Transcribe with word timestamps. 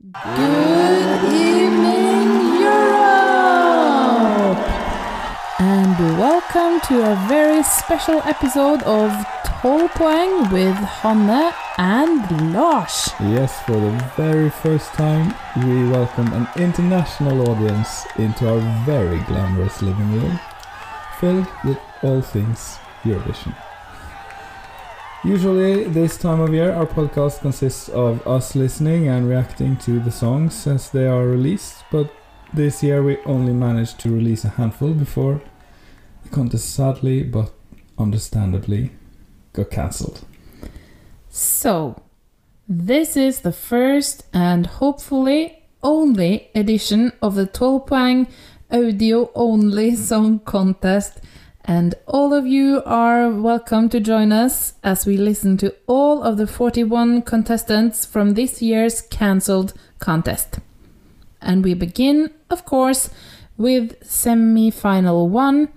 Good 0.00 1.24
evening, 1.34 2.62
Europe! 2.62 4.62
And 5.58 5.98
welcome 6.16 6.78
to 6.86 7.10
a 7.10 7.16
very 7.26 7.64
special 7.64 8.22
episode 8.22 8.84
of 8.84 9.10
Tolpoeng 9.42 10.52
with 10.52 10.76
Hanne 10.76 11.52
and 11.78 12.54
Lars. 12.54 13.10
Yes, 13.18 13.60
for 13.62 13.72
the 13.72 14.12
very 14.16 14.50
first 14.50 14.92
time, 14.92 15.34
we 15.66 15.90
welcome 15.90 16.32
an 16.32 16.46
international 16.56 17.50
audience 17.50 18.06
into 18.18 18.48
our 18.48 18.60
very 18.86 19.18
glamorous 19.24 19.82
living 19.82 20.12
room, 20.12 20.38
filled 21.18 21.48
with 21.64 21.78
all 22.02 22.22
things 22.22 22.78
Eurovision. 23.02 23.52
Usually, 25.24 25.82
this 25.84 26.16
time 26.16 26.40
of 26.40 26.54
year, 26.54 26.72
our 26.72 26.86
podcast 26.86 27.40
consists 27.40 27.88
of 27.88 28.24
us 28.24 28.54
listening 28.54 29.08
and 29.08 29.28
reacting 29.28 29.76
to 29.78 29.98
the 29.98 30.12
songs 30.12 30.64
as 30.68 30.90
they 30.90 31.08
are 31.08 31.26
released, 31.26 31.82
but 31.90 32.12
this 32.54 32.84
year 32.84 33.02
we 33.02 33.18
only 33.26 33.52
managed 33.52 33.98
to 34.00 34.10
release 34.10 34.44
a 34.44 34.50
handful 34.50 34.94
before 34.94 35.42
the 36.22 36.28
contest 36.28 36.72
sadly 36.72 37.24
but 37.24 37.52
understandably 37.98 38.92
got 39.52 39.70
cancelled. 39.72 40.24
So, 41.28 42.00
this 42.68 43.16
is 43.16 43.40
the 43.40 43.52
first 43.52 44.24
and 44.32 44.66
hopefully 44.66 45.64
only 45.82 46.48
edition 46.54 47.12
of 47.20 47.34
the 47.34 47.46
Tolpoeng 47.46 48.28
audio 48.70 49.30
only 49.34 49.96
song 49.96 50.38
contest 50.40 51.20
and 51.68 51.94
all 52.06 52.32
of 52.32 52.46
you 52.46 52.82
are 52.86 53.28
welcome 53.28 53.90
to 53.90 54.00
join 54.00 54.32
us 54.32 54.72
as 54.82 55.04
we 55.04 55.18
listen 55.18 55.58
to 55.58 55.74
all 55.86 56.22
of 56.22 56.38
the 56.38 56.46
41 56.46 57.20
contestants 57.20 58.06
from 58.06 58.32
this 58.32 58.62
year's 58.62 59.02
cancelled 59.02 59.74
contest. 59.98 60.60
And 61.42 61.62
we 61.62 61.74
begin, 61.74 62.30
of 62.48 62.64
course, 62.64 63.10
with 63.58 64.02
semi 64.02 64.70
final 64.70 65.28
one. 65.28 65.68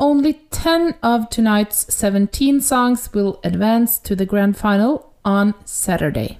Only 0.00 0.40
10 0.50 0.94
of 1.02 1.28
tonight's 1.28 1.94
17 1.94 2.62
songs 2.62 3.12
will 3.12 3.38
advance 3.44 3.98
to 3.98 4.16
the 4.16 4.24
grand 4.24 4.56
final 4.56 5.12
on 5.26 5.54
Saturday. 5.66 6.38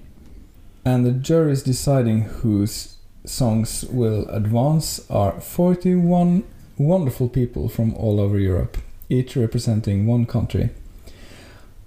And 0.83 1.05
the 1.05 1.13
juries 1.13 1.63
deciding 1.63 2.23
whose 2.23 2.97
songs 3.27 3.85
will 3.91 4.27
advance 4.31 5.09
are 5.11 5.39
41 5.43 6.45
wonderful 6.87 7.29
people 7.29 7.69
from 7.69 7.95
all 7.95 8.21
over 8.21 8.39
Europe, 8.39 8.79
each 9.09 9.37
representing 9.37 10.07
one 10.07 10.27
country. 10.27 10.71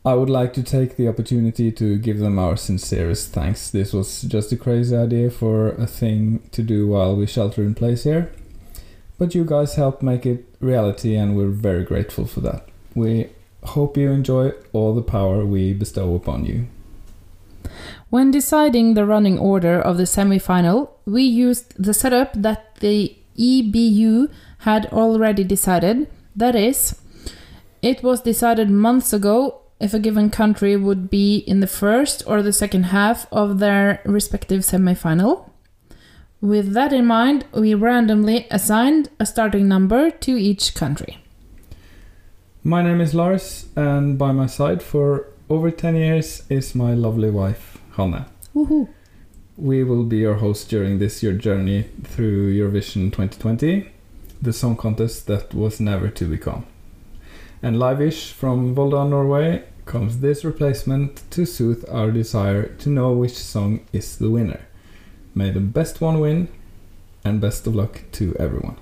I 0.06 0.14
would 0.14 0.30
like 0.30 0.54
to 0.54 0.62
take 0.62 0.98
the 0.98 1.08
opportunity 1.08 1.72
to 1.72 1.98
give 1.98 2.20
them 2.20 2.38
our 2.38 2.56
sincerest 2.56 3.32
thanks. 3.32 3.72
This 3.72 3.92
was 3.92 4.22
just 4.22 4.52
a 4.52 4.58
crazy 4.58 4.96
idea 4.96 5.32
for 5.32 5.70
a 5.70 5.88
thing 5.88 6.48
to 6.52 6.62
do 6.62 6.88
while 6.88 7.16
we 7.16 7.26
shelter 7.26 7.64
in 7.64 7.74
place 7.74 8.04
here. 8.04 8.32
But 9.18 9.34
you 9.34 9.46
guys 9.46 9.76
helped 9.76 10.04
make 10.04 10.26
it 10.26 10.46
reality, 10.60 11.16
and 11.16 11.36
we're 11.36 11.50
very 11.50 11.84
grateful 11.84 12.28
for 12.28 12.42
that. 12.42 12.68
We 12.94 13.30
hope 13.64 13.98
you 13.98 14.12
enjoy 14.12 14.52
all 14.74 14.94
the 14.94 15.02
power 15.02 15.44
we 15.44 15.74
bestow 15.74 16.14
upon 16.14 16.46
you. 16.46 16.68
When 18.12 18.30
deciding 18.30 18.94
the 18.94 19.06
running 19.06 19.40
order 19.40 19.82
of 19.82 19.98
the 19.98 20.06
semi 20.06 20.38
final, 20.38 21.00
we 21.06 21.24
used 21.24 21.74
the 21.84 21.94
setup 21.94 22.34
that 22.34 22.76
the 22.76 23.16
EBU 23.38 24.32
had 24.66 24.88
already 24.88 25.44
decided. 25.44 26.08
That 26.36 26.56
is, 26.56 27.00
it 27.84 28.02
was 28.02 28.22
decided 28.22 28.70
months 28.70 29.14
ago 29.14 29.62
if 29.80 29.94
a 29.94 30.00
given 30.00 30.32
country 30.32 30.76
would 30.76 31.08
be 31.08 31.38
in 31.38 31.60
the 31.60 31.68
first 31.68 32.24
or 32.26 32.42
the 32.42 32.52
second 32.52 32.86
half 32.86 33.28
of 33.32 33.60
their 33.60 34.02
respective 34.06 34.66
semi-final. 34.66 35.54
With 36.42 36.74
that 36.74 36.92
in 36.92 37.06
mind, 37.06 37.46
we 37.54 37.76
randomly 37.76 38.48
assigned 38.50 39.10
a 39.20 39.26
starting 39.28 39.68
number 39.68 40.10
to 40.10 40.32
each 40.32 40.74
country. 40.74 41.20
My 42.64 42.82
name 42.82 43.02
is 43.02 43.14
Lars, 43.14 43.68
and 43.76 44.18
by 44.18 44.32
my 44.32 44.48
side 44.48 44.82
for 44.82 45.28
over 45.48 45.70
10 45.70 45.96
years 45.96 46.42
is 46.50 46.74
my 46.74 46.96
lovely 46.96 47.30
wife, 47.30 47.78
Hanne. 47.98 48.26
Woohoo! 48.56 48.90
We 49.58 49.84
will 49.84 50.06
be 50.06 50.18
your 50.18 50.36
host 50.36 50.70
during 50.70 50.98
this 50.98 51.22
year 51.22 51.34
journey 51.34 51.84
through 52.04 52.52
Eurovision 52.52 53.12
2020, 53.12 53.92
the 54.46 54.54
song 54.54 54.78
contest 54.78 55.28
that 55.28 55.54
was 55.54 55.80
never 55.80 56.08
to 56.10 56.26
become. 56.26 56.66
And 57.62 57.80
live-ish 57.80 58.32
from 58.32 58.76
Volda, 58.76 59.10
Norway, 59.10 59.64
comes 59.86 60.20
this 60.20 60.46
replacement 60.46 61.24
to 61.32 61.46
soothe 61.46 61.84
our 61.90 62.12
desire 62.12 62.68
to 62.68 62.90
know 62.90 63.12
which 63.12 63.34
song 63.34 63.82
is 63.92 64.18
the 64.18 64.30
winner. 64.30 64.62
May 65.34 65.52
the 65.52 65.60
best 65.60 66.00
one 66.00 66.20
win, 66.20 66.48
and 67.24 67.42
best 67.42 67.66
of 67.66 67.76
luck 67.76 68.04
to 68.14 68.36
everyone. 68.40 68.78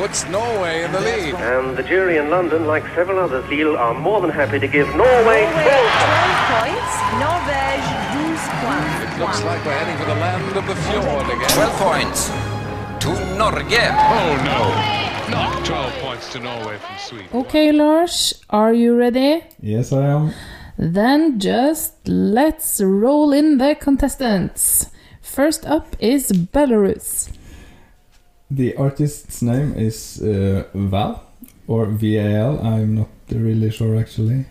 Puts 0.00 0.26
Norway 0.30 0.82
in 0.84 0.92
the 0.92 1.00
lead. 1.00 1.34
And 1.34 1.76
the 1.76 1.82
jury 1.82 2.16
in 2.16 2.30
London, 2.30 2.66
like 2.66 2.84
several 2.94 3.18
others, 3.18 3.44
feel 3.50 3.76
are 3.76 3.92
more 3.92 4.22
than 4.22 4.30
happy 4.30 4.58
to 4.58 4.66
give 4.66 4.88
Norway 4.96 5.10
Norway 5.20 5.42
12 5.52 5.68
12 5.68 6.56
points. 6.56 6.92
Norvège 7.24 7.90
12 8.16 8.62
points. 8.64 8.94
It 9.04 9.18
looks 9.20 9.40
like 9.44 9.60
we're 9.66 9.78
heading 9.80 9.98
for 10.00 10.08
the 10.12 10.18
land 10.24 10.56
of 10.56 10.66
the 10.70 10.76
fjord 10.86 11.26
again. 11.34 11.50
12 11.50 11.72
points 11.88 12.20
to 13.04 13.10
Norge. 13.40 13.84
Oh 14.18 14.30
no, 14.50 14.60
not 15.36 15.66
12 15.66 15.92
points 16.04 16.32
to 16.32 16.40
Norway 16.40 16.78
from 16.78 16.96
Sweden. 16.98 17.28
Okay, 17.34 17.70
Lars, 17.70 18.42
are 18.48 18.72
you 18.72 18.96
ready? 18.96 19.42
Yes, 19.60 19.92
I 19.92 20.06
am. 20.06 20.32
Then 20.78 21.38
just 21.38 22.08
let's 22.08 22.80
roll 22.80 23.34
in 23.34 23.58
the 23.58 23.74
contestants. 23.74 24.90
First 25.20 25.66
up 25.66 25.94
is 25.98 26.32
Belarus. 26.32 27.28
The 28.52 28.74
artist's 28.76 29.42
name 29.42 29.74
is 29.76 30.20
uh, 30.20 30.64
Val, 30.74 31.22
or 31.68 31.86
VAL, 31.86 32.58
I'm 32.66 32.96
not 32.96 33.08
really 33.30 33.70
sure 33.70 33.96
actually. 33.96 34.46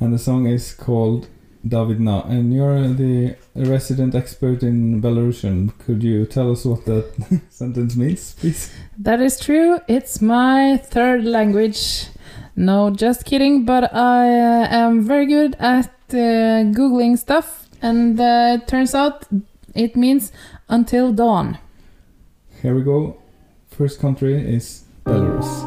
And 0.00 0.12
the 0.12 0.18
song 0.18 0.48
is 0.48 0.74
called 0.74 1.28
Da 1.66 1.84
Vidna. 1.84 2.26
And 2.28 2.52
you're 2.52 2.88
the 2.88 3.36
resident 3.54 4.16
expert 4.16 4.64
in 4.64 5.00
Belarusian. 5.00 5.78
Could 5.78 6.02
you 6.02 6.26
tell 6.26 6.50
us 6.50 6.64
what 6.64 6.84
that 6.86 7.40
sentence 7.50 7.94
means, 7.94 8.34
please? 8.34 8.74
That 8.98 9.20
is 9.20 9.38
true. 9.38 9.78
It's 9.86 10.20
my 10.20 10.78
third 10.78 11.24
language. 11.24 12.08
No, 12.56 12.90
just 12.90 13.24
kidding. 13.24 13.64
But 13.64 13.94
I 13.94 14.26
uh, 14.26 14.66
am 14.70 15.02
very 15.04 15.26
good 15.26 15.54
at 15.60 15.92
uh, 16.10 16.66
googling 16.74 17.16
stuff, 17.16 17.68
and 17.80 18.18
uh, 18.18 18.58
it 18.60 18.66
turns 18.66 18.92
out 18.92 19.28
it 19.76 19.94
means 19.94 20.32
until 20.68 21.12
dawn. 21.12 21.58
Here 22.60 22.74
we 22.74 22.82
go 22.82 23.19
First 23.79 23.99
country 23.99 24.35
is 24.55 24.83
Belarus. 25.03 25.65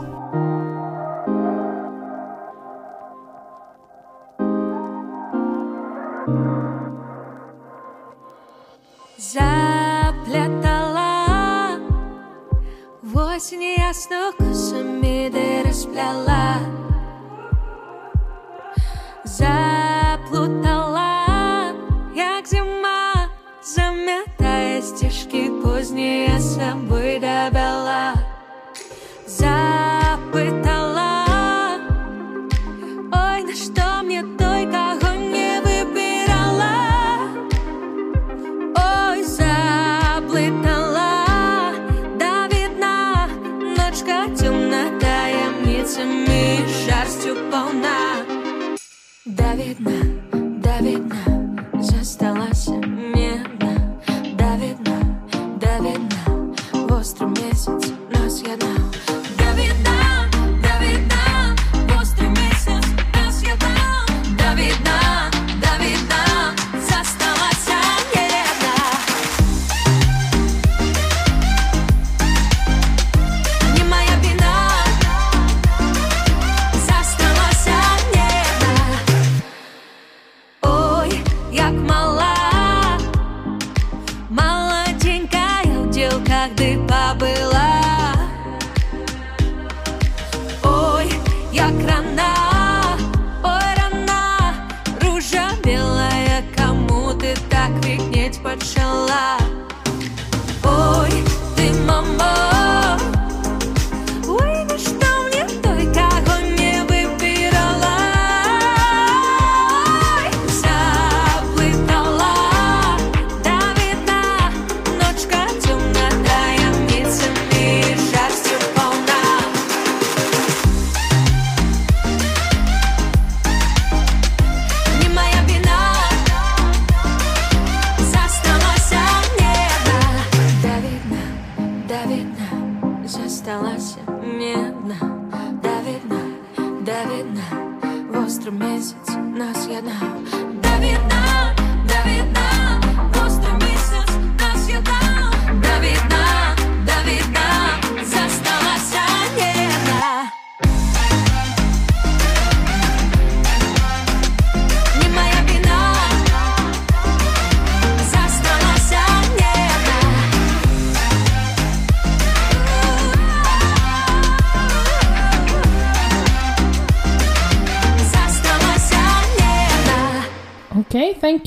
Заплетала 9.18 10.78
в 13.02 13.16
осень 13.16 13.76
ясно 13.76 14.32
косами 14.38 15.28
ты 15.28 15.62
расплела 15.68 16.58
Заплутала, 19.24 20.62
як 22.14 22.46
зима 22.46 23.28
Заметая 23.62 24.80
стежки 24.82 25.50
поздние 25.62 26.38
собой 26.38 27.18
добила 27.18 28.01
midnight. 49.79 50.02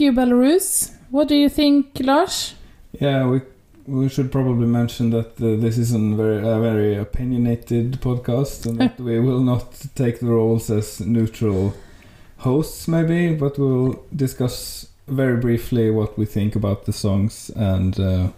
You, 0.07 0.13
Belarus. 0.13 0.93
What 1.11 1.29
do 1.29 1.35
you 1.35 1.49
think, 1.49 1.87
Lars? 2.01 2.55
Yeah, 3.01 3.27
we 3.27 3.41
we 3.87 4.09
should 4.09 4.33
probably 4.33 4.67
mention 4.67 5.11
that 5.11 5.41
uh, 5.41 5.61
this 5.61 5.79
is 5.79 5.93
a 5.95 5.99
very 5.99 6.39
a 6.39 6.59
very 6.61 6.97
opinionated 6.97 8.01
podcast, 8.01 8.67
and 8.67 8.79
that 8.79 8.99
we 9.09 9.21
will 9.21 9.41
not 9.41 9.67
take 9.95 10.21
the 10.21 10.27
roles 10.27 10.71
as 10.71 11.01
neutral 11.01 11.75
hosts, 12.39 12.89
maybe, 12.89 13.35
but 13.35 13.59
we'll 13.59 14.05
discuss 14.15 14.89
very 15.09 15.37
briefly 15.37 15.91
what 15.91 16.19
we 16.19 16.27
think 16.27 16.57
about 16.57 16.85
the 16.85 16.93
songs 16.93 17.51
and 17.57 17.99
uh, 18.01 18.29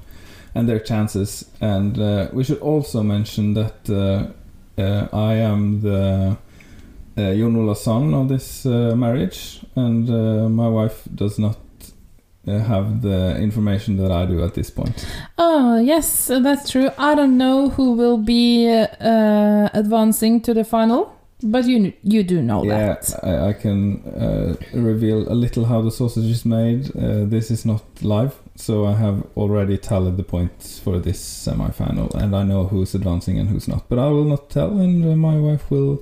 and 0.54 0.68
their 0.68 0.80
chances. 0.80 1.44
And 1.60 1.98
uh, 1.98 2.28
we 2.32 2.44
should 2.44 2.60
also 2.60 3.02
mention 3.02 3.54
that 3.54 3.78
uh, 3.90 4.82
uh, 4.82 5.08
I 5.12 5.34
am 5.34 5.80
the 5.82 6.36
uh, 7.18 7.34
Jon 7.34 7.74
son 7.74 8.14
of 8.14 8.28
this 8.28 8.64
uh, 8.64 8.94
marriage, 8.96 9.60
and 9.74 10.08
uh, 10.08 10.48
my 10.48 10.68
wife 10.68 11.02
does 11.14 11.38
not 11.38 11.56
uh, 12.46 12.58
have 12.60 13.02
the 13.02 13.36
information 13.38 13.96
that 13.96 14.10
I 14.10 14.24
do 14.26 14.42
at 14.44 14.54
this 14.54 14.70
point. 14.70 15.06
Oh, 15.36 15.78
yes, 15.78 16.28
that's 16.28 16.70
true. 16.70 16.90
I 16.96 17.14
don't 17.14 17.36
know 17.36 17.70
who 17.70 17.92
will 17.92 18.18
be 18.18 18.68
uh, 18.68 19.68
advancing 19.74 20.40
to 20.42 20.54
the 20.54 20.64
final, 20.64 21.14
but 21.42 21.66
you 21.66 21.92
you 22.02 22.22
do 22.22 22.42
know 22.42 22.64
yeah, 22.64 22.94
that. 22.94 23.14
I, 23.22 23.48
I 23.48 23.52
can 23.52 24.02
uh, 24.06 24.56
reveal 24.72 25.30
a 25.30 25.34
little 25.34 25.64
how 25.66 25.82
the 25.82 25.90
sausage 25.90 26.30
is 26.30 26.44
made. 26.44 26.96
Uh, 26.96 27.24
this 27.24 27.50
is 27.50 27.64
not 27.64 27.82
live, 28.02 28.36
so 28.54 28.86
I 28.86 28.94
have 28.94 29.26
already 29.36 29.76
tallied 29.76 30.16
the 30.16 30.24
points 30.24 30.78
for 30.78 30.98
this 30.98 31.20
semi-final, 31.20 32.16
and 32.16 32.34
I 32.34 32.44
know 32.44 32.64
who's 32.64 32.94
advancing 32.94 33.38
and 33.38 33.48
who's 33.48 33.68
not. 33.68 33.88
But 33.88 33.98
I 33.98 34.08
will 34.08 34.24
not 34.24 34.50
tell, 34.50 34.78
and 34.78 35.04
uh, 35.04 35.16
my 35.16 35.36
wife 35.36 35.70
will 35.70 36.00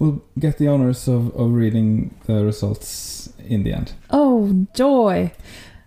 will 0.00 0.24
get 0.38 0.58
the 0.58 0.66
honors 0.66 1.06
of, 1.06 1.36
of 1.36 1.52
reading 1.52 2.12
the 2.26 2.44
results 2.44 3.32
in 3.46 3.62
the 3.62 3.72
end. 3.72 3.92
Oh, 4.10 4.66
joy. 4.74 5.30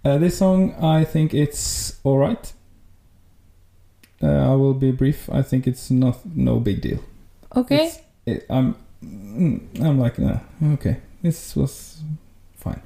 Uh, 0.05 0.17
this 0.17 0.37
song, 0.37 0.75
I 0.81 1.03
think 1.03 1.33
it's 1.33 1.99
all 2.03 2.19
right. 2.19 2.53
Uh, 4.21 4.51
I 4.51 4.55
will 4.55 4.73
be 4.73 4.91
brief. 4.91 5.29
I 5.29 5.41
think 5.41 5.67
it's 5.67 5.91
not 5.91 6.25
no 6.35 6.59
big 6.59 6.79
deal. 6.81 6.99
Okay. 7.55 7.91
It, 8.25 8.45
I'm 8.49 8.75
mm, 9.03 9.59
I'm 9.81 9.99
like 9.99 10.17
nah, 10.17 10.39
okay. 10.75 10.97
This 11.21 11.55
was 11.55 12.01
fine. 12.55 12.81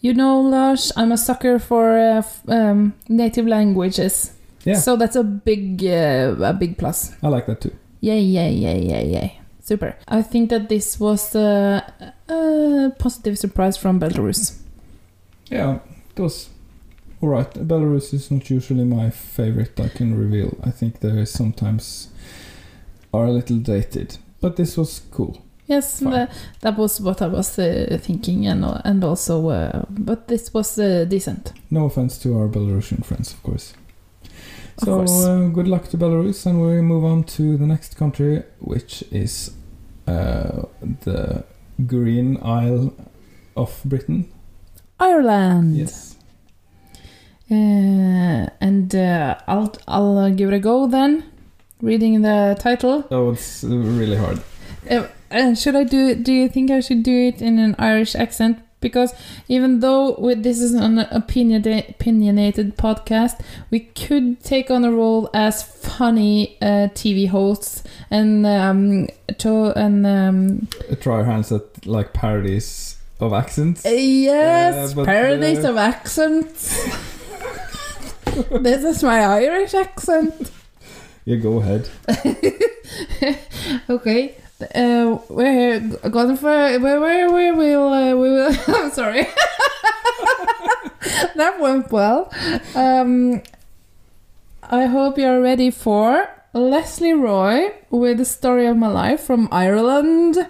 You 0.00 0.12
know, 0.14 0.40
Lars, 0.40 0.92
I'm 0.96 1.12
a 1.12 1.16
sucker 1.16 1.58
for 1.58 1.96
uh, 1.96 2.18
f- 2.18 2.42
um, 2.48 2.94
native 3.08 3.46
languages. 3.46 4.32
Yeah. 4.64 4.76
So 4.76 4.96
that's 4.96 5.16
a 5.16 5.22
big, 5.24 5.84
uh, 5.84 6.36
a 6.40 6.52
big 6.52 6.76
plus. 6.76 7.14
I 7.22 7.28
like 7.28 7.46
that 7.46 7.60
too. 7.60 7.72
Yay, 8.00 8.20
yay, 8.20 8.52
yay, 8.52 8.80
yay, 8.82 9.06
yay. 9.06 9.39
Super. 9.70 9.94
I 10.08 10.22
think 10.22 10.50
that 10.50 10.68
this 10.68 10.98
was 10.98 11.36
uh, 11.36 11.80
a 12.28 12.90
positive 12.98 13.38
surprise 13.38 13.76
from 13.76 14.00
Belarus. 14.00 14.58
Yeah, 15.48 15.78
it 16.10 16.20
was 16.20 16.48
all 17.20 17.28
right. 17.28 17.54
Belarus 17.54 18.12
is 18.12 18.32
not 18.32 18.50
usually 18.50 18.84
my 18.84 19.10
favorite. 19.10 19.78
I 19.78 19.86
can 19.86 20.18
reveal. 20.18 20.58
I 20.64 20.72
think 20.72 20.98
they 20.98 21.24
sometimes 21.24 22.08
are 23.14 23.26
a 23.26 23.30
little 23.30 23.58
dated, 23.58 24.18
but 24.40 24.56
this 24.56 24.76
was 24.76 25.02
cool. 25.12 25.40
Yes, 25.68 26.00
the, 26.00 26.28
that 26.62 26.76
was 26.76 27.00
what 27.00 27.22
I 27.22 27.28
was 27.28 27.56
uh, 27.56 27.96
thinking, 28.02 28.48
and 28.48 28.64
and 28.84 29.04
also, 29.04 29.50
uh, 29.50 29.84
but 29.88 30.26
this 30.26 30.52
was 30.52 30.80
uh, 30.80 31.04
decent. 31.04 31.52
No 31.70 31.84
offense 31.84 32.18
to 32.22 32.36
our 32.36 32.48
Belarusian 32.48 33.04
friends, 33.04 33.32
of 33.34 33.42
course. 33.44 33.72
Of 34.78 34.84
so 34.84 34.96
course. 34.96 35.24
Uh, 35.24 35.48
good 35.54 35.68
luck 35.68 35.88
to 35.90 35.96
Belarus, 35.96 36.44
and 36.46 36.60
we 36.60 36.82
move 36.82 37.04
on 37.04 37.22
to 37.36 37.56
the 37.56 37.66
next 37.66 37.96
country, 37.96 38.42
which 38.58 39.04
is 39.12 39.52
uh, 40.10 40.66
the 41.04 41.44
Green 41.86 42.38
Isle 42.42 42.92
of 43.56 43.80
Britain. 43.84 44.30
Ireland. 44.98 45.76
Yes. 45.76 46.16
Uh, 47.50 48.46
and 48.60 48.94
uh, 48.94 49.38
I'll 49.46 49.72
I'll 49.88 50.30
give 50.30 50.52
it 50.52 50.56
a 50.56 50.58
go 50.60 50.86
then. 50.86 51.24
Reading 51.82 52.22
the 52.22 52.56
title. 52.60 53.04
Oh, 53.10 53.32
it's 53.32 53.64
really 53.64 54.16
hard. 54.16 54.42
Uh, 54.90 55.54
should 55.54 55.76
I 55.76 55.84
do? 55.84 56.14
Do 56.14 56.32
you 56.32 56.48
think 56.48 56.70
I 56.70 56.80
should 56.80 57.02
do 57.02 57.16
it 57.28 57.40
in 57.40 57.58
an 57.58 57.74
Irish 57.78 58.14
accent? 58.14 58.58
Because 58.80 59.12
even 59.48 59.80
though 59.80 60.14
we, 60.18 60.34
this 60.34 60.60
is 60.60 60.72
an 60.74 60.98
opinion- 60.98 61.84
opinionated 61.88 62.76
podcast, 62.76 63.40
we 63.70 63.80
could 63.80 64.42
take 64.42 64.70
on 64.70 64.84
a 64.84 64.90
role 64.92 65.28
as 65.34 65.62
funny 65.62 66.56
uh, 66.62 66.88
TV 66.94 67.28
hosts 67.28 67.82
and 68.10 68.46
um, 68.46 69.08
to 69.38 69.72
and 69.78 70.06
um, 70.06 70.68
Try 71.00 71.16
our 71.16 71.24
hands 71.24 71.52
at 71.52 71.86
like 71.86 72.12
parodies 72.14 72.96
of 73.20 73.32
accents. 73.34 73.84
yes, 73.84 74.96
Uh, 74.96 75.04
parodies 75.04 75.64
uh, 75.64 75.70
of 75.70 75.76
accents. 75.76 76.74
this 78.60 78.84
is 78.84 79.02
my 79.02 79.20
Irish 79.20 79.74
accent. 79.74 80.50
Yeah, 81.26 81.36
go 81.36 81.58
ahead. 81.58 81.88
Okay. 83.88 84.34
Uh, 84.62 85.18
we're 85.28 85.80
going 86.10 86.36
for 86.36 86.46
where 86.46 87.00
where 87.00 87.30
where 87.30 87.54
will 87.54 87.92
uh, 87.92 88.14
we 88.14 88.30
will 88.30 88.54
I'm 88.68 88.90
sorry. 88.90 89.22
that 91.34 91.58
went 91.60 91.90
well. 91.90 92.32
Um, 92.74 93.42
I 94.62 94.86
hope 94.86 95.18
you're 95.18 95.40
ready 95.40 95.70
for 95.70 96.28
Lesley 96.52 97.12
Roy 97.12 97.72
with 97.90 98.18
the 98.18 98.24
story 98.24 98.66
of 98.66 98.76
my 98.76 98.88
life 98.88 99.20
from 99.22 99.48
Ireland. 99.50 100.36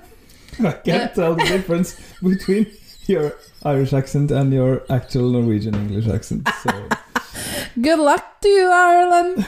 I 0.59 0.73
can't 0.73 1.15
tell 1.15 1.35
the 1.35 1.45
difference 1.45 1.97
between 2.23 2.67
your 3.07 3.35
Irish 3.65 3.93
accent 3.93 4.31
and 4.31 4.53
your 4.53 4.83
actual 4.91 5.31
Norwegian 5.31 5.75
English 5.75 6.09
accent. 6.09 6.49
So 6.63 6.89
Good 7.81 7.99
luck 7.99 8.41
to 8.41 8.49
you, 8.49 8.69
Ireland. 8.71 9.47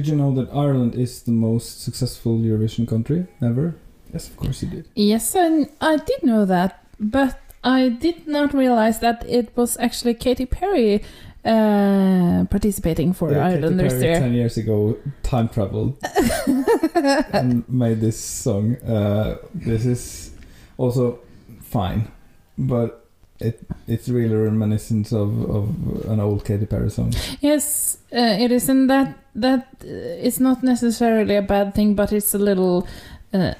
Did 0.00 0.08
you 0.08 0.16
know 0.16 0.32
that 0.32 0.48
Ireland 0.50 0.94
is 0.94 1.20
the 1.24 1.32
most 1.32 1.82
successful 1.82 2.38
Eurovision 2.38 2.88
country 2.88 3.26
ever? 3.42 3.74
Yes, 4.14 4.28
of 4.28 4.36
course 4.38 4.62
you 4.62 4.68
did. 4.70 4.88
Yes, 4.94 5.34
and 5.34 5.68
I 5.78 5.98
did 5.98 6.22
know 6.22 6.46
that, 6.46 6.82
but 6.98 7.38
I 7.62 7.90
did 7.90 8.26
not 8.26 8.54
realize 8.54 9.00
that 9.00 9.26
it 9.28 9.54
was 9.56 9.76
actually 9.76 10.14
Katy 10.14 10.46
Perry 10.46 11.02
uh, 11.44 12.46
participating 12.48 13.12
for 13.12 13.30
Yeah, 13.30 13.50
Katy 13.60 13.76
Perry 13.76 13.88
there. 14.00 14.18
ten 14.20 14.32
years 14.32 14.56
ago 14.56 14.96
time 15.22 15.50
traveled 15.50 15.98
and 17.34 17.68
made 17.68 18.00
this 18.00 18.18
song. 18.18 18.76
Uh, 18.76 19.36
this 19.54 19.84
is 19.84 20.30
also 20.78 21.18
fine, 21.60 22.08
but 22.56 23.04
it 23.40 23.60
it's 23.88 24.08
really 24.08 24.34
reminiscent 24.34 25.12
of, 25.12 25.50
of 25.50 25.68
an 26.10 26.20
old 26.20 26.44
Katy 26.44 26.66
Perry 26.66 26.90
song. 26.90 27.12
Yes, 27.40 27.98
uh, 28.12 28.36
it 28.44 28.52
is, 28.52 28.68
and 28.68 28.88
that 28.90 29.14
that 29.34 29.66
uh, 29.84 30.26
is 30.26 30.40
not 30.40 30.62
necessarily 30.62 31.36
a 31.36 31.42
bad 31.42 31.74
thing, 31.74 31.94
but 31.94 32.12
it's 32.12 32.34
a 32.34 32.38
little 32.38 32.86
uh, 33.32 33.54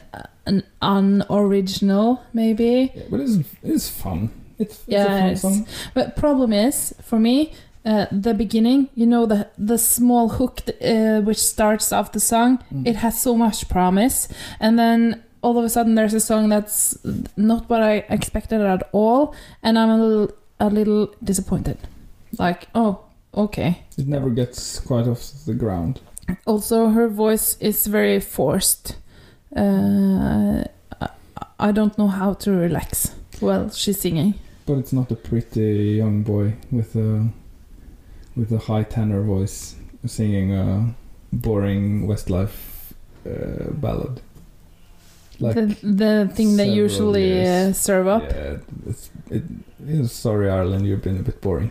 an 0.47 0.63
unoriginal, 1.31 2.23
maybe. 2.33 2.93
Yeah, 2.95 3.03
but 3.11 3.21
it's 3.21 3.39
it's 3.63 3.89
fun. 3.89 4.31
It's, 4.59 4.75
it's 4.81 4.89
a 4.89 4.93
Yeah, 4.93 5.07
fun 5.07 5.17
it's- 5.27 5.41
song. 5.43 5.67
But 5.95 6.17
problem 6.17 6.53
is 6.53 6.95
for 7.03 7.19
me. 7.19 7.53
Uh, 7.83 8.05
the 8.13 8.35
beginning, 8.35 8.91
you 8.95 9.07
know, 9.07 9.25
the 9.25 9.49
the 9.57 9.79
small 9.79 10.29
hook 10.29 10.61
uh, 10.85 11.23
which 11.23 11.39
starts 11.39 11.93
off 11.93 12.13
the 12.13 12.21
song, 12.21 12.59
Mm. 12.71 12.87
it 12.87 12.97
has 12.97 13.23
so 13.23 13.35
much 13.35 13.69
promise, 13.71 14.29
and 14.61 14.79
then 14.79 15.23
all 15.43 15.59
of 15.59 15.65
a 15.65 15.69
sudden 15.69 15.95
there's 15.95 16.15
a 16.15 16.21
song 16.21 16.49
that's 16.49 16.99
not 17.37 17.69
what 17.69 17.83
I 17.83 18.05
expected 18.09 18.61
at 18.61 18.89
all, 18.93 19.35
and 19.63 19.79
I'm 19.79 19.91
a 19.91 19.97
little 19.97 20.37
a 20.59 20.69
little 20.69 21.15
disappointed. 21.25 21.79
Like, 22.39 22.69
oh, 22.75 23.01
okay. 23.35 23.83
It 23.97 24.07
never 24.07 24.31
gets 24.31 24.79
quite 24.79 25.07
off 25.07 25.33
the 25.47 25.55
ground. 25.55 26.01
Also, 26.47 26.91
her 26.91 27.09
voice 27.09 27.57
is 27.61 27.87
very 27.87 28.21
forced. 28.21 28.97
Uh, 29.57 30.65
I, 31.59 31.73
don't 31.73 31.99
know 31.99 32.07
how 32.07 32.35
to 32.35 32.53
relax 32.53 33.15
while 33.41 33.71
she's 33.71 34.01
singing. 34.01 34.35
But 34.67 34.79
it's 34.79 34.93
not 34.93 35.11
a 35.11 35.17
pretty 35.17 35.97
young 35.97 36.23
boy 36.23 36.55
with 36.71 36.95
a 36.95 37.29
with 38.37 38.53
a 38.53 38.59
high 38.59 38.85
tenor 38.85 39.23
voice 39.23 39.75
singing 40.07 40.55
a 40.55 40.95
boring 41.33 42.07
Westlife 42.07 42.93
uh, 43.27 43.73
ballad. 43.73 44.21
Like 45.41 45.55
the 45.57 45.67
the 45.83 46.29
thing 46.35 46.57
they 46.57 46.69
usually 46.69 47.41
uh, 47.49 47.73
serve 47.73 48.07
up. 48.09 48.23
yeah, 48.31 48.59
it's 48.87 49.11
it. 49.31 49.43
is- 49.89 50.13
Sorry, 50.13 50.51
Ireland, 50.51 50.87
you've 50.87 51.03
been 51.03 51.17
a 51.19 51.23
bit 51.23 51.41
boring. 51.41 51.71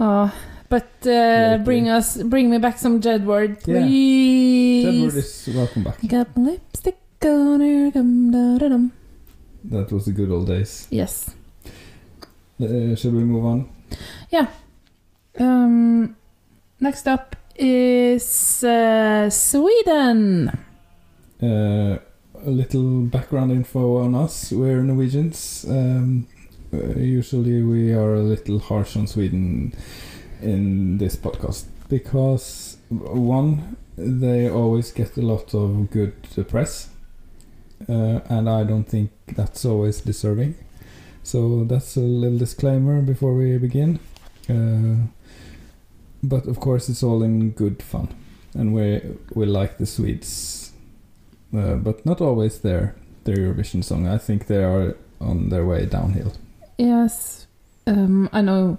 Oh, 0.00 0.32
but 0.68 0.88
uh, 1.06 1.58
bring 1.64 1.88
us, 1.90 2.16
bring 2.16 2.48
me 2.50 2.56
back 2.58 2.78
some 2.78 3.00
Jedward, 3.00 3.60
Yeah. 3.66 3.84
please. 3.84 4.86
Edward 4.86 5.14
is 5.20 5.48
welcome 5.54 5.82
back. 5.84 5.98
Got 6.08 6.34
my 6.36 6.42
lipstick 6.56 6.96
on 7.24 7.60
her, 7.60 7.90
da 7.92 8.00
da 8.58 8.68
dum. 8.68 8.92
That 9.64 9.92
was 9.92 10.06
the 10.06 10.12
good 10.12 10.30
old 10.30 10.46
days. 10.48 10.88
Yes. 10.90 11.28
Uh, 12.60 12.94
should 12.96 13.12
we 13.14 13.24
move 13.24 13.44
on? 13.44 13.68
Yeah. 14.30 14.48
Um, 15.38 16.16
next 16.80 17.06
up 17.06 17.36
is 17.56 18.64
uh, 18.64 19.28
Sweden. 19.30 20.48
Uh, 21.42 21.98
a 22.44 22.50
little 22.50 23.02
background 23.02 23.52
info 23.52 23.98
on 23.98 24.14
us. 24.14 24.52
We're 24.52 24.82
Norwegians. 24.82 25.64
Um, 25.68 26.26
uh, 26.72 26.98
usually, 26.98 27.62
we 27.62 27.92
are 27.92 28.14
a 28.14 28.22
little 28.22 28.58
harsh 28.58 28.96
on 28.96 29.06
Sweden 29.06 29.74
in 30.40 30.98
this 30.98 31.16
podcast 31.16 31.66
because 31.88 32.78
one, 32.88 33.76
they 33.96 34.48
always 34.48 34.90
get 34.90 35.16
a 35.16 35.22
lot 35.22 35.54
of 35.54 35.90
good 35.90 36.14
press, 36.48 36.88
uh, 37.88 38.20
and 38.28 38.48
I 38.48 38.64
don't 38.64 38.88
think 38.88 39.10
that's 39.28 39.64
always 39.64 40.00
deserving. 40.00 40.54
So 41.22 41.64
that's 41.64 41.96
a 41.96 42.00
little 42.00 42.38
disclaimer 42.38 43.02
before 43.02 43.34
we 43.34 43.56
begin. 43.58 44.00
Uh, 44.48 45.06
but 46.22 46.46
of 46.46 46.58
course, 46.58 46.88
it's 46.88 47.02
all 47.02 47.22
in 47.22 47.50
good 47.50 47.82
fun, 47.82 48.08
and 48.54 48.74
we 48.74 49.00
we 49.34 49.46
like 49.46 49.78
the 49.78 49.86
Swedes 49.86 50.61
uh, 51.56 51.74
but 51.76 52.04
not 52.06 52.20
always 52.20 52.58
their 52.60 52.94
their 53.24 53.36
Eurovision 53.36 53.82
song. 53.84 54.06
I 54.08 54.18
think 54.18 54.46
they 54.46 54.62
are 54.64 54.96
on 55.20 55.48
their 55.50 55.64
way 55.64 55.86
downhill. 55.86 56.32
Yes, 56.78 57.46
um, 57.86 58.28
I 58.32 58.40
know, 58.42 58.78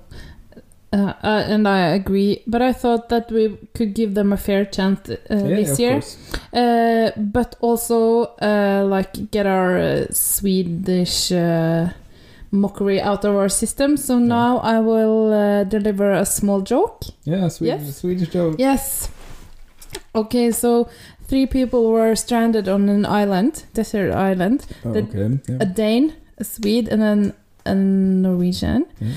uh, 0.91 1.13
uh, 1.23 1.43
and 1.47 1.67
I 1.67 1.95
agree. 1.95 2.41
But 2.47 2.61
I 2.61 2.73
thought 2.73 3.07
that 3.09 3.31
we 3.31 3.57
could 3.73 3.93
give 3.93 4.13
them 4.15 4.33
a 4.33 4.37
fair 4.37 4.65
chance 4.65 5.09
uh, 5.09 5.15
this 5.29 5.71
of 5.73 5.79
year, 5.79 5.91
course. 5.93 6.17
uh, 6.53 7.11
but 7.17 7.55
also 7.61 8.23
uh, 8.41 8.85
like 8.89 9.31
get 9.31 9.45
our 9.45 9.77
uh, 9.77 10.05
Swedish 10.11 11.31
uh, 11.31 11.89
mockery 12.51 12.99
out 13.01 13.23
of 13.25 13.35
our 13.35 13.49
system. 13.49 13.97
So 13.97 14.19
now 14.19 14.57
I 14.57 14.79
will 14.79 15.31
uh, 15.33 15.63
deliver 15.63 16.11
a 16.11 16.25
small 16.25 16.61
joke. 16.61 17.03
Yeah, 17.23 17.47
Swedish, 17.49 17.85
Yes. 17.85 17.97
Swedish 17.97 18.29
joke. 18.29 18.55
Yes. 18.59 19.09
Okay, 20.15 20.51
so 20.51 20.87
three 21.33 21.47
people 21.47 21.89
were 21.91 22.15
stranded 22.15 22.67
on 22.69 22.87
an 22.89 23.05
island, 23.07 23.63
desert 23.73 24.13
island. 24.13 24.65
Oh, 24.85 24.93
the- 24.93 24.99
okay. 24.99 25.39
Yeah. 25.49 25.57
a 25.61 25.65
Dane, 25.65 26.13
a 26.37 26.43
Swede, 26.43 26.87
and 26.91 27.01
then 27.01 27.33
a 27.65 27.73
Norwegian. 27.73 28.85
Yeah. 29.01 29.13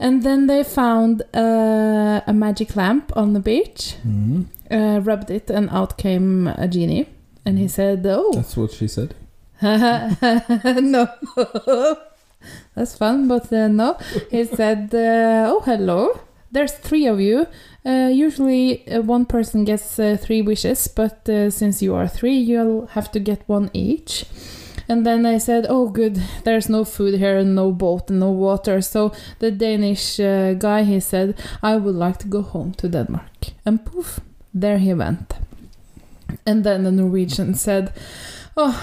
And 0.00 0.22
then 0.24 0.46
they 0.48 0.64
found 0.64 1.22
uh, 1.34 2.20
a 2.26 2.32
magic 2.32 2.74
lamp 2.74 3.12
on 3.16 3.32
the 3.34 3.40
beach, 3.40 3.94
Mhm. 4.04 4.46
uh, 4.70 5.00
rubbed 5.04 5.30
it, 5.30 5.50
and 5.50 5.68
out 5.70 5.96
came 5.98 6.48
a 6.48 6.66
genie. 6.66 7.06
And 7.46 7.58
he 7.58 7.68
said, 7.68 8.04
Oh, 8.06 8.32
That's 8.34 8.56
what 8.56 8.72
she 8.72 8.88
said. 8.88 9.14
no. 9.62 11.06
That's 12.74 12.96
fun, 12.96 13.28
but 13.28 13.52
uh, 13.52 13.68
no. 13.68 13.96
He 14.30 14.44
said, 14.46 14.92
uh, 14.94 15.52
Oh, 15.52 15.60
hello. 15.64 16.18
There's 16.52 16.72
three 16.72 17.06
of 17.06 17.20
you. 17.20 17.46
Uh, 17.86 18.10
usually 18.12 18.86
uh, 18.88 19.02
one 19.02 19.24
person 19.24 19.64
gets 19.64 19.98
uh, 19.98 20.16
three 20.20 20.42
wishes, 20.42 20.88
but 20.88 21.28
uh, 21.28 21.50
since 21.50 21.80
you 21.80 21.94
are 21.94 22.08
three, 22.08 22.36
you'll 22.36 22.86
have 22.88 23.10
to 23.12 23.20
get 23.20 23.42
one 23.46 23.70
each. 23.72 24.24
And 24.88 25.06
then 25.06 25.24
I 25.24 25.38
said, 25.38 25.66
Oh, 25.68 25.88
good, 25.88 26.20
there's 26.42 26.68
no 26.68 26.84
food 26.84 27.14
here, 27.20 27.38
and 27.38 27.54
no 27.54 27.70
boat, 27.70 28.10
and 28.10 28.18
no 28.18 28.32
water. 28.32 28.80
So 28.82 29.12
the 29.38 29.52
Danish 29.52 30.18
uh, 30.18 30.54
guy, 30.54 30.82
he 30.82 30.98
said, 30.98 31.38
I 31.62 31.76
would 31.76 31.94
like 31.94 32.18
to 32.18 32.26
go 32.26 32.42
home 32.42 32.72
to 32.74 32.88
Denmark. 32.88 33.52
And 33.64 33.84
poof, 33.84 34.18
there 34.52 34.78
he 34.78 34.92
went. 34.92 35.34
And 36.44 36.64
then 36.64 36.82
the 36.82 36.90
Norwegian 36.90 37.54
said, 37.54 37.92
Oh, 38.56 38.76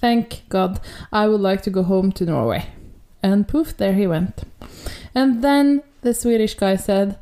thank 0.00 0.42
God, 0.50 0.78
I 1.10 1.26
would 1.26 1.40
like 1.40 1.62
to 1.62 1.70
go 1.70 1.84
home 1.84 2.12
to 2.12 2.26
Norway. 2.26 2.66
And 3.22 3.48
poof, 3.48 3.74
there 3.78 3.94
he 3.94 4.06
went. 4.06 4.44
And 5.14 5.42
then 5.42 5.82
the 6.02 6.14
Swedish 6.14 6.54
guy 6.54 6.76
said, 6.76 7.18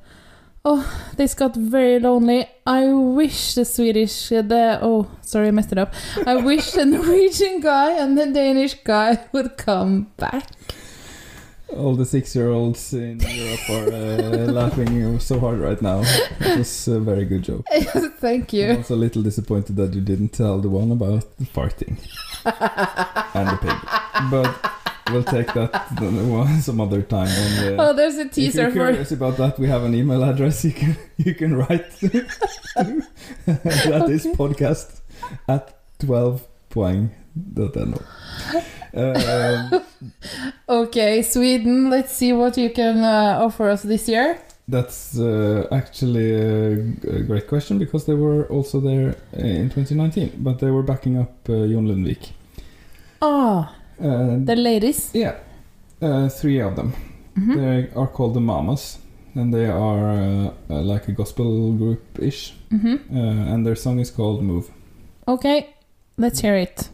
Oh, 0.64 0.84
this 1.16 1.34
got 1.34 1.56
very 1.56 1.98
lonely. 1.98 2.46
I 2.66 2.88
wish 2.92 3.54
the 3.54 3.64
Swedish, 3.64 4.28
the, 4.28 4.78
oh, 4.82 5.08
sorry, 5.22 5.48
I 5.48 5.50
messed 5.50 5.72
it 5.72 5.78
up. 5.78 5.94
I 6.26 6.36
wish 6.36 6.72
the 6.72 6.84
Norwegian 6.96 7.60
guy 7.60 7.92
and 7.92 8.18
the 8.18 8.26
Danish 8.26 8.74
guy 8.84 9.18
would 9.32 9.56
come 9.56 10.12
back. 10.16 10.46
All 11.74 11.94
the 11.94 12.06
six-year-olds 12.06 12.94
in 12.94 13.20
Europe 13.20 13.70
are 13.70 13.92
uh, 13.92 14.52
laughing 14.52 15.20
so 15.20 15.38
hard 15.38 15.58
right 15.58 15.80
now. 15.80 16.02
It 16.40 16.58
was 16.58 16.88
a 16.88 16.98
very 16.98 17.26
good 17.26 17.42
joke. 17.42 17.64
Thank 18.20 18.54
you. 18.54 18.70
I'm 18.70 18.76
also 18.78 18.94
a 18.94 18.96
little 18.96 19.22
disappointed 19.22 19.76
that 19.76 19.92
you 19.94 20.00
didn't 20.00 20.30
tell 20.30 20.60
the 20.60 20.70
one 20.70 20.90
about 20.90 21.24
the 21.36 21.44
farting 21.44 21.98
and 23.34 23.48
the 23.48 23.58
pig. 23.58 24.30
But 24.30 24.72
we'll 25.12 25.24
take 25.24 25.52
that 25.54 25.72
some 26.62 26.80
other 26.80 27.02
time. 27.02 27.28
And, 27.28 27.80
uh, 27.80 27.82
Oh, 27.90 27.92
there's 27.94 28.16
a 28.16 28.28
teaser 28.28 28.68
if 28.68 28.74
you're 28.74 28.86
for. 28.86 28.92
curious 28.92 29.12
about 29.12 29.36
that, 29.38 29.58
we 29.58 29.68
have 29.68 29.84
an 29.84 29.94
email 29.94 30.22
address 30.24 30.64
you 30.64 30.72
can 30.72 30.96
you 31.16 31.34
can 31.34 31.56
write. 31.56 31.86
That 33.46 34.08
is 34.10 34.26
Okay. 34.26 34.36
podcast 34.36 35.00
at 35.48 35.74
12poeng.no. 36.00 37.98
Uh, 38.94 39.80
Okay, 40.68 41.22
Sweden. 41.22 41.90
Let's 41.90 42.12
see 42.12 42.32
what 42.32 42.56
you 42.56 42.70
can 42.70 42.98
uh, 43.04 43.38
offer 43.44 43.68
us 43.70 43.82
this 43.82 44.08
year. 44.08 44.38
that's 44.70 45.18
uh, 45.18 45.66
actually 45.72 46.28
a, 46.34 46.72
a 47.18 47.22
great 47.26 47.46
question 47.48 47.78
because 47.78 48.04
they 48.04 48.14
were 48.14 48.44
also 48.50 48.80
there 48.80 49.14
uh, 49.36 49.40
in 49.62 49.70
2019, 49.70 50.32
but 50.42 50.58
they 50.58 50.70
were 50.70 50.82
backing 50.82 51.16
up 51.18 51.32
uh, 51.48 51.66
John 51.66 51.86
Lundvik. 51.88 52.32
Ah, 53.22 53.28
Uh, 53.28 53.64
the 53.98 54.56
ladies. 54.56 55.10
yeah, 55.14 55.34
uh, 56.02 56.28
three 56.28 56.60
of 56.60 56.74
them. 56.76 56.92
Mhm. 57.36 57.54
They 57.56 57.88
are 58.00 58.06
called 58.06 58.34
the 58.34 58.40
Mamas, 58.40 58.98
and 59.34 59.52
they 59.52 59.66
are 59.66 60.10
uh, 60.10 60.50
uh, 60.70 60.82
like 60.82 61.08
a 61.08 61.12
gospel 61.12 61.72
group 61.72 62.00
ish, 62.18 62.54
Mhm. 62.70 62.98
uh, 63.12 63.52
and 63.54 63.64
their 63.66 63.76
song 63.76 64.00
is 64.00 64.10
called 64.10 64.42
Move. 64.42 64.66
Okay, 65.26 65.66
let's 66.16 66.40
hear 66.40 66.56
it. 66.56 66.88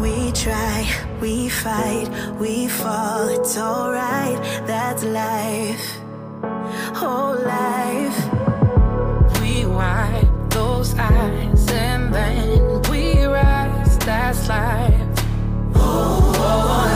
We 0.00 0.32
try, 0.32 0.86
we 1.20 1.48
fight, 1.48 2.08
we 2.40 2.68
fall, 2.68 3.28
it's 3.28 3.58
alright, 3.58 4.38
that's 4.66 5.04
life. 5.04 5.84
Oh, 7.02 7.36
life. 7.44 8.18
We 9.42 9.66
wipe 9.66 10.50
those 10.50 10.94
eyes 10.98 11.66
and 11.70 12.12
then 12.14 12.50
we 12.64 12.69
That's 14.04 14.48
life. 14.48 15.24
Oh, 15.74 16.32
life. 16.38 16.89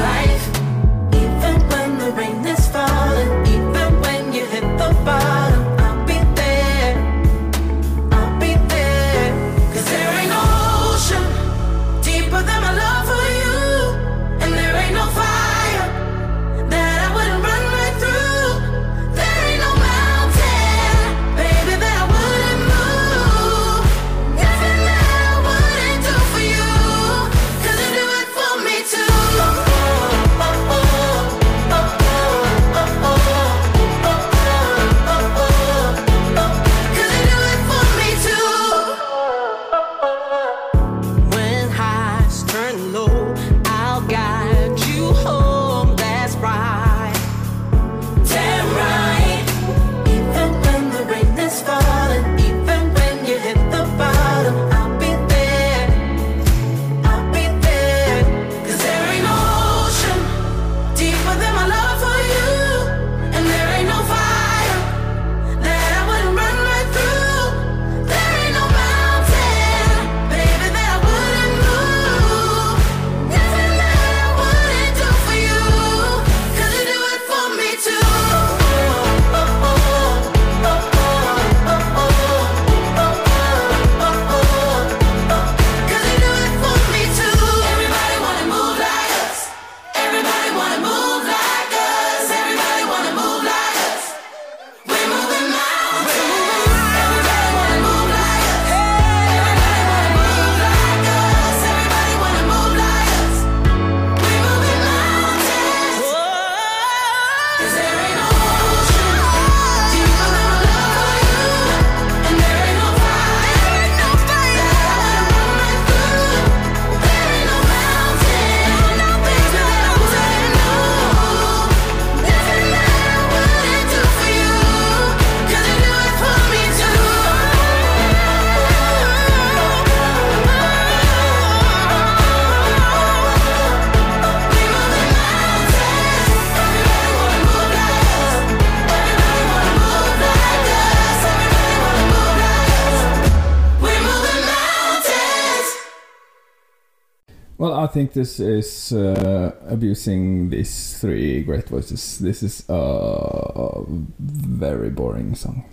Think 147.95 148.13
this 148.13 148.41
is 148.41 148.93
uh, 148.93 149.53
abusing 149.69 150.51
these 150.51 150.99
three 151.01 151.43
great 151.43 151.69
voices. 151.69 152.19
This 152.19 152.43
is 152.43 152.65
a 152.69 153.83
very 154.19 154.91
boring 154.91 155.37
song. 155.37 155.65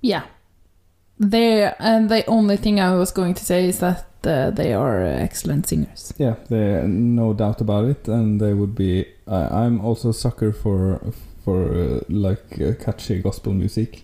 Yeah. 0.00 0.24
They 1.18 1.72
and 1.78 2.08
the 2.08 2.26
only 2.26 2.56
thing 2.56 2.80
I 2.80 2.94
was 2.96 3.12
going 3.12 3.34
to 3.34 3.44
say 3.44 3.68
is 3.68 3.78
that 3.78 4.06
uh, 4.26 4.50
they 4.50 4.72
are 4.74 5.04
uh, 5.04 5.08
excellent 5.08 5.68
singers. 5.68 6.12
Yeah, 6.18 6.34
there 6.48 6.88
no 6.88 7.32
doubt 7.32 7.60
about 7.60 7.84
it, 7.84 8.08
and 8.08 8.40
they 8.40 8.54
would 8.54 8.74
be. 8.74 9.06
I 9.28 9.64
I'm 9.64 9.80
also 9.80 10.08
a 10.08 10.14
sucker 10.14 10.52
for 10.52 11.00
for 11.44 11.74
uh, 11.74 12.00
like 12.08 12.60
uh, 12.60 12.72
catchy 12.84 13.22
gospel 13.22 13.52
music. 13.52 14.02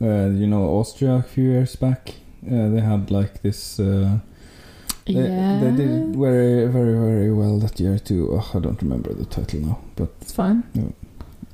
Uh, 0.00 0.30
you 0.32 0.46
know, 0.46 0.64
Austria 0.80 1.16
a 1.16 1.22
few 1.22 1.44
years 1.44 1.76
back, 1.76 2.14
uh, 2.46 2.70
they 2.70 2.80
had 2.80 3.10
like 3.10 3.42
this. 3.42 3.78
Uh, 5.08 5.12
they, 5.12 5.28
yeah, 5.28 5.60
they 5.60 5.70
did 5.72 5.90
it 5.90 6.16
very, 6.16 6.66
very, 6.66 6.94
very 6.98 7.32
well 7.32 7.58
that 7.58 7.80
year 7.80 7.98
too. 7.98 8.28
Oh, 8.32 8.50
I 8.54 8.60
don't 8.60 8.80
remember 8.82 9.12
the 9.14 9.24
title 9.24 9.60
now, 9.60 9.78
but 9.96 10.10
it's 10.20 10.32
fine. 10.32 10.62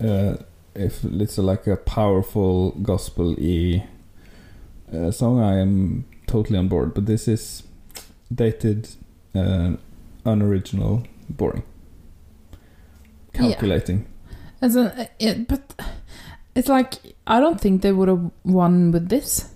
uh, 0.00 0.36
if 0.74 1.04
it's 1.04 1.38
like 1.38 1.66
a 1.66 1.76
powerful 1.76 2.72
gospel 2.82 3.34
e 3.38 3.82
uh, 4.92 5.10
song, 5.10 5.40
I 5.40 5.58
am 5.60 6.04
totally 6.26 6.58
on 6.58 6.68
board. 6.68 6.92
But 6.94 7.06
this 7.06 7.28
is 7.28 7.62
dated, 8.34 8.88
uh, 9.34 9.76
unoriginal, 10.24 11.04
boring, 11.30 11.62
Yeah. 13.34 13.40
calculating. 13.40 14.04
As 14.60 14.76
a, 14.76 15.08
it, 15.18 15.48
but 15.48 15.62
it's 16.54 16.68
like 16.68 16.94
I 17.26 17.40
don't 17.40 17.60
think 17.60 17.82
they 17.82 17.92
would 17.92 18.08
have 18.08 18.30
won 18.44 18.90
with 18.92 19.08
this. 19.08 19.50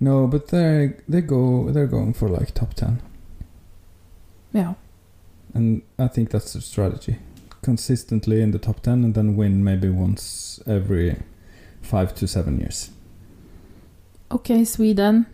No, 0.00 0.26
but 0.26 0.48
they 0.48 0.94
they 1.08 1.20
go 1.20 1.70
they're 1.70 1.86
going 1.86 2.12
for 2.14 2.28
like 2.28 2.52
top 2.54 2.74
ten, 2.74 3.00
Yeah. 4.52 4.74
and 5.54 5.82
I 5.98 6.08
think 6.08 6.30
that's 6.30 6.52
the 6.52 6.60
strategy. 6.60 7.16
Consistently 7.62 8.42
in 8.42 8.50
the 8.50 8.58
top 8.58 8.80
ten, 8.80 9.04
and 9.04 9.14
then 9.14 9.36
win 9.36 9.62
maybe 9.64 9.88
once 9.88 10.60
every 10.66 11.16
five 11.80 12.14
to 12.16 12.26
seven 12.26 12.58
years. 12.58 12.90
Okay, 14.30 14.64
Sweden. 14.64 15.26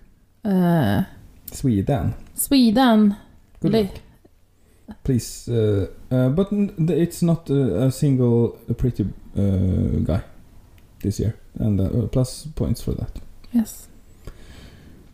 Uh, 0.44 1.04
Sweden, 1.52 2.14
Sweden. 2.34 3.16
good 3.60 3.72
Le- 3.72 3.82
luck. 3.82 3.94
Please, 5.04 5.48
uh, 5.48 5.86
uh, 6.10 6.28
but 6.30 6.52
n- 6.52 6.72
it's 6.90 7.22
not 7.22 7.50
a, 7.50 7.84
a 7.86 7.90
single 7.92 8.58
a 8.68 8.74
pretty 8.74 9.04
uh, 9.36 10.00
guy 10.04 10.20
this 11.02 11.20
year, 11.20 11.34
and 11.58 11.80
uh, 11.80 12.06
plus 12.08 12.46
points 12.54 12.82
for 12.82 12.92
that. 12.92 13.10
Yes. 13.52 13.87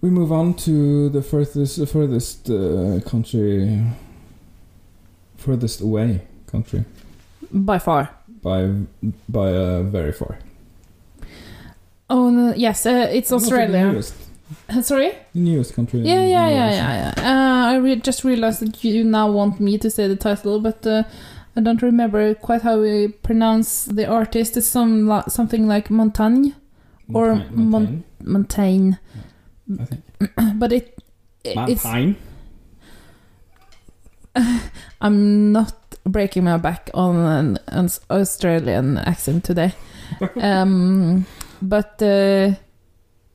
We 0.05 0.11
move 0.11 0.33
on 0.33 0.53
to 0.67 1.09
the 1.09 1.23
furthest 1.23 1.79
furthest 1.89 2.51
uh, 2.51 3.01
country, 3.11 3.81
furthest 5.39 5.81
away 5.81 6.21
country 6.53 6.85
By 7.51 7.79
far. 7.79 8.11
by 8.43 8.69
by 9.31 9.49
uh, 9.49 9.83
very 9.85 10.13
far. 10.13 10.37
Oh 12.11 12.29
no, 12.29 12.53
yes, 12.55 12.85
uh, 12.85 13.09
it's 13.11 13.31
Not 13.31 13.41
the 13.41 13.45
Australia. 13.47 13.85
nearest, 13.93 14.15
Uh, 14.69 14.83
Sorry? 14.83 15.11
The 15.33 15.41
newest 15.41 15.73
country. 15.75 16.01
Yeah, 16.01 16.27
yeah, 16.27 16.49
yeah, 16.51 16.71
yeah, 16.81 16.93
yeah. 17.03 17.13
Uh, 17.31 17.73
I 17.73 17.77
re- 17.77 17.97
just 18.09 18.25
realized 18.25 18.61
that 18.61 18.85
you 18.85 19.05
now 19.05 19.31
want 19.33 19.59
me 19.59 19.79
to 19.79 19.89
say 19.89 20.07
the 20.07 20.17
title, 20.17 20.61
but 20.61 20.87
uh, 20.87 21.05
I 21.57 21.61
don't 21.63 21.81
remember 21.81 22.35
quite 22.35 22.61
how 22.61 22.77
we 22.81 23.09
pronounce 23.09 23.87
the 23.87 24.05
artist. 24.07 24.57
It's 24.59 24.67
some 24.69 25.23
something 25.29 25.67
like 25.67 25.89
Montagne 25.91 26.53
or 27.11 27.27
Montaigne, 27.37 27.71
Mon- 27.71 28.05
Montaigne. 28.23 28.93
I 29.81 29.85
think. 29.85 30.05
but 30.59 30.73
it, 30.73 30.99
it 31.45 31.57
it's 31.69 31.85
Montaigne. 31.85 32.15
I'm 35.01 35.53
not 35.53 35.75
breaking 36.05 36.45
my 36.45 36.57
back 36.57 36.91
on 36.95 37.17
an, 37.17 37.59
an 37.69 37.89
Australian 38.11 38.99
accent 38.99 39.45
today. 39.45 39.73
um, 40.41 41.27
but 41.63 42.01
uh, 42.03 42.53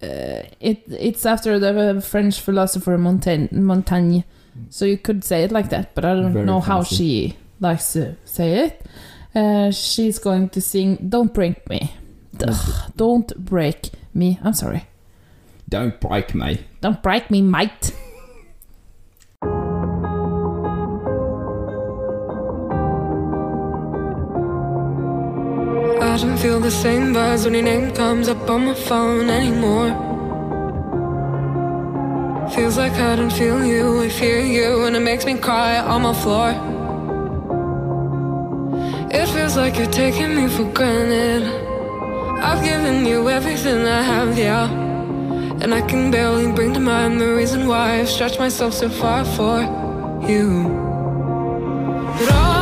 uh, 0.01 0.43
it 0.59 0.83
it's 0.87 1.25
after 1.25 1.59
the 1.59 2.01
French 2.01 2.39
philosopher 2.39 2.97
Montaigne, 2.97 3.47
Montaigne. 3.51 4.21
So 4.69 4.85
you 4.85 4.97
could 4.97 5.23
say 5.23 5.43
it 5.43 5.51
like 5.51 5.69
that, 5.69 5.95
but 5.95 6.05
I 6.05 6.13
don't 6.15 6.33
Very 6.33 6.45
know 6.45 6.59
how 6.59 6.83
she 6.83 7.37
likes 7.59 7.93
to 7.93 8.15
say 8.25 8.65
it. 8.65 8.85
Uh, 9.33 9.71
she's 9.71 10.19
going 10.19 10.49
to 10.49 10.61
sing 10.61 10.97
"Don't 11.07 11.33
Break 11.33 11.69
Me." 11.69 11.93
Ugh, 12.45 12.91
don't 12.95 13.35
break 13.37 13.89
me. 14.13 14.39
I'm 14.43 14.53
sorry. 14.53 14.85
Don't 15.69 15.99
break 16.01 16.33
me. 16.33 16.65
Don't 16.81 17.03
break 17.03 17.29
me, 17.29 17.43
mate. 17.43 17.93
I 26.01 26.17
don't 26.17 26.37
feel 26.37 26.59
the 26.59 26.71
same 26.71 27.13
buzz 27.13 27.45
when 27.45 27.53
your 27.53 27.61
name 27.61 27.91
comes 27.93 28.27
up 28.29 28.49
on 28.49 28.65
my 28.65 28.73
phone 28.73 29.29
anymore. 29.29 29.89
Feels 32.49 32.75
like 32.77 32.93
I 32.93 33.15
don't 33.15 33.31
feel 33.31 33.63
you, 33.63 34.01
I 34.01 34.09
fear 34.09 34.39
you, 34.39 34.85
and 34.85 34.95
it 34.95 35.01
makes 35.01 35.23
me 35.23 35.37
cry 35.37 35.77
on 35.77 36.01
my 36.01 36.13
floor. 36.13 36.49
It 39.11 39.27
feels 39.27 39.55
like 39.55 39.77
you're 39.77 39.91
taking 39.91 40.35
me 40.35 40.47
for 40.47 40.65
granted. 40.73 41.43
I've 42.41 42.63
given 42.63 43.05
you 43.05 43.29
everything 43.29 43.85
I 43.85 44.01
have, 44.01 44.35
yeah. 44.35 44.88
And 45.61 45.73
I 45.73 45.81
can 45.81 46.09
barely 46.09 46.51
bring 46.51 46.73
to 46.73 46.79
mind 46.79 47.19
the 47.19 47.33
reason 47.33 47.67
why 47.67 47.99
I've 47.99 48.09
stretched 48.09 48.39
myself 48.39 48.73
so 48.73 48.89
far 48.89 49.25
for 49.25 49.61
you. 50.29 50.69
But 52.17 52.29
oh, 52.31 52.58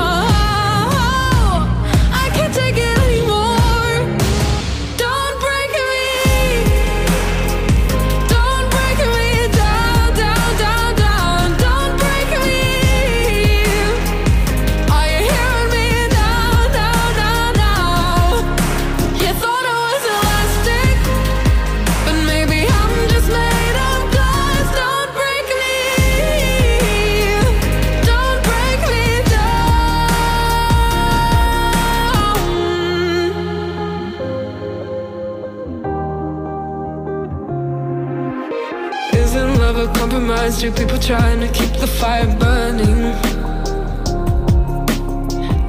Two 40.48 40.72
people 40.72 40.98
trying 40.98 41.40
to 41.42 41.48
keep 41.50 41.72
the 41.74 41.86
fire 41.86 42.26
burning. 42.40 43.14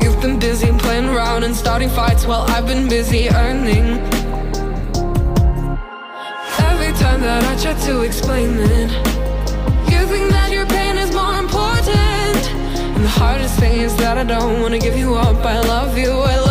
You've 0.00 0.22
been 0.22 0.38
busy 0.38 0.70
playing 0.78 1.06
around 1.06 1.42
and 1.42 1.54
starting 1.54 1.90
fights 1.90 2.24
while 2.24 2.42
I've 2.48 2.66
been 2.66 2.88
busy 2.88 3.28
earning. 3.28 3.98
Every 6.70 6.92
time 7.02 7.20
that 7.20 7.44
I 7.44 7.54
try 7.60 7.74
to 7.88 8.00
explain 8.02 8.56
it, 8.60 8.90
you 9.90 10.06
think 10.06 10.30
that 10.30 10.50
your 10.52 10.64
pain 10.66 10.96
is 10.96 11.12
more 11.12 11.34
important. 11.34 12.40
And 12.94 13.04
the 13.04 13.08
hardest 13.08 13.58
thing 13.58 13.80
is 13.80 13.94
that 13.96 14.16
I 14.16 14.24
don't 14.24 14.62
wanna 14.62 14.78
give 14.78 14.96
you 14.96 15.16
up. 15.16 15.44
I 15.44 15.60
love 15.60 15.98
you, 15.98 16.12
I 16.12 16.36
love 16.36 16.42
you, 16.42 16.47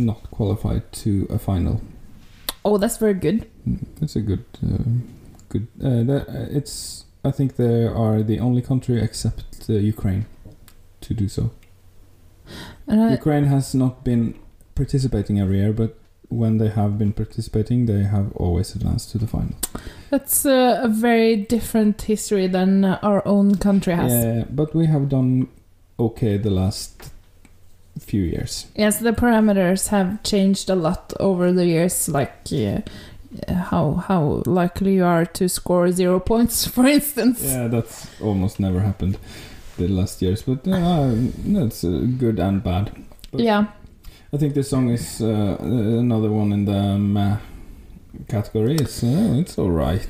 not 0.00 0.30
qualified 0.30 0.92
to 0.92 1.26
a 1.30 1.38
final? 1.38 1.80
Oh, 2.64 2.78
that's 2.78 2.98
very 2.98 3.14
good. 3.14 3.46
It's 4.00 4.16
a 4.16 4.20
good, 4.20 4.44
uh, 4.62 4.84
good. 5.48 5.68
Uh, 5.82 6.02
that, 6.04 6.26
uh, 6.28 6.46
it's. 6.50 7.04
I 7.24 7.30
think 7.30 7.56
they 7.56 7.84
are 7.84 8.22
the 8.22 8.38
only 8.40 8.62
country 8.62 9.00
except 9.00 9.68
uh, 9.68 9.74
Ukraine 9.74 10.24
to 11.02 11.14
do 11.14 11.28
so. 11.28 11.50
And 12.86 13.00
I, 13.00 13.12
Ukraine 13.12 13.44
has 13.44 13.74
not 13.74 14.04
been 14.04 14.34
participating 14.74 15.38
every 15.38 15.58
year, 15.58 15.72
but 15.72 15.96
when 16.30 16.58
they 16.58 16.68
have 16.68 16.98
been 16.98 17.12
participating, 17.12 17.86
they 17.86 18.04
have 18.04 18.32
always 18.36 18.74
advanced 18.74 19.10
to 19.12 19.18
the 19.18 19.26
final. 19.26 19.54
that's 20.10 20.46
uh, 20.46 20.80
a 20.82 20.88
very 20.88 21.36
different 21.36 22.02
history 22.02 22.46
than 22.46 22.84
our 22.84 23.26
own 23.26 23.56
country 23.56 23.94
has. 23.94 24.12
Yeah, 24.12 24.44
but 24.50 24.74
we 24.74 24.86
have 24.86 25.08
done 25.08 25.48
okay 25.98 26.38
the 26.38 26.50
last 26.50 27.10
few 27.98 28.22
years. 28.22 28.66
Yes, 28.76 28.98
the 28.98 29.12
parameters 29.12 29.88
have 29.88 30.22
changed 30.22 30.70
a 30.70 30.74
lot 30.74 31.12
over 31.20 31.52
the 31.52 31.66
years, 31.66 32.08
like 32.08 32.32
uh, 32.52 32.80
how 33.52 33.94
how 34.08 34.42
likely 34.46 34.94
you 34.94 35.04
are 35.04 35.26
to 35.26 35.48
score 35.48 35.90
zero 35.92 36.20
points, 36.20 36.66
for 36.74 36.86
instance. 36.86 37.42
Yeah, 37.42 37.68
that's 37.68 38.06
almost 38.20 38.60
never 38.60 38.80
happened 38.80 39.18
the 39.78 39.88
last 39.88 40.22
years, 40.22 40.42
but 40.42 40.66
uh, 40.68 41.12
that's 41.46 41.84
uh, 41.84 42.06
good 42.18 42.38
and 42.38 42.62
bad. 42.62 42.90
But 43.32 43.40
Yeah. 43.40 43.66
I 44.32 44.36
think 44.36 44.54
this 44.54 44.68
song 44.70 44.90
is 44.90 45.20
uh, 45.20 45.56
another 45.60 46.30
one 46.30 46.52
in 46.52 46.64
the 46.64 46.98
meh 46.98 47.36
category. 48.28 48.76
It's 48.76 49.02
uh, 49.02 49.34
it's 49.40 49.58
all 49.58 49.70
right. 49.72 50.06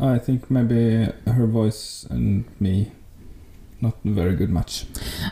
I 0.00 0.18
think 0.18 0.50
maybe 0.50 1.08
her 1.26 1.46
voice 1.46 2.06
and 2.10 2.44
me 2.60 2.92
not 3.82 3.96
very 4.04 4.34
good 4.36 4.50
match. 4.50 4.86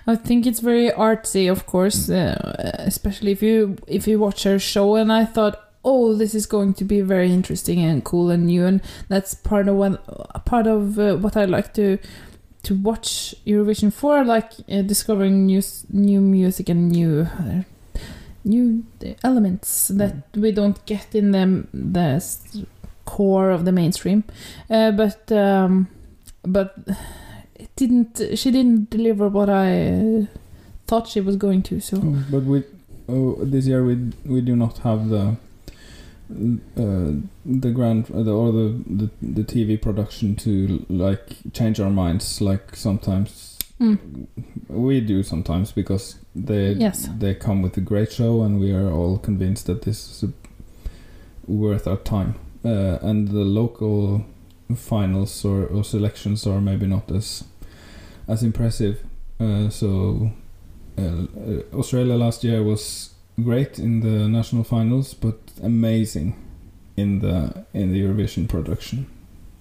I 0.06 0.16
think 0.16 0.46
it's 0.46 0.60
very 0.60 0.90
artsy, 0.90 1.50
of 1.50 1.66
course, 1.66 2.10
uh, 2.10 2.74
especially 2.78 3.32
if 3.32 3.42
you 3.42 3.76
if 3.86 4.08
you 4.08 4.18
watch 4.18 4.42
her 4.42 4.58
show. 4.58 4.96
And 4.96 5.12
I 5.12 5.24
thought, 5.24 5.72
oh, 5.84 6.14
this 6.14 6.34
is 6.34 6.46
going 6.46 6.74
to 6.74 6.84
be 6.84 7.00
very 7.00 7.32
interesting 7.32 7.78
and 7.80 8.04
cool 8.04 8.30
and 8.30 8.46
new, 8.46 8.66
and 8.66 8.82
that's 9.08 9.34
part 9.34 9.68
of 9.68 9.76
what 9.76 10.44
part 10.44 10.66
of 10.66 10.98
uh, 10.98 11.16
what 11.16 11.36
I 11.36 11.44
like 11.44 11.72
to 11.74 11.98
to 12.62 12.74
watch 12.74 13.34
Eurovision 13.46 13.92
for, 13.92 14.24
like 14.24 14.52
uh, 14.68 14.82
discovering 14.82 15.46
new 15.46 15.62
new 15.90 16.20
music 16.20 16.68
and 16.68 16.90
new 16.90 17.28
uh, 17.38 17.62
new 18.44 18.84
elements 19.22 19.88
that 19.88 20.14
we 20.34 20.50
don't 20.50 20.84
get 20.86 21.14
in 21.14 21.30
the 21.30 21.66
the 21.72 22.66
core 23.04 23.50
of 23.50 23.64
the 23.64 23.72
mainstream. 23.72 24.24
Uh, 24.68 24.90
but 24.90 25.30
um, 25.32 25.88
but 26.42 26.74
didn't. 27.86 28.38
She 28.38 28.50
didn't 28.50 28.90
deliver 28.90 29.28
what 29.28 29.48
I 29.48 29.88
uh, 29.88 30.26
thought 30.86 31.08
she 31.08 31.20
was 31.20 31.36
going 31.36 31.62
to. 31.64 31.80
So 31.80 31.96
Oh, 32.02 32.24
but 32.30 32.42
we 32.44 32.62
oh, 33.08 33.36
this 33.44 33.66
year 33.66 33.84
we 33.84 33.94
we 34.24 34.40
do 34.40 34.54
not 34.56 34.78
have 34.78 35.08
the 35.08 35.36
uh, 36.76 37.12
the 37.44 37.70
grand 37.72 38.06
uh, 38.14 38.22
the, 38.22 38.32
or 38.32 38.52
the, 38.52 38.82
the 38.86 39.10
the 39.22 39.42
TV 39.42 39.80
production 39.80 40.36
to 40.36 40.84
like 40.88 41.36
change 41.52 41.80
our 41.80 41.90
minds 41.90 42.40
like 42.40 42.76
sometimes 42.76 43.46
Mm. 43.80 43.96
we 44.68 45.00
do 45.00 45.22
sometimes 45.22 45.72
because 45.72 46.16
they 46.36 46.72
Yes. 46.72 47.08
they 47.18 47.34
come 47.34 47.62
with 47.62 47.78
a 47.78 47.80
great 47.80 48.12
show 48.12 48.42
and 48.42 48.60
we 48.60 48.72
are 48.72 48.90
all 48.92 49.16
convinced 49.16 49.64
that 49.68 49.80
this 49.82 49.98
is 50.10 50.22
a, 50.28 50.32
worth 51.50 51.86
our 51.86 51.96
time 51.96 52.34
uh, 52.62 52.98
and 53.00 53.28
the 53.28 53.42
local 53.60 54.26
finals 54.76 55.44
or, 55.46 55.64
or 55.64 55.82
selections 55.82 56.46
are 56.46 56.60
maybe 56.60 56.86
not 56.86 57.10
as 57.10 57.44
as 58.28 58.42
impressive 58.42 59.02
uh, 59.40 59.68
so 59.70 60.30
uh, 60.98 61.02
uh, 61.02 61.78
Australia 61.78 62.14
last 62.14 62.44
year 62.44 62.62
was 62.62 63.14
great 63.42 63.78
in 63.78 64.00
the 64.00 64.28
national 64.28 64.64
finals, 64.64 65.14
but 65.14 65.38
amazing 65.62 66.34
in 66.96 67.20
the 67.20 67.64
in 67.72 67.90
the 67.92 68.00
Eurovision 68.02 68.46
production. 68.48 69.06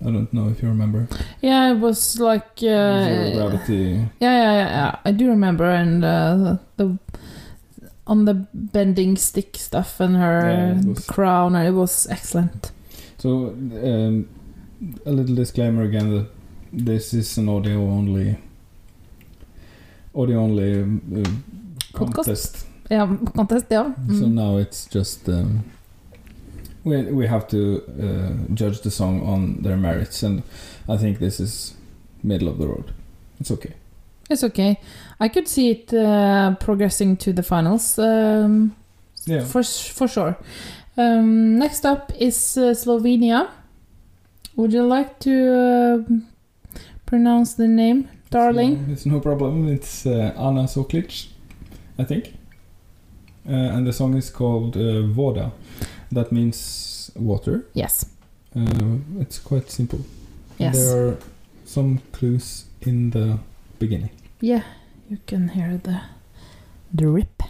I 0.01 0.11
don't 0.11 0.33
know 0.33 0.49
if 0.49 0.61
you 0.61 0.67
remember. 0.69 1.07
yeah, 1.41 1.71
it 1.71 1.79
was 1.79 2.19
like 2.19 2.49
uh, 2.61 3.05
Zero 3.05 3.31
gravity. 3.49 3.83
Yeah, 4.19 4.31
yeah, 4.31 4.53
yeah, 4.53 4.67
yeah. 4.69 4.95
I 5.05 5.11
do 5.11 5.29
remember, 5.29 5.65
and 5.69 6.03
uh, 6.03 6.57
the 6.77 6.97
on 8.07 8.25
the 8.25 8.33
bending 8.53 9.15
stick 9.15 9.55
stuff 9.55 9.99
and 10.01 10.15
her 10.17 10.41
Yeah, 10.49 10.81
was- 10.89 11.05
crown, 11.05 11.55
it 11.55 11.71
was 11.71 12.07
excellent. 12.09 12.71
So 13.17 13.49
um, 13.49 14.27
a 15.05 15.11
little 15.11 15.35
disclaimer 15.35 15.83
again 15.83 16.09
that 16.15 16.27
this 16.73 17.13
is 17.13 17.37
an 17.37 17.47
audio 17.49 17.79
only 17.81 18.37
audio 20.15 20.39
only 20.39 20.81
um, 20.81 21.01
uh, 21.15 21.97
contest. 21.97 22.65
Yeah, 22.91 23.07
contest, 23.35 23.65
yeah. 23.71 23.93
So 24.07 24.25
Mm. 24.25 24.33
now 24.33 24.57
it's 24.57 24.85
just 24.95 25.29
um, 25.29 25.63
we 26.83 27.03
we 27.11 27.27
have 27.27 27.47
to 27.47 27.57
uh, 28.01 28.53
judge 28.55 28.81
the 28.81 28.89
song 28.91 29.21
on 29.21 29.61
their 29.63 29.77
merits, 29.77 30.23
and 30.23 30.41
I 30.87 30.97
think 30.97 31.19
this 31.19 31.39
is 31.39 31.73
middle 32.23 32.47
of 32.47 32.57
the 32.57 32.67
road. 32.67 32.91
It's 33.39 33.51
okay. 33.51 33.73
It's 34.29 34.43
okay. 34.43 34.77
I 35.19 35.27
could 35.29 35.47
see 35.47 35.69
it 35.71 35.93
uh, 35.93 36.55
progressing 36.59 37.17
to 37.17 37.33
the 37.33 37.43
finals. 37.43 37.97
Um, 37.99 38.71
Yeah. 39.27 39.45
for 39.45 39.63
for 39.93 40.07
sure. 40.07 40.35
Um, 40.97 41.57
next 41.59 41.85
up 41.85 42.11
is 42.19 42.57
uh, 42.57 42.73
Slovenia. 42.73 43.47
Would 44.55 44.73
you 44.73 44.83
like 44.83 45.19
to 45.19 46.03
pronounce 47.05 47.53
the 47.55 47.67
name, 47.67 48.07
darling? 48.29 48.85
So 48.85 48.91
it's 48.91 49.05
no 49.05 49.19
problem. 49.19 49.67
It's 49.67 50.05
uh, 50.05 50.33
Ana 50.37 50.63
Soklič, 50.63 51.27
I 51.97 52.03
think. 52.03 52.33
Uh, 53.47 53.75
and 53.75 53.87
the 53.87 53.93
song 53.93 54.15
is 54.15 54.29
called 54.29 54.75
uh, 54.77 55.01
Voda. 55.07 55.51
That 56.11 56.31
means 56.31 57.11
water. 57.15 57.65
Yes. 57.73 58.05
Uh, 58.55 58.97
it's 59.19 59.39
quite 59.39 59.69
simple. 59.69 59.99
Yes. 60.57 60.75
There 60.77 61.07
are 61.07 61.17
some 61.65 62.01
clues 62.11 62.65
in 62.81 63.11
the 63.11 63.39
beginning. 63.79 64.09
Yeah, 64.41 64.63
you 65.09 65.19
can 65.25 65.49
hear 65.49 65.77
the 65.77 66.01
drip. 66.93 67.43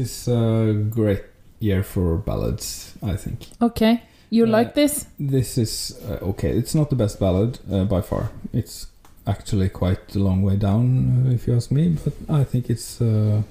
Is 0.00 0.28
a 0.28 0.72
great 0.90 1.22
year 1.60 1.82
for 1.82 2.16
ballads, 2.16 2.94
I 3.02 3.16
think. 3.16 3.38
Okay. 3.60 4.02
You 4.30 4.44
Uh, 4.44 4.58
like 4.58 4.74
this? 4.74 5.06
This 5.18 5.58
is 5.58 5.98
uh, 6.08 6.28
okay. 6.30 6.50
It's 6.58 6.74
not 6.74 6.88
the 6.90 6.96
best 6.96 7.18
ballad 7.20 7.58
uh, 7.72 7.84
by 7.84 8.00
far. 8.00 8.30
It's 8.52 8.86
actually 9.26 9.68
quite 9.68 10.16
a 10.16 10.18
long 10.18 10.42
way 10.42 10.56
down, 10.56 11.26
uh, 11.26 11.34
if 11.34 11.46
you 11.46 11.56
ask 11.56 11.70
me. 11.70 11.96
But 12.04 12.14
I 12.40 12.44
think 12.44 12.70
it's 12.70 13.00
uh, 13.00 13.42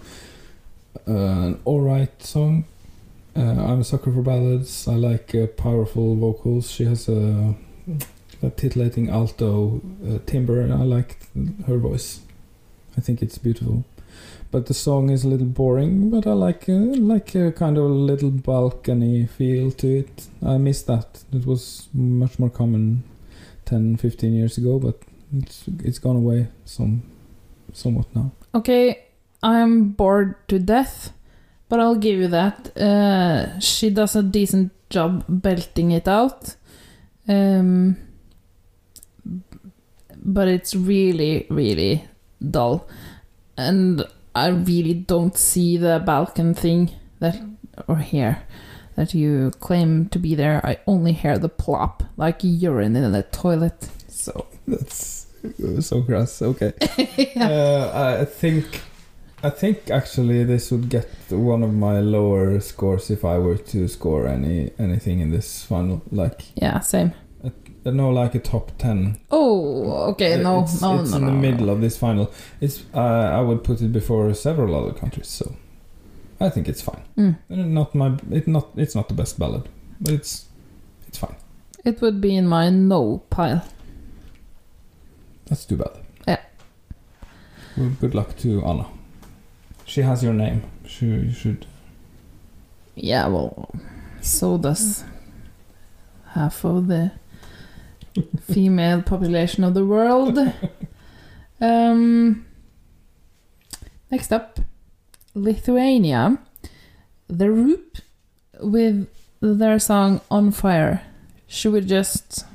uh, 1.08 1.12
an 1.48 1.60
alright 1.66 2.24
song. 2.24 2.64
Uh, 3.36 3.42
I'm 3.42 3.80
a 3.82 3.84
sucker 3.84 4.12
for 4.12 4.22
ballads. 4.24 4.88
I 4.88 4.96
like 4.96 5.36
uh, 5.36 5.48
powerful 5.48 6.16
vocals. 6.16 6.72
She 6.72 6.86
has 6.86 7.10
a, 7.10 7.54
a 8.42 8.50
titillating 8.50 9.10
alto 9.10 9.82
uh, 10.08 10.20
timbre, 10.26 10.62
and 10.62 10.74
I 10.74 10.84
like 10.98 11.18
her 11.68 11.78
voice. 11.78 12.22
I 12.98 13.02
think 13.02 13.22
it's 13.22 13.38
beautiful. 13.38 13.84
But 14.52 14.66
the 14.66 14.74
song 14.74 15.10
is 15.10 15.24
a 15.24 15.28
little 15.28 15.48
boring. 15.48 16.10
But 16.10 16.26
I 16.26 16.34
like 16.34 16.68
uh, 16.68 16.74
like 16.74 17.36
a 17.36 17.52
kind 17.52 17.78
of 17.78 17.84
a 17.84 17.88
little 17.88 18.32
balcony 18.32 19.28
feel 19.28 19.72
to 19.72 20.00
it. 20.00 20.28
I 20.46 20.58
miss 20.58 20.82
that. 20.84 21.24
It 21.32 21.46
was 21.46 21.88
much 21.94 22.40
more 22.40 22.50
common 22.50 23.04
10, 23.66 23.98
15 23.98 24.34
years 24.34 24.58
ago, 24.58 24.80
but 24.80 24.96
it's 25.38 25.66
it's 25.84 26.00
gone 26.00 26.16
away 26.16 26.48
some 26.66 27.04
somewhat 27.74 28.08
now. 28.16 28.32
Okay, 28.56 29.04
I'm 29.44 29.90
bored 29.90 30.36
to 30.48 30.58
death, 30.58 31.14
but 31.70 31.80
I'll 31.80 31.96
give 31.96 32.20
you 32.20 32.28
that. 32.30 32.76
Uh, 32.76 33.60
she 33.60 33.92
does 33.92 34.16
a 34.16 34.24
decent 34.24 34.72
job 34.90 35.24
belting 35.28 35.92
it 35.92 36.08
out. 36.08 36.56
Um, 37.28 37.98
but 40.24 40.48
it's 40.48 40.76
really, 40.76 41.46
really 41.50 42.06
dull. 42.42 42.88
And 43.58 44.04
I 44.36 44.48
really 44.48 44.94
don't 44.94 45.38
see 45.38 45.78
the 45.78 46.02
Balkan 46.06 46.54
thing 46.54 46.92
that, 47.20 47.39
or 47.88 47.98
here, 47.98 48.44
that 48.96 49.13
you 49.13 49.52
claim 49.60 50.10
to 50.10 50.20
be 50.20 50.36
there. 50.36 50.65
I 50.65 50.78
only 50.88 51.13
hear 51.13 51.38
the 51.38 51.50
plop, 51.50 52.04
like 52.18 52.39
urine 52.44 52.96
in 52.96 53.12
the 53.12 53.24
toilet. 53.24 53.89
So. 54.08 54.46
That's 54.70 55.28
so 55.80 56.02
gross. 56.02 56.42
Okay. 56.42 56.74
uh, 57.38 58.18
I 58.22 58.26
think 58.26 58.82
I 59.44 59.50
think 59.50 59.89
actually 59.89 60.44
this 60.44 60.72
would 60.72 60.89
get 60.89 61.08
one 61.30 61.63
of 61.63 61.74
my 61.74 62.00
lower 62.00 62.60
scores 62.60 63.10
if 63.10 63.24
I 63.24 63.38
were 63.38 63.58
to 63.58 63.88
score 63.88 64.28
any 64.28 64.72
anything 64.78 65.20
in 65.20 65.32
this 65.32 65.63
final. 65.63 66.02
Like 66.12 66.42
Yeah, 66.56 66.80
same. 66.80 67.13
Know, 67.86 68.12
like 68.12 68.36
a 68.36 68.39
top 68.39 68.72
ten. 68.78 69.20
Oh, 69.32 70.12
okay, 70.12 70.38
no, 70.44 70.62
it's, 70.62 70.80
no, 70.80 71.00
it's 71.00 71.12
no, 71.12 71.18
in 71.18 71.24
no, 71.24 71.28
the 71.28 71.34
no. 71.34 71.39
middle 71.39 71.70
of 71.72 71.82
this 71.82 71.98
final. 71.98 72.32
It's 72.62 72.84
uh, 72.94 73.00
I 73.00 73.42
would 73.42 73.63
put 73.63 73.82
it 73.82 73.92
before 73.92 74.32
several 74.36 74.76
other 74.76 74.94
countries, 74.94 75.28
so 75.28 75.56
I 76.39 76.50
think 76.50 76.68
it's 76.68 76.82
fine. 76.82 77.02
Mm. 77.18 77.38
Not 77.50 77.96
my 77.96 78.18
it 78.30 78.48
not 78.48 78.70
it's 78.76 78.94
not 78.94 79.08
the 79.08 79.15
best 79.15 79.39
ballad, 79.39 79.70
but 80.00 80.13
it's 80.13 80.46
it's 81.08 81.18
fine. 81.18 81.36
It 81.84 82.00
would 82.02 82.22
be 82.22 82.36
in 82.36 82.48
my 82.48 82.70
no 82.70 83.24
pile. 83.32 83.65
That's 85.48 85.65
too 85.65 85.78
bad. 85.78 85.98
Yeah. 86.28 86.42
Well, 87.76 87.92
good 88.00 88.13
luck 88.13 88.38
to 88.39 88.63
Anna. 88.65 88.86
She 89.86 90.02
has 90.02 90.22
your 90.24 90.34
name. 90.34 90.63
She 90.86 91.08
you 91.08 91.32
should. 91.32 91.65
Yeah, 92.94 93.28
well, 93.28 93.72
so 94.22 94.58
does 94.60 95.06
half 96.34 96.63
of 96.65 96.88
the 96.88 97.12
female 98.42 99.02
population 99.02 99.64
of 99.64 99.74
the 99.74 99.86
world. 99.86 100.38
Um, 101.62 102.46
next 104.10 104.32
up, 104.32 104.60
Lithuania. 105.34 106.40
The 107.28 107.52
Roop 107.52 107.98
with 108.60 109.08
their 109.42 109.78
song 109.80 110.22
On 110.32 110.52
Fire. 110.52 111.04
Should 111.48 111.74
we 111.74 111.82
just 111.82 112.46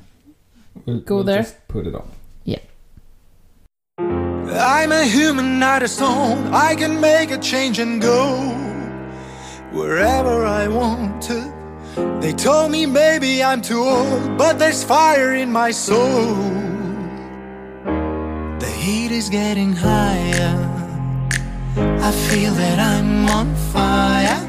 We'll, 0.85 0.99
Go 0.99 1.15
we'll 1.15 1.23
there? 1.23 1.43
Just 1.43 1.67
put 1.67 1.87
it 1.87 1.95
on. 1.95 2.07
Yeah. 2.43 2.59
I'm 3.97 4.91
a 4.91 5.03
human, 5.05 5.59
not 5.59 5.83
a 5.83 5.87
stone. 5.87 6.53
I 6.53 6.75
can 6.75 6.99
make 6.99 7.31
a 7.31 7.37
change 7.37 7.79
and 7.79 8.01
go 8.01 8.37
wherever 9.71 10.45
I 10.45 10.67
want 10.67 11.21
to. 11.23 11.54
They 11.95 12.33
told 12.33 12.71
me 12.71 12.85
maybe 12.85 13.41
I'm 13.43 13.61
too 13.61 13.83
old, 13.83 14.37
but 14.37 14.59
there's 14.59 14.83
fire 14.83 15.33
in 15.35 15.51
my 15.51 15.71
soul. 15.71 16.35
The 18.59 18.71
heat 18.77 19.11
is 19.11 19.29
getting 19.29 19.73
higher. 19.73 20.55
I 21.77 22.11
feel 22.29 22.53
that 22.53 22.79
I'm 22.79 23.29
on 23.29 23.55
fire. 23.73 24.41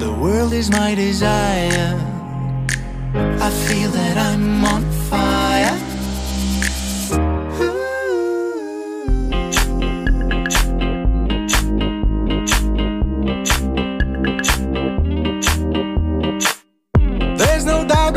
The 0.00 0.12
world 0.12 0.52
is 0.52 0.70
my 0.70 0.94
desire. 0.94 1.94
I 3.14 3.50
feel 3.68 3.90
that 3.90 4.16
I'm 4.16 4.64
on 4.64 4.82
fire. 5.10 5.55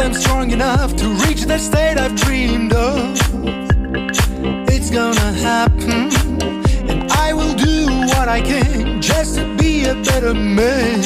I'm 0.10 0.16
strong 0.16 0.50
enough 0.50 0.96
to 0.96 1.08
reach 1.28 1.44
that 1.44 1.60
state 1.60 2.00
I've 2.00 2.16
dreamed 2.16 2.74
of. 2.74 3.16
It's 4.68 4.90
gonna 4.90 5.32
happen, 5.34 6.10
and 6.90 7.12
I 7.12 7.32
will 7.32 7.54
do 7.54 7.86
what 8.08 8.28
I 8.28 8.42
can 8.42 9.04
just 9.04 9.36
to 9.36 9.56
be 9.58 9.86
a 9.86 9.94
better 9.94 10.34
man. 10.34 11.02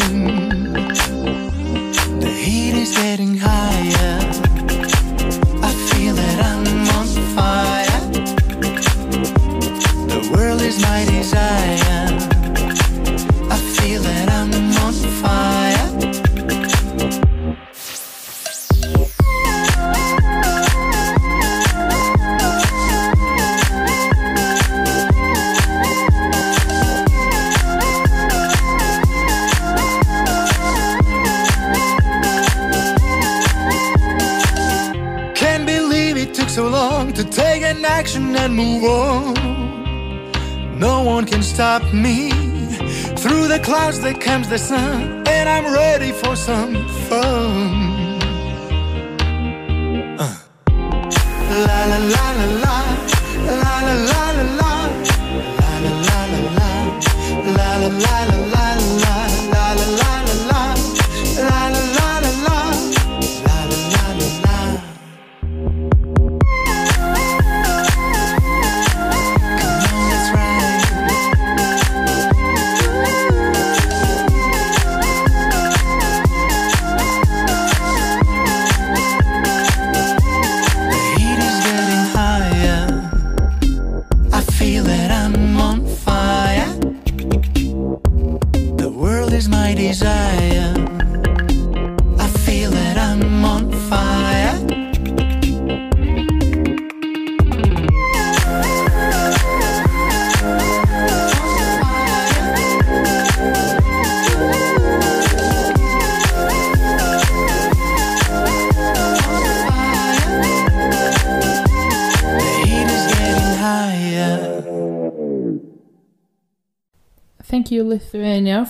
The 2.22 2.30
heat 2.30 2.76
is 2.76 2.93
getting 2.95 3.36
higher. 3.38 4.20
I 5.62 5.72
feel 5.89 6.16
that 6.16 6.38
I'm 6.51 6.66
on 6.97 7.08
fire. 7.36 7.99
The 10.14 10.32
world 10.32 10.62
is 10.62 10.82
my 10.82 11.04
desire. 11.04 12.08
I 13.51 13.58
feel 13.76 14.01
that 14.01 14.30
I'm 14.30 14.54
on 14.86 14.93
fire. 15.22 15.53
To 37.24 37.30
take 37.30 37.63
an 37.63 37.86
action 37.86 38.36
and 38.36 38.53
move 38.53 38.84
on. 38.84 39.34
No 40.78 41.03
one 41.03 41.26
can 41.26 41.43
stop 41.43 41.82
me. 41.93 42.32
Through 43.21 43.47
the 43.47 43.59
clouds 43.63 44.01
there 44.01 44.13
comes 44.13 44.49
the 44.49 44.57
sun, 44.57 45.24
and 45.28 45.47
I'm 45.47 45.74
ready 45.74 46.11
for 46.11 46.36
some 46.36 46.74
fun. 47.09 47.93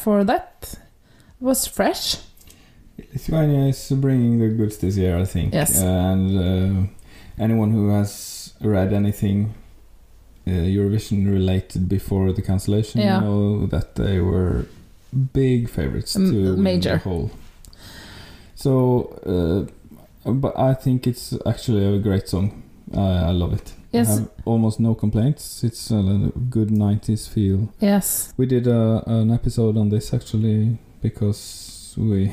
For 0.04 0.24
that. 0.24 0.56
It 1.40 1.44
was 1.46 1.68
fresh. 1.68 2.18
Lithuania 3.14 3.68
is 3.70 3.92
bringing 3.96 4.40
the 4.40 4.50
goods 4.50 4.78
this 4.78 4.98
year, 4.98 5.18
I 5.18 5.26
think. 5.26 5.54
Yes. 5.54 5.82
And 5.82 6.38
uh, 6.40 6.88
anyone 7.44 7.72
who 7.72 7.90
has 7.90 8.54
read 8.62 8.94
anything 8.94 9.54
uh, 10.48 10.52
Eurovision 10.52 11.26
related 11.32 11.88
before 11.90 12.34
the 12.34 12.42
cancellation 12.42 13.02
Yeah. 13.02 13.20
know 13.22 13.66
that 13.68 13.96
they 13.96 14.20
were 14.20 14.66
big 15.34 15.70
favorites 15.70 16.16
M- 16.16 16.32
to 16.32 16.58
major. 16.58 16.92
the 16.98 16.98
whole. 17.10 17.32
So, 18.56 19.68
uh, 20.26 20.32
but 20.32 20.58
I 20.58 20.74
think 20.74 21.08
it's 21.08 21.34
actually 21.46 21.86
a 21.96 22.00
great 22.00 22.28
song. 22.30 22.64
I 22.96 23.30
I 23.30 23.32
love 23.32 23.54
it. 23.54 23.74
Yes. 23.92 24.10
I 24.10 24.12
have 24.20 24.30
almost 24.46 24.80
no 24.80 24.96
complaints. 24.96 25.64
It's 25.64 25.92
a 25.92 26.32
good 26.50 26.70
90s 26.70 27.28
feel. 27.30 27.70
Yes. 27.80 28.34
We 28.38 28.46
did 28.48 28.66
a, 28.68 29.04
an 29.06 29.30
episode 29.32 29.78
on 29.78 29.90
this 29.90 30.14
actually 30.14 30.78
because 31.02 31.94
we 31.98 32.32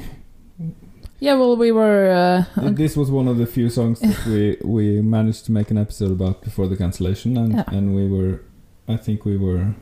Yeah, 1.22 1.34
well, 1.36 1.56
we 1.56 1.70
were. 1.70 2.46
Uh, 2.56 2.70
this 2.70 2.96
was 2.96 3.10
one 3.10 3.28
of 3.30 3.36
the 3.36 3.46
few 3.46 3.68
songs 3.68 4.00
that 4.00 4.16
we 4.26 4.56
we 4.64 5.02
managed 5.02 5.44
to 5.46 5.52
make 5.52 5.70
an 5.70 5.76
episode 5.78 6.10
about 6.12 6.40
before 6.42 6.66
the 6.68 6.76
cancellation, 6.76 7.36
and 7.36 7.52
Yeah. 7.52 7.64
and 7.76 7.94
we 7.94 8.08
were, 8.08 8.40
I 8.88 8.96
think 8.96 9.24
we 9.26 9.36
were 9.36 9.74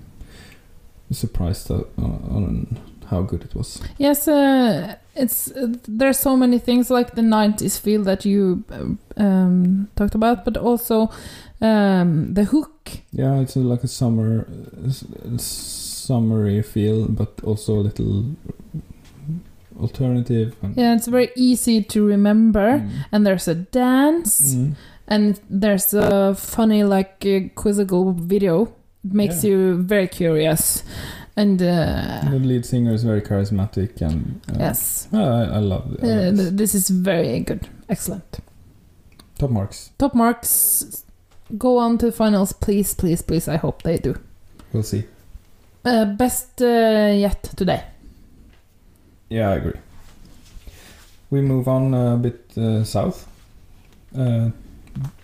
surprised 1.11 1.71
uh, 1.71 1.83
on 1.99 2.77
how 3.11 3.23
good 3.23 3.43
it 3.45 3.55
was. 3.55 3.81
yes, 3.99 4.29
uh, 4.29 4.95
it's 5.15 5.51
uh, 5.53 5.67
there's 5.89 6.19
so 6.19 6.37
many 6.37 6.59
things 6.59 6.91
like 6.91 7.15
the 7.15 7.23
'90s 7.23 7.79
feel 7.81 8.03
that 8.05 8.25
you 8.25 8.63
uh, 8.71 9.23
um, 9.23 9.89
talked 9.97 10.15
about, 10.15 10.45
but 10.45 10.57
also 10.57 11.11
um, 11.61 12.35
the 12.35 12.45
hook. 12.45 12.91
Yeah, 13.13 13.41
it's 13.41 13.57
a, 13.57 13.61
like 13.61 13.85
a 13.85 13.89
summer, 13.89 14.47
uh, 14.87 15.39
summery 15.39 16.63
feel, 16.63 17.07
but 17.09 17.31
also 17.45 17.75
a 17.81 17.83
little 17.89 18.25
alternative. 19.81 20.55
And, 20.63 20.77
Yeah, 20.77 20.95
it's 20.95 21.07
very 21.09 21.31
easy 21.37 21.83
to 21.83 22.05
remember, 22.07 22.79
Mm. 22.81 22.89
and 23.13 23.27
there's 23.27 23.49
a 23.49 23.55
dance, 23.55 24.55
Mm. 24.55 24.75
and 25.07 25.41
there's 25.51 25.95
a 25.95 26.35
funny 26.35 26.85
like 26.85 27.25
uh, 27.27 27.49
quizzical 27.55 28.13
video. 28.13 28.69
It 29.05 29.13
makes 29.15 29.45
Yeah. 29.45 29.51
you 29.51 29.75
very 29.83 30.09
curious, 30.09 30.83
and 31.39 31.63
uh, 31.63 32.21
the 32.31 32.41
lead 32.41 32.67
singer 32.67 32.93
is 32.93 33.05
very 33.05 33.23
charismatic, 33.23 34.01
and 34.01 34.41
uh, 34.51 34.57
yes, 34.59 35.07
I, 35.13 35.19
I 35.19 35.59
love 35.59 35.95
it. 35.95 36.05
I 36.05 36.09
uh, 36.09 36.33
love 36.33 36.57
this 36.57 36.75
is 36.75 36.89
very 36.89 37.41
good, 37.41 37.69
excellent. 37.89 38.41
Top 39.39 39.51
marks. 39.51 39.91
Top 39.99 40.15
marks. 40.15 41.05
Go 41.57 41.79
on 41.79 41.97
to 41.99 42.07
the 42.07 42.13
finals, 42.13 42.53
please, 42.53 42.93
please, 42.93 43.23
please. 43.23 43.47
I 43.47 43.57
hope 43.57 43.83
they 43.83 43.99
do. 43.99 44.17
We'll 44.73 44.83
see. 44.83 45.05
Uh, 45.85 46.07
best 46.07 46.61
uh, 46.61 47.13
yet 47.15 47.45
today. 47.57 47.85
Yeah, 49.29 49.51
I 49.51 49.55
agree. 49.55 49.81
We 51.31 51.41
move 51.41 51.69
on 51.69 51.95
a 51.95 52.17
bit 52.17 52.51
uh, 52.59 52.83
south 52.83 53.29
uh, 54.19 54.51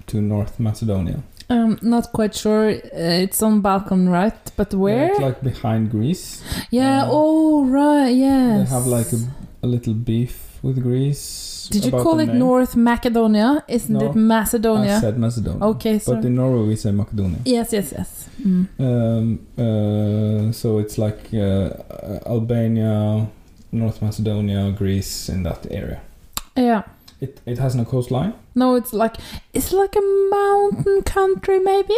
to 0.06 0.20
North 0.20 0.60
Macedonia. 0.60 1.22
Um, 1.55 1.78
not 1.82 2.12
quite 2.12 2.34
sure. 2.34 2.68
Uh, 2.70 3.22
it's 3.24 3.42
on 3.42 3.61
Balkan, 3.61 4.09
right? 4.09 4.34
But 4.57 4.74
where? 4.74 5.11
it's 5.11 5.20
like 5.20 5.40
behind 5.42 5.90
Greece. 5.90 6.42
Yeah. 6.70 7.02
Uh, 7.05 7.09
oh, 7.11 7.64
right. 7.66 8.09
Yes. 8.09 8.68
They 8.68 8.74
have 8.74 8.86
like 8.86 9.12
a, 9.12 9.20
a 9.62 9.68
little 9.74 9.94
beef 9.94 10.59
with 10.62 10.82
Greece. 10.82 11.68
Did 11.70 11.84
you 11.86 11.90
call 11.92 12.20
it 12.20 12.26
name. 12.26 12.38
North 12.38 12.74
Macedonia? 12.76 13.64
Isn't 13.68 13.94
No, 13.98 14.11
it 14.11 14.14
Macedonia? 14.14 14.96
I 14.96 15.00
said 15.00 15.18
Macedonia. 15.18 15.64
Okay, 15.64 15.98
sorry. 15.98 16.16
But 16.18 16.26
in 16.26 16.34
Norway 16.34 16.66
we 16.68 16.76
say 16.76 16.90
Macedonia. 16.90 17.38
Yes, 17.44 17.72
yes, 17.72 17.92
yes. 17.96 18.28
Mm. 18.42 18.68
Um, 18.78 19.46
uh, 19.57 20.52
so 20.52 20.78
it's 20.78 20.98
like 20.98 21.20
uh, 21.32 21.70
Albania, 22.26 23.26
North 23.72 24.02
Macedonia, 24.02 24.72
Greece, 24.72 25.28
in 25.30 25.42
that 25.44 25.66
area. 25.70 26.00
Yeah. 26.57 26.82
It 27.20 27.40
it 27.46 27.58
has 27.58 27.74
no 27.74 27.84
coastline. 27.84 28.32
No, 28.54 28.74
it's 28.76 28.92
like 28.92 29.16
it's 29.52 29.72
like 29.72 29.96
a 29.96 30.02
mountain 30.30 31.02
country, 31.02 31.58
maybe. 31.58 31.96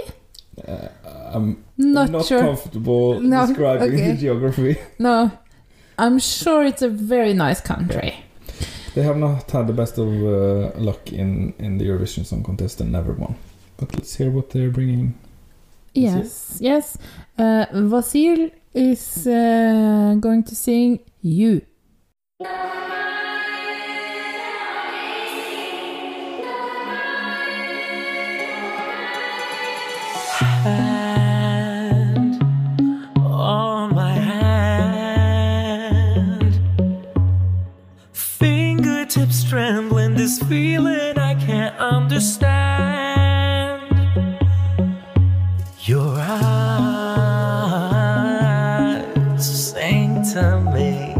Uh, 0.67 0.89
I'm 1.35 1.65
Not, 1.77 2.11
not 2.11 2.25
sure. 2.25 2.41
comfortable 2.41 3.21
No, 3.33 3.47
describing 3.47 3.95
okay. 3.95 4.13
the 4.13 4.19
geography. 4.19 4.77
No, 4.99 5.31
I'm 5.99 6.19
sure 6.19 6.65
it's 6.65 6.83
a 6.83 6.89
very 6.89 7.35
nice 7.35 7.61
country. 7.61 8.15
They 8.95 9.03
have 9.03 9.19
not 9.19 9.51
had 9.51 9.67
the 9.67 9.75
best 9.75 9.99
of 9.99 10.09
uh, 10.09 10.71
luck 10.79 11.13
in, 11.13 11.53
in 11.59 11.77
the 11.77 11.85
Eurovision 11.85 12.25
Song 12.25 12.43
Contest 12.43 12.81
and 12.81 12.91
never 12.93 13.13
won. 13.13 13.35
But 13.77 13.93
let's 13.95 14.17
hear 14.17 14.31
what 14.31 14.49
they're 14.51 14.71
bringing. 14.71 15.13
Yes, 15.93 16.59
yes. 16.61 16.97
Uh, 17.39 17.67
Vasil 17.73 18.51
is 18.73 19.27
uh, 19.27 20.17
going 20.21 20.45
to 20.45 20.55
sing 20.55 21.01
"You." 21.21 21.61
Hand 30.67 32.43
on 33.17 33.95
my 33.95 34.13
hand. 34.13 35.41
Fingertips 38.13 39.45
trembling, 39.45 40.15
this 40.15 40.39
feeling 40.43 41.19
I 41.19 41.35
can't 41.35 41.77
understand. 41.79 42.57
Your 45.81 46.17
eyes 46.19 46.47
sing 49.71 50.23
to 50.33 50.61
me, 50.75 51.15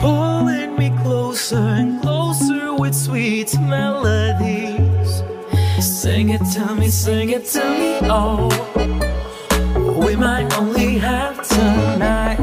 pulling 0.00 0.76
me 0.76 0.90
closer 1.02 1.56
and 1.56 2.00
closer 2.02 2.74
with 2.74 2.94
sweet 2.94 3.58
melodies. 3.60 4.67
Sing 6.08 6.30
it 6.30 6.40
to 6.54 6.74
me, 6.74 6.88
sing 6.88 7.28
it 7.28 7.44
to 7.52 7.58
me, 7.58 7.98
oh. 8.04 8.48
We 10.06 10.16
might 10.16 10.50
only 10.56 10.96
have 10.96 11.46
tonight. 11.46 12.38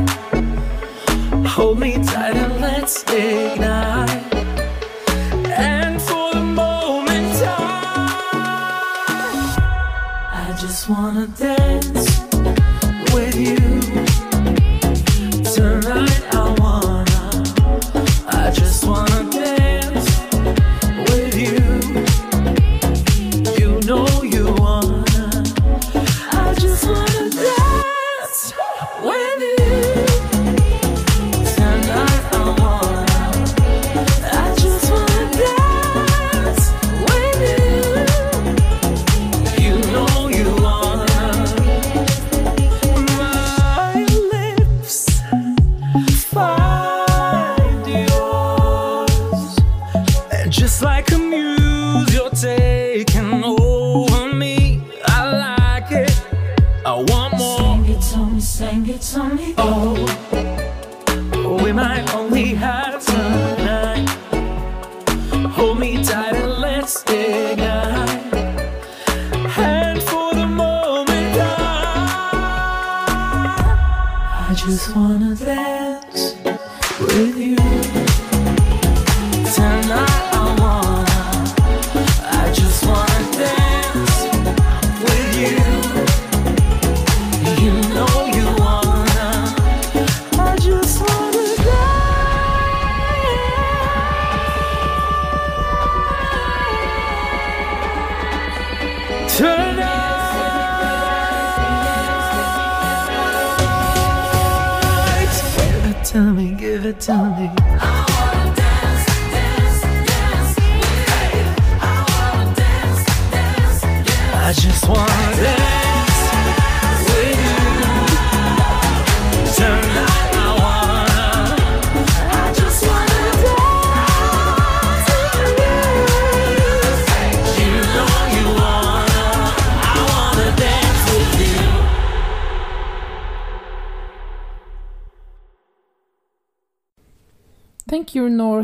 Hold 1.48 1.80
me 1.80 1.94
tight 1.94 2.36
and 2.36 2.62
let's 2.62 3.04
ignite. 3.12 4.15
Just 74.56 74.96
wanna 74.96 75.36
dance 75.36 75.95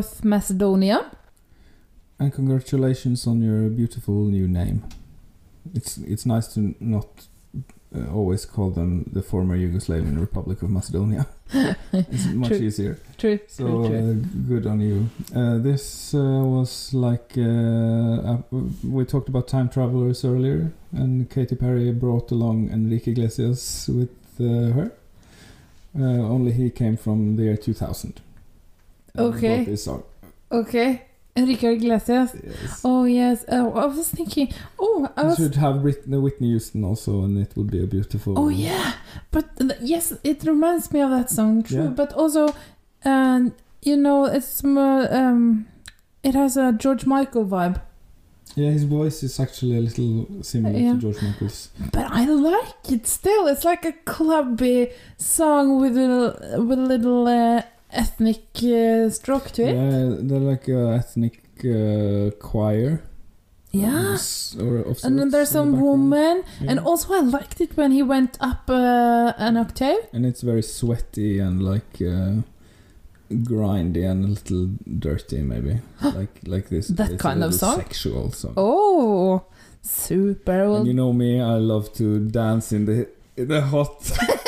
North 0.02 0.24
Macedonia. 0.24 1.12
And 2.18 2.32
congratulations 2.32 3.24
on 3.28 3.40
your 3.40 3.68
beautiful 3.70 4.24
new 4.24 4.48
name. 4.48 4.82
It's 5.74 5.96
it's 5.98 6.26
nice 6.26 6.48
to 6.54 6.74
not 6.80 7.06
uh, 7.94 8.10
always 8.12 8.44
call 8.44 8.70
them 8.70 9.04
the 9.12 9.22
former 9.22 9.56
Yugoslavian 9.56 10.18
Republic 10.20 10.60
of 10.62 10.70
Macedonia. 10.70 11.26
it's 11.92 12.26
much 12.26 12.48
True. 12.48 12.66
easier. 12.66 12.98
True, 13.16 13.38
So 13.46 13.64
true, 13.64 13.88
true. 13.88 14.10
Uh, 14.10 14.48
good 14.48 14.66
on 14.66 14.80
you. 14.80 15.08
Uh, 15.36 15.58
this 15.58 16.14
uh, 16.14 16.18
was 16.56 16.92
like 16.92 17.38
uh, 17.38 18.38
we 18.82 19.04
talked 19.04 19.28
about 19.28 19.46
time 19.46 19.68
travelers 19.68 20.24
earlier, 20.24 20.72
and 20.90 21.30
Katy 21.30 21.54
Perry 21.54 21.92
brought 21.92 22.32
along 22.32 22.70
Enrique 22.72 23.12
Iglesias 23.12 23.88
with 23.88 24.16
uh, 24.40 24.74
her. 24.76 24.90
Uh, 25.94 26.34
only 26.34 26.50
he 26.52 26.70
came 26.70 26.96
from 26.96 27.36
the 27.36 27.44
year 27.44 27.56
2000. 27.56 28.20
And 29.14 29.26
Okay. 29.34 29.64
this 29.64 29.84
song. 29.84 30.02
Okay. 30.50 31.02
Enrique 31.34 31.72
Iglesias. 31.76 32.32
Oh, 32.84 33.04
yes. 33.04 33.44
Oh, 33.48 33.72
I 33.72 33.86
was 33.86 34.08
thinking. 34.08 34.52
Oh, 34.78 35.08
I 35.16 35.22
You 35.22 35.28
was. 35.28 35.36
should 35.38 35.54
have 35.54 35.80
Whitney, 35.82 36.18
Whitney 36.18 36.48
Houston 36.48 36.84
also, 36.84 37.22
and 37.24 37.38
it 37.38 37.52
would 37.56 37.70
be 37.70 37.82
a 37.82 37.86
beautiful. 37.86 38.38
Oh 38.38 38.48
yeah, 38.50 38.92
but 39.30 39.46
yes, 39.80 40.12
it 40.24 40.44
reminds 40.44 40.92
me 40.92 41.00
of 41.00 41.08
that 41.10 41.30
song. 41.30 41.62
True, 41.62 41.84
Yeah. 41.84 41.88
but 42.00 42.12
also, 42.12 42.54
um, 43.06 43.54
you 43.80 43.96
know, 43.96 44.26
it's 44.26 44.62
more, 44.62 45.08
um, 45.10 45.66
it 46.22 46.34
has 46.34 46.58
a 46.58 46.72
George 46.72 47.06
Michael 47.06 47.46
vibe. 47.46 47.80
Yeah, 48.54 48.70
his 48.70 48.84
voice 48.84 49.22
is 49.22 49.40
actually 49.40 49.78
a 49.78 49.80
little 49.80 50.42
similar 50.42 50.78
Yeah. 50.78 50.92
to 50.92 50.98
George 50.98 51.22
Michael's. 51.22 51.70
But 51.92 52.12
I 52.12 52.26
like 52.26 52.92
it 52.92 53.06
still. 53.06 53.46
It's 53.46 53.64
like 53.64 53.86
a 53.86 53.92
clubby 54.04 54.90
song 55.16 55.80
with 55.80 55.96
a 55.96 56.60
with 56.68 56.78
a 56.78 56.82
little 56.82 57.26
uh, 57.26 57.62
ethnic 57.92 58.44
uh, 58.62 59.10
stroke 59.10 59.50
to 59.52 59.62
it. 59.62 59.74
Yeah, 59.74 60.16
they're 60.20 60.38
like 60.52 60.68
a 60.68 60.94
ethnic 60.98 61.42
uh, 61.64 62.30
choir. 62.40 63.02
Yeah. 63.70 64.18
And 65.02 65.18
then 65.18 65.30
there's 65.30 65.54
in 65.54 65.70
the 65.72 65.76
some 65.76 65.80
woman, 65.80 66.44
Yeah. 66.60 66.70
and 66.70 66.78
also 66.80 67.14
I 67.14 67.20
liked 67.20 67.60
it 67.60 67.74
when 67.76 67.90
he 67.92 68.02
went 68.02 68.36
up 68.40 68.68
uh, 68.68 69.32
an 69.38 69.56
octave. 69.56 70.08
And 70.12 70.26
it's 70.26 70.42
very 70.42 70.62
sweaty 70.62 71.38
and 71.38 71.62
like 71.62 71.94
uh, 72.02 72.42
grindy 73.30 74.04
and 74.04 74.24
a 74.24 74.28
little 74.28 74.68
dirty, 74.98 75.40
maybe. 75.42 75.80
like 76.02 76.40
like 76.46 76.68
this. 76.68 76.88
That 76.88 77.18
kind 77.18 77.42
of 77.42 77.54
song? 77.54 77.76
Sexual 77.78 78.32
song. 78.32 78.54
Oh, 78.58 79.44
super. 79.80 80.68
Well, 80.68 80.76
And 80.76 80.86
you 80.86 80.94
know 80.94 81.12
me, 81.14 81.40
I 81.40 81.54
love 81.54 81.92
to 81.94 82.18
dance 82.28 82.72
in 82.72 82.84
the 82.84 83.08
in 83.36 83.48
the 83.48 83.62
hot 83.62 84.02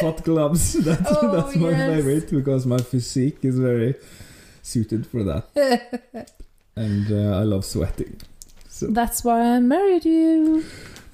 hot 0.00 0.24
clubs. 0.24 0.74
That, 0.84 1.00
Oh, 1.08 1.30
that's 1.36 1.56
my 1.56 1.70
yes. 1.70 1.88
favorite 1.90 2.30
because 2.30 2.66
my 2.66 2.78
physique 2.78 3.38
is 3.44 3.58
very 3.58 3.94
suited 4.62 5.06
for 5.06 5.22
that, 5.24 5.44
and 6.76 7.06
uh, 7.10 7.38
I 7.40 7.42
love 7.44 7.64
sweating. 7.64 8.20
So, 8.68 8.86
That's 8.86 9.24
why 9.24 9.40
I 9.56 9.60
married 9.60 10.04
you. 10.04 10.64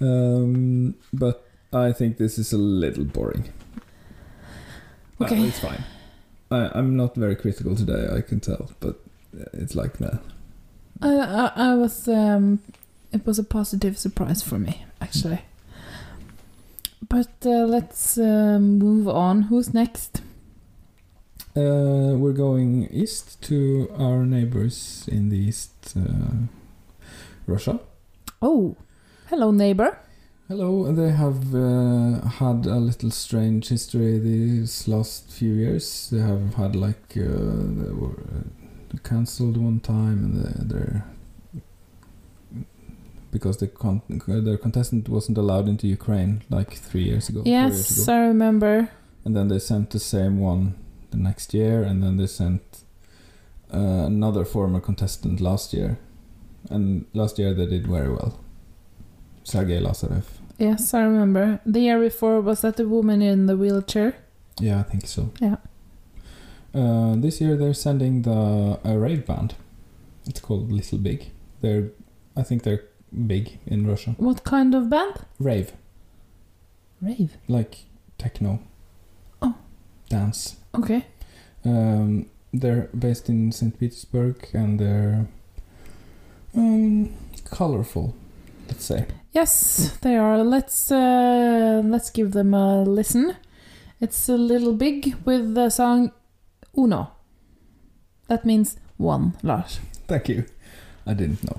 um, 0.00 0.94
but 1.12 1.44
I 1.72 1.92
think 1.92 2.16
this 2.18 2.38
is 2.38 2.52
a 2.52 2.58
little 2.58 3.04
boring. 3.04 3.44
But 5.18 5.32
Okay. 5.32 5.42
it's 5.48 5.58
fine. 5.58 5.82
I, 6.50 6.70
I'm 6.74 6.96
not 6.96 7.14
very 7.16 7.34
critical 7.36 7.74
today. 7.74 8.06
I 8.16 8.20
can 8.20 8.38
tell, 8.40 8.70
but 8.80 8.96
uh, 9.38 9.44
it's 9.54 9.74
like 9.74 9.98
that. 9.98 10.20
I, 11.02 11.08
I, 11.18 11.52
I 11.70 11.74
was. 11.74 12.06
Um, 12.08 12.60
it 13.12 13.24
was 13.26 13.38
a 13.38 13.44
positive 13.44 13.96
surprise 13.98 14.42
for 14.42 14.58
me, 14.58 14.84
actually. 15.00 15.40
But 17.02 17.44
uh, 17.44 17.66
let's 17.66 18.18
um, 18.18 18.78
move 18.78 19.08
on. 19.08 19.42
Who's 19.42 19.74
next? 19.74 20.22
Uh, 21.56 22.16
we're 22.16 22.32
going 22.32 22.88
east 22.90 23.40
to 23.42 23.90
our 23.98 24.26
neighbors 24.26 25.08
in 25.10 25.28
the 25.30 25.38
east, 25.38 25.94
uh, 25.96 26.46
Russia. 27.46 27.80
Oh, 28.42 28.76
hello, 29.28 29.50
neighbor. 29.50 29.98
Hello, 30.48 30.92
they 30.92 31.10
have 31.10 31.54
uh, 31.54 32.20
had 32.28 32.66
a 32.66 32.76
little 32.76 33.10
strange 33.10 33.68
history 33.68 34.18
these 34.18 34.86
last 34.86 35.30
few 35.30 35.52
years. 35.54 36.10
They 36.10 36.20
have 36.20 36.54
had 36.54 36.76
like 36.76 37.16
uh, 37.16 37.22
they 37.22 37.90
were 37.90 38.20
uh, 38.20 38.98
cancelled 39.02 39.56
one 39.56 39.80
time, 39.80 40.24
and 40.24 40.44
they, 40.44 40.74
they're 40.74 41.04
because 43.30 43.58
the 43.58 43.66
con- 43.68 44.02
their 44.26 44.56
contestant 44.58 45.08
wasn't 45.08 45.38
allowed 45.38 45.68
into 45.68 45.86
Ukraine 45.86 46.42
like 46.50 46.72
three 46.74 47.02
years 47.02 47.28
ago. 47.28 47.42
four 47.42 47.52
years 47.52 47.76
Yes, 47.90 48.02
ago. 48.02 48.12
I 48.14 48.20
remember. 48.26 48.90
And 49.24 49.36
then 49.36 49.48
they 49.48 49.58
sent 49.58 49.90
the 49.90 49.98
same 49.98 50.38
one 50.38 50.74
the 51.10 51.16
next 51.18 51.52
year, 51.54 51.82
and 51.82 52.02
then 52.02 52.16
they 52.16 52.26
sent 52.26 52.62
uh, 53.72 53.78
another 54.06 54.44
former 54.44 54.80
contestant 54.80 55.40
last 55.40 55.72
year. 55.74 55.98
And 56.70 57.06
last 57.14 57.38
year 57.38 57.52
they 57.54 57.66
did 57.66 57.86
very 57.86 58.08
well. 58.08 58.40
Sergei 59.44 59.80
Lazarev. 59.80 60.24
Yes, 60.58 60.94
I 60.94 61.02
remember. 61.02 61.60
The 61.66 61.80
year 61.80 62.00
before 62.00 62.40
was 62.40 62.60
that 62.62 62.76
the 62.76 62.88
woman 62.88 63.20
in 63.22 63.46
the 63.46 63.56
wheelchair? 63.56 64.14
Yeah, 64.60 64.80
I 64.80 64.82
think 64.84 65.06
so. 65.06 65.30
Yeah. 65.40 65.56
Uh, 66.74 67.14
this 67.16 67.40
year 67.40 67.56
they're 67.56 67.74
sending 67.74 68.22
the 68.22 68.78
a 68.84 68.98
rave 68.98 69.26
band. 69.26 69.54
It's 70.26 70.40
called 70.40 70.72
Little 70.72 70.98
Big. 70.98 71.30
They're, 71.60 71.90
I 72.36 72.42
think 72.42 72.62
they're 72.64 72.84
big 73.26 73.58
in 73.66 73.86
Russia. 73.86 74.14
What 74.18 74.44
kind 74.44 74.74
of 74.74 74.88
band? 74.90 75.14
Rave, 75.38 75.72
Rave. 77.00 77.36
like 77.48 77.84
techno. 78.18 78.60
Oh. 79.42 79.54
Dance. 80.08 80.56
Okay. 80.74 81.06
Um, 81.64 82.26
they're 82.52 82.88
based 82.98 83.28
in 83.28 83.52
St. 83.52 83.78
Petersburg 83.78 84.48
and 84.52 84.78
they're 84.78 85.26
um, 86.54 87.12
colorful, 87.50 88.14
let's 88.68 88.84
say. 88.84 89.06
Yes, 89.32 89.98
they 90.00 90.16
are. 90.16 90.42
Let's 90.42 90.90
uh, 90.90 91.82
let's 91.84 92.10
give 92.10 92.32
them 92.32 92.54
a 92.54 92.82
listen. 92.82 93.36
It's 94.00 94.28
a 94.28 94.36
little 94.36 94.72
big 94.72 95.14
with 95.24 95.54
the 95.54 95.70
song 95.70 96.12
Uno. 96.76 97.12
That 98.28 98.44
means 98.44 98.76
one, 98.96 99.34
Lars. 99.42 99.80
Thank 100.08 100.28
you. 100.28 100.44
I 101.06 101.14
didn't 101.14 101.44
know. 101.44 101.58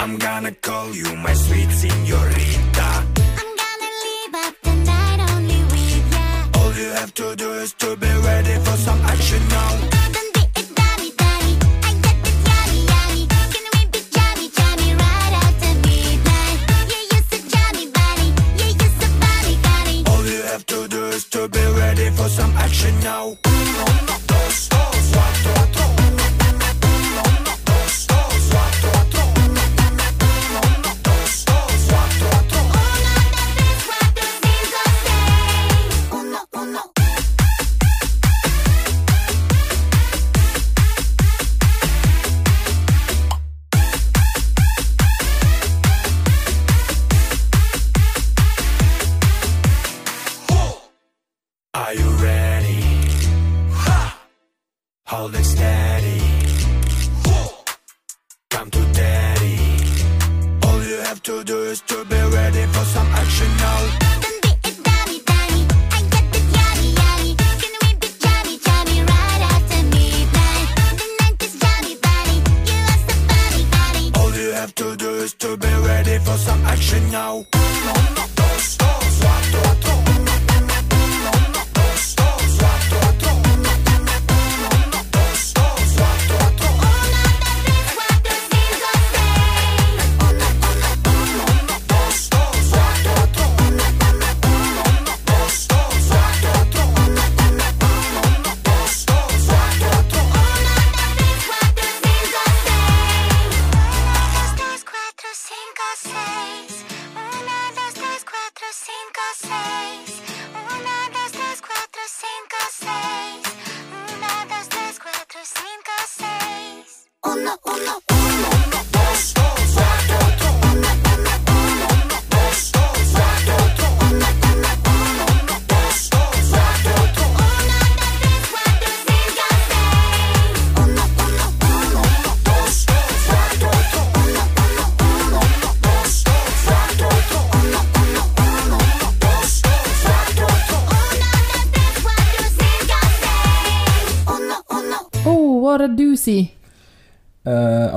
I'm 0.00 0.16
gonna 0.16 0.52
call 0.52 0.94
you 0.94 1.14
my 1.16 1.34
sweet 1.34 1.70
señorita. 1.70 2.88
I'm 3.40 3.50
gonna 3.62 3.90
leave 4.04 4.34
up 4.34 4.54
the 4.62 4.74
night 4.84 5.20
only 5.30 5.62
with 5.70 6.12
ya. 6.12 6.60
All 6.60 6.72
you 6.72 6.90
have 6.98 7.12
to 7.14 7.36
do 7.36 7.52
is 7.52 7.72
to 7.74 7.96
be 7.96 8.06
ready 8.06 8.54
for 8.64 8.76
some 8.78 9.00
action 9.02 9.42
now. 9.48 9.97
Be 21.50 21.64
ready 21.78 22.10
for 22.10 22.28
some 22.28 22.50
action 22.56 22.98
now. 23.00 23.36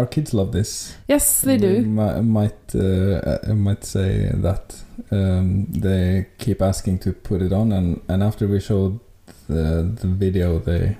Our 0.02 0.08
kids 0.08 0.34
love 0.34 0.52
this. 0.52 0.96
Yes, 1.08 1.42
they 1.42 1.58
do. 1.58 1.82
Mi- 1.82 2.22
might 2.22 2.76
uh, 2.76 3.38
I 3.48 3.54
might 3.54 3.84
say 3.84 4.32
that 4.34 4.82
um, 5.12 5.68
they 5.70 6.28
keep 6.38 6.62
asking 6.62 7.00
to 7.00 7.14
put 7.14 7.42
it 7.42 7.54
on, 7.54 7.72
and, 7.72 8.02
and 8.08 8.24
after 8.24 8.48
we 8.48 8.60
showed 8.60 9.00
the 9.48 9.84
the 10.02 10.08
video, 10.08 10.60
they 10.60 10.98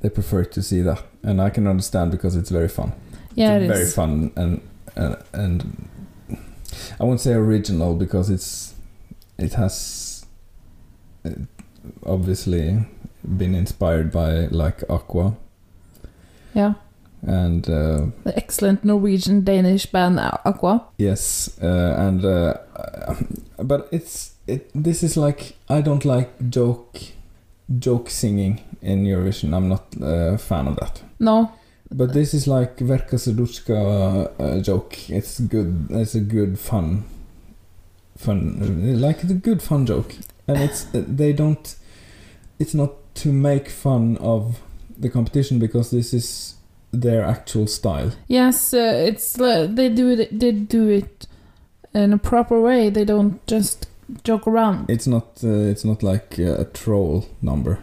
they 0.00 0.08
prefer 0.10 0.44
to 0.44 0.62
see 0.62 0.82
that, 0.82 1.02
and 1.22 1.40
I 1.40 1.50
can 1.50 1.66
understand 1.66 2.10
because 2.12 2.36
it's 2.36 2.50
very 2.50 2.68
fun. 2.68 2.92
Yeah, 3.34 3.56
it's 3.56 3.64
it 3.64 3.68
very 3.68 3.82
is. 3.82 3.94
fun 3.94 4.32
and 4.36 4.60
and 4.94 5.16
and 5.32 5.88
I 7.00 7.04
won't 7.04 7.20
say 7.20 7.32
original 7.32 7.94
because 7.96 8.30
it's 8.30 8.74
it 9.38 9.54
has 9.54 10.24
uh, 11.24 11.30
obviously 12.04 12.86
been 13.36 13.54
inspired 13.54 14.10
by 14.12 14.46
like 14.50 14.82
Aqua 14.88 15.36
Yeah. 16.54 16.74
And. 17.22 17.68
Uh, 17.68 18.06
The 18.24 18.36
excellent 18.36 18.84
Norwegian 18.84 19.44
Danish 19.44 19.86
band 19.86 20.18
Aqua. 20.44 20.84
Yes, 20.98 21.50
uh, 21.62 21.94
and 21.98 22.24
uh, 22.24 22.54
but 23.58 23.88
it's 23.92 24.32
it. 24.46 24.70
This 24.74 25.02
is 25.02 25.16
like 25.16 25.56
I 25.68 25.80
don't 25.80 26.04
like 26.04 26.30
joke 26.50 26.98
joke 27.78 28.10
singing 28.10 28.60
in 28.82 29.04
Eurovision. 29.04 29.54
I'm 29.54 29.68
not 29.68 29.84
a 30.00 30.38
fan 30.38 30.68
of 30.68 30.76
that. 30.76 31.02
No. 31.18 31.50
But 31.90 32.12
this 32.12 32.34
is 32.34 32.46
like 32.48 32.78
Verka 32.78 33.16
Serduchka 33.16 34.30
uh, 34.40 34.60
joke. 34.60 35.08
It's 35.08 35.38
good. 35.40 35.86
It's 35.90 36.16
a 36.16 36.20
good 36.20 36.58
fun, 36.58 37.04
fun 38.16 39.00
like 39.00 39.22
it's 39.22 39.30
a 39.30 39.34
good 39.34 39.62
fun 39.62 39.86
joke, 39.86 40.16
and 40.48 40.58
it's 40.58 40.86
they 40.92 41.32
don't. 41.32 41.76
It's 42.58 42.74
not 42.74 42.90
to 43.22 43.32
make 43.32 43.68
fun 43.68 44.16
of 44.16 44.58
the 44.98 45.08
competition 45.08 45.58
because 45.60 45.90
this 45.90 46.12
is 46.12 46.55
their 47.02 47.22
actual 47.24 47.66
style. 47.66 48.12
Yes, 48.28 48.72
uh, 48.74 49.04
it's 49.08 49.38
uh, 49.40 49.66
they 49.70 49.88
do 49.88 50.10
it. 50.10 50.38
They 50.38 50.52
do 50.52 50.88
it 50.88 51.26
in 51.94 52.12
a 52.12 52.18
proper 52.18 52.60
way. 52.60 52.90
They 52.90 53.04
don't 53.04 53.44
just 53.46 53.88
joke 54.24 54.46
around. 54.46 54.90
It's 54.90 55.06
not. 55.06 55.40
Uh, 55.42 55.70
it's 55.70 55.84
not 55.84 56.02
like 56.02 56.36
uh, 56.38 56.60
a 56.60 56.64
troll 56.64 57.26
number. 57.42 57.78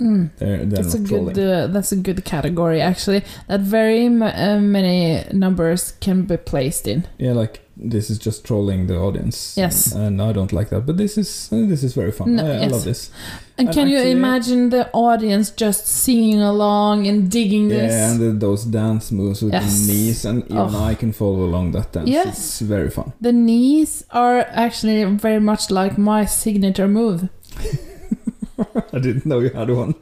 Mm. 0.00 0.30
They're, 0.38 0.58
they're 0.58 0.82
That's 0.82 0.94
a 0.94 1.00
not 1.00 1.08
good. 1.08 1.38
Uh, 1.38 1.66
that's 1.68 1.92
a 1.92 1.96
good 1.96 2.24
category 2.24 2.80
actually. 2.80 3.22
That 3.46 3.60
very 3.60 4.06
m- 4.06 4.22
uh, 4.22 4.58
many 4.58 5.24
numbers 5.32 5.92
can 6.00 6.22
be 6.22 6.36
placed 6.36 6.88
in. 6.88 7.06
yeah, 7.18 7.32
like 7.32 7.60
this 7.76 8.08
is 8.10 8.18
just 8.18 8.44
trolling 8.44 8.86
the 8.86 8.96
audience. 8.96 9.56
Yes. 9.56 9.92
and 9.92 10.20
I 10.22 10.32
don't 10.32 10.52
like 10.52 10.68
that. 10.70 10.86
But 10.86 10.96
this 10.96 11.18
is 11.18 11.48
this 11.50 11.82
is 11.82 11.94
very 11.94 12.12
fun. 12.12 12.36
No, 12.36 12.44
I, 12.46 12.64
I 12.64 12.66
love 12.68 12.84
this. 12.84 13.10
And, 13.58 13.68
And 13.68 13.74
can 13.76 13.88
you 13.88 13.98
imagine 14.00 14.70
the 14.70 14.90
audience 14.92 15.50
just 15.50 15.86
singing 15.86 16.40
along 16.42 17.06
and 17.06 17.30
digging 17.30 17.68
this? 17.68 17.92
Yeah, 17.92 18.10
and 18.10 18.20
the, 18.20 18.46
those 18.46 18.64
dance 18.64 19.10
moves 19.12 19.42
with 19.42 19.52
Yes. 19.52 19.86
the 19.86 19.92
knees, 19.92 20.24
and 20.24 20.44
even 20.46 20.74
Oh. 20.74 20.84
I 20.90 20.94
can 20.94 21.12
follow 21.12 21.44
along 21.44 21.72
that 21.72 21.92
dance. 21.92 22.08
Yes. 22.08 22.28
It's 22.38 22.60
very 22.60 22.90
fun. 22.90 23.12
The 23.20 23.32
knees 23.32 24.04
are 24.10 24.40
actually 24.50 25.04
very 25.04 25.40
much 25.40 25.70
like 25.70 25.96
my 25.98 26.24
signature 26.26 26.88
move. 26.88 27.28
I 28.92 28.98
didn't 28.98 29.26
know 29.26 29.40
you 29.40 29.50
had 29.50 29.70
one. 29.70 29.94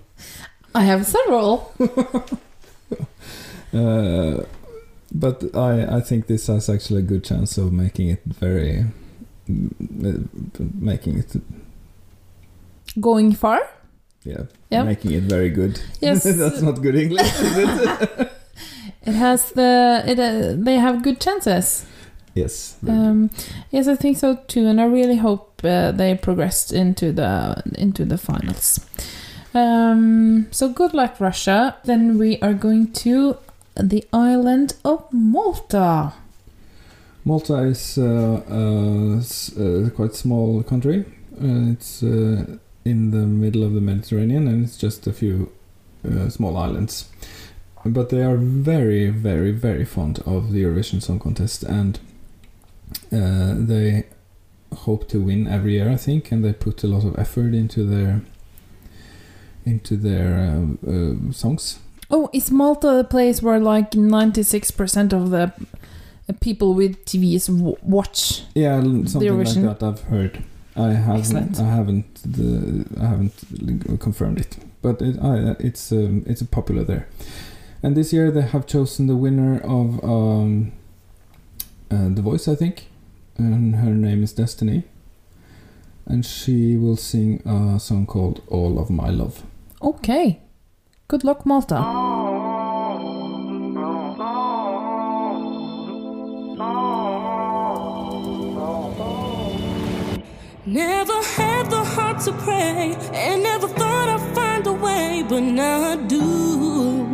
I 0.75 0.85
have 0.85 1.07
several. 1.07 1.73
Uh, 3.75 4.45
but 5.15 5.55
I, 5.55 5.97
I 5.99 6.01
think 6.01 6.27
this 6.27 6.47
has 6.47 6.69
actually 6.69 7.01
a 7.01 7.05
good 7.07 7.25
chance 7.25 7.59
of 7.59 7.73
making 7.73 8.09
it 8.09 8.23
very, 8.25 8.85
uh, 9.49 10.13
making 10.81 11.19
it, 11.19 11.37
Going 13.01 13.33
far? 13.35 13.61
yeah, 14.25 14.43
Yeah. 14.71 14.85
making 14.85 15.13
it 15.13 15.23
very 15.25 15.51
good. 15.51 15.81
Yes. 16.01 16.23
That's 16.39 16.63
not 16.63 16.81
good 16.83 16.95
English, 16.97 17.33
is 17.41 17.57
it? 17.59 18.29
It 19.05 19.15
has 19.15 19.51
the 19.51 20.03
it. 20.07 20.19
Uh, 20.21 20.55
they 20.65 20.77
have 20.77 21.03
good 21.03 21.19
chances. 21.21 21.85
yes. 22.37 22.77
Um, 22.87 23.31
yes, 23.73 23.89
I 23.89 23.97
think 23.97 24.17
so 24.17 24.37
too, 24.47 24.69
and 24.69 24.81
I 24.81 24.85
really 24.85 25.17
hope 25.17 25.61
uh, 25.65 25.91
they 25.91 26.15
progressed 26.15 26.73
into 26.73 27.11
the 27.13 27.61
into 27.77 28.05
the 28.05 28.17
finals. 28.17 28.79
Um, 29.55 30.47
so 30.53 30.69
good 30.69 30.95
luck, 30.95 31.19
Russia. 31.21 31.75
Then 31.85 32.17
we 32.17 32.39
are 32.43 32.55
going 32.55 32.93
to 33.03 33.37
the 33.77 34.05
island 34.13 34.75
of 34.85 35.13
Malta. 35.13 36.13
Malta 37.25 37.59
is 37.59 37.99
uh, 37.99 38.43
a 39.57 39.91
quite 39.91 40.15
small 40.15 40.63
country. 40.63 41.05
Uh, 41.41 41.73
it's 41.73 42.03
uh, 42.03 42.59
in 42.85 43.11
the 43.11 43.27
middle 43.27 43.63
of 43.63 43.75
the 43.75 43.81
Mediterranean, 43.81 44.49
and 44.49 44.65
it's 44.65 44.77
just 44.77 45.07
a 45.07 45.13
few 45.13 45.53
uh, 46.05 46.29
small 46.29 46.57
islands. 46.57 47.09
But 47.85 48.11
they 48.11 48.23
are 48.23 48.37
very, 48.37 49.09
very, 49.09 49.51
very 49.51 49.85
fond 49.85 50.21
of 50.21 50.53
the 50.53 50.63
Eurovision 50.63 51.03
Song 51.03 51.19
Contest, 51.19 51.63
and 51.63 51.99
uh, 53.13 53.55
they 53.57 54.05
hope 54.75 55.09
to 55.09 55.21
win 55.21 55.47
every 55.47 55.73
year, 55.73 55.91
I 55.91 55.97
think, 55.97 56.31
and 56.33 56.45
they 56.45 56.53
put 56.53 56.85
a 56.85 56.87
lot 56.87 57.05
of 57.05 57.19
effort 57.19 57.55
into 57.55 57.85
their 57.85 58.23
into 59.65 59.97
their 59.97 60.51
um, 60.51 60.79
uh, 60.85 61.33
songs. 61.33 61.79
Oh, 62.15 62.29
is 62.35 62.51
Malta 62.51 62.89
the 62.89 63.05
place 63.05 63.43
where 63.43 63.59
like 63.59 63.95
ninety 63.95 64.43
six 64.43 64.71
percent 64.71 65.15
of 65.15 65.31
the 65.31 65.45
uh, 66.29 66.33
people 66.41 66.75
with 66.75 67.03
TVs 67.07 67.47
w- 67.47 67.77
watch? 67.83 68.43
Yeah, 68.55 68.83
something 69.07 69.45
like 69.45 69.79
that. 69.79 69.83
I've 69.83 70.01
heard. 70.03 70.45
I 70.77 70.91
haven't. 70.93 71.19
Excellent. 71.21 71.59
I 71.61 71.71
haven't. 71.71 72.15
The, 72.23 72.85
I 73.01 73.07
haven't 73.07 73.99
confirmed 74.01 74.41
it, 74.41 74.59
but 74.83 75.01
it, 75.01 75.19
I, 75.23 75.57
it's 75.59 75.91
um, 75.91 76.23
it's 76.27 76.43
popular 76.43 76.85
there. 76.85 77.09
And 77.83 77.97
this 77.97 78.13
year 78.13 78.31
they 78.31 78.43
have 78.43 78.67
chosen 78.67 79.07
the 79.07 79.17
winner 79.17 79.59
of 79.61 80.05
um, 80.05 80.73
uh, 81.91 82.09
The 82.11 82.23
Voice, 82.23 82.47
I 82.47 82.55
think, 82.55 82.89
and 83.39 83.77
her 83.77 83.91
name 83.91 84.23
is 84.23 84.33
Destiny, 84.35 84.85
and 86.07 86.25
she 86.27 86.77
will 86.77 86.97
sing 86.97 87.41
a 87.47 87.81
song 87.81 88.05
called 88.07 88.43
"All 88.49 88.79
of 88.79 88.91
My 88.91 89.09
Love." 89.09 89.43
Okay. 89.81 90.42
Good 91.09 91.25
luck, 91.25 91.45
Malta. 91.45 91.77
Never 100.65 101.23
had 101.37 101.71
the 101.71 101.85
heart 101.85 102.21
to 102.21 102.33
pray, 102.33 102.97
and 103.13 103.43
never 103.43 103.69
thought 103.69 104.09
I'd 104.09 104.35
find 104.35 104.67
a 104.67 104.73
way, 104.73 105.25
but 105.29 105.41
now 105.41 105.93
I 105.93 105.97
do. 105.97 107.05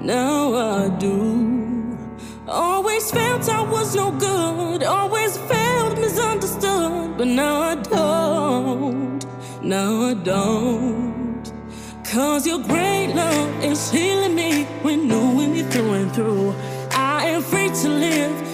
Now 0.00 0.54
I 0.54 0.88
do. 0.90 1.98
Always 2.46 3.10
felt 3.10 3.48
I 3.48 3.62
was 3.62 3.96
no 3.96 4.12
good, 4.12 4.84
always 4.84 5.36
felt 5.36 5.98
misunderstood, 5.98 7.16
but 7.18 7.26
now 7.26 7.60
I 7.60 7.74
don't, 7.74 9.26
now 9.62 10.02
I 10.02 10.14
don't. 10.14 11.05
Cause 12.16 12.46
your 12.46 12.60
great 12.60 13.08
love 13.08 13.62
is 13.62 13.90
healing 13.90 14.34
me, 14.34 14.64
when 14.80 15.00
renewing 15.00 15.52
me 15.52 15.62
through 15.64 15.92
and 15.92 16.10
through. 16.14 16.54
I 16.92 17.26
am 17.26 17.42
free 17.42 17.68
to 17.68 17.88
live, 17.90 18.45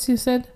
voice, 0.00 0.08
you 0.08 0.16
said? 0.16 0.48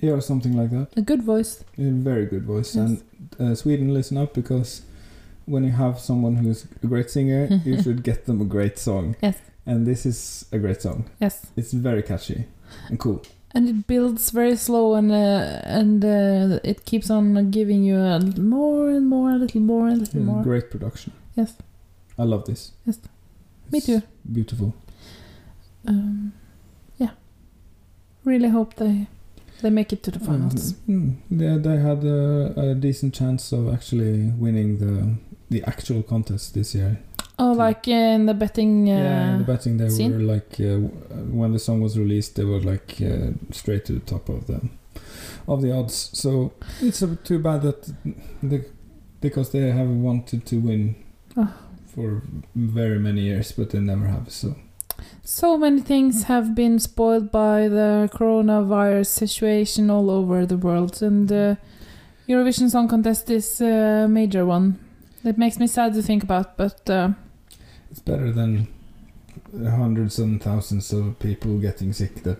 Yeah, 0.00 0.12
or 0.12 0.20
something 0.20 0.56
like 0.56 0.70
that. 0.70 0.88
A 0.96 1.02
good 1.02 1.22
voice. 1.22 1.64
A 1.78 1.90
very 1.90 2.26
good 2.26 2.44
voice. 2.44 2.74
Yes. 2.74 3.02
And 3.38 3.52
uh, 3.52 3.54
Sweden, 3.54 3.92
listen 3.94 4.16
up 4.16 4.32
because 4.34 4.82
when 5.46 5.64
you 5.64 5.72
have 5.72 5.98
someone 5.98 6.36
who's 6.36 6.66
a 6.82 6.86
great 6.86 7.10
singer, 7.10 7.46
you 7.64 7.82
should 7.82 8.02
get 8.02 8.24
them 8.26 8.40
a 8.40 8.44
great 8.44 8.78
song. 8.78 9.16
Yes. 9.22 9.36
And 9.66 9.86
this 9.86 10.06
is 10.06 10.46
a 10.52 10.58
great 10.58 10.80
song. 10.82 11.04
Yes. 11.20 11.46
It's 11.56 11.72
very 11.72 12.02
catchy 12.02 12.46
and 12.88 12.98
cool. 12.98 13.22
And 13.52 13.68
it 13.68 13.86
builds 13.86 14.30
very 14.30 14.56
slow 14.56 14.94
and 14.94 15.10
uh, 15.12 15.60
and 15.64 16.04
uh, 16.04 16.60
it 16.64 16.84
keeps 16.84 17.10
on 17.10 17.50
giving 17.50 17.82
you 17.84 17.98
a 17.98 18.18
little 18.18 18.44
more 18.44 18.88
and 18.90 19.06
more, 19.08 19.30
a 19.30 19.38
little 19.38 19.60
more, 19.60 19.88
a 19.88 19.94
little 19.94 20.20
Yeah, 20.20 20.26
more. 20.26 20.42
great 20.42 20.70
production. 20.70 21.12
Yes. 21.36 21.56
I 22.16 22.22
love 22.24 22.44
this. 22.44 22.72
Yes. 22.86 23.00
Me 23.72 23.80
too. 23.80 24.02
Beautiful. 24.32 24.72
Um. 25.86 26.32
Really 28.24 28.48
hope 28.48 28.74
they 28.74 29.06
they 29.62 29.70
make 29.70 29.92
it 29.92 30.02
to 30.04 30.10
the 30.10 30.18
finals. 30.18 30.74
Mm, 30.88 31.16
yeah, 31.30 31.56
they 31.58 31.76
had 31.76 32.04
a, 32.04 32.70
a 32.70 32.74
decent 32.74 33.14
chance 33.14 33.52
of 33.52 33.72
actually 33.72 34.32
winning 34.38 34.78
the 34.78 35.14
the 35.50 35.62
actual 35.68 36.02
contest 36.02 36.54
this 36.54 36.74
year. 36.74 36.98
Oh, 37.38 37.52
like 37.52 37.88
in 37.88 38.26
the 38.26 38.34
betting. 38.34 38.90
Uh, 38.90 38.92
yeah, 38.94 39.32
in 39.32 39.38
the 39.38 39.44
betting 39.44 39.76
they 39.78 39.88
scene? 39.88 40.12
were 40.12 40.34
like 40.34 40.60
uh, 40.60 40.76
when 41.32 41.52
the 41.52 41.58
song 41.58 41.80
was 41.80 41.98
released, 41.98 42.36
they 42.36 42.44
were 42.44 42.60
like 42.60 42.96
uh, 43.00 43.32
straight 43.50 43.84
to 43.86 43.94
the 43.94 44.00
top 44.00 44.28
of 44.28 44.46
the 44.46 44.60
of 45.48 45.62
the 45.62 45.72
odds. 45.72 46.10
So 46.12 46.52
it's 46.82 47.02
too 47.24 47.38
bad 47.38 47.62
that 47.62 47.92
the 48.42 48.64
because 49.20 49.50
they 49.50 49.70
have 49.70 49.88
wanted 49.88 50.44
to 50.46 50.56
win 50.56 50.94
Oh. 51.36 51.52
for 51.86 52.22
very 52.54 52.98
many 52.98 53.22
years, 53.22 53.52
but 53.52 53.70
they 53.70 53.80
never 53.80 54.06
have. 54.06 54.30
So 54.30 54.54
So 55.22 55.56
many 55.56 55.80
things 55.80 56.24
have 56.24 56.54
been 56.54 56.78
spoiled 56.78 57.30
by 57.30 57.68
the 57.68 58.08
coronavirus 58.12 59.06
situation 59.06 59.90
all 59.90 60.10
over 60.10 60.46
the 60.46 60.56
world, 60.56 61.02
and 61.02 61.30
uh, 61.30 61.54
Eurovision 62.28 62.70
Song 62.70 62.88
Contest 62.88 63.30
is 63.30 63.60
a 63.60 64.06
major 64.08 64.44
one. 64.46 64.78
It 65.24 65.36
makes 65.36 65.58
me 65.58 65.66
sad 65.66 65.94
to 65.94 66.02
think 66.02 66.22
about, 66.22 66.56
but 66.56 66.88
uh, 66.88 67.10
it's 67.90 68.00
better 68.00 68.32
than 68.32 68.68
hundreds 69.52 70.18
and 70.18 70.42
thousands 70.42 70.92
of 70.92 71.18
people 71.18 71.58
getting 71.58 71.92
sick 71.92 72.22
that 72.22 72.38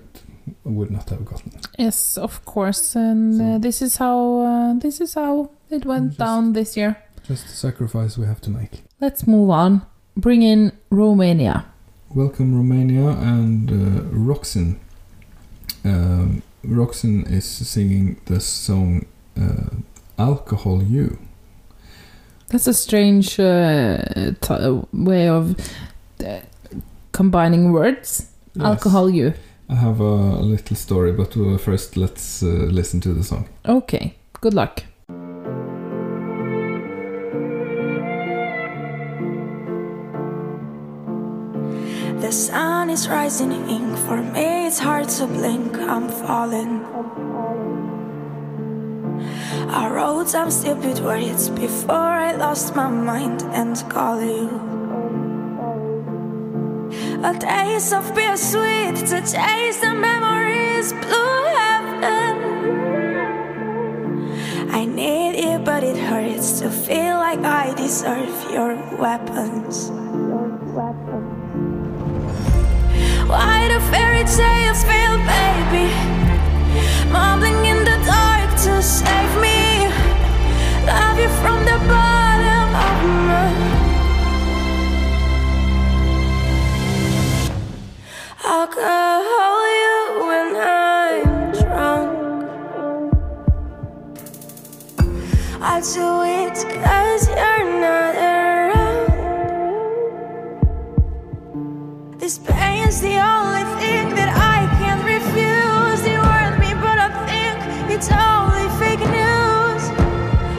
would 0.65 0.91
not 0.91 1.09
have 1.11 1.25
gotten. 1.25 1.53
yes, 1.79 2.17
of 2.17 2.45
course. 2.45 2.95
And 2.97 3.41
uh, 3.41 3.59
this 3.59 3.83
is 3.83 3.97
how 3.97 4.41
uh, 4.41 4.75
this 4.79 5.01
is 5.01 5.15
how 5.15 5.51
it 5.71 5.85
went 5.85 6.19
down 6.19 6.53
this 6.53 6.77
year. 6.77 6.97
Just 7.23 7.47
a 7.47 7.57
sacrifice 7.57 8.17
we 8.17 8.27
have 8.27 8.41
to 8.43 8.51
make. 8.51 8.83
Let's 9.01 9.27
move 9.27 9.51
on. 9.51 9.83
Bring 10.17 10.43
in 10.43 10.73
Romania. 10.91 11.67
Welcome 12.13 12.57
Romania 12.57 13.11
and 13.11 13.71
uh, 13.71 14.03
Roxen. 14.11 14.81
Um, 15.85 16.43
Roxen 16.65 17.25
is 17.27 17.45
singing 17.45 18.21
the 18.25 18.41
song 18.41 19.07
uh, 19.41 19.77
"Alcohol 20.19 20.83
You." 20.83 21.19
That's 22.49 22.67
a 22.67 22.75
strange 22.75 23.39
uh, 23.39 23.99
t- 24.41 24.83
way 24.93 25.29
of 25.29 25.55
uh, 26.19 26.41
combining 27.13 27.71
words. 27.71 28.33
Yes. 28.55 28.65
Alcohol, 28.65 29.09
you. 29.09 29.33
I 29.69 29.77
have 29.77 30.01
a, 30.01 30.43
little 30.43 30.75
story, 30.75 31.13
but 31.13 31.37
uh, 31.37 31.59
first 31.59 31.97
let's 31.97 32.43
uh, 32.43 32.47
listen 32.47 33.01
to 33.03 33.15
the 33.15 33.23
song. 33.23 33.49
Okay. 33.65 34.17
Good 34.41 34.55
luck. 34.55 34.83
The 42.21 42.33
sun 42.33 42.91
is 42.91 43.09
rising 43.09 43.51
ink 43.51 43.97
for 43.97 44.23
me, 44.23 44.67
it's 44.67 44.79
hard 44.79 45.09
to 45.09 45.27
blink, 45.27 45.75
I'm 45.79 46.07
falling. 46.07 46.85
I 49.71 49.89
wrote 49.89 50.29
some 50.29 50.51
stupid 50.51 50.99
words 50.99 51.49
before 51.49 51.95
I 51.95 52.33
lost 52.37 52.77
my 52.77 52.91
mind 52.91 53.43
and 53.55 53.75
call 53.89 54.21
you. 54.21 54.51
A 57.25 57.33
taste 57.39 57.95
of 57.95 58.15
bittersweet 58.15 58.97
to 58.97 59.23
taste 59.23 59.81
the 59.81 59.95
memories 59.95 60.93
blue 60.93 61.45
heaven. 61.57 62.37
I 64.71 64.85
need 64.85 65.37
it, 65.39 65.65
but 65.65 65.83
it 65.83 65.97
hurts 65.97 66.61
to 66.61 66.69
feel 66.71 67.17
like 67.17 67.41
I 67.41 67.73
deserve 67.75 68.51
your 68.53 68.77
weapons. 68.99 69.91
Why 73.31 73.69
do 73.69 73.79
fairy 73.93 74.25
tales 74.25 74.83
fail, 74.83 75.17
baby? 75.35 75.87
Mumbling 77.13 77.65
in 77.65 77.85
the 77.85 77.99
dark 78.05 78.51
to 78.65 78.83
save 78.83 79.35
me. 79.41 79.87
Love 80.85 81.17
you 81.17 81.29
from 81.41 81.65
the 81.65 81.79
bottom 81.87 82.75
of 82.89 82.97
my. 83.29 83.49
I'll 88.45 88.67
call 88.67 89.63
you 89.83 89.99
when 90.27 90.49
I'm 90.57 91.53
drunk. 91.53 92.11
I'll 95.61 95.83
do 95.83 96.23
it 96.25 96.57
cause 96.83 97.29
you're 97.29 97.67
not 97.81 98.15
around. 98.17 99.09
This 102.19 102.37
pain's 102.91 103.03
the 103.03 103.19
only 103.19 103.65
thing 103.81 104.15
that 104.17 104.31
I 104.37 104.67
can't 104.79 105.05
refuse. 105.05 106.01
You 106.07 106.19
hurt 106.19 106.59
me, 106.59 106.75
but 106.75 106.99
I 106.99 107.11
think 107.31 107.57
it's 107.91 108.11
only 108.11 108.67
fake 108.81 109.05
news. 109.19 109.83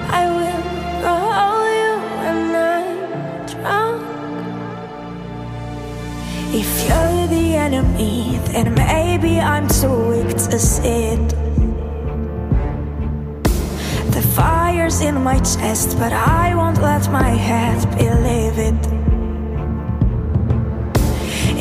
I 0.10 0.24
will 0.38 0.64
call 1.04 1.62
you 1.82 1.94
when 2.22 2.56
I'm 2.56 3.46
drunk. 3.48 4.02
If 6.54 6.70
you're 6.88 7.28
the 7.28 7.56
enemy, 7.56 8.40
then 8.52 8.74
maybe 8.76 9.40
I'm 9.40 9.68
too 9.68 9.96
weak 10.12 10.30
to 10.30 10.60
see 10.60 11.16
it. 11.16 11.30
The 14.12 14.22
fire's 14.36 15.02
in 15.02 15.22
my 15.22 15.40
chest, 15.40 15.98
but 15.98 16.14
I 16.14 16.56
won't 16.56 16.82
let 16.82 17.12
my 17.12 17.30
head 17.30 17.80
believe 17.98 18.58
it. 18.58 19.02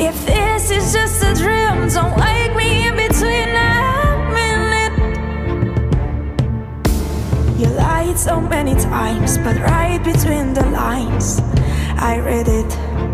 If 0.03 0.27
this 0.61 0.71
is 0.71 0.93
just 0.93 1.23
a 1.23 1.33
dream, 1.33 1.89
don't 1.89 2.15
wake 2.17 2.55
me 2.55 2.87
in 2.87 2.95
between 2.95 3.49
a 3.49 4.29
minute. 4.31 4.93
You 7.59 7.67
lied 7.69 8.19
so 8.19 8.39
many 8.39 8.75
times, 8.75 9.37
but 9.39 9.57
right 9.57 10.03
between 10.03 10.53
the 10.53 10.65
lines, 10.67 11.39
I 11.97 12.19
read 12.19 12.47
it. 12.47 13.10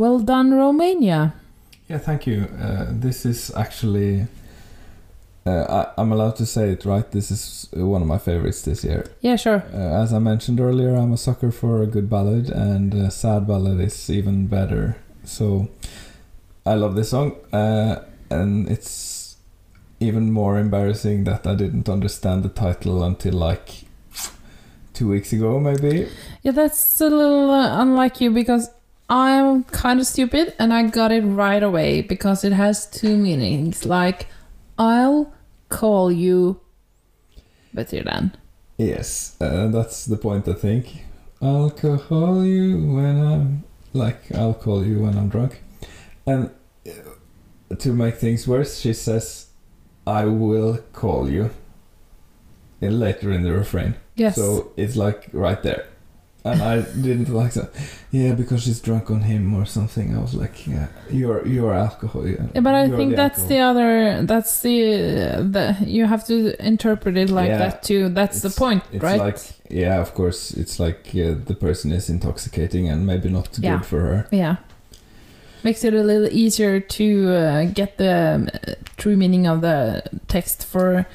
Well 0.00 0.18
done, 0.18 0.54
Romania. 0.54 1.34
Yeah, 1.86 1.98
thank 1.98 2.26
you. 2.26 2.48
Uh, 2.58 2.86
this 2.88 3.26
is 3.26 3.54
actually. 3.54 4.28
Uh, 5.44 5.64
I, 5.96 6.00
I'm 6.00 6.10
allowed 6.10 6.36
to 6.36 6.46
say 6.46 6.70
it, 6.70 6.86
right? 6.86 7.10
This 7.10 7.30
is 7.30 7.68
uh, 7.76 7.84
one 7.86 8.00
of 8.00 8.08
my 8.08 8.16
favorites 8.16 8.62
this 8.62 8.82
year. 8.82 9.04
Yeah, 9.20 9.36
sure. 9.36 9.62
Uh, 9.74 10.02
as 10.02 10.14
I 10.14 10.18
mentioned 10.18 10.58
earlier, 10.58 10.94
I'm 10.94 11.12
a 11.12 11.18
sucker 11.18 11.50
for 11.50 11.82
a 11.82 11.86
good 11.86 12.08
ballad, 12.08 12.48
and 12.48 12.94
a 12.94 13.10
sad 13.10 13.46
ballad 13.46 13.78
is 13.78 14.08
even 14.08 14.46
better. 14.46 14.96
So, 15.24 15.68
I 16.64 16.76
love 16.76 16.94
this 16.94 17.10
song, 17.10 17.36
uh, 17.52 17.96
and 18.30 18.70
it's 18.70 19.36
even 20.00 20.32
more 20.32 20.58
embarrassing 20.58 21.24
that 21.24 21.46
I 21.46 21.54
didn't 21.54 21.90
understand 21.90 22.42
the 22.42 22.48
title 22.48 23.04
until 23.04 23.34
like 23.34 23.84
two 24.94 25.08
weeks 25.10 25.30
ago, 25.34 25.60
maybe. 25.60 26.08
Yeah, 26.42 26.52
that's 26.52 27.02
a 27.02 27.10
little 27.10 27.50
uh, 27.50 27.82
unlike 27.82 28.22
you 28.22 28.30
because 28.30 28.70
I'm 29.10 29.64
kind 29.64 29.98
of 29.98 30.06
stupid 30.06 30.54
and 30.58 30.72
I 30.72 30.84
got 30.84 31.10
it 31.10 31.22
right 31.22 31.62
away 31.62 32.00
because 32.00 32.44
it 32.44 32.52
has 32.52 32.86
two 32.86 33.16
meanings. 33.16 33.84
Like, 33.84 34.28
I'll 34.78 35.32
call 35.68 36.12
you 36.12 36.60
better 37.74 38.02
than. 38.04 38.36
Yes, 38.78 39.36
uh, 39.40 39.68
that's 39.68 40.06
the 40.06 40.16
point. 40.16 40.48
I 40.48 40.54
think 40.54 41.04
I'll 41.42 41.70
call 41.70 42.44
you 42.46 42.94
when 42.94 43.20
I'm 43.20 43.64
like 43.92 44.32
I'll 44.34 44.54
call 44.54 44.86
you 44.86 45.00
when 45.00 45.18
I'm 45.18 45.28
drunk, 45.28 45.62
and 46.26 46.50
uh, 46.86 47.74
to 47.76 47.92
make 47.92 48.14
things 48.16 48.48
worse, 48.48 48.80
she 48.80 48.94
says, 48.94 49.48
"I 50.06 50.24
will 50.24 50.78
call 50.92 51.28
you." 51.28 51.50
In 52.80 52.98
later 52.98 53.30
in 53.30 53.42
the 53.42 53.52
refrain. 53.52 53.96
Yes. 54.14 54.36
So 54.36 54.72
it's 54.78 54.96
like 54.96 55.28
right 55.34 55.62
there, 55.62 55.86
and 56.44 56.62
I 56.62 56.80
didn't 56.80 57.28
like 57.28 57.52
that. 57.54 57.70
Yeah, 58.10 58.32
because 58.34 58.62
she's 58.62 58.80
drunk 58.80 59.10
on 59.10 59.20
him 59.22 59.54
or 59.54 59.64
something. 59.66 60.16
I 60.16 60.20
was 60.20 60.34
like, 60.34 60.66
yeah, 60.66 60.86
you're 61.10 61.46
you're 61.46 61.72
alcohol. 61.74 62.26
Yeah, 62.26 62.46
Yeah, 62.54 62.60
but 62.62 62.74
I 62.74 62.84
You're 62.86 62.96
think 62.96 63.10
the 63.10 63.16
that's 63.16 63.44
the 63.44 63.58
other. 63.58 64.22
That's 64.26 64.60
the 64.62 64.82
the 65.54 65.76
you 65.86 66.06
have 66.06 66.26
to 66.26 66.36
interpret 66.66 67.16
it 67.16 67.30
like 67.30 67.48
Yeah, 67.48 67.58
that 67.58 67.82
too. 67.82 68.08
That's 68.08 68.40
the 68.42 68.50
point, 68.50 68.82
It's 68.92 69.02
right? 69.04 69.18
like 69.20 69.38
yeah, 69.70 70.00
of 70.00 70.14
course. 70.14 70.50
It's 70.52 70.80
like 70.80 71.08
uh, 71.14 71.34
the 71.46 71.54
person 71.58 71.92
is 71.92 72.08
intoxicating 72.10 72.88
and 72.88 73.06
maybe 73.06 73.28
not 73.28 73.48
good 73.60 73.84
for 73.84 74.00
her. 74.00 74.26
yeah, 74.32 74.56
makes 75.62 75.84
it 75.84 75.94
a 75.94 76.02
little 76.02 76.28
easier 76.32 76.80
to 76.80 77.06
uh, 77.32 77.64
get 77.74 77.96
the 77.98 78.34
um, 78.34 78.48
true 78.96 79.16
meaning 79.16 79.46
of 79.46 79.60
the 79.60 80.02
text 80.28 80.64
for 80.64 81.06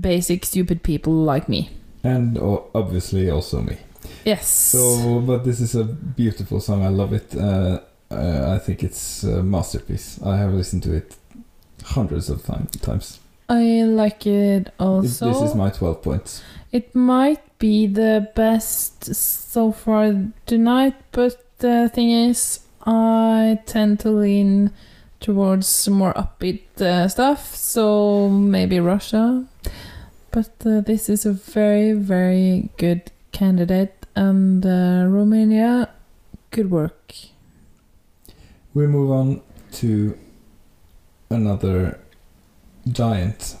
basic 0.00 0.44
stupid 0.46 0.82
people 0.82 1.12
like 1.12 1.48
me. 1.48 1.68
and 2.04 2.38
obviously 2.74 3.30
also 3.30 3.60
me. 3.62 3.76
Yes. 4.24 4.46
So, 4.48 5.20
but 5.20 5.44
this 5.44 5.60
is 5.60 5.74
a 5.74 5.84
beautiful 5.84 6.60
song. 6.60 6.84
I 6.84 6.88
love 6.88 7.12
it. 7.12 7.34
Uh, 7.34 7.80
uh, 8.10 8.54
I 8.54 8.58
think 8.58 8.82
it's 8.82 9.24
a 9.24 9.42
masterpiece. 9.42 10.20
I 10.24 10.36
have 10.36 10.52
listened 10.52 10.82
to 10.84 10.94
it 10.94 11.16
hundreds 11.84 12.30
of 12.30 12.44
time, 12.44 12.68
times. 12.80 13.20
I 13.48 13.82
like 13.82 14.26
it 14.26 14.72
also. 14.78 15.26
this 15.26 15.42
is 15.42 15.54
my 15.54 15.70
12 15.70 16.02
points. 16.02 16.42
It 16.70 16.94
might 16.94 17.58
be 17.58 17.86
the 17.86 18.30
best 18.34 19.14
so 19.14 19.72
far 19.72 20.14
tonight, 20.46 20.94
but 21.12 21.58
the 21.58 21.90
thing 21.92 22.10
is, 22.10 22.60
I 22.86 23.60
tend 23.66 24.00
to 24.00 24.10
lean 24.10 24.70
towards 25.20 25.88
more 25.88 26.12
upbeat 26.14 26.80
uh, 26.80 27.08
stuff, 27.08 27.54
so 27.54 28.28
maybe 28.28 28.80
Russia. 28.80 29.44
But 30.30 30.50
uh, 30.64 30.80
this 30.80 31.08
is 31.08 31.26
a 31.26 31.32
very, 31.32 31.92
very 31.92 32.70
good 32.78 33.12
candidate, 33.32 34.01
and 34.14 34.64
uh, 34.64 35.06
Romania, 35.08 35.88
good 36.50 36.70
work. 36.70 37.14
We 38.74 38.86
move 38.86 39.10
on 39.10 39.40
to 39.72 40.16
another 41.30 41.98
giant. 42.88 43.56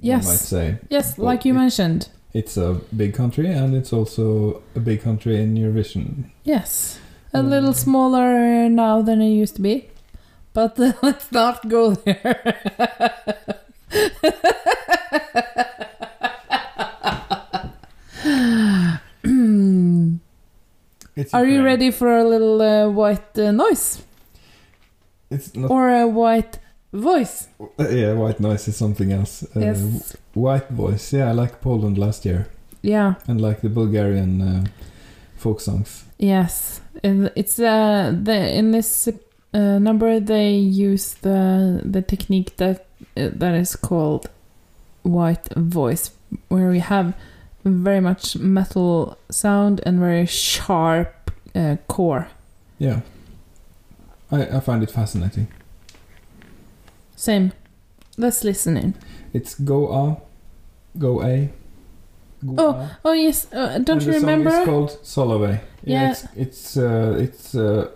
Yes. 0.00 0.26
Might 0.26 0.36
say. 0.36 0.78
Yes, 0.90 1.16
Well, 1.18 1.26
like 1.26 1.44
you 1.44 1.54
it- 1.54 1.58
mentioned. 1.58 2.08
It's 2.34 2.56
a 2.56 2.80
big 2.96 3.12
country 3.12 3.46
and 3.52 3.74
it's 3.74 3.92
also 3.92 4.62
a 4.74 4.80
big 4.80 5.02
country 5.02 5.38
in 5.42 5.54
Eurovision. 5.54 6.30
Yes, 6.44 6.98
a 7.34 7.42
little 7.42 7.74
smaller 7.74 8.70
now 8.70 9.02
than 9.02 9.20
it 9.20 9.28
used 9.28 9.56
to 9.56 9.60
be, 9.62 9.90
but 10.54 10.80
uh, 10.80 10.94
let's 11.02 11.30
not 11.30 11.68
go 11.68 11.92
there. 11.94 12.54
Are 21.32 21.44
you 21.44 21.58
Ukraine. 21.58 21.64
ready 21.64 21.90
for 21.90 22.08
a 22.18 22.24
little 22.24 22.60
uh, 22.62 22.88
white 22.88 23.38
uh, 23.38 23.50
noise 23.52 24.02
It's 25.30 25.54
not. 25.54 25.70
or 25.70 25.88
a 25.88 26.06
white 26.06 26.58
voice? 26.92 27.48
Uh, 27.60 27.88
yeah, 27.88 28.12
white 28.14 28.40
noise 28.40 28.68
is 28.68 28.76
something 28.76 29.12
else. 29.12 29.44
Uh, 29.56 29.60
Yes. 29.60 30.16
White 30.34 30.68
voice. 30.70 31.12
Yeah, 31.16 31.28
I 31.30 31.32
like 31.42 31.60
Poland 31.60 31.98
last 31.98 32.24
year, 32.24 32.46
Yeah. 32.82 33.14
and 33.28 33.40
like 33.40 33.60
the 33.60 33.68
Bulgarian 33.68 34.40
uh, 34.40 34.64
folk 35.36 35.60
songs. 35.60 36.04
Yes, 36.18 36.80
And 37.04 37.30
it's 37.34 37.58
uh 37.58 38.12
the 38.28 38.38
in 38.58 38.70
this 38.72 39.08
uh, 39.08 39.78
number 39.88 40.20
they 40.20 40.50
use 40.90 41.14
the 41.22 41.40
the 41.94 42.02
technique 42.02 42.50
that 42.56 42.78
uh, 43.16 43.30
that 43.40 43.54
is 43.54 43.76
called 43.76 44.24
white 45.02 45.48
voice, 45.56 46.10
where 46.48 46.70
we 46.70 46.80
have 46.80 47.12
very 47.64 48.00
much 48.00 48.36
metal 48.36 49.16
sound 49.30 49.80
and 49.86 49.98
very 50.00 50.26
sharp 50.26 51.30
uh, 51.54 51.76
core. 51.88 52.28
Yeah, 52.78 53.00
I 54.30 54.56
I 54.56 54.60
find 54.60 54.82
it 54.82 54.90
fascinating. 54.90 55.46
Same. 57.16 57.52
Let's 58.18 58.44
listen 58.44 58.76
in. 58.76 58.94
It's 59.32 59.54
go 59.54 59.88
a, 59.92 60.16
go 60.98 61.22
a. 61.22 61.48
Go 62.44 62.54
Oh, 62.58 62.70
a. 62.72 62.98
oh 63.04 63.12
yes. 63.12 63.46
Uh, 63.52 63.78
don't 63.78 63.90
and 63.98 64.02
you 64.02 64.12
the 64.12 64.18
remember? 64.20 64.50
Song 64.50 64.60
is 64.62 64.66
called 64.66 64.90
Solovey. 65.04 65.60
Yeah. 65.84 66.10
it's 66.10 66.26
it's 66.36 66.76
uh, 66.76 67.16
it's 67.18 67.54
uh, 67.54 67.88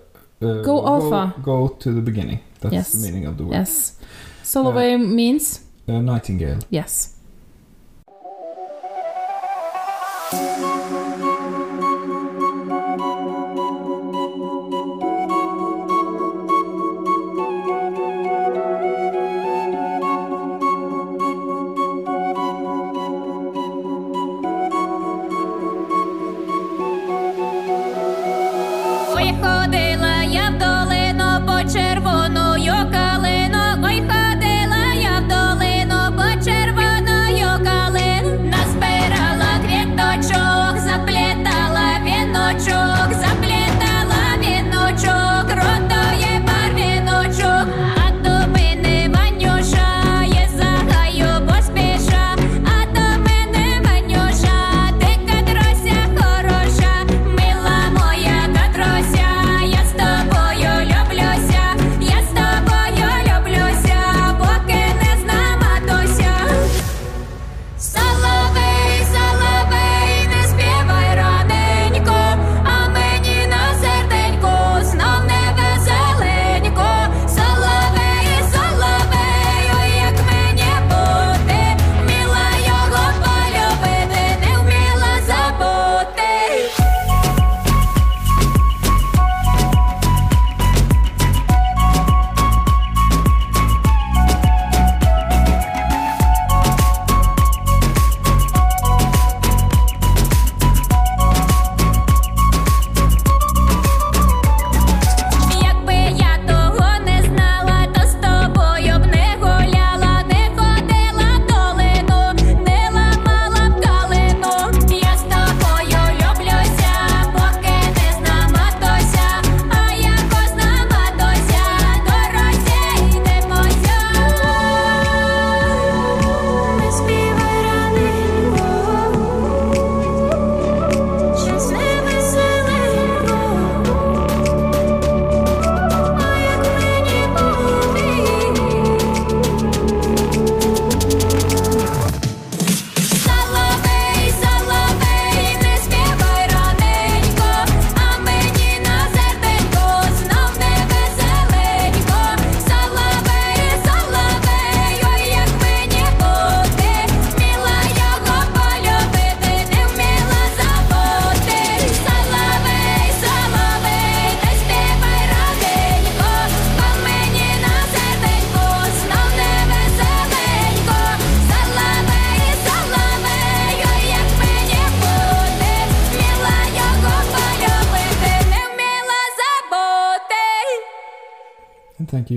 uh, 0.43 0.62
Go 0.62 0.87
alpha. 0.87 1.35
Go, 1.43 1.69
to 1.69 1.93
the 1.93 2.01
beginning. 2.01 2.41
That's 2.61 2.73
Yes. 2.75 2.93
the 2.93 3.07
meaning 3.07 3.27
of 3.27 3.37
the 3.37 3.45
word. 3.45 3.53
Yes. 3.55 3.97
Solovey 4.45 4.97
means 4.99 5.61
Uh, 5.89 6.01
nightingale. 6.01 6.59
yes. 6.71 7.16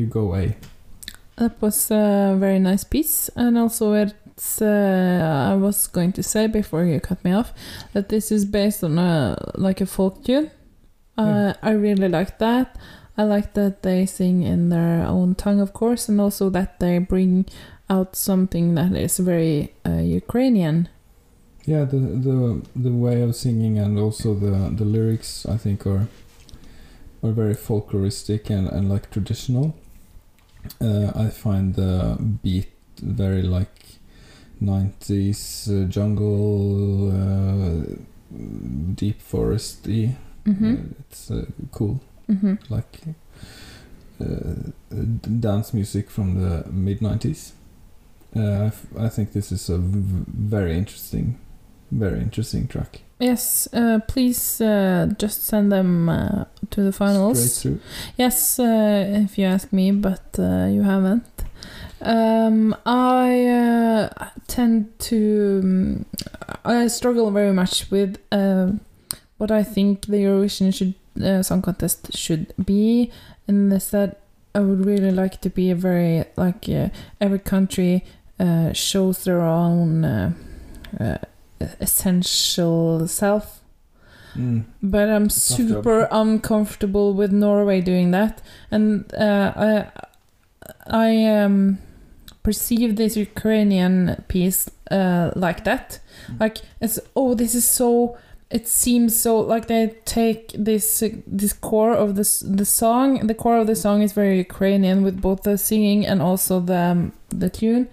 Go 0.09 0.21
away. 0.21 0.57
That 1.37 1.61
was 1.61 1.89
a 1.91 2.35
very 2.37 2.59
nice 2.59 2.83
piece, 2.83 3.29
and 3.35 3.57
also 3.57 3.93
it's. 3.93 4.61
Uh, 4.61 5.51
I 5.53 5.55
was 5.55 5.87
going 5.87 6.13
to 6.13 6.23
say 6.23 6.47
before 6.47 6.83
you 6.85 6.99
cut 6.99 7.23
me 7.23 7.31
off 7.33 7.53
that 7.93 8.07
this 8.09 8.31
is 8.31 8.45
based 8.45 8.83
on 8.83 8.97
a 8.97 9.35
like 9.55 9.81
a 9.81 9.85
folk 9.85 10.23
tune. 10.23 10.51
Uh, 11.17 11.23
Yeah. 11.25 11.53
I 11.69 11.71
really 11.71 12.09
like 12.09 12.37
that. 12.39 12.67
I 13.17 13.23
like 13.23 13.53
that 13.53 13.83
they 13.83 14.05
sing 14.05 14.43
in 14.43 14.69
their 14.69 15.05
own 15.05 15.35
tongue, 15.35 15.59
of 15.61 15.71
course, 15.73 16.07
and 16.11 16.21
also 16.21 16.49
that 16.51 16.79
they 16.79 16.99
bring 16.99 17.45
out 17.89 18.15
something 18.15 18.75
that 18.75 18.93
is 18.95 19.19
very 19.19 19.73
uh, 19.85 19.99
Ukrainian. 20.21 20.87
Yeah, 21.65 21.83
the 21.83 21.99
the 22.27 22.37
the 22.75 22.91
way 23.05 23.21
of 23.21 23.35
singing 23.35 23.77
and 23.77 23.99
also 23.99 24.33
the 24.33 24.71
the 24.79 24.85
lyrics 24.85 25.45
I 25.45 25.57
think 25.57 25.85
are 25.85 26.07
are 27.23 27.33
very 27.41 27.55
folkloristic 27.55 28.49
and, 28.49 28.67
and 28.75 28.89
like 28.89 29.05
traditional. 29.11 29.75
Uh, 30.81 31.11
I 31.15 31.29
find 31.29 31.73
the 31.75 32.17
beat 32.43 32.67
very 33.01 33.41
like 33.41 33.99
90s 34.61 35.67
uh, 35.69 35.87
jungle 35.87 37.11
uh, 37.11 37.95
deep 38.95 39.21
foresty. 39.21 40.15
Mhm. 40.45 40.73
Uh, 40.73 40.93
it's 40.99 41.31
uh, 41.31 41.45
cool. 41.71 41.99
Mhm. 42.27 42.57
Like 42.69 42.99
uh, 44.21 44.71
d- 44.89 45.29
dance 45.39 45.73
music 45.73 46.09
from 46.09 46.35
the 46.41 46.69
mid 46.71 46.99
90s. 46.99 47.53
Uh, 48.35 48.41
I, 48.41 48.65
f- 48.67 48.85
I 48.97 49.09
think 49.09 49.31
this 49.31 49.51
is 49.51 49.69
a 49.69 49.77
v- 49.77 50.25
very 50.27 50.77
interesting 50.77 51.37
very 51.91 52.19
interesting 52.21 52.67
track. 52.67 53.01
Yes, 53.19 53.67
uh, 53.73 53.99
please 54.07 54.61
uh, 54.61 55.11
just 55.17 55.45
send 55.45 55.73
them 55.73 56.07
uh, 56.07 56.45
to 56.69 56.81
the 56.81 56.93
finals. 56.93 57.51
Straight 57.53 57.73
through. 57.73 57.81
Yes, 58.17 58.59
uh, 58.59 59.23
if 59.25 59.37
you 59.37 59.45
ask 59.45 59.73
me, 59.73 59.91
but 59.91 60.39
uh, 60.39 60.67
you 60.67 60.83
haven't. 60.83 61.25
Um, 62.01 62.73
I 62.85 63.45
uh, 63.47 64.29
tend 64.47 64.97
to. 64.99 65.59
Um, 65.61 66.05
I 66.63 66.87
struggle 66.87 67.29
very 67.31 67.51
much 67.51 67.91
with 67.91 68.17
what 69.37 69.51
I 69.51 69.63
think 69.63 70.05
the 70.05 70.23
Eurovision 70.23 70.73
should 70.73 70.93
uh, 71.21 71.43
Song 71.43 71.61
Contest 71.61 72.15
should 72.17 72.53
be, 72.63 73.11
and 73.47 73.73
is 73.73 73.91
that 73.91 74.21
I 74.55 74.61
would 74.61 74.85
really 74.85 75.11
like 75.11 75.41
to 75.41 75.49
be 75.49 75.71
a 75.71 75.75
very 75.75 76.23
like 76.37 76.69
uh, 76.69 76.87
every 77.19 77.39
country 77.39 78.05
uh, 78.39 78.71
shows 78.71 79.25
their 79.25 79.41
own 79.41 80.35
essential 81.79 83.07
self. 83.07 83.61
Mm. 84.35 84.65
But 84.81 85.09
I'm 85.09 85.29
super 85.29 86.07
uncomfortable 86.11 87.13
with 87.13 87.31
Norway 87.31 87.81
doing 87.81 88.11
that, 88.11 88.41
and 88.69 89.11
uh, 89.13 89.53
I 89.55 89.91
I 90.85 91.25
um, 91.25 91.79
perceive 92.43 92.95
this 92.95 93.17
Ukrainian 93.17 94.23
piece 94.27 94.69
uh, 94.91 95.31
like 95.35 95.63
that. 95.63 95.99
Like 96.39 96.59
it's 96.79 96.99
oh, 97.15 97.33
this 97.33 97.55
is 97.55 97.65
so. 97.65 98.17
It 98.51 98.67
seems 98.67 99.19
so 99.19 99.39
like 99.39 99.67
they 99.67 99.95
take 100.05 100.53
this 100.57 101.03
uh, 101.03 101.09
this 101.27 101.53
core 101.53 101.93
of 101.93 102.15
this 102.15 102.39
the 102.39 102.65
song. 102.65 103.27
The 103.27 103.35
core 103.35 103.57
of 103.57 103.67
the 103.67 103.75
song 103.75 104.01
is 104.01 104.13
very 104.13 104.37
Ukrainian 104.37 105.03
with 105.03 105.21
both 105.21 105.43
the 105.43 105.57
singing 105.57 106.05
and 106.05 106.21
also 106.21 106.59
the 106.59 106.81
um, 106.91 107.13
the 107.29 107.49
tune. 107.49 107.87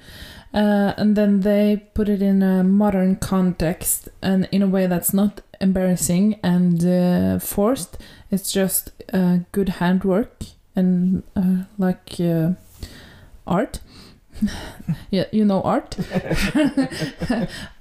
Uh, 0.57 0.94
and 0.96 1.16
then 1.16 1.40
they 1.40 1.82
put 1.92 2.09
it 2.09 2.22
in 2.22 2.42
a 2.42 2.64
modern 2.64 3.16
context 3.16 4.09
and 4.22 4.48
in 4.50 4.62
a 4.62 4.66
way 4.66 4.86
that's 4.86 5.12
not 5.12 5.42
embarrassing 5.61 6.40
and 6.42 6.82
uh, 6.84 7.38
forced. 7.38 7.98
It's 8.30 8.50
just 8.52 8.90
uh, 9.12 9.38
good 9.52 9.68
handwork 9.80 10.44
and 10.74 11.22
uh, 11.36 11.64
like 11.76 12.18
uh, 12.20 12.52
art. 13.46 13.80
yeah, 15.11 15.24
you 15.30 15.44
know 15.44 15.61
art. 15.62 15.96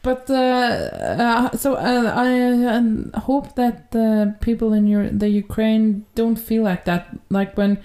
but 0.04 0.30
uh, 0.30 0.34
uh, 0.34 1.58
so 1.58 1.76
uh, 1.76 2.12
I 2.16 2.66
um, 2.76 3.12
hope 3.14 3.56
that 3.56 3.96
uh, 3.96 4.38
people 4.42 4.74
in 4.74 4.88
your 4.88 5.10
the 5.10 5.30
Ukraine 5.30 6.06
don't 6.16 6.38
feel 6.40 6.64
like 6.64 6.84
that. 6.86 7.08
Like 7.30 7.58
when 7.58 7.78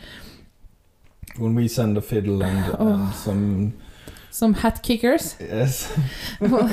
When 1.39 1.55
we 1.55 1.69
send 1.69 1.97
a 1.97 2.01
fiddle 2.01 2.43
and, 2.43 2.77
Oh. 2.79 2.95
and 2.95 3.15
some 3.15 3.73
some 4.31 4.55
hat 4.55 4.83
kickers. 4.83 5.37
yes, 5.41 5.93
well, 6.41 6.71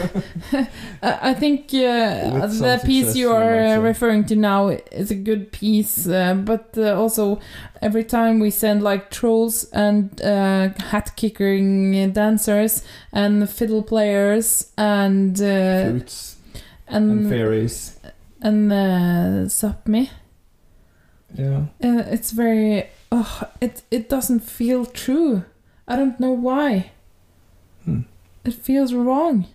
I 1.02 1.34
think 1.34 1.74
uh, 1.74 2.48
the 2.48 2.82
piece 2.86 3.16
you 3.16 3.32
are 3.32 3.60
uh, 3.60 3.78
referring 3.80 4.26
to 4.26 4.36
now 4.36 4.70
is 4.70 5.12
a 5.12 5.16
good 5.16 5.52
piece, 5.52 6.08
uh, 6.08 6.36
but 6.36 6.78
uh, 6.78 6.94
also 6.96 7.40
every 7.82 8.04
time 8.04 8.40
we 8.40 8.52
send 8.52 8.84
like 8.84 9.10
trolls 9.10 9.66
and 9.72 10.22
uh, 10.22 10.70
hat 10.92 11.16
kicking 11.16 12.12
dancers 12.14 12.84
and 13.12 13.50
fiddle 13.50 13.84
players 13.84 14.72
and 14.78 15.42
uh, 15.42 15.90
flutes 15.90 16.38
and 16.88 17.12
and 17.12 17.30
fairies. 17.30 18.00
and 18.42 18.72
uh, 18.72 19.48
Sapmi, 19.50 20.10
Yeah, 21.36 21.66
it's 21.80 22.32
very 22.32 22.88
oh, 23.12 23.44
it 23.62 23.82
it 23.92 24.10
doesn't 24.10 24.42
feel 24.42 24.86
true. 24.86 25.44
I 25.88 25.96
don't 25.96 26.20
know 26.20 26.32
why. 26.32 26.92
It 28.48 28.54
feels 28.54 28.94
wrong. 28.94 29.46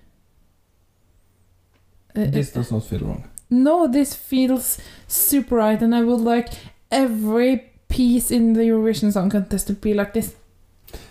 Uh, 2.14 2.26
this 2.30 2.48
it- 2.50 2.54
does 2.54 2.70
not 2.70 2.84
feel 2.84 3.00
wrong. 3.00 3.24
no, 3.50 3.86
this 3.88 4.14
feels 4.14 4.78
super 5.08 5.56
right, 5.56 5.80
and 5.82 5.94
I 5.94 6.02
would 6.02 6.20
like 6.20 6.48
every 6.90 7.52
piece 7.88 8.30
in 8.30 8.52
the 8.54 8.62
Eurovision 8.62 9.12
Song 9.12 9.30
Contest 9.30 9.66
to 9.68 9.72
be 9.72 9.94
like 9.94 10.12
this. 10.12 10.34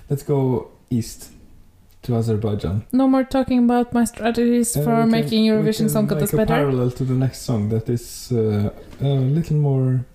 Let's 0.10 0.24
go 0.24 0.68
east 0.90 1.30
to 2.04 2.16
Azerbaijan. 2.16 2.84
No 2.92 3.08
more 3.08 3.24
talking 3.24 3.60
about 3.64 3.94
my 3.94 4.06
strategies 4.06 4.76
Uh, 4.78 4.84
for 4.84 4.96
can- 5.02 5.12
making 5.12 5.44
Eurovision 5.46 5.90
Song 5.90 6.08
Contest 6.08 6.34
better. 6.34 6.54
parallel 6.56 6.92
to 6.92 7.04
the 7.04 7.14
next 7.16 7.42
song 7.42 7.70
that 7.70 7.90
is 7.90 8.32
uh, 8.32 8.70
a 9.02 9.08
little 9.38 9.58
more. 9.58 10.06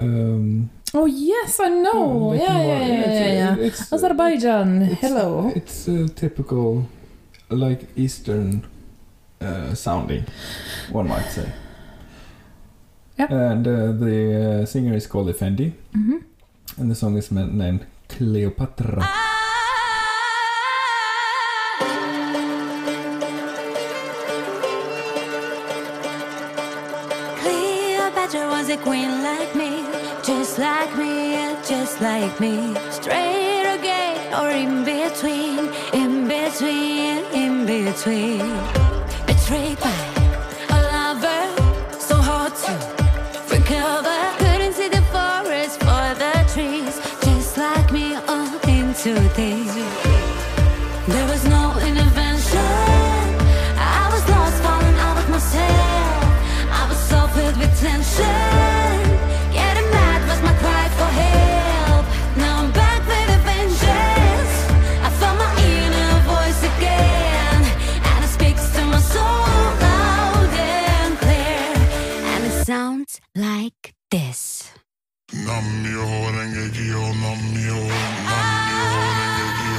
Um, 0.00 0.70
Oh 0.94 1.06
yes, 1.06 1.60
I 1.60 1.68
know. 1.68 2.02
a 2.02 2.30
little 2.30 2.34
Yeah, 2.36 2.58
yeah, 2.60 2.86
yeah, 2.86 3.00
it's- 3.00 3.20
yeah, 3.20 3.32
yeah. 3.56 3.66
It's, 3.66 3.92
Azerbaijan. 3.92 4.82
it's- 4.82 5.00
Hello. 5.00 5.52
It's 5.54 5.88
uh, 5.88 6.08
typical, 6.14 6.88
like 7.50 7.86
Eastern 7.96 8.64
uh, 9.40 9.74
sounding, 9.74 10.24
one 10.92 11.08
might 11.08 11.28
say. 11.30 11.52
Yep. 13.18 13.30
And 13.30 13.66
uh, 13.66 13.92
the 13.92 14.60
uh, 14.62 14.66
singer 14.66 14.94
is 14.94 15.06
called 15.06 15.28
Efendi, 15.28 15.72
Mhm. 15.94 16.22
and 16.78 16.90
the 16.90 16.94
song 16.94 17.16
is 17.18 17.30
named 17.32 17.84
Cleopatra. 18.08 19.02
Cleopatra 19.02 19.37
like 32.00 32.38
me. 32.40 32.74
Straight 32.90 33.80
gay 33.82 34.30
or 34.38 34.50
in 34.50 34.84
between, 34.84 35.72
in 35.92 36.28
between, 36.28 37.24
in 37.34 37.66
between. 37.66 38.77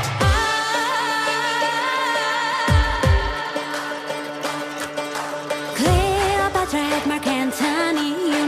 Cleopatra 5.75 6.81
at 6.97 7.05
Mark 7.07 7.25
Antony. 7.27 8.38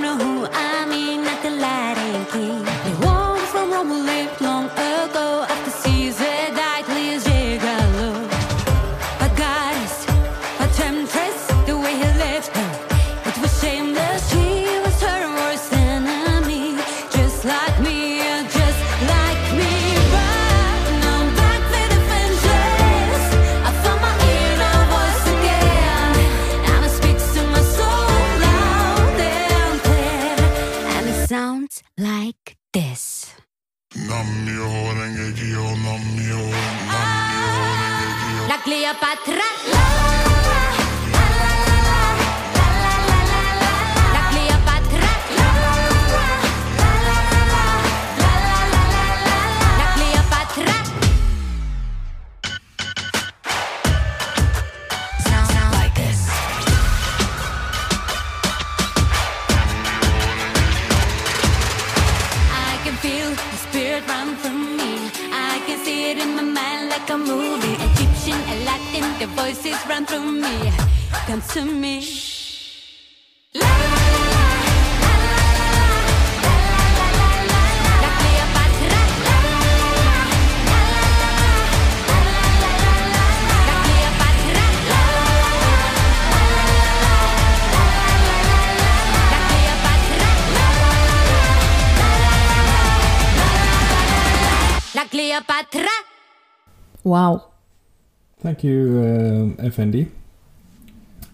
Thank 98.62 98.76
you, 98.76 99.00
um, 99.00 99.58
Efendi. 99.58 100.08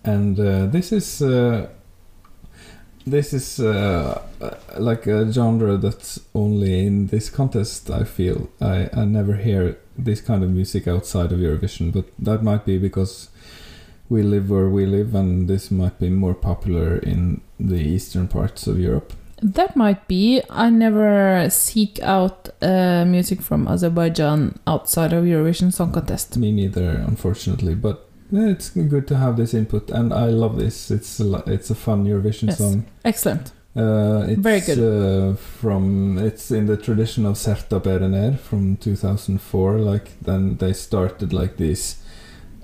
And 0.05 0.39
uh, 0.39 0.67
this 0.67 0.93
is 0.93 1.21
uh, 1.21 1.67
this 3.05 3.33
is 3.33 3.59
uh, 3.59 4.21
uh, 4.39 4.55
like 4.79 5.07
a 5.07 5.29
genre 5.33 5.75
that's 5.75 6.21
only 6.33 6.87
in 6.87 7.07
this 7.07 7.29
contest. 7.29 7.91
I 7.91 8.05
feel 8.05 8.49
I, 8.61 8.89
I 8.93 9.03
never 9.03 9.35
hear 9.35 9.77
this 9.97 10.21
kind 10.21 10.41
of 10.41 10.51
music 10.51 10.87
outside 10.87 11.33
of 11.33 11.39
Eurovision, 11.39 11.91
but 11.91 12.05
that 12.17 12.43
might 12.43 12.65
be 12.65 12.77
because 12.77 13.27
we 14.07 14.23
live 14.23 14.49
where 14.49 14.69
we 14.69 14.85
live, 14.85 15.13
and 15.13 15.49
this 15.49 15.69
might 15.69 15.99
be 15.99 16.09
more 16.09 16.33
popular 16.33 16.95
in 16.95 17.41
the 17.59 17.81
eastern 17.81 18.29
parts 18.29 18.67
of 18.67 18.79
Europe. 18.79 19.11
That 19.41 19.75
might 19.75 20.07
be. 20.07 20.41
I 20.49 20.69
never 20.69 21.47
seek 21.49 21.99
out 22.01 22.49
uh, 22.61 23.05
music 23.05 23.41
from 23.41 23.67
Azerbaijan 23.67 24.59
outside 24.65 25.13
of 25.13 25.25
Eurovision 25.25 25.71
Song 25.71 25.91
Contest. 25.91 26.37
Me 26.37 26.51
neither, 26.51 26.89
unfortunately, 27.07 27.75
but 27.75 28.09
it's 28.31 28.69
good 28.71 29.07
to 29.07 29.15
have 29.17 29.37
this 29.37 29.53
input, 29.53 29.89
and 29.91 30.11
I 30.13 30.25
love 30.25 30.57
this. 30.57 30.89
It's 30.91 31.19
a, 31.19 31.43
it's 31.45 31.69
a 31.69 31.75
fun 31.75 32.05
Eurovision 32.05 32.47
Yes. 32.47 32.57
song. 32.57 32.85
Excellent. 33.05 33.51
Uh, 33.75 34.25
it's, 34.27 34.41
Very 34.41 34.59
good. 34.61 34.79
Uh, 34.79 35.35
from 35.35 36.17
it's 36.17 36.49
in 36.49 36.65
the 36.65 36.75
tradition 36.77 37.27
of 37.27 37.35
Sertab 37.35 37.83
Erener 37.83 38.39
from 38.39 38.75
2004. 38.77 39.77
Like 39.77 40.19
then 40.19 40.57
they 40.57 40.73
started 40.73 41.31
like 41.31 41.57
these 41.57 41.97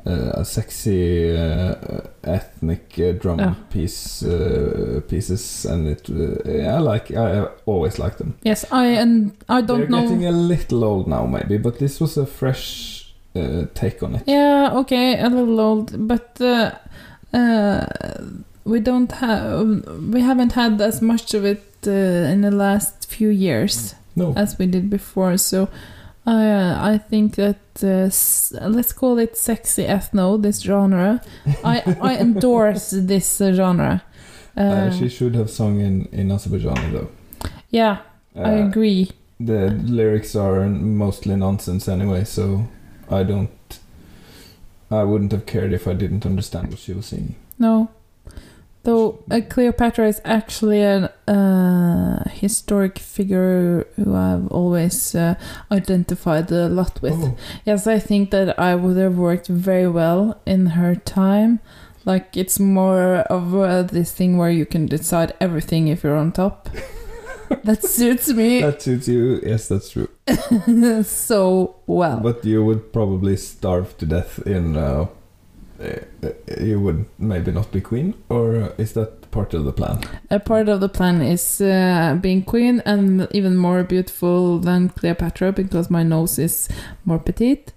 uh, 0.05 0.43
sexy 0.43 1.31
uh, 1.37 1.75
ethnic 2.23 2.99
uh, 2.99 3.11
drum 3.13 3.39
Yeah. 3.39 3.53
piece 3.69 4.23
pieces, 5.07 5.65
and 5.65 5.87
it 5.87 6.09
I 6.09 6.79
like 6.79 7.11
I, 7.11 7.47
always 7.65 7.99
like 7.99 8.17
them. 8.17 8.33
Yes, 8.43 8.65
I 8.71 8.85
and 9.01 9.31
I 9.49 9.61
don't 9.61 9.79
They're 9.79 9.89
know. 9.89 10.01
getting 10.01 10.25
a 10.25 10.31
little 10.31 10.83
old 10.83 11.07
now, 11.07 11.25
maybe, 11.25 11.57
but 11.57 11.79
this 11.79 11.99
was 12.01 12.17
a 12.17 12.25
fresh 12.25 13.13
take 13.73 14.03
on 14.03 14.15
it. 14.15 14.23
Yeah, 14.27 14.71
okay, 14.79 15.19
a 15.19 15.29
little 15.29 15.59
old, 15.59 16.07
but 16.07 16.39
uh, 16.41 16.71
uh, 17.33 17.85
we 18.65 18.79
don't 18.79 19.11
have 19.11 19.83
we 20.13 20.21
haven't 20.21 20.53
had 20.53 20.81
as 20.81 21.01
much 21.01 21.33
of 21.33 21.43
it 21.45 21.63
uh, 21.87 22.31
in 22.33 22.41
the 22.41 22.51
last 22.51 23.09
few 23.09 23.29
years 23.29 23.95
No. 24.15 24.33
as 24.35 24.57
we 24.59 24.67
did 24.67 24.89
before. 24.89 25.37
So 25.37 25.67
uh, 26.25 26.77
I 26.93 26.97
think 27.09 27.35
that 27.35 27.57
uh, 27.83 28.09
let's 28.69 28.93
call 28.93 29.19
it 29.19 29.35
sexy 29.37 29.83
ethno. 29.83 30.41
This 30.41 30.61
genre, 30.61 31.21
I 31.63 31.81
I 32.01 32.17
endorse 32.17 32.91
this 32.91 33.41
uh, 33.41 33.51
genre. 33.53 34.01
Uh, 34.55 34.91
she 34.91 35.09
should 35.09 35.35
have 35.35 35.49
sung 35.49 35.79
in 35.79 36.07
in 36.11 36.29
Azerbaijani 36.29 36.91
though. 36.91 37.09
yeah, 37.71 37.97
I 38.35 38.61
Uh, 38.61 38.67
agree. 38.67 39.09
The 39.39 39.71
lyrics 39.71 40.35
are 40.35 40.69
mostly 40.69 41.35
nonsense 41.35 41.87
anyway, 41.91 42.23
so 42.23 42.67
I 43.09 43.23
don't. 43.23 43.79
I 44.91 45.03
wouldn't 45.03 45.31
have 45.31 45.45
cared 45.45 45.73
if 45.73 45.87
I 45.87 45.93
didn't 45.93 46.25
understand 46.25 46.69
what 46.69 46.79
she 46.79 46.93
was 46.93 47.05
singing. 47.07 47.35
No. 47.57 47.87
Though 48.83 49.23
uh, 49.31 49.39
Cleopatra 49.49 50.09
is 50.09 50.21
actually 50.25 50.81
a 50.81 51.09
uh, 51.25 52.29
historic 52.29 52.99
figure 52.99 53.87
who 53.95 54.13
I've 54.13 54.47
always 54.51 55.15
uh, 55.15 55.35
identified 55.71 56.51
a 56.51 56.67
lot 56.67 57.01
with. 57.01 57.13
Oh. 57.13 57.37
Yes, 57.65 57.87
I 57.87 57.99
think 57.99 58.31
that 58.31 58.59
I 58.59 58.75
would 58.75 58.97
have 58.97 59.17
worked 59.17 59.47
very 59.47 59.87
well 59.87 60.41
in 60.45 60.65
her 60.77 60.95
time. 60.95 61.61
Like, 62.03 62.35
it's 62.35 62.59
more 62.59 63.19
of 63.31 63.55
uh, 63.55 63.83
this 63.83 64.11
thing 64.11 64.37
where 64.37 64.51
you 64.51 64.65
can 64.65 64.87
decide 64.87 65.33
everything 65.39 65.87
if 65.87 66.03
you're 66.03 66.17
on 66.17 66.33
top. 66.33 66.69
that 67.63 67.83
suits 67.83 68.27
me 68.33 68.61
That 68.61 68.81
suits 68.81 69.07
you. 69.07 69.39
Yes, 69.45 69.69
that's 69.69 69.91
true. 69.91 70.09
so 71.03 71.75
well. 71.87 72.19
But 72.19 72.43
you 72.43 72.65
would 72.65 72.91
probably 72.91 73.37
starve 73.37 73.97
to 73.99 74.05
death 74.05 74.39
in. 74.45 74.75
Uh, 74.75 74.81
uh, 74.81 75.07
you 76.61 76.79
would 76.79 77.05
maybe 77.17 77.51
not 77.51 77.71
be 77.71 77.81
queen, 77.81 78.13
or 78.29 78.73
is 78.77 78.93
that 78.93 79.31
part 79.31 79.53
of 79.53 79.65
the 79.65 79.73
plan? 79.73 80.01
A 80.29 80.39
part 80.39 80.69
of 80.69 80.79
the 80.79 80.89
plan 80.89 81.21
is 81.21 81.61
uh, 81.61 82.17
being 82.21 82.43
queen 82.43 82.81
and 82.85 83.27
even 83.31 83.57
more 83.57 83.83
beautiful 83.83 84.59
than 84.59 84.89
Cleopatra 84.89 85.51
because 85.51 85.89
my 85.89 86.03
nose 86.03 86.39
is 86.39 86.69
more 87.05 87.19
petite. 87.19 87.73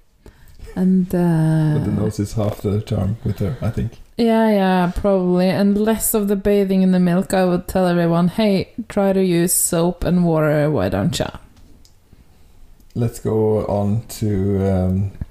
And 0.75 1.07
uh, 1.15 1.79
but 1.79 1.85
the 1.85 1.93
nose 1.93 2.21
is 2.21 2.35
half 2.35 2.61
the 2.61 2.83
charm 2.83 3.17
with 3.25 3.39
her, 3.39 3.57
I 3.63 3.71
think. 3.71 3.93
yeah, 4.19 4.51
yeah, 4.51 4.93
probably. 4.95 5.49
And 5.49 5.79
less 5.79 6.13
of 6.13 6.29
the 6.29 6.37
bathing 6.37 6.83
in 6.83 6.93
the 6.93 7.01
milk. 7.01 7.33
I 7.33 7.45
would 7.47 7.67
tell 7.67 7.87
everyone, 7.87 8.29
hey, 8.29 8.73
try 8.89 9.13
to 9.15 9.25
use 9.25 9.55
soap 9.55 10.05
and 10.05 10.25
water. 10.25 10.71
Why 10.71 10.91
don't 10.91 11.19
ya? 11.19 11.29
Let's 12.95 13.21
go 13.21 13.65
on 13.67 14.03
to 14.21 14.71
um, 14.71 15.13
uh, 15.21 15.26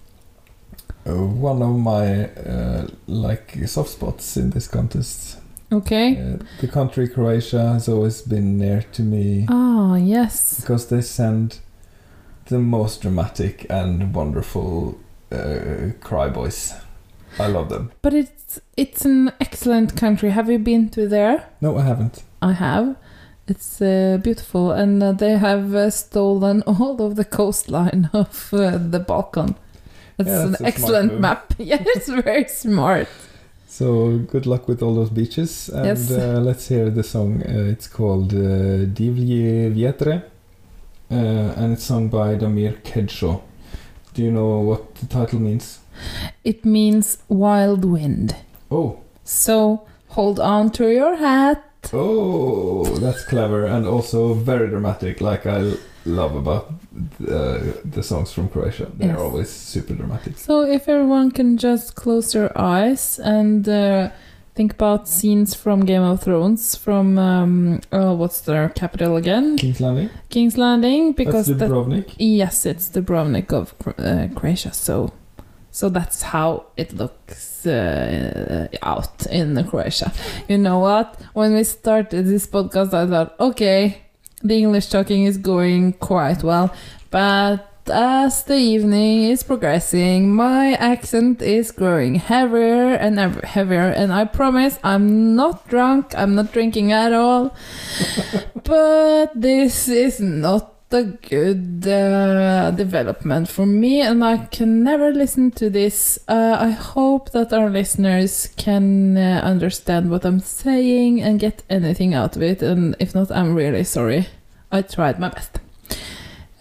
one 1.14 1.62
of 1.62 1.76
my 1.78 2.26
uh, 2.26 2.88
like 3.08 3.58
soft 3.68 3.90
spots 3.90 4.38
in 4.38 4.50
this 4.52 4.68
contest. 4.68 5.38
Okay. 5.72 6.18
Uh, 6.18 6.38
the 6.62 6.68
country 6.68 7.08
Croatia 7.08 7.74
has 7.74 7.90
always 7.90 8.22
been 8.22 8.58
near 8.58 8.84
to 8.94 9.02
me 9.02 9.46
Ah, 9.50 9.96
yes. 9.96 10.60
because 10.62 10.88
they 10.88 11.02
send 11.02 11.60
the 12.46 12.60
most 12.60 13.02
dramatic 13.02 13.66
and 13.70 14.14
wonderful 14.14 14.98
uh, 15.32 15.90
cry 16.02 16.30
boys. 16.30 16.74
I 17.40 17.48
love 17.48 17.70
them. 17.70 17.92
But 18.02 18.14
it's 18.14 18.60
it's 18.78 19.06
an 19.06 19.32
excellent 19.42 19.96
country. 19.98 20.30
Have 20.30 20.50
you 20.50 20.60
been 20.60 20.90
to 20.90 21.08
there? 21.08 21.50
No, 21.62 21.78
I 21.78 21.82
haven't. 21.82 22.24
I 22.42 22.54
have. 22.54 22.96
It's 23.48 23.82
uh, 23.82 24.18
beautiful, 24.24 24.72
and 24.72 25.04
uh, 25.04 25.12
they 25.12 25.38
have 25.38 25.76
uh, 25.76 25.90
stolen 25.90 26.62
all 26.68 27.02
of 27.02 27.16
the 27.16 27.26
coastline 27.26 28.10
of 28.14 28.54
uh, 28.54 28.78
the 28.78 29.00
Balkan. 29.00 29.56
It's 30.18 30.30
Yeah, 30.30 30.44
an 30.46 30.52
that's 30.52 30.64
excellent 30.64 31.20
map. 31.20 31.54
Yeah, 31.60 31.84
it's 31.96 32.08
very 32.24 32.48
smart. 32.48 33.08
So 33.68 34.20
good 34.32 34.46
luck 34.46 34.68
with 34.68 34.82
all 34.82 34.96
those 34.96 35.10
beaches, 35.10 35.70
and 35.70 35.86
Yes. 35.86 36.10
uh, 36.12 36.40
let's 36.42 36.68
hear 36.70 36.90
the 36.90 37.04
song. 37.04 37.42
Uh, 37.44 37.72
it's 37.74 37.88
called 37.88 38.34
uh, 38.34 38.86
Divlji 38.98 39.74
Vjetre, 39.76 40.24
uh, 41.12 41.16
and 41.62 41.74
it's 41.74 41.84
sung 41.84 42.08
by 42.10 42.36
Damir 42.36 42.82
Kedžo. 42.84 43.42
Do 44.14 44.22
you 44.24 44.32
know 44.32 44.60
what 44.60 44.96
the 44.96 45.08
title 45.08 45.40
means? 45.42 45.80
It 46.44 46.64
means 46.64 47.18
wild 47.28 47.84
wind. 47.84 48.36
Oh, 48.72 49.00
So 49.26 49.82
hold 50.10 50.40
on 50.40 50.70
to 50.72 50.88
your 50.88 51.16
hat. 51.18 51.62
oh, 51.94 52.86
that's 53.00 53.26
clever 53.26 53.66
and 53.66 53.86
also 53.86 54.34
very 54.34 54.68
dramatic. 54.70 55.20
Like 55.22 55.46
I 55.46 55.74
love 56.06 56.36
about 56.36 56.72
the, 57.20 57.80
the 57.84 58.04
songs 58.04 58.32
from 58.32 58.48
Croatia. 58.50 58.88
They're 58.98 59.10
Yes. 59.10 59.20
always 59.20 59.50
super 59.50 59.94
dramatic. 59.94 60.38
So 60.38 60.62
if 60.62 60.88
everyone 60.88 61.32
can 61.32 61.58
just 61.58 61.96
close 61.96 62.32
their 62.34 62.52
eyes 62.58 63.20
and 63.20 63.68
uh, 63.68 64.10
think 64.54 64.74
about 64.74 65.08
scenes 65.08 65.54
from 65.56 65.86
Game 65.86 66.04
of 66.04 66.22
Thrones, 66.22 66.76
from 66.76 67.18
um, 67.18 67.82
oh, 67.92 68.14
what's 68.14 68.42
their 68.42 68.70
capital 68.70 69.16
again? 69.18 69.58
King's 69.58 69.82
Landing. 69.82 70.10
King's 70.30 70.58
Landing, 70.58 71.14
because 71.14 71.48
that's 71.48 71.60
that- 71.60 72.16
Yes, 72.20 72.66
it's 72.66 72.90
Dubrovnik 72.90 73.52
of 73.52 73.74
uh, 73.98 74.28
Croatia. 74.40 74.72
So, 74.74 75.12
so 75.72 75.90
that's 75.90 76.22
how 76.22 76.68
it 76.78 76.94
looks 76.94 77.66
uh, 77.68 78.68
out 78.82 79.26
in 79.26 79.62
Croatia. 79.68 80.14
You 80.48 80.58
know 80.60 80.80
what? 80.80 81.20
When 81.34 81.54
we 81.54 81.64
started 81.64 82.26
this 82.26 82.48
podcast, 82.48 82.94
I 82.94 83.08
thought, 83.08 83.36
okay, 83.40 84.04
the 84.46 84.58
English 84.58 84.90
talking 84.90 85.24
is 85.26 85.38
going 85.38 85.94
quite 85.94 86.44
well, 86.44 86.74
but 87.12 87.68
as 87.88 88.44
the 88.46 88.58
evening 88.58 89.24
is 89.24 89.44
progressing, 89.44 90.34
my 90.34 90.74
accent 90.74 91.42
is 91.42 91.72
growing 91.72 92.16
heavier 92.16 92.94
and 92.96 93.20
heavier, 93.44 93.90
and 93.90 94.12
I 94.12 94.26
promise 94.26 94.80
I'm 94.84 95.36
not 95.36 95.68
drunk. 95.68 96.14
I'm 96.18 96.36
not 96.36 96.52
drinking 96.52 96.92
at 96.92 97.14
all 97.14 97.56
but 98.66 99.40
this 99.40 99.88
is 99.88 100.20
not 100.20 100.72
a 100.92 101.04
good 101.04 101.86
uh, 101.88 102.72
development 102.72 103.50
for 103.50 103.66
me 103.66 104.02
and 104.02 104.24
i 104.24 104.38
can 104.38 104.84
never 104.84 105.12
listen 105.12 105.52
to 105.52 105.70
this 105.70 106.18
uh, 106.28 106.56
i 106.60 106.70
hope 106.70 107.32
that 107.32 107.52
our 107.52 107.70
listeners 107.70 108.50
can 108.56 109.18
uh, 109.18 109.42
understand 109.44 110.10
what 110.10 110.26
i'm 110.26 110.40
saying 110.40 111.22
and 111.22 111.40
get 111.40 111.64
anything 111.70 112.14
out 112.14 112.36
of 112.36 112.42
it 112.42 112.62
and 112.62 112.96
if 113.00 113.14
not 113.14 113.30
i'm 113.32 113.56
really 113.56 113.84
sorry 113.84 114.28
i 114.76 114.82
tried 114.82 115.20
my 115.20 115.30
best. 115.30 115.60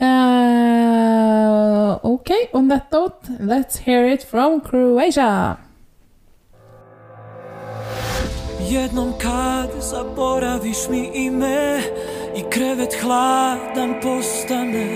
Uh, 0.01 1.99
okay 2.05 2.49
on 2.53 2.69
that 2.69 2.93
note 2.93 3.19
let's 3.41 3.79
hear 3.79 4.07
it 4.07 4.23
from 4.23 4.61
croatia. 4.61 5.59
Jednom 8.71 9.13
kad 9.19 9.83
zaboraviš 9.83 10.89
mi 10.91 11.11
ime 11.15 11.83
I 12.37 12.43
krevet 12.51 12.95
hladan 13.03 13.95
postane 14.03 14.89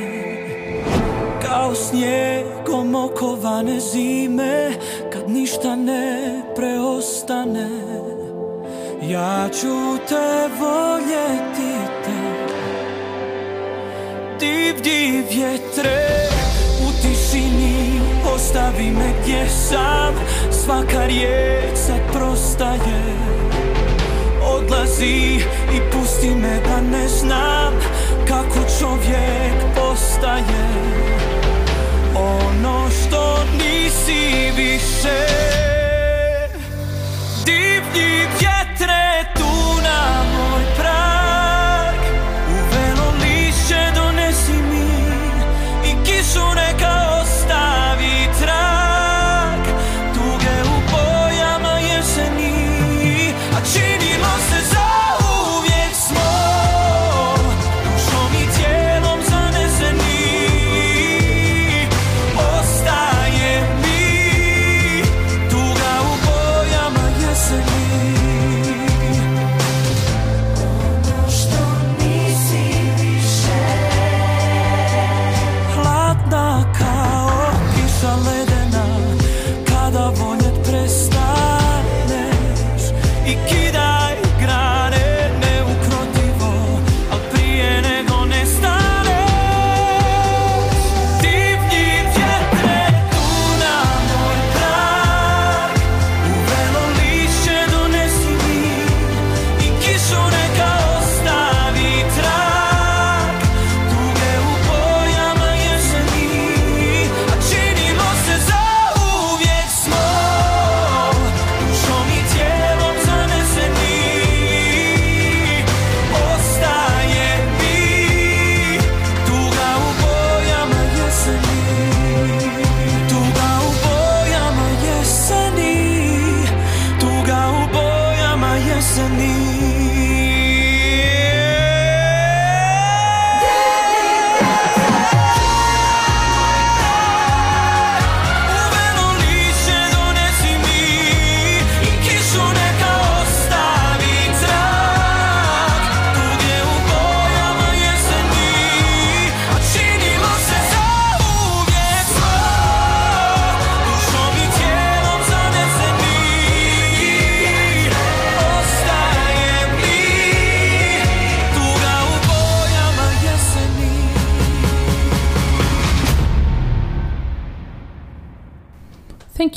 Kao 1.42 1.74
snijegom 1.74 2.94
okovane 2.94 3.80
zime 3.80 4.72
Kad 5.12 5.30
ništa 5.30 5.76
ne 5.76 6.42
preostane. 6.56 7.68
Ja 9.02 9.48
ću 9.52 9.98
te 10.08 10.48
voljeti 10.60 11.72
te 12.04 12.27
Divlji 14.40 15.24
vjetre. 15.30 16.28
U 16.80 16.90
ni 17.34 18.00
Ostavi 18.34 18.90
me 18.90 19.12
gdje 19.22 19.48
sam. 19.48 20.14
Svaka 20.64 21.06
riječ 21.06 21.76
sad 21.86 22.12
prostaje. 22.12 23.02
Odlazi 24.42 25.40
i 25.74 25.80
pusti 25.92 26.30
me 26.30 26.60
da 26.68 26.80
ne 26.80 27.08
znam 27.08 27.74
Kako 28.28 28.58
čovjek 28.78 29.54
postaje. 29.74 30.68
Ono 32.16 32.88
što 32.90 33.44
nisi 33.52 34.50
više. 34.56 35.18
Divlji 37.44 38.18
vjetre 38.40 39.24
tu 39.36 39.82
na 39.82 40.22
moj 40.36 40.67
I 46.28 46.30
kišu 46.30 46.97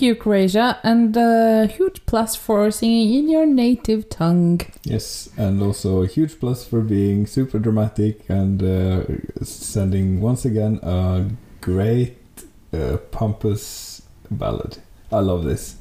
Thank 0.02 0.18
you, 0.18 0.24
Croatia, 0.24 0.80
and 0.82 1.16
a 1.16 1.68
huge 1.68 2.08
plus 2.08 2.36
for 2.36 2.72
singing 2.72 3.14
in 3.14 3.30
your 3.30 3.46
native 3.46 4.10
tongue. 4.10 4.62
Yes, 4.82 5.30
and 5.38 5.62
also 5.62 6.02
a 6.02 6.08
huge 6.08 6.40
plus 6.40 6.66
for 6.66 6.82
being 6.82 7.28
super 7.28 7.60
dramatic 7.60 8.28
and 8.28 8.64
uh, 8.64 9.04
sending 9.44 10.20
once 10.20 10.44
again 10.44 10.80
a 10.82 11.30
great 11.62 12.18
uh, 12.74 12.98
pompous 13.12 14.02
ballad. 14.32 14.80
I 15.12 15.20
love 15.20 15.44
this. 15.44 15.76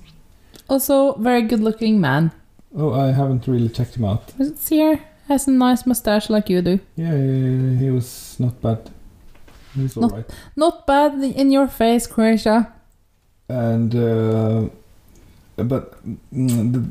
Also, 0.68 1.14
very 1.14 1.40
good 1.40 1.60
looking 1.60 1.98
man. 1.98 2.30
Oh, 2.76 2.92
I 2.92 3.12
haven't 3.12 3.48
really 3.48 3.70
checked 3.70 3.94
him 3.97 4.05
out. 4.05 4.34
It's 4.38 4.68
here, 4.68 5.01
has 5.28 5.48
a 5.48 5.51
nice 5.51 5.86
mustache 5.86 6.28
like 6.28 6.51
you 6.51 6.60
do. 6.60 6.78
Yeah, 6.94 7.16
he, 7.16 7.76
he 7.86 7.90
was 7.90 8.36
not 8.38 8.60
bad. 8.60 8.90
He 9.74 9.84
was 9.84 9.97
Not- 9.97 10.10
alright. 10.10 10.30
Not 10.56 10.86
bad 10.86 11.14
in 11.22 11.51
your 11.51 11.68
face, 11.68 12.06
Croatia. 12.06 12.74
And 13.51 13.94
uh, 13.97 14.68
but 15.56 15.98
mm, 16.32 16.72
the, 16.72 16.90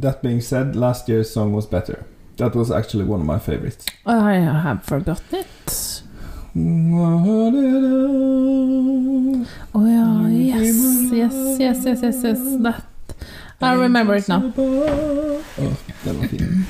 that 0.00 0.22
being 0.22 0.40
said, 0.40 0.74
last 0.74 1.08
year's 1.08 1.30
song 1.30 1.52
was 1.52 1.66
better. 1.66 2.04
That 2.38 2.54
was 2.56 2.70
actually 2.70 3.04
one 3.04 3.20
of 3.20 3.26
my 3.26 3.38
favorites. 3.38 3.86
I 4.04 4.32
have 4.34 4.82
forgotten 4.84 5.38
it. 5.38 6.02
Oh 9.72 9.86
yeah, 9.86 10.28
yes, 10.28 10.74
yes, 11.12 11.34
yes, 11.60 11.84
yes, 11.84 12.02
yes, 12.02 12.22
yes. 12.24 12.38
That 12.62 12.82
I 13.60 13.74
remember 13.74 14.16
it 14.16 14.28
now. 14.28 14.52
Oh, 14.56 15.76
den 16.04 16.16
var 16.16 16.26
fin. 16.28 16.66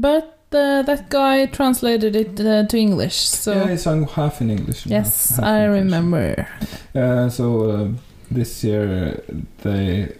But 0.00 0.37
uh, 0.52 0.82
that 0.82 1.08
guy 1.10 1.46
translated 1.46 2.16
it 2.16 2.40
uh, 2.40 2.66
to 2.66 2.76
English, 2.78 3.16
so 3.28 3.52
yeah, 3.52 3.68
he 3.70 3.76
sang 3.76 4.06
half 4.06 4.40
in 4.40 4.50
English. 4.50 4.86
yes, 4.86 5.30
half- 5.30 5.38
half 5.38 5.44
I 5.44 5.66
French. 5.66 5.84
remember. 5.84 6.48
Uh, 6.94 7.28
so 7.28 7.70
uh, 7.70 7.88
this 8.30 8.64
year 8.64 9.14
uh, 9.28 9.34
they 9.62 10.12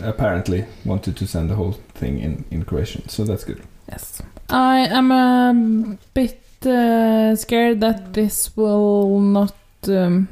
apparently 0.00 0.64
wanted 0.84 1.16
to 1.16 1.26
send 1.26 1.48
the 1.50 1.54
whole 1.54 1.76
thing 1.94 2.18
in 2.20 2.44
in 2.50 2.64
Croatian, 2.64 3.08
so 3.08 3.24
that's 3.24 3.44
good. 3.44 3.60
Yes, 3.88 4.22
I 4.50 4.86
am 4.90 5.10
a 5.12 5.96
bit 6.14 6.40
uh, 6.66 7.34
scared 7.36 7.80
that 7.80 8.12
this 8.12 8.56
will 8.56 9.20
not. 9.20 9.54
Um, 9.86 10.28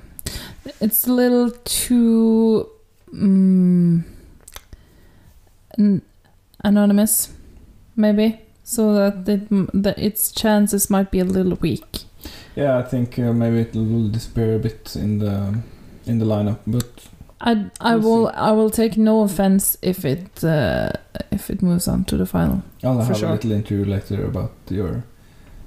it's 0.80 1.06
a 1.06 1.12
little 1.12 1.50
too 1.64 2.68
um, 3.12 4.04
anonymous, 6.64 7.32
maybe, 7.94 8.40
so 8.68 8.92
that 8.94 9.28
it, 9.28 9.48
that 9.82 9.98
its 9.98 10.32
chances 10.32 10.90
might 10.90 11.10
be 11.10 11.20
a 11.20 11.24
little 11.24 11.56
weak. 11.60 11.84
Yeah, 12.56 12.78
I 12.78 12.82
think 12.82 13.18
uh, 13.18 13.32
maybe 13.32 13.60
it 13.60 13.74
will 13.74 14.08
disappear 14.08 14.56
a 14.56 14.58
bit 14.58 14.96
in 14.96 15.18
the 15.18 15.54
in 16.06 16.18
the 16.18 16.24
lineup, 16.26 16.58
but 16.66 16.84
I 17.40 17.50
I 17.80 17.96
We'll 17.96 18.22
will 18.22 18.28
I 18.34 18.50
will 18.52 18.70
take 18.70 18.96
no 18.96 19.22
offense 19.22 19.78
if 19.82 20.04
it 20.04 20.44
uh, 20.44 20.88
if 21.30 21.50
it 21.50 21.62
moves 21.62 21.88
on 21.88 22.04
to 22.04 22.16
the 22.16 22.26
final. 22.26 22.62
I'll 22.82 22.98
For 23.00 23.04
have 23.06 23.16
sure. 23.18 23.28
a 23.28 23.32
little 23.32 23.52
interview 23.52 23.84
later 23.84 24.24
about 24.24 24.50
your 24.70 25.02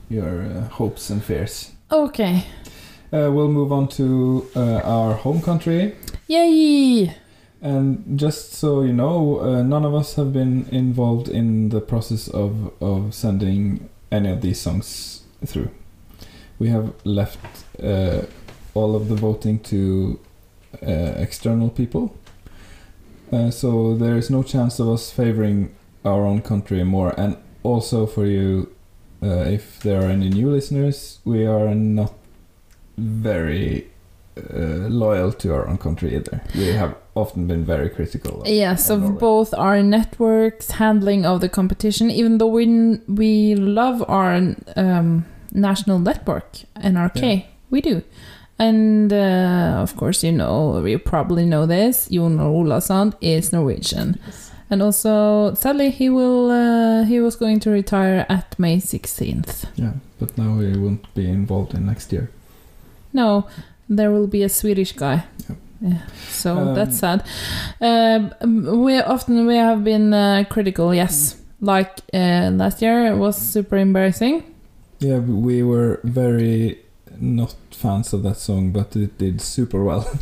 your 0.10 0.42
uh, 0.42 0.68
hopes 0.78 1.10
and 1.12 1.22
fears. 1.24 1.72
Okay, 1.92 2.44
Uh, 3.14 3.30
we'll 3.34 3.52
move 3.52 3.72
on 3.74 3.88
to 3.88 4.46
uh, 4.56 4.82
our 4.84 5.14
home 5.24 5.42
country. 5.42 5.94
yay! 6.28 7.16
And 7.62 8.18
just 8.18 8.54
so 8.54 8.82
you 8.82 8.94
know, 8.94 9.40
uh, 9.42 9.64
none 9.64 9.84
of 9.84 9.94
us 9.94 10.16
have 10.16 10.32
been 10.32 10.66
involved 10.72 11.28
in 11.28 11.70
the 11.70 11.82
process 11.82 12.28
of, 12.30 12.72
of 12.82 13.14
sending 13.14 13.90
any 14.12 14.30
of 14.30 14.42
these 14.42 14.60
songs 14.62 15.24
through. 15.46 15.70
We 16.58 16.70
have 16.70 16.94
left 17.04 17.40
uh, 17.84 18.22
all 18.74 18.96
of 18.96 19.10
the 19.10 19.16
voting 19.16 19.60
to 19.60 20.20
uh, 20.82 21.14
external 21.18 21.70
people. 21.70 22.16
Uh, 23.32 23.52
so 23.52 23.96
there 23.96 24.18
is 24.18 24.30
no 24.30 24.42
chance 24.44 24.80
of 24.80 24.90
us 24.90 25.12
favoring 25.12 25.76
our 26.06 26.26
own 26.26 26.42
country 26.42 26.84
more. 26.84 27.14
And 27.20 27.38
also 27.64 28.06
for 28.06 28.26
you, 28.26 28.74
uh, 29.22 29.46
if 29.48 29.82
there 29.82 30.02
are 30.02 30.10
any 30.10 30.30
new 30.30 30.50
listeners, 30.50 31.20
we 31.26 31.46
are 31.46 31.76
not 31.76 32.14
very 32.98 33.90
uh, 34.38 34.88
loyal 34.88 35.32
to 35.34 35.54
our 35.54 35.68
own 35.68 35.78
country 35.78 36.16
either. 36.16 36.42
We 36.56 36.68
have 36.68 36.96
often 37.20 37.48
been 37.48 37.66
very 37.66 37.90
critical. 37.90 38.42
Of, 38.42 38.48
Yes, 38.48 38.90
of 38.90 38.98
of 38.98 39.02
Norway. 39.04 39.20
both 39.20 39.54
our 39.54 39.84
networks 39.84 40.72
handling 40.72 41.26
of 41.26 41.40
the 41.42 41.50
competition. 41.50 42.10
Even 42.12 42.38
though 42.38 42.48
we 42.60 42.66
we 43.08 43.56
love 43.56 44.04
our 44.08 44.56
um, 44.76 45.26
national 45.52 46.00
network 46.00 46.50
NRK. 46.84 47.22
Yeah. 47.22 47.44
We 47.72 47.82
do. 47.82 48.02
And 48.62 49.14
uh, 49.14 49.80
of 49.84 49.96
course, 49.96 50.24
you 50.28 50.32
know, 50.34 50.84
you 50.86 51.00
probably 51.00 51.46
know 51.46 51.66
this. 51.66 52.10
Jon 52.10 52.40
Ola 52.40 52.82
Sand 52.82 53.16
is 53.22 53.54
Norwegian, 53.54 54.20
and 54.70 54.82
also 54.82 55.54
sadly 55.54 55.90
he 55.92 56.10
will 56.10 56.52
uh, 56.52 57.06
he 57.06 57.22
was 57.22 57.36
going 57.38 57.60
to 57.62 57.70
retire 57.70 58.26
at 58.30 58.60
May 58.60 58.80
sixteenth. 58.80 59.66
Yeah, 59.76 59.94
but 60.20 60.38
now 60.38 60.60
he 60.60 60.78
won't 60.78 61.06
be 61.16 61.30
involved 61.30 61.74
in 61.74 61.86
next 61.86 62.12
year. 62.12 62.28
No, 63.14 63.46
there 63.88 64.12
will 64.12 64.28
be 64.28 64.44
a 64.44 64.50
Swedish 64.50 64.92
guy. 64.92 65.24
Yeah, 65.50 65.56
so 66.30 66.58
Um, 66.58 66.76
that's 66.76 66.98
sad. 67.00 67.24
Um, 67.82 68.82
we 68.84 69.00
often 69.00 69.46
we 69.46 69.56
have 69.56 69.84
been 69.84 70.14
uh, 70.14 70.44
critical, 70.50 70.94
yes. 70.94 71.38
Like 71.62 72.00
uh, 72.14 72.52
last 72.54 72.82
year, 72.82 73.08
it 73.08 73.18
was 73.18 73.36
super 73.38 73.78
embarrassing. 73.78 74.44
Yeah, 75.00 75.20
we 75.20 75.64
were 75.64 76.00
very 76.04 76.80
not 77.22 77.56
fans 77.72 78.14
of 78.14 78.24
that 78.24 78.38
song, 78.38 78.72
but 78.72 78.96
it 78.96 79.18
did 79.18 79.42
super 79.42 79.84
well. 79.84 80.10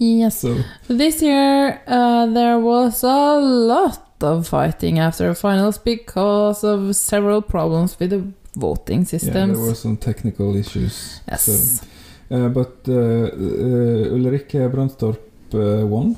Yes. 0.00 0.38
so 0.40 0.62
This 0.86 1.20
year, 1.22 1.82
uh, 1.88 2.26
there 2.26 2.58
was 2.60 3.02
a 3.02 3.40
lot 3.40 4.06
of 4.20 4.46
fighting 4.46 5.00
after 5.00 5.34
finals 5.34 5.78
because 5.78 6.62
of 6.62 6.94
several 6.94 7.42
problems 7.42 7.98
with 7.98 8.10
the 8.10 8.22
voting 8.54 9.06
yeah, 9.10 9.18
there 9.32 9.58
were 9.58 9.74
some 9.74 9.96
technical 9.96 10.56
issues. 10.56 11.20
Yes. 11.28 11.42
So, 11.42 11.52
uh, 11.52 11.88
but 12.28 12.72
uh, 12.88 12.92
uh, 12.92 14.14
Ulrikke 14.16 14.68
Brandstorp 14.70 15.18
uh, 15.54 15.86
won. 15.86 16.16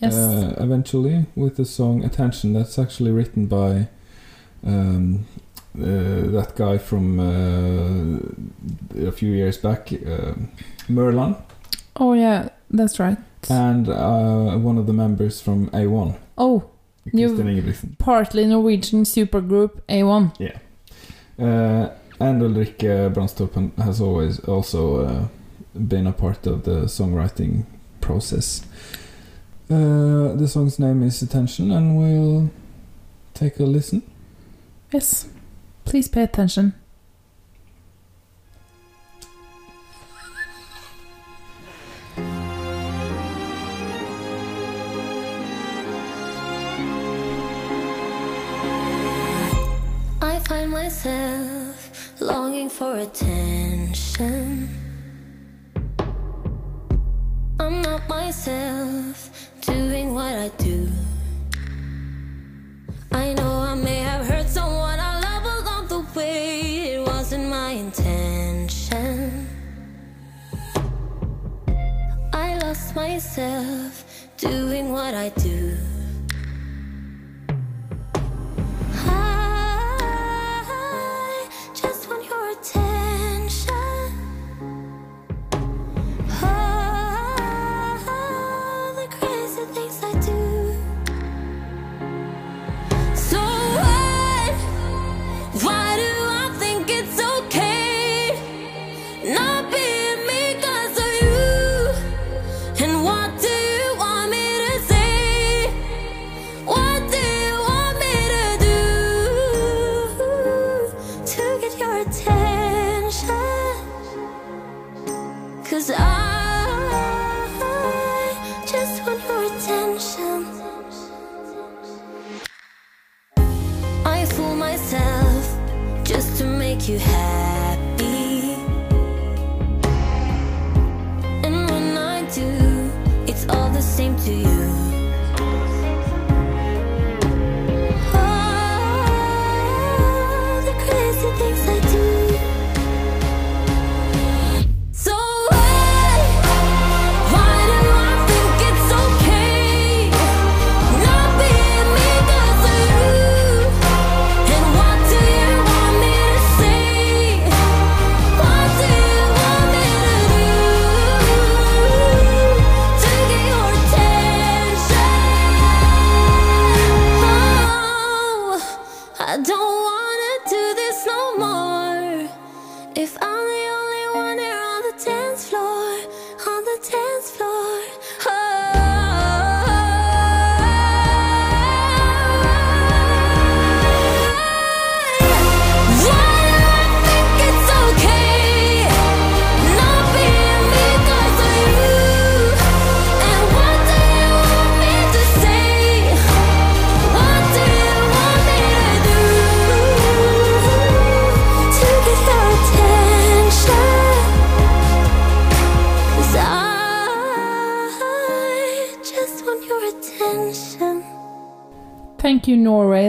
Yes. 0.00 0.14
Uh, 0.14 0.54
eventually, 0.58 1.26
with 1.36 1.56
the 1.56 1.64
song 1.64 2.04
"Attention," 2.04 2.52
that's 2.54 2.78
actually 2.78 3.10
written 3.12 3.46
by 3.46 3.88
um, 4.66 5.26
uh, 5.78 6.30
that 6.32 6.52
guy 6.56 6.78
from 6.78 7.20
uh, 7.20 9.06
a 9.08 9.12
few 9.12 9.32
years 9.32 9.58
back, 9.58 9.92
uh, 9.92 10.32
Mørland, 10.88 11.36
oh 11.96 12.14
yeah, 12.14 12.48
that's 12.70 12.98
right. 12.98 13.18
and 13.50 13.88
uh, 13.88 14.56
one 14.58 14.78
of 14.78 14.86
the 14.86 14.92
members 14.92 15.40
from 15.40 15.68
A1, 15.70 16.14
Oh, 16.38 16.62
Christian 17.10 17.46
Ingebrigtsen. 17.48 17.96
partly 17.98 18.46
Norwegian 18.46 19.04
supergroup 19.04 19.70
A1. 19.88 20.32
Yeah. 20.38 20.58
Uh, 22.20 22.24
and 22.24 22.42
Ulrikke 22.42 23.12
Brandstorp 23.14 23.78
has 23.78 24.00
always 24.00 24.40
also 24.40 25.06
uh, 25.06 25.28
been 25.74 26.06
a 26.06 26.12
part 26.12 26.46
of 26.46 26.64
the 26.64 26.86
songwriting 26.86 27.64
process. 28.00 28.62
Uh, 29.70 30.34
the 30.34 30.46
song's 30.48 30.78
name 30.78 31.02
is 31.02 31.22
Attention, 31.22 31.70
and 31.70 31.96
we'll 31.96 32.50
take 33.34 33.58
a 33.58 33.62
listen. 33.62 34.02
Yes. 34.92 35.28
Please 35.84 36.08
pay 36.08 36.22
attention. 36.22 36.74
I 50.22 50.38
find 50.40 50.70
myself 50.70 51.59
longing 52.20 52.68
for 52.68 52.96
attention. 52.96 54.68
I'm 57.58 57.82
not 57.82 58.08
myself 58.08 59.50
doing 59.60 60.14
what 60.14 60.34
I 60.34 60.48
do. 60.58 60.88
I 63.12 63.32
know 63.34 63.52
I 63.60 63.74
may 63.74 64.00
have 64.00 64.26
hurt 64.26 64.48
someone 64.48 64.98
I 65.00 65.20
love 65.20 65.44
along 65.44 65.88
the 65.88 66.18
way. 66.18 66.94
It 66.94 67.06
wasn't 67.06 67.48
my 67.48 67.70
intention. 67.70 69.46
I 72.32 72.58
lost 72.58 72.94
myself 72.94 74.04
doing 74.36 74.92
what 74.92 75.14
I 75.14 75.30
do. 75.30 75.76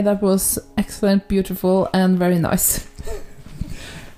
That 0.02 0.20
was 0.22 0.58
excellent, 0.76 1.28
beautiful, 1.28 1.88
and 1.94 2.18
very 2.18 2.38
nice. 2.38 2.86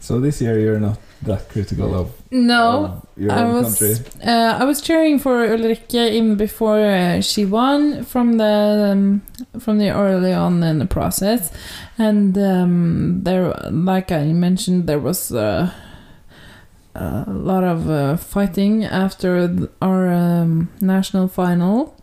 So 0.01 0.21
this 0.21 0.41
year 0.43 0.59
you're 0.61 0.81
not 0.81 0.99
that 1.23 1.49
critical 1.49 1.95
of, 1.95 2.13
No, 2.31 2.85
of 2.85 3.07
your 3.17 3.33
I 3.33 3.45
was 3.51 3.79
country. 3.79 3.95
uh, 4.23 4.59
I 4.61 4.65
was 4.65 4.83
cheering 4.83 5.19
for 5.19 5.47
Ulrikke 5.47 6.11
even 6.13 6.37
before 6.37 6.79
uh, 6.79 7.23
she 7.23 7.47
won 7.47 8.05
from 8.05 8.37
the 8.37 8.91
um, 8.93 9.23
from 9.59 9.79
the 9.79 9.89
early 9.89 10.35
on 10.35 10.63
in 10.63 10.79
the 10.79 10.85
process, 10.87 11.51
and 11.97 12.37
um, 12.37 13.21
there, 13.23 13.55
like 13.71 14.13
I 14.13 14.25
mentioned, 14.35 14.87
there 14.87 14.99
was 15.01 15.33
uh, 15.33 15.71
a 16.95 17.25
lot 17.33 17.65
of 17.65 17.89
uh, 17.89 18.17
fighting 18.19 18.85
after 18.85 19.49
our 19.81 20.13
um, 20.13 20.69
national 20.83 21.29
final. 21.29 21.95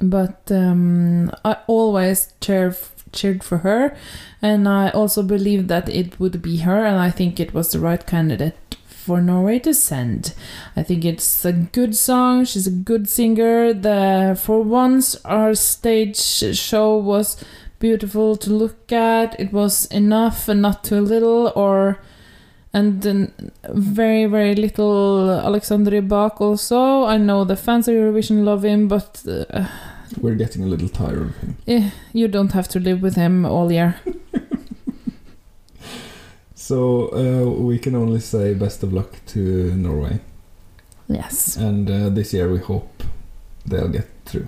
But 0.00 0.50
um, 0.50 1.30
I 1.44 1.58
always 1.66 2.32
cheer 2.40 2.74
cheered 3.12 3.42
for 3.42 3.58
her, 3.58 3.96
and 4.40 4.68
I 4.68 4.90
also 4.90 5.22
believed 5.22 5.68
that 5.68 5.88
it 5.88 6.20
would 6.20 6.40
be 6.40 6.58
her, 6.58 6.84
and 6.86 6.98
I 6.98 7.10
think 7.10 7.40
it 7.40 7.52
was 7.52 7.72
the 7.72 7.80
right 7.80 8.06
candidate 8.06 8.76
for 8.86 9.20
Norway 9.20 9.58
to 9.60 9.74
send. 9.74 10.34
I 10.76 10.82
think 10.82 11.04
it's 11.04 11.44
a 11.44 11.52
good 11.52 11.96
song. 11.96 12.44
She's 12.44 12.66
a 12.66 12.70
good 12.70 13.08
singer. 13.08 13.72
The 13.72 14.38
for 14.40 14.62
once 14.62 15.16
our 15.24 15.54
stage 15.54 16.16
show 16.16 16.96
was 16.96 17.42
beautiful 17.78 18.36
to 18.36 18.50
look 18.50 18.92
at. 18.92 19.38
It 19.40 19.52
was 19.52 19.86
enough 19.86 20.48
and 20.48 20.62
not 20.62 20.84
too 20.84 21.00
little, 21.00 21.52
or 21.56 21.98
and 22.72 23.02
then 23.02 23.32
very 23.68 24.26
very 24.26 24.54
little 24.54 25.30
Alexander 25.30 25.90
Rybak 25.90 26.40
also. 26.40 27.04
I 27.04 27.16
know 27.18 27.44
the 27.44 27.56
fans 27.56 27.88
of 27.88 27.94
Eurovision 27.94 28.44
love 28.44 28.64
him, 28.64 28.88
but 28.88 29.22
uh, 29.26 29.66
We're 30.20 30.34
getting 30.38 30.62
a 30.64 30.66
little 30.66 30.88
tired 30.88 31.18
of 31.22 31.36
him. 31.36 31.56
eh, 31.66 31.90
you 32.12 32.28
don't 32.28 32.52
have 32.52 32.68
to 32.68 32.80
live 32.80 33.02
with 33.02 33.14
him 33.16 33.44
all 33.46 33.70
year. 33.72 33.94
So 36.54 37.08
uh, 37.12 37.50
we 37.66 37.78
can 37.78 37.94
only 37.96 38.20
say 38.20 38.54
best 38.54 38.82
of 38.84 38.92
luck 38.92 39.16
to 39.28 39.74
Norway. 39.74 40.20
Yes. 41.08 41.56
And 41.56 41.90
uh, 41.90 42.10
this 42.10 42.32
year 42.32 42.48
we 42.52 42.58
hope 42.58 43.02
they'll 43.66 43.88
get 43.88 44.06
through. 44.24 44.46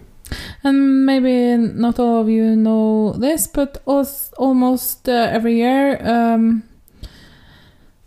And 0.62 1.04
maybe 1.04 1.56
not 1.56 1.98
all 1.98 2.20
of 2.20 2.28
you 2.28 2.54
know 2.54 3.12
this, 3.12 3.46
but 3.48 3.82
almost 3.86 5.08
uh, 5.08 5.28
every 5.32 5.56
year, 5.56 5.98
um, 6.06 6.62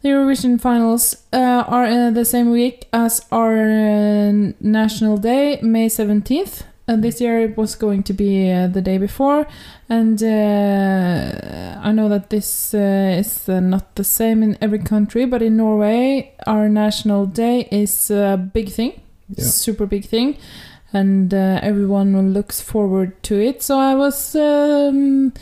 the 0.05 0.11
Eurovision 0.11 0.61
finals 0.61 1.15
uh, 1.33 1.63
are 1.67 1.85
uh, 1.85 2.11
the 2.11 2.23
same 2.23 2.51
week 2.51 2.87
as 2.93 3.25
our 3.31 3.57
uh, 3.57 4.31
national 4.59 5.17
day, 5.17 5.59
May 5.63 5.87
17th. 5.87 6.61
And 6.87 7.03
this 7.03 7.19
year 7.19 7.39
it 7.39 7.57
was 7.57 7.73
going 7.73 8.03
to 8.03 8.13
be 8.13 8.51
uh, 8.51 8.67
the 8.67 8.81
day 8.81 8.99
before. 8.99 9.47
And 9.89 10.21
uh, 10.21 11.79
I 11.81 11.91
know 11.91 12.07
that 12.07 12.29
this 12.29 12.75
uh, 12.75 13.17
is 13.17 13.49
uh, 13.49 13.59
not 13.59 13.95
the 13.95 14.03
same 14.03 14.43
in 14.43 14.59
every 14.61 14.77
country, 14.77 15.25
but 15.25 15.41
in 15.41 15.57
Norway, 15.57 16.35
our 16.45 16.69
national 16.69 17.25
day 17.25 17.67
is 17.71 18.11
a 18.11 18.37
big 18.37 18.69
thing, 18.69 19.01
Yeah. 19.35 19.43
super 19.43 19.87
big 19.87 20.05
thing 20.05 20.37
and 20.93 21.33
uh, 21.33 21.59
everyone 21.63 22.31
looks 22.31 22.61
forward 22.61 23.11
to 23.23 23.35
it. 23.41 23.63
So 23.63 23.79
I 23.79 23.95
was, 23.95 24.35
um, 24.35 25.33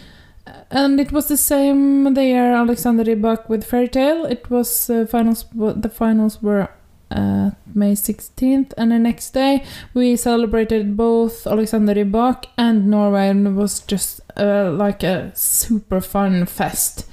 and 0.74 1.00
it 1.00 1.12
was 1.12 1.28
the 1.28 1.38
same 1.38 2.14
there. 2.16 2.54
Alexander 2.56 3.04
Rybak 3.04 3.48
with 3.48 3.64
Fairy 3.64 3.88
Tale. 3.88 4.26
It 4.26 4.50
was 4.50 4.90
uh, 4.90 5.06
finals. 5.06 5.46
The 5.54 5.90
finals 5.90 6.42
were 6.42 6.68
uh, 7.12 7.52
May 7.76 7.96
sixteenth, 7.96 8.74
and 8.78 8.92
the 8.92 9.00
next 9.00 9.34
day 9.34 9.64
we 9.94 10.16
celebrated 10.16 10.98
both 10.98 11.46
Alexander 11.48 11.94
Rybak 11.94 12.46
and 12.58 12.88
Norway, 12.90 13.30
and 13.30 13.48
it 13.48 13.52
was 13.52 13.82
just 13.82 14.20
uh, 14.36 14.72
like 14.72 15.04
a 15.04 15.32
super 15.36 16.02
fun 16.02 16.46
fest. 16.48 17.06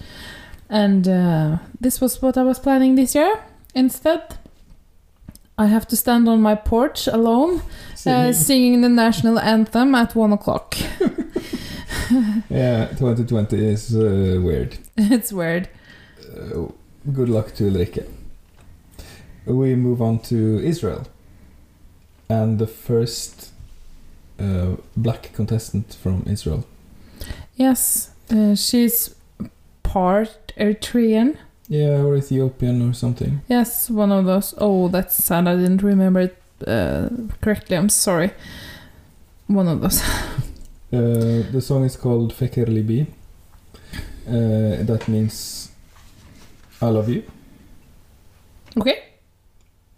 And 0.70 1.06
uh, 1.06 1.58
this 1.80 2.00
was 2.00 2.22
what 2.22 2.38
I 2.38 2.42
was 2.42 2.58
planning 2.58 2.94
this 2.94 3.14
year. 3.14 3.40
Instead, 3.74 4.38
I 5.58 5.66
have 5.66 5.86
to 5.88 5.96
stand 5.96 6.28
on 6.28 6.40
my 6.40 6.54
porch 6.54 7.06
alone, 7.08 7.60
uh, 7.60 7.62
Singing. 7.96 8.32
singing 8.32 8.80
the 8.80 8.88
national 8.88 9.38
anthem 9.38 9.94
at 9.94 10.14
one 10.14 10.32
o'clock. 10.32 10.76
Yeah, 12.50 12.86
2020 12.88 13.56
is 13.56 13.94
uh, 13.94 14.40
weird. 14.42 14.78
it's 14.96 15.32
weird. 15.32 15.68
Uh, 16.20 16.66
good 17.12 17.28
luck 17.28 17.54
to 17.54 17.64
Ulrikke. 17.64 18.06
We 19.46 19.74
move 19.74 20.02
on 20.02 20.18
to 20.20 20.58
Israel. 20.58 21.06
And 22.28 22.58
the 22.58 22.66
first 22.66 23.50
uh, 24.38 24.76
black 24.96 25.32
contestant 25.32 25.96
from 26.00 26.24
Israel. 26.26 26.64
Yes, 27.56 28.10
uh, 28.30 28.54
she's 28.54 29.14
part 29.82 30.52
Eritrean. 30.56 31.36
Yeah, 31.68 32.02
or 32.02 32.16
Ethiopian 32.16 32.88
or 32.88 32.92
something. 32.94 33.42
Yes, 33.48 33.90
one 33.90 34.12
of 34.12 34.24
those. 34.24 34.54
Oh, 34.58 34.88
that's 34.88 35.14
sad. 35.14 35.46
I 35.46 35.56
didn't 35.56 35.82
remember 35.82 36.20
it 36.20 36.42
uh, 36.66 37.08
correctly. 37.40 37.76
I'm 37.76 37.88
sorry. 37.88 38.32
One 39.46 39.68
of 39.68 39.80
those. 39.80 40.02
Uh, 40.92 41.42
the 41.52 41.60
song 41.60 41.84
is 41.84 41.96
called 41.96 42.32
Feker 42.32 42.66
Libi. 42.66 43.06
Uh, 44.26 44.82
that 44.84 45.04
means 45.08 45.70
I 46.82 46.86
love 46.86 47.08
you. 47.08 47.22
Okay. 48.78 49.04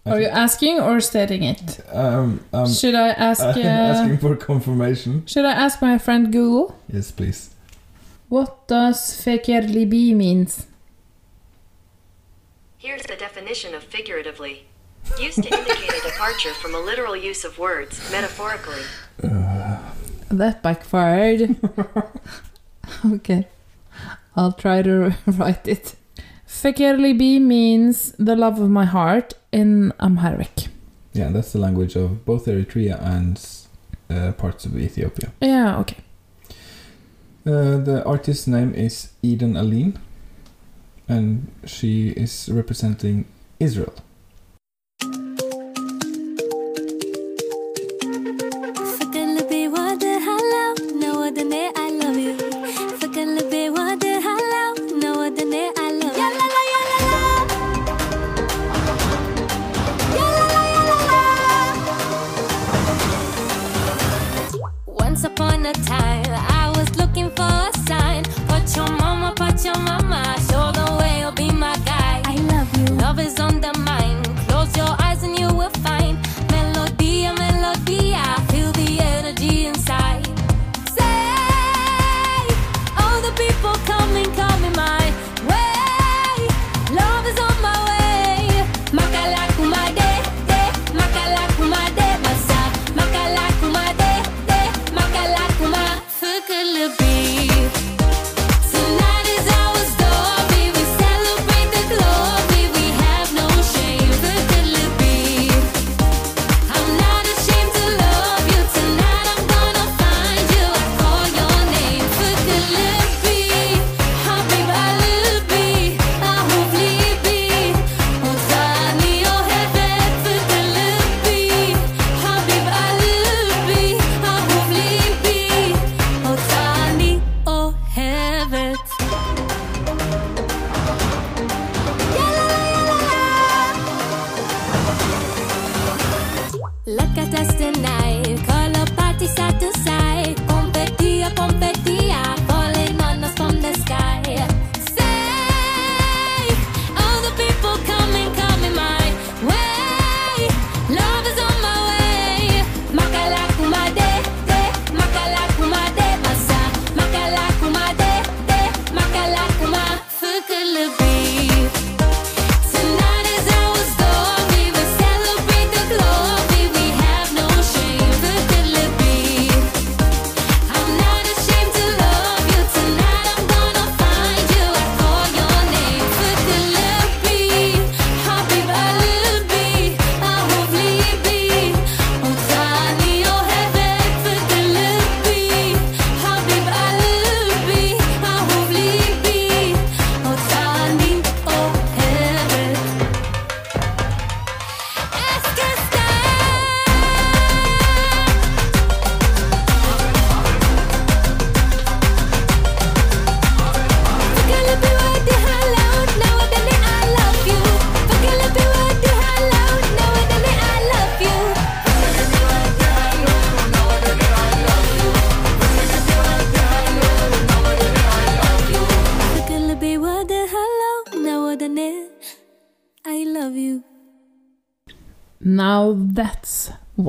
Are 0.04 0.20
you 0.20 0.26
asking 0.26 0.80
or 0.80 1.00
stating 1.00 1.44
it? 1.44 1.80
Um, 1.92 2.40
um, 2.52 2.68
Should 2.68 2.94
I 2.94 3.08
ask? 3.10 3.40
I'm 3.42 3.56
Uh, 3.64 3.68
asking 3.68 4.18
for 4.18 4.36
confirmation. 4.36 5.24
should 5.26 5.44
I 5.44 5.52
ask 5.52 5.80
my 5.80 5.96
friend 5.98 6.32
Google? 6.32 6.76
Yes, 6.92 7.10
please. 7.12 7.50
What 8.28 8.66
does 8.66 8.98
Feker 9.22 9.62
Libi 9.62 10.14
means? 10.14 10.66
Here's 12.78 13.02
the 13.04 13.14
definition 13.16 13.74
of 13.74 13.84
figuratively. 13.84 14.64
Used 15.20 15.42
to 15.42 15.48
indicate 15.58 15.92
a 15.92 16.02
departure 16.10 16.54
from 16.54 16.74
a 16.74 16.80
literal 16.80 17.14
use 17.16 17.44
of 17.44 17.58
words, 17.58 18.00
metaphorically. 18.10 18.82
That 20.32 20.62
backfired. 20.62 21.56
okay. 23.06 23.46
I'll 24.34 24.52
try 24.52 24.80
to 24.80 25.14
write 25.26 25.68
it. 25.68 25.94
Feker 26.46 26.96
Libi 26.96 27.38
means 27.40 28.12
the 28.12 28.34
love 28.34 28.58
of 28.58 28.70
my 28.70 28.86
heart 28.86 29.34
in 29.52 29.92
Amharic. 30.00 30.68
Yeah, 31.12 31.28
that's 31.28 31.52
the 31.52 31.58
language 31.58 31.96
of 31.96 32.24
both 32.24 32.46
Eritrea 32.46 32.98
and 33.02 33.38
uh, 34.08 34.32
parts 34.32 34.64
of 34.64 34.78
Ethiopia. 34.78 35.32
Yeah, 35.42 35.78
okay. 35.80 35.98
Uh, 37.44 37.76
the 37.76 38.02
artist's 38.06 38.46
name 38.46 38.72
is 38.74 39.10
Eden 39.22 39.56
Alene, 39.56 39.98
and 41.08 41.52
she 41.66 42.08
is 42.10 42.48
representing 42.50 43.26
Israel. 43.60 43.92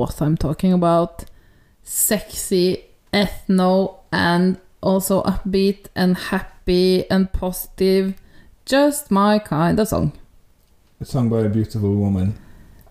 What 0.04 0.20
I'm 0.22 0.36
talking 0.36 0.72
about. 0.72 1.24
Sexy, 1.82 2.84
ethno, 3.12 3.96
and 4.12 4.58
also 4.82 5.22
upbeat 5.22 5.86
and 5.94 6.16
happy 6.16 7.08
and 7.10 7.32
positive. 7.32 8.14
Just 8.66 9.10
my 9.10 9.38
kind 9.38 9.78
of 9.80 9.88
song. 9.88 10.12
Sung 11.02 11.28
by 11.28 11.40
a 11.40 11.48
beautiful 11.48 11.94
woman. 11.94 12.34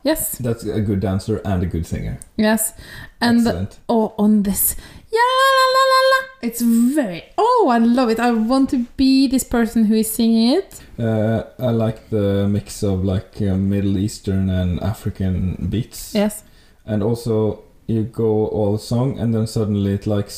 Yes, 0.03 0.38
That's 0.38 0.65
a 0.65 0.81
good 0.81 0.99
dancer 0.99 1.38
and 1.45 1.64
a 1.64 1.65
good 1.65 1.85
singer. 1.85 2.19
yes. 2.35 2.73
And 3.22 3.38
Excellent. 3.40 3.80
oh, 3.88 4.14
on 4.18 4.44
this. 4.44 4.76
Yeah, 5.10 5.19
la, 5.19 5.65
la, 5.76 5.84
la, 5.94 6.02
la. 6.11 6.19
It's 6.41 6.61
very. 6.61 7.23
Oh, 7.38 7.69
I 7.72 7.77
love 7.77 8.10
it. 8.10 8.19
I 8.19 8.31
want 8.31 8.69
to 8.72 8.80
be 8.98 9.27
this 9.27 9.45
person 9.45 9.85
who 9.85 9.95
is 9.95 10.11
singing 10.11 10.57
it. 10.57 10.81
Uh, 10.99 11.44
I 11.57 11.69
like 11.72 12.10
the 12.10 12.48
mix 12.49 12.84
of 12.84 13.06
like 13.06 13.41
uh, 13.41 13.56
Middle 13.56 13.98
Eastern 13.98 14.49
and 14.49 14.80
African 14.84 15.68
beats. 15.69 16.14
Yes. 16.14 16.44
And 16.86 17.04
also 17.04 17.64
you 17.88 18.04
go 18.04 18.48
all 18.48 18.78
song 18.78 19.20
and 19.20 19.34
then 19.34 19.48
suddenly 19.48 19.94
it 19.94 20.08
like 20.08 20.30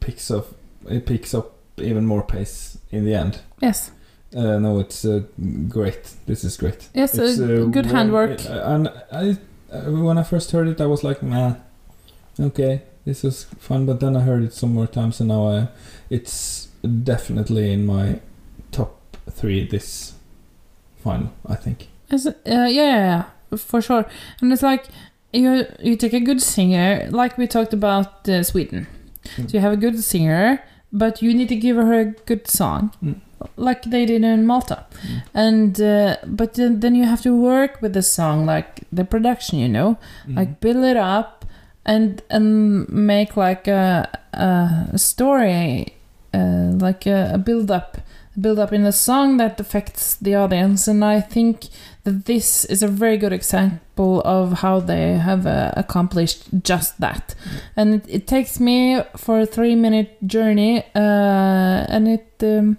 picks 0.00 0.30
up 0.30 0.46
it 0.88 1.06
picks 1.06 1.34
up 1.34 1.52
even 1.78 2.06
more 2.06 2.22
pace 2.22 2.78
in 2.90 3.04
the 3.04 3.14
end. 3.14 3.40
Yes. 3.60 3.90
Uh, 4.36 4.58
no, 4.58 4.80
it's 4.80 5.04
uh, 5.04 5.22
great. 5.68 6.12
This 6.26 6.44
is 6.44 6.56
great. 6.56 6.88
Yes, 6.94 7.14
It's, 7.16 7.38
uh, 7.40 7.66
good 7.70 7.86
handwork. 7.86 8.44
uh, 8.50 8.62
And 8.64 8.88
I, 9.12 9.38
uh, 9.72 9.90
when 9.90 10.18
I 10.18 10.24
first 10.24 10.50
heard 10.50 10.66
it, 10.68 10.80
I 10.80 10.86
was 10.86 11.04
like, 11.04 11.22
nah, 11.22 11.54
okay, 12.40 12.82
this 13.04 13.24
is 13.24 13.44
fun. 13.58 13.86
But 13.86 14.00
then 14.00 14.16
I 14.16 14.20
heard 14.20 14.42
it 14.42 14.52
some 14.52 14.74
more 14.74 14.88
times, 14.88 15.20
and 15.20 15.28
now 15.28 15.48
I, 15.48 15.68
it's 16.10 16.68
definitely 17.04 17.72
in 17.72 17.86
my 17.86 18.20
top 18.72 18.98
three 19.30 19.66
this 19.68 20.14
final. 20.96 21.32
I 21.46 21.54
think. 21.54 21.88
Uh, 22.10 22.18
yeah, 22.44 22.66
yeah, 22.66 23.24
yeah, 23.50 23.56
for 23.56 23.80
sure. 23.80 24.04
And 24.40 24.52
it's 24.52 24.62
like 24.62 24.86
you 25.34 25.66
you 25.82 25.96
take 25.96 26.12
a 26.14 26.20
good 26.20 26.40
singer, 26.42 27.08
like 27.10 27.36
we 27.38 27.46
talked 27.46 27.72
about 27.74 28.28
uh, 28.28 28.42
Sweden. 28.42 28.86
Mm. 29.36 29.50
So 29.50 29.56
you 29.56 29.60
have 29.60 29.72
a 29.72 29.76
good 29.76 30.02
singer, 30.02 30.62
but 30.92 31.22
you 31.22 31.34
need 31.34 31.48
to 31.48 31.56
give 31.56 31.76
her 31.76 31.92
a 32.00 32.04
good 32.26 32.48
song, 32.48 32.90
Mm. 33.02 33.20
like 33.56 33.82
they 33.90 34.06
did 34.06 34.22
in 34.24 34.46
Malta. 34.46 34.84
And 35.34 35.80
uh, 35.80 36.16
but 36.26 36.54
then, 36.54 36.80
then 36.80 36.94
you 36.94 37.04
have 37.04 37.22
to 37.22 37.34
work 37.34 37.82
with 37.82 37.92
the 37.94 38.02
song, 38.02 38.46
like 38.46 38.80
the 38.92 39.04
production, 39.04 39.58
you 39.58 39.68
know, 39.68 39.96
Mm. 40.28 40.36
like 40.36 40.60
build 40.60 40.84
it 40.84 40.96
up 40.96 41.44
and 41.86 42.22
and 42.30 42.88
make 42.88 43.36
like 43.36 43.66
a 43.68 44.08
a 44.32 44.98
story, 44.98 45.94
uh, 46.32 46.72
like 46.86 47.06
a, 47.06 47.32
a 47.34 47.38
build 47.38 47.70
up 47.70 47.96
build 48.40 48.58
up 48.58 48.72
in 48.72 48.82
the 48.82 48.92
song 48.92 49.36
that 49.38 49.60
affects 49.60 50.16
the 50.16 50.34
audience 50.34 50.88
and 50.90 51.04
i 51.04 51.20
think 51.20 51.68
this 52.04 52.66
is 52.66 52.82
a 52.82 52.88
very 52.88 53.16
good 53.16 53.32
example 53.32 54.20
of 54.24 54.60
how 54.60 54.78
they 54.78 55.14
have 55.14 55.46
uh, 55.46 55.72
accomplished 55.76 56.44
just 56.62 57.00
that 57.00 57.34
and 57.76 57.94
it, 57.94 58.04
it 58.08 58.26
takes 58.26 58.60
me 58.60 59.02
for 59.16 59.40
a 59.40 59.46
three 59.46 59.74
minute 59.74 60.16
journey 60.26 60.84
uh, 60.94 61.86
and 61.88 62.06
it 62.06 62.28
um, 62.42 62.76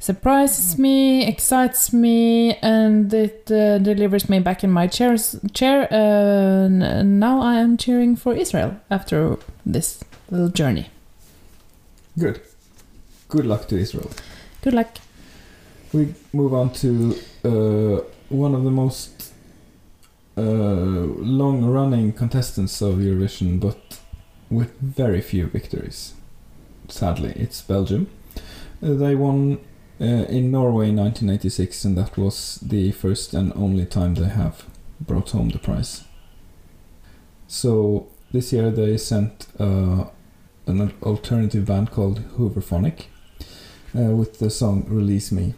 surprises 0.00 0.76
me 0.76 1.24
excites 1.24 1.92
me 1.92 2.56
and 2.56 3.14
it 3.14 3.50
uh, 3.50 3.78
delivers 3.78 4.28
me 4.28 4.40
back 4.40 4.64
in 4.64 4.70
my 4.70 4.88
chairs, 4.88 5.36
chair 5.52 5.86
uh, 5.92 6.68
now 6.68 7.40
i 7.40 7.54
am 7.54 7.76
cheering 7.76 8.16
for 8.16 8.34
israel 8.34 8.76
after 8.90 9.38
this 9.64 10.02
little 10.30 10.48
journey 10.48 10.88
Good. 12.16 12.40
Good 13.28 13.44
luck 13.46 13.66
to 13.68 13.76
Israel. 13.76 14.10
good 14.62 14.74
luck 14.74 14.98
We 15.92 16.14
move 16.32 16.54
on 16.54 16.72
to 16.74 17.16
uh, 17.44 18.13
one 18.34 18.54
of 18.54 18.64
the 18.64 18.70
most 18.70 19.32
uh, 20.36 20.40
long-running 20.40 22.12
contestants 22.12 22.80
of 22.82 22.96
Eurovision, 22.96 23.60
but 23.60 24.00
with 24.50 24.78
very 24.80 25.20
few 25.20 25.46
victories. 25.46 26.14
Sadly, 26.88 27.32
it's 27.36 27.62
Belgium. 27.62 28.10
Uh, 28.82 28.94
they 28.94 29.14
won 29.14 29.58
uh, 30.00 30.04
in 30.04 30.50
Norway 30.50 30.88
in 30.88 30.96
1986, 30.96 31.84
and 31.84 31.96
that 31.96 32.16
was 32.16 32.58
the 32.60 32.90
first 32.92 33.32
and 33.32 33.52
only 33.54 33.86
time 33.86 34.14
they 34.14 34.28
have 34.28 34.64
brought 35.00 35.30
home 35.30 35.50
the 35.50 35.58
prize. 35.58 36.04
So 37.46 38.08
this 38.32 38.52
year 38.52 38.70
they 38.70 38.96
sent 38.96 39.46
uh, 39.58 40.06
an 40.66 40.92
alternative 41.02 41.66
band 41.66 41.90
called 41.90 42.20
Hooverphonic 42.36 43.04
uh, 43.96 44.10
with 44.10 44.40
the 44.40 44.50
song 44.50 44.84
"Release 44.88 45.30
Me." 45.30 45.54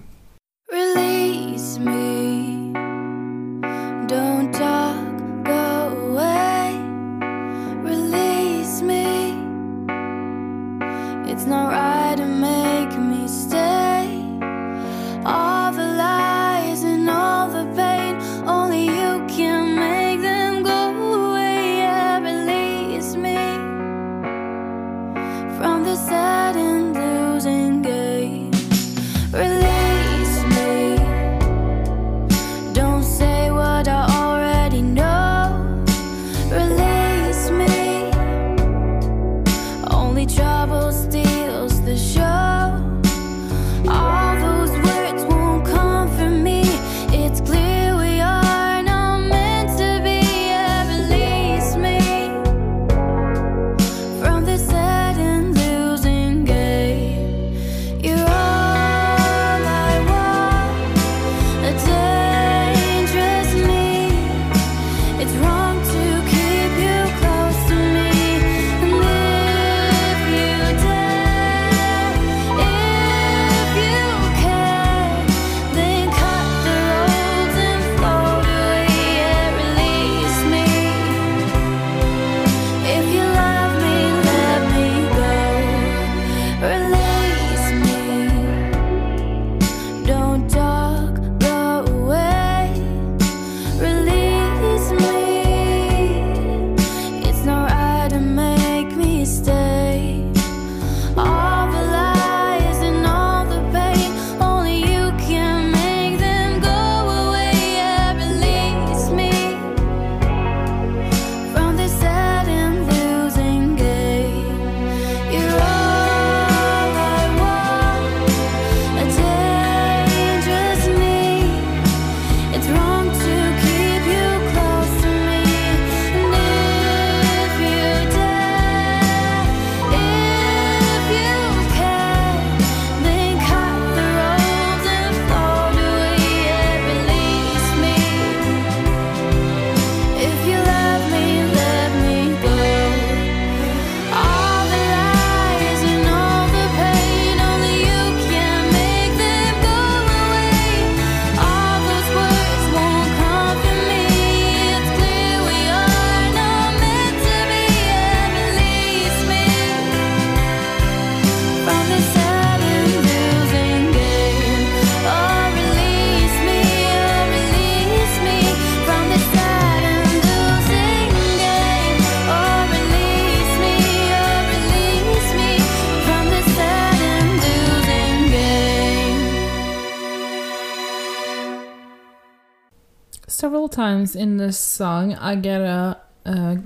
Times 184.07 184.17
in 184.17 184.37
this 184.37 184.59
song, 184.59 185.15
I 185.15 185.37
get 185.37 185.61
a, 185.61 185.97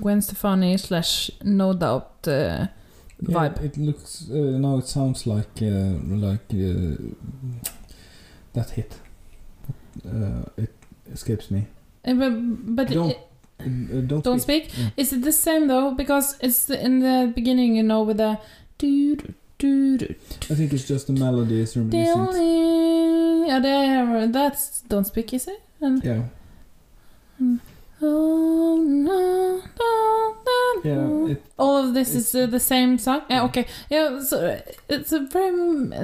Gwen 0.01 0.21
Stefani 0.21 0.77
slash 0.77 1.31
No 1.43 1.73
Doubt 1.73 2.27
uh, 2.27 2.31
Yeah, 2.31 2.67
vibe. 3.35 3.63
it 3.63 3.77
looks. 3.77 4.27
Uh, 4.29 4.57
no, 4.59 4.77
it 4.79 4.87
sounds 4.87 5.25
like 5.27 5.61
uh, 5.61 5.99
like 6.27 6.51
uh, 6.53 6.95
that 8.53 8.69
hit. 8.71 8.95
Uh, 10.05 10.43
it 10.57 10.73
escapes 11.13 11.51
me. 11.51 11.65
Uh, 12.05 12.13
but 12.15 12.31
but 12.75 12.87
Don't- 12.89 13.11
it- 13.11 13.27
Uh, 13.61 14.01
don't, 14.07 14.23
don't 14.23 14.39
speak. 14.41 14.63
speak. 14.71 14.77
Yeah. 14.79 14.89
Is 14.97 15.13
it 15.13 15.21
the 15.21 15.31
same 15.31 15.67
though? 15.67 15.93
Because 15.95 16.35
it's 16.41 16.65
the, 16.65 16.83
in 16.85 16.99
the 16.99 17.31
beginning, 17.35 17.75
you 17.75 17.83
know, 17.83 18.01
with 18.07 18.17
the. 18.17 18.39
I 18.83 20.55
think 20.55 20.73
it's 20.73 20.87
just 20.87 21.05
the 21.05 21.13
melody 21.13 21.61
is 21.61 21.73
The 21.75 21.81
reminiscent. 21.81 22.17
only 22.19 23.47
yeah, 23.47 23.59
there. 23.59 24.27
That's 24.27 24.81
don't 24.89 25.05
speak, 25.05 25.31
is 25.33 25.47
it? 25.47 25.61
And 25.79 26.03
Yeah, 26.03 26.23
yeah. 30.83 31.27
It, 31.31 31.43
All 31.57 31.77
of 31.87 31.93
this 31.93 32.15
is 32.15 32.33
uh, 32.35 32.45
the 32.47 32.59
same 32.59 32.97
song. 32.97 33.21
Yeah, 33.29 33.43
okay. 33.45 33.65
Yeah, 33.89 34.21
so 34.21 34.45
uh, 34.45 34.61
it's 34.89 35.11
a 35.11 35.19
very 35.19 35.51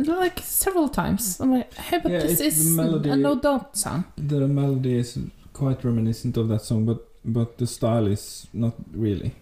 like 0.03 0.39
several 0.39 0.89
times. 0.89 1.39
I'm 1.39 1.51
like, 1.51 1.73
hey, 1.73 1.99
but 2.01 2.11
Yeah, 2.11 2.19
this 2.19 2.39
is 2.39 2.75
melody- 2.75 3.09
a 3.09 3.15
no 3.15 3.35
doubt 3.39 3.77
song. 3.77 4.05
the 4.17 4.47
melody 4.47 4.97
is 4.97 5.17
quite 5.53 5.83
reminiscent 5.83 6.37
of 6.37 6.47
that 6.49 6.61
song, 6.61 6.85
but 6.85 7.03
but 7.25 7.57
the 7.57 7.67
style 7.67 8.07
is 8.07 8.47
not 8.53 8.73
really. 8.93 9.33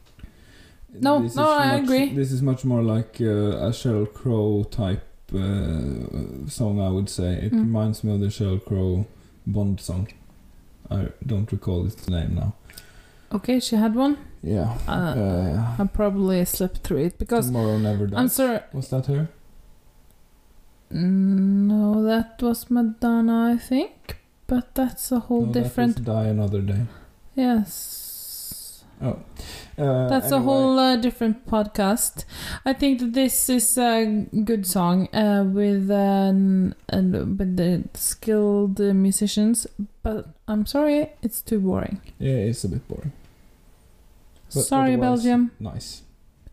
No, 0.94 1.22
This 1.22 1.36
no, 1.36 1.44
is 1.44 1.62
I 1.62 1.72
much- 1.74 1.84
agree. 1.84 2.10
This 2.16 2.32
is 2.32 2.42
much 2.42 2.64
more 2.66 2.82
like 2.82 3.18
uh, 3.20 3.68
a 3.68 3.72
Sheryl 3.72 4.12
Crow 4.14 4.64
type 4.72 5.04
uh, 5.34 6.48
song, 6.48 6.80
I 6.80 6.90
would 6.90 7.10
say. 7.10 7.34
It 7.46 7.52
Mm. 7.54 7.60
reminds 7.60 8.04
me 8.04 8.14
of 8.14 8.22
the 8.22 8.28
Sheryl 8.28 8.64
Crow 8.64 9.06
Bond 9.46 9.80
song. 9.82 10.08
I 10.90 11.10
don't 11.26 11.52
recall 11.52 11.86
its 11.86 12.08
name 12.10 12.36
now. 12.36 12.54
Okay, 13.32 13.60
she 13.60 13.76
had 13.76 13.96
one. 13.96 14.18
Yeah. 14.44 14.78
Uh, 14.88 14.92
Uh, 14.92 15.76
I 15.80 15.88
probably 15.88 16.46
slipped 16.46 16.80
through 16.86 17.04
it 17.06 17.18
because 17.18 17.48
Tomorrow 17.48 17.78
Never 17.80 18.08
Dies. 18.08 18.20
I'm 18.20 18.30
sorry. 18.30 18.60
Was 18.74 18.90
that 18.90 19.06
her? 19.08 19.28
Mm, 20.92 21.68
No, 21.68 22.04
that 22.04 22.42
was 22.42 22.70
Madonna, 22.70 23.52
I 23.54 23.58
think. 23.58 24.18
But 24.48 24.76
that's 24.76 25.12
a 25.12 25.20
whole 25.20 25.48
no, 25.48 25.52
different. 25.54 26.04
Die 26.06 26.28
Another 26.28 26.62
Day. 26.62 26.86
Yes. 27.36 28.05
Oh. 29.02 29.20
Uh, 29.78 30.08
That's 30.08 30.32
a 30.32 30.40
whole 30.40 30.80
uh, 30.80 30.96
different 30.96 31.46
podcast. 31.46 32.24
I 32.66 32.74
think 32.74 33.00
that 33.00 33.14
this 33.14 33.50
is 33.50 33.78
a 33.78 34.26
good 34.46 34.66
song 34.66 35.14
uh, 35.14 35.44
with 35.46 35.92
um, 35.92 36.74
and 36.88 37.38
with 37.38 37.58
the 37.58 37.84
skilled 37.94 38.80
musicians, 38.80 39.68
but 40.02 40.28
I'm 40.48 40.66
sorry, 40.66 41.12
it's 41.22 41.42
too 41.42 41.60
boring. 41.60 42.02
Yeah, 42.20 42.36
it's 42.36 42.64
a 42.64 42.70
bit 42.70 42.88
boring. 42.88 43.12
But 44.54 44.62
sorry, 44.62 44.96
Belgium. 44.96 45.52
Nice. 45.60 46.04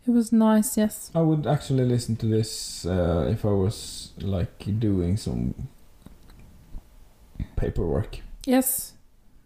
It 0.05 0.11
was 0.11 0.33
nice, 0.33 0.75
yes. 0.75 1.11
I 1.15 1.21
would 1.21 1.47
actually 1.47 1.85
listen 1.85 2.17
to 2.17 2.25
this 2.25 2.85
uh, 2.85 3.25
if 3.31 3.45
I 3.45 3.51
was 3.51 4.11
like 4.19 4.79
doing 4.79 5.15
some 5.15 5.69
paperwork. 7.55 8.19
Yes, 8.45 8.93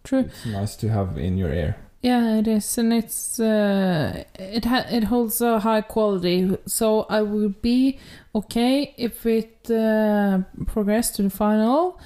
true. 0.04 0.22
It's 0.22 0.46
nice 0.48 0.76
to 0.78 0.90
have 0.90 1.16
in 1.20 1.38
your 1.38 1.54
ear. 1.54 1.76
Yeah, 2.02 2.38
it 2.38 2.48
is, 2.48 2.78
and 2.78 2.94
it's 2.94 3.40
uh, 3.40 4.24
it 4.36 4.66
ha- 4.66 4.86
it 4.90 5.06
holds 5.06 5.42
a 5.42 5.60
high 5.60 5.82
quality. 5.82 6.56
So 6.66 7.08
I 7.10 7.22
would 7.22 7.62
be 7.62 8.00
okay 8.36 8.94
if 8.98 9.26
it 9.26 9.70
uh, 9.72 10.42
progressed 10.68 11.16
to 11.16 11.24
the 11.24 11.30
final, 11.30 12.00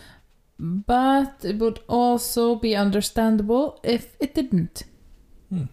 but 0.58 1.44
it 1.44 1.58
would 1.58 1.82
also 1.88 2.56
be 2.56 2.76
understandable 2.76 3.80
if 3.84 4.16
it 4.20 4.34
didn't. 4.34 4.84
Hmm. 5.50 5.66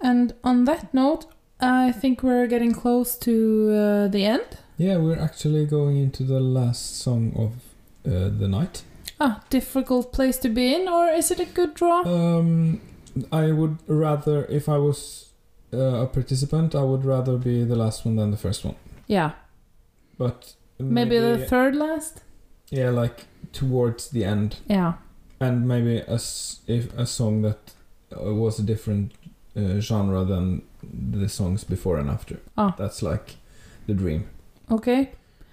And 0.00 0.34
on 0.44 0.64
that 0.66 0.94
note, 0.94 1.26
I 1.60 1.90
think 1.92 2.22
we're 2.22 2.46
getting 2.46 2.72
close 2.72 3.16
to 3.18 3.70
uh, 3.72 4.08
the 4.08 4.24
end. 4.24 4.58
Yeah, 4.76 4.98
we're 4.98 5.18
actually 5.18 5.66
going 5.66 5.96
into 5.96 6.22
the 6.22 6.40
last 6.40 6.98
song 7.00 7.32
of 7.36 7.52
uh, 8.06 8.28
the 8.28 8.48
night. 8.48 8.82
Ah, 9.20 9.42
difficult 9.50 10.12
place 10.12 10.36
to 10.38 10.48
be 10.48 10.74
in, 10.74 10.88
or 10.88 11.08
is 11.08 11.30
it 11.30 11.40
a 11.40 11.44
good 11.44 11.74
draw? 11.74 12.02
Um, 12.04 12.80
I 13.32 13.52
would 13.52 13.78
rather, 13.86 14.44
if 14.46 14.68
I 14.68 14.78
was 14.78 15.30
uh, 15.72 16.02
a 16.02 16.06
participant, 16.06 16.74
I 16.74 16.82
would 16.82 17.04
rather 17.04 17.36
be 17.36 17.64
the 17.64 17.76
last 17.76 18.04
one 18.04 18.16
than 18.16 18.30
the 18.30 18.36
first 18.36 18.64
one. 18.64 18.76
yeah, 19.06 19.32
But 20.18 20.54
maybe, 20.78 21.18
the 21.18 21.38
third 21.46 21.74
last. 21.76 22.22
yeah, 22.70 22.90
like 22.90 23.26
towards 23.52 24.08
the 24.10 24.24
end, 24.24 24.56
Yeah. 24.68 24.94
and 25.40 25.66
maybe 25.68 25.98
a 25.98 26.18
if 26.66 26.92
a 26.98 27.06
song 27.06 27.42
that 27.42 27.72
uh, 28.16 28.34
was 28.34 28.58
a 28.58 28.62
different 28.62 29.12
uh, 29.56 29.80
genre 29.80 30.24
than 30.24 30.62
the 31.20 31.28
songs 31.28 31.64
before 31.64 31.98
and 31.98 32.10
after. 32.10 32.38
Ah. 32.56 32.74
That's 32.78 33.02
like 33.02 33.36
the 33.86 33.94
dream. 33.94 34.24
Okay. 34.70 35.10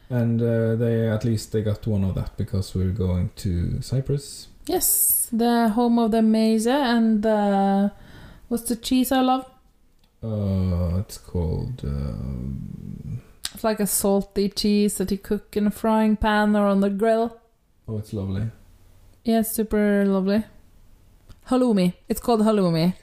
And 0.10 0.42
uh, 0.42 0.76
they 0.76 1.08
at 1.10 1.24
least 1.26 1.52
they 1.52 1.62
got 1.62 1.88
one 1.88 2.04
of 2.04 2.16
that 2.16 2.36
because 2.38 2.76
we're 2.76 2.92
going 3.08 3.30
to 3.38 3.82
Cyprus. 3.82 4.48
Yes, 4.68 5.30
the 5.32 5.70
home 5.70 6.00
of 6.00 6.12
the 6.12 6.22
maize 6.22 6.68
and 6.68 7.24
the 7.24 7.92
what's 8.48 8.64
the 8.64 8.76
cheese 8.76 9.12
I 9.12 9.22
love? 9.22 9.46
Uh, 10.24 11.00
it's 11.00 11.18
called. 11.18 11.82
Um, 11.84 13.22
It's 13.54 13.64
like 13.64 13.80
a 13.80 13.88
salty 13.88 14.50
cheese 14.50 14.98
that 14.98 15.12
you 15.12 15.18
cook 15.18 15.58
in 15.58 15.68
a 15.68 15.72
frying 15.72 16.16
pan 16.16 16.56
or 16.56 16.68
on 16.68 16.82
the 16.82 16.90
grill. 16.90 17.38
oh, 17.88 17.98
it's 17.98 18.14
lovely. 18.14 18.44
Yeah, 19.24 19.42
super 19.42 20.06
lovely. 20.06 20.44
Halloumi. 21.50 21.94
It's 22.08 22.22
called 22.22 22.42
halloumi. 22.42 22.94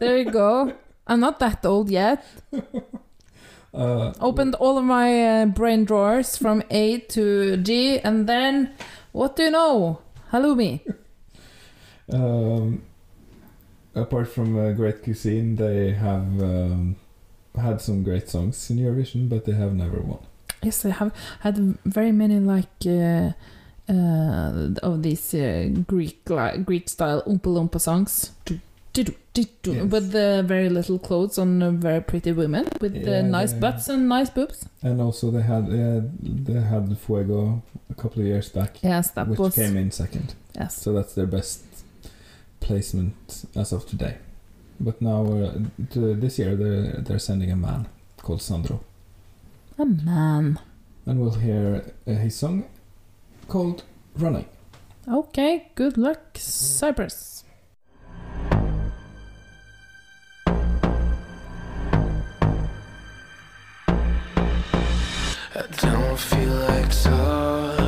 There 0.00 0.18
you 0.18 0.30
go. 0.30 0.72
I'm 1.06 1.20
not 1.20 1.38
that 1.40 1.64
old 1.64 1.90
yet. 1.90 2.24
Uh, 3.74 4.14
Opened 4.22 4.54
all 4.54 4.78
of 4.78 4.84
my 4.84 5.42
uh, 5.42 5.44
brain 5.46 5.84
drawers 5.84 6.38
from 6.38 6.62
A 6.70 6.96
to 7.12 7.58
G, 7.58 7.98
and 8.00 8.26
then 8.26 8.70
what 9.12 9.36
do 9.36 9.42
you 9.42 9.50
know? 9.50 9.98
Halloumi. 10.32 10.80
Um, 12.12 12.82
apart 13.94 14.28
from 14.28 14.58
uh, 14.58 14.72
great 14.72 15.02
cuisine, 15.02 15.56
they 15.56 15.92
have 15.92 16.40
um, 16.40 16.96
had 17.56 17.80
some 17.80 18.02
great 18.02 18.28
songs 18.28 18.70
in 18.70 18.78
Eurovision, 18.78 19.28
but 19.28 19.44
they 19.44 19.52
have 19.52 19.74
never 19.74 20.00
won. 20.00 20.20
Yes, 20.62 20.82
they 20.82 20.90
have 20.90 21.12
had 21.40 21.56
very 21.84 22.12
many 22.12 22.40
like 22.40 22.66
uh, 22.86 23.32
uh, 23.88 24.70
of 24.82 25.02
these 25.02 25.34
uh, 25.34 25.68
Greek 25.86 26.28
li- 26.28 26.58
Greek 26.58 26.88
style 26.88 27.22
Oompa 27.22 27.48
Loompa 27.48 27.80
songs. 27.80 28.32
Do, 28.44 28.60
do, 28.92 29.04
do, 29.04 29.14
do, 29.36 29.44
do, 29.62 29.72
Yes. 29.72 29.90
With 29.92 30.06
the 30.12 30.42
very 30.46 30.68
little 30.78 30.98
clothes 30.98 31.38
on 31.38 31.62
uh, 31.62 31.70
very 31.70 32.00
pretty 32.00 32.32
women 32.32 32.64
with 32.80 32.94
Yeah, 32.96 33.04
the 33.08 33.22
nice 33.38 33.52
yeah. 33.52 33.60
butts 33.64 33.88
and 33.88 34.08
nice 34.08 34.30
boobs. 34.36 34.58
And 34.82 35.00
also 35.00 35.30
they 35.30 35.42
had 35.42 35.64
yeah, 35.68 36.00
they 36.46 36.60
had 36.74 36.84
Fuego 36.98 37.62
a 37.90 37.94
couple 37.94 38.20
of 38.22 38.26
years 38.32 38.48
back, 38.48 38.70
Yes, 38.82 39.10
that 39.12 39.28
which 39.28 39.38
was 39.38 39.54
came 39.54 39.76
in 39.82 39.90
second. 39.90 40.34
yes. 40.60 40.72
So 40.82 40.92
that's 40.96 41.14
their 41.14 41.26
best 41.38 41.62
placement 42.60 43.44
as 43.54 43.72
of 43.72 43.86
today. 43.86 44.14
But 44.80 45.00
now 45.00 45.20
uh, 45.26 45.52
to 45.92 46.14
this 46.14 46.38
year 46.38 46.56
they're 46.56 47.02
they're 47.04 47.18
sending 47.30 47.50
a 47.50 47.56
man 47.56 47.86
called 48.22 48.42
Sandro, 48.42 48.80
A 49.78 49.84
man. 49.86 50.58
and 51.06 51.20
we'll 51.20 51.38
hear 51.40 51.82
uh, 52.06 52.10
his 52.24 52.34
song 52.36 52.64
called 53.48 53.82
"Running." 54.18 54.46
Okay, 55.08 55.70
good 55.76 55.96
luck, 55.96 56.20
Cyprus. 56.36 57.35
Don't 65.76 66.18
feel 66.18 66.54
like 66.68 66.90
talking. 67.02 67.85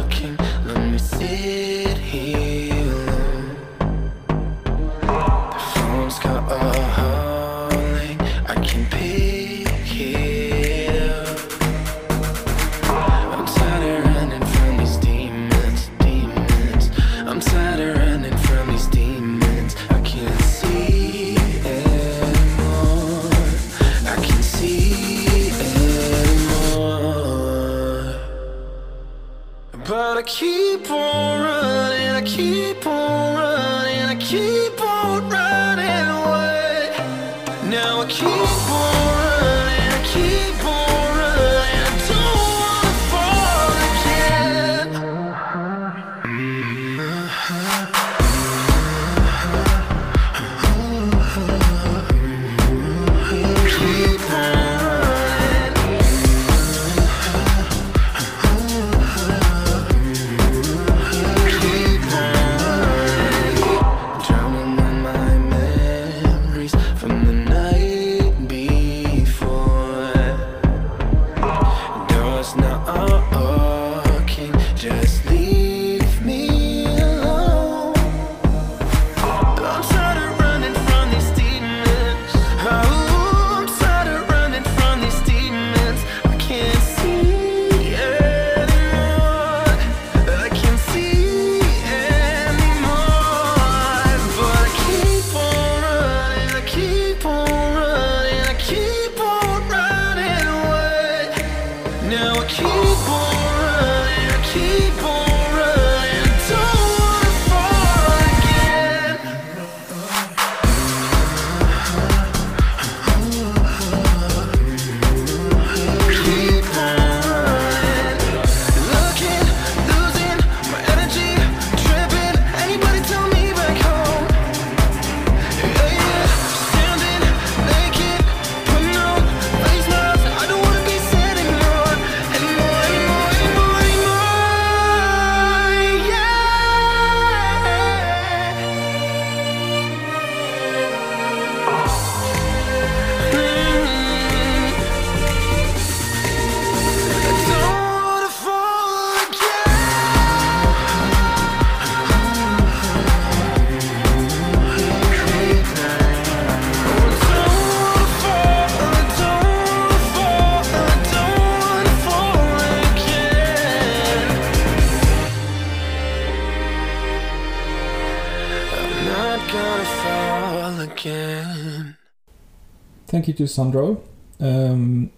Thank 173.29 173.41
you 173.41 173.47
to 173.47 173.53
Sandro. 173.53 174.03
Um, 174.41 175.11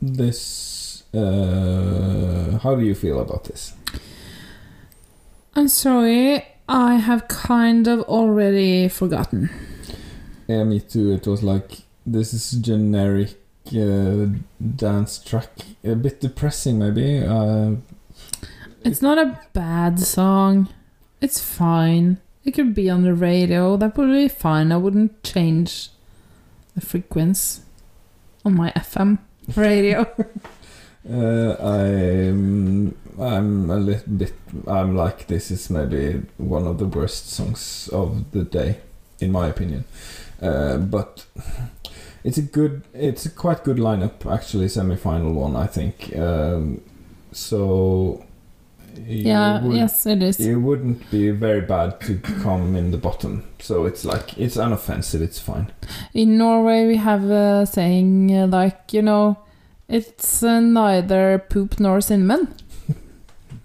this. 0.00 1.02
Uh, 1.12 2.58
how 2.62 2.74
do 2.76 2.82
you 2.82 2.94
feel 2.94 3.20
about 3.20 3.44
this? 3.44 3.74
I'm 5.54 5.68
sorry, 5.68 6.46
I 6.66 6.94
have 6.94 7.28
kind 7.28 7.86
of 7.88 8.00
already 8.04 8.88
forgotten. 8.88 9.50
Yeah, 10.46 10.64
me 10.64 10.80
too. 10.80 11.12
It 11.12 11.26
was 11.26 11.42
like 11.42 11.82
this 12.06 12.32
is 12.32 12.52
generic 12.52 13.34
uh, 13.76 14.28
dance 14.74 15.18
track, 15.18 15.50
a 15.84 15.96
bit 15.96 16.22
depressing 16.22 16.78
maybe. 16.78 17.18
Uh, 17.22 17.72
It's 18.82 19.02
not 19.02 19.18
a 19.18 19.38
bad 19.52 20.00
song. 20.00 20.70
It's 21.20 21.38
fine. 21.38 22.16
It 22.46 22.52
could 22.52 22.74
be 22.74 22.88
on 22.88 23.02
the 23.02 23.12
radio. 23.12 23.76
That 23.76 23.98
would 23.98 24.10
be 24.10 24.28
fine. 24.28 24.72
I 24.72 24.78
wouldn't 24.78 25.22
change 25.22 25.90
the 26.74 26.80
frequency 26.80 27.62
on 28.44 28.54
my 28.54 28.70
FM 28.72 29.18
radio. 29.56 30.00
uh, 31.10 31.56
I'm 31.60 32.96
I'm 33.18 33.70
a 33.70 33.76
little 33.76 34.12
bit. 34.12 34.34
I'm 34.66 34.96
like 34.96 35.26
this 35.26 35.50
is 35.50 35.70
maybe 35.70 36.22
one 36.36 36.66
of 36.66 36.78
the 36.78 36.86
worst 36.86 37.30
songs 37.30 37.88
of 37.92 38.30
the 38.32 38.44
day, 38.44 38.78
in 39.20 39.32
my 39.32 39.48
opinion. 39.48 39.84
Uh, 40.42 40.78
but 40.78 41.26
it's 42.24 42.38
a 42.38 42.42
good. 42.42 42.82
It's 42.92 43.26
a 43.26 43.30
quite 43.30 43.64
good 43.64 43.78
lineup 43.78 44.30
actually. 44.30 44.68
Semi-final 44.68 45.32
one, 45.32 45.56
I 45.56 45.66
think. 45.66 46.16
Um, 46.16 46.80
so. 47.32 48.24
You 48.98 49.28
Yeah, 49.28 49.62
would- 49.62 49.76
yes, 49.76 50.06
it 50.06 50.22
is. 50.22 50.40
It 50.40 50.54
wouldn't 50.56 51.10
be 51.10 51.30
very 51.30 51.60
bad 51.60 52.00
to 52.02 52.18
come 52.42 52.76
in 52.76 52.90
the 52.90 52.98
bottom. 52.98 53.42
So 53.60 53.84
it's 53.86 54.04
like 54.04 54.38
it's 54.38 54.56
unoffensive. 54.56 55.20
It's 55.22 55.38
fine. 55.38 55.66
In 56.12 56.38
Norway, 56.38 56.86
we 56.86 56.96
have 56.96 57.24
a 57.30 57.66
saying 57.66 58.34
uh, 58.36 58.46
like, 58.46 58.92
you 58.92 59.02
know, 59.02 59.36
it's 59.88 60.42
uh, 60.42 60.60
neither 60.60 61.38
poop 61.48 61.78
nor 61.80 62.00
cinnamon. 62.00 62.48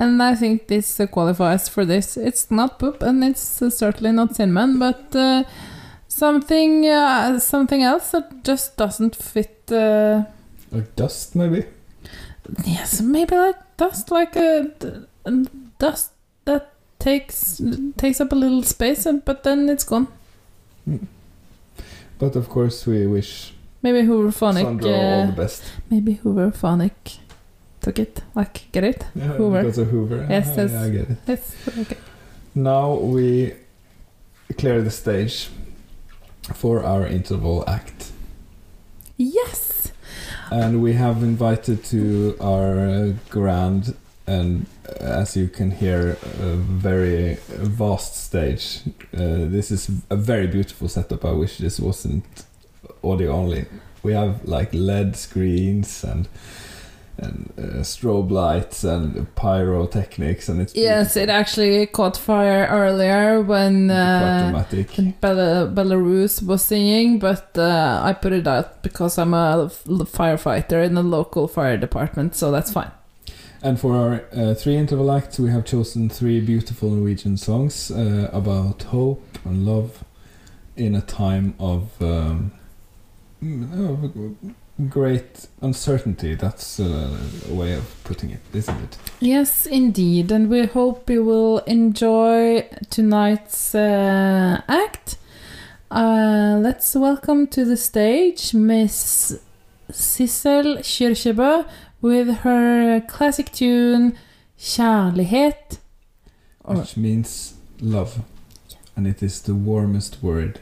and 0.00 0.22
I 0.22 0.34
think 0.34 0.68
this 0.68 0.98
uh, 1.00 1.06
qualifies 1.06 1.68
for 1.68 1.84
this. 1.84 2.16
It's 2.16 2.50
not 2.50 2.78
poop 2.78 3.02
and 3.02 3.22
it's 3.24 3.60
uh, 3.62 3.70
certainly 3.70 4.12
not 4.12 4.36
cinnamon, 4.36 4.78
but 4.78 5.14
uh, 5.14 5.44
something 6.08 6.86
uh, 6.86 7.38
something 7.38 7.82
else 7.82 8.10
that 8.12 8.44
just 8.44 8.76
doesn't 8.76 9.16
fit. 9.16 9.70
Uh, 9.70 10.24
Like 10.72 10.94
dust, 10.96 11.34
maybe. 11.36 11.64
yes, 12.64 13.00
maybe 13.00 13.36
like 13.36 13.69
dust, 13.80 14.10
like 14.10 14.36
a 14.36 14.70
dust 15.78 16.12
that 16.44 16.64
takes 16.98 17.60
takes 17.96 18.20
up 18.20 18.32
a 18.32 18.36
little 18.36 18.62
space, 18.62 19.06
and, 19.08 19.24
but 19.24 19.42
then 19.42 19.68
it's 19.68 19.84
gone. 19.84 20.06
But 22.18 22.36
of 22.36 22.48
course, 22.48 22.86
we 22.90 23.06
wish 23.06 23.52
Maybe 23.82 24.02
Hooverphonic. 24.06 24.62
Sandro 24.62 24.92
all 24.92 25.26
the 25.26 25.32
best. 25.42 25.62
Maybe 25.90 26.16
Hooverphonic 26.22 27.18
took 27.80 27.98
it. 27.98 28.22
Like, 28.34 28.66
get 28.72 28.84
it? 28.84 29.06
Yeah, 29.14 29.32
Hoover. 29.38 29.62
because 29.62 29.78
of 29.78 29.88
Hoover. 29.88 30.26
Yes, 30.28 30.48
Ah, 30.48 30.60
yes. 30.62 30.70
yeah, 30.72 30.82
I 30.84 30.90
get 30.90 31.10
it. 31.10 31.18
Yes, 31.26 31.54
okay. 31.78 31.96
Now 32.54 32.94
we 32.94 33.54
clear 34.58 34.82
the 34.82 34.90
stage 34.90 35.48
for 36.54 36.82
our 36.84 37.06
interval 37.06 37.64
act. 37.66 38.12
Yes! 39.16 39.79
And 40.50 40.82
we 40.82 40.94
have 40.94 41.22
invited 41.22 41.84
to 41.84 42.36
our 42.40 42.78
uh, 42.80 43.12
grand 43.28 43.94
and, 44.26 44.66
uh, 44.88 45.04
as 45.04 45.36
you 45.36 45.48
can 45.48 45.70
hear, 45.70 46.16
a 46.40 46.56
very 46.56 47.34
vast 47.48 48.16
stage. 48.16 48.80
Uh, 49.14 49.46
this 49.46 49.70
is 49.70 49.90
a 50.10 50.16
very 50.16 50.46
beautiful 50.46 50.88
setup. 50.88 51.24
I 51.24 51.32
wish 51.32 51.58
this 51.58 51.78
wasn't 51.78 52.24
audio 53.02 53.32
only. 53.32 53.66
We 54.02 54.12
have 54.12 54.44
like 54.44 54.74
LED 54.74 55.16
screens 55.16 56.04
and 56.04 56.28
and 57.20 57.52
uh, 57.58 57.62
strobe 57.82 58.30
lights 58.30 58.84
and 58.84 59.32
pyrotechnics, 59.34 60.48
and 60.48 60.60
it's 60.60 60.74
Yes, 60.74 61.16
it 61.16 61.28
actually 61.28 61.86
caught 61.86 62.16
fire 62.16 62.66
earlier 62.70 63.40
when 63.42 63.90
uh, 63.90 64.52
Belarus 65.20 66.42
was 66.42 66.64
singing, 66.64 67.18
but 67.18 67.56
uh, 67.56 68.00
I 68.02 68.12
put 68.12 68.32
it 68.32 68.46
out 68.46 68.82
because 68.82 69.18
I'm 69.18 69.34
a 69.34 69.70
firefighter 69.70 70.84
in 70.84 70.94
the 70.94 71.02
local 71.02 71.46
fire 71.48 71.76
department, 71.76 72.34
so 72.34 72.50
that's 72.50 72.72
fine. 72.72 72.90
And 73.62 73.78
for 73.78 73.94
our 73.94 74.24
uh, 74.32 74.54
three 74.54 74.76
interval 74.76 75.10
acts, 75.12 75.38
we 75.38 75.50
have 75.50 75.66
chosen 75.66 76.08
three 76.08 76.40
beautiful 76.40 76.90
Norwegian 76.90 77.36
songs 77.36 77.90
uh, 77.90 78.30
about 78.32 78.84
hope 78.84 79.22
and 79.44 79.66
love 79.66 80.02
in 80.76 80.94
a 80.94 81.02
time 81.02 81.54
of, 81.58 82.00
um, 82.00 82.52
mm, 83.42 83.64
of 83.74 84.54
great 84.88 85.46
uncertainty. 85.60 86.34
That's 86.34 86.80
uh, 86.80 87.18
a 87.50 87.54
way 87.54 87.74
of 87.74 87.84
putting 88.04 88.30
it, 88.30 88.40
isn't 88.52 88.82
it? 88.82 88.98
Yes, 89.20 89.66
indeed, 89.66 90.30
and 90.30 90.48
we 90.48 90.66
hope 90.66 91.10
you 91.10 91.24
will 91.24 91.58
enjoy 91.60 92.68
tonight's 92.88 93.74
uh, 93.74 94.62
act. 94.68 95.16
Uh, 95.90 96.58
let's 96.62 96.94
welcome 96.94 97.46
to 97.48 97.64
the 97.64 97.76
stage 97.76 98.54
Miss 98.54 99.40
Sissel 99.90 100.78
Kyrkjebø 100.78 101.64
with 102.00 102.28
her 102.44 103.00
classic 103.08 103.52
tune 103.52 104.12
Kjærlighet. 104.58 105.78
Which 106.64 106.96
means 106.96 107.54
love. 107.80 108.20
And 108.96 109.06
it 109.06 109.22
is 109.22 109.42
the 109.42 109.54
warmest 109.54 110.22
word 110.22 110.60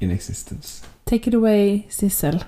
in 0.00 0.10
existence. 0.10 0.82
Take 1.06 1.26
it 1.26 1.34
away, 1.34 1.86
Sissel. 1.88 2.44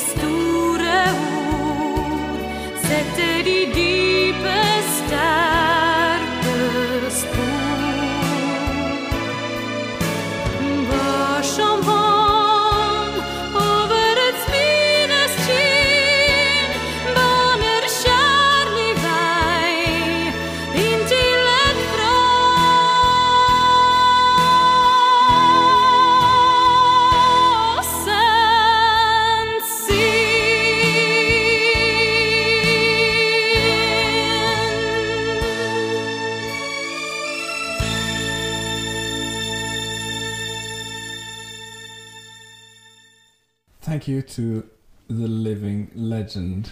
Store 0.00 0.98
ord 1.12 2.40
setter 2.86 3.42
de 3.46 3.60
dype, 3.76 4.58
to 44.30 44.68
the 45.08 45.28
living 45.28 45.90
legend, 45.94 46.70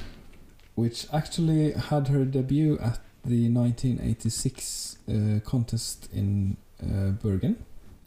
which 0.75 1.07
actually 1.13 1.73
had 1.73 2.09
her 2.09 2.25
debut 2.25 2.79
at 2.79 3.01
the 3.25 3.49
1986 3.49 4.99
uh, 5.09 5.41
contest 5.45 6.09
in 6.13 6.57
uh, 6.83 7.11
Bergen. 7.11 7.65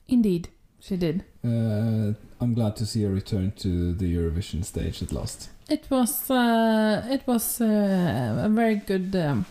Indeed, 0.07 0.49
she 0.79 0.97
did. 0.97 1.23
Uh, 1.43 2.13
I'm 2.41 2.53
glad 2.53 2.75
to 2.77 2.85
see 2.85 3.03
her 3.03 3.09
return 3.09 3.51
to 3.57 3.93
the 3.93 4.15
Eurovision 4.15 4.63
stage 4.63 5.01
at 5.01 5.11
last. 5.11 5.49
It 5.69 5.85
was 5.89 6.31
uh, 6.31 7.05
it 7.09 7.27
was 7.27 7.61
uh, 7.61 8.41
a 8.43 8.49
very 8.49 8.75
good 8.75 9.15
um, 9.15 9.45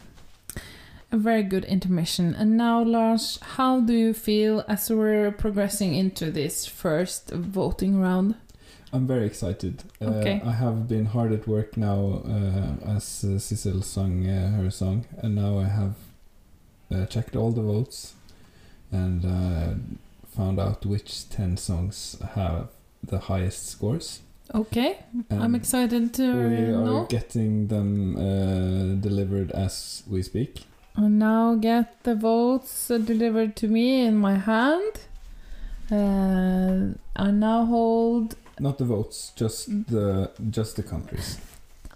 a 1.10 1.16
very 1.16 1.42
good 1.42 1.64
intermission. 1.64 2.34
And 2.34 2.56
now, 2.56 2.82
Lars, 2.82 3.38
how 3.56 3.80
do 3.80 3.92
you 3.92 4.12
feel 4.12 4.64
as 4.68 4.90
we're 4.90 5.30
progressing 5.30 5.94
into 5.94 6.30
this 6.30 6.66
first 6.66 7.30
voting 7.30 8.00
round? 8.00 8.34
I'm 8.93 9.06
very 9.06 9.27
excited. 9.27 9.82
Uh, 10.01 10.06
Okay. 10.06 10.40
I 10.44 10.52
have 10.52 10.89
been 10.89 11.06
hard 11.06 11.32
at 11.32 11.47
work 11.47 11.77
now 11.77 12.23
uh, 12.24 12.97
as 12.97 13.24
uh, 13.24 13.39
Sissel 13.39 13.82
sung 13.85 14.27
uh, 14.27 14.52
her 14.56 14.70
song, 14.70 15.05
and 15.23 15.35
now 15.35 15.59
I 15.59 15.69
have 15.69 15.94
uh, 16.90 17.06
checked 17.06 17.36
all 17.36 17.51
the 17.52 17.62
votes 17.62 18.15
and 18.90 19.24
uh, 19.24 19.74
found 20.35 20.59
out 20.59 20.86
which 20.86 21.28
10 21.28 21.56
songs 21.59 22.16
have 22.35 22.69
the 23.02 23.19
highest 23.19 23.66
scores. 23.69 24.20
Okay, 24.55 24.97
I'm 25.31 25.43
Um, 25.43 25.55
excited 25.55 26.15
to 26.15 26.23
We 26.23 26.56
are 26.73 26.85
know. 26.85 27.06
getting 27.10 27.69
them 27.69 28.16
uh, 28.16 28.94
delivered 29.02 29.51
as 29.52 30.02
we 30.09 30.23
speak. 30.23 30.65
I 30.97 31.09
now 31.09 31.55
get 31.56 32.02
the 32.05 32.15
votes 32.15 32.90
uh, 32.90 32.97
delivered 32.97 33.55
to 33.56 33.69
me 33.69 34.06
in 34.06 34.16
my 34.16 34.36
hand. 34.39 34.93
Uh, 35.90 36.94
I 37.15 37.31
now 37.31 37.66
hold 37.66 38.36
Not 38.60 38.78
the 38.78 38.85
votes, 38.85 39.32
just 39.36 39.68
the 39.89 40.30
just 40.51 40.76
the 40.76 40.82
countries. 40.82 41.39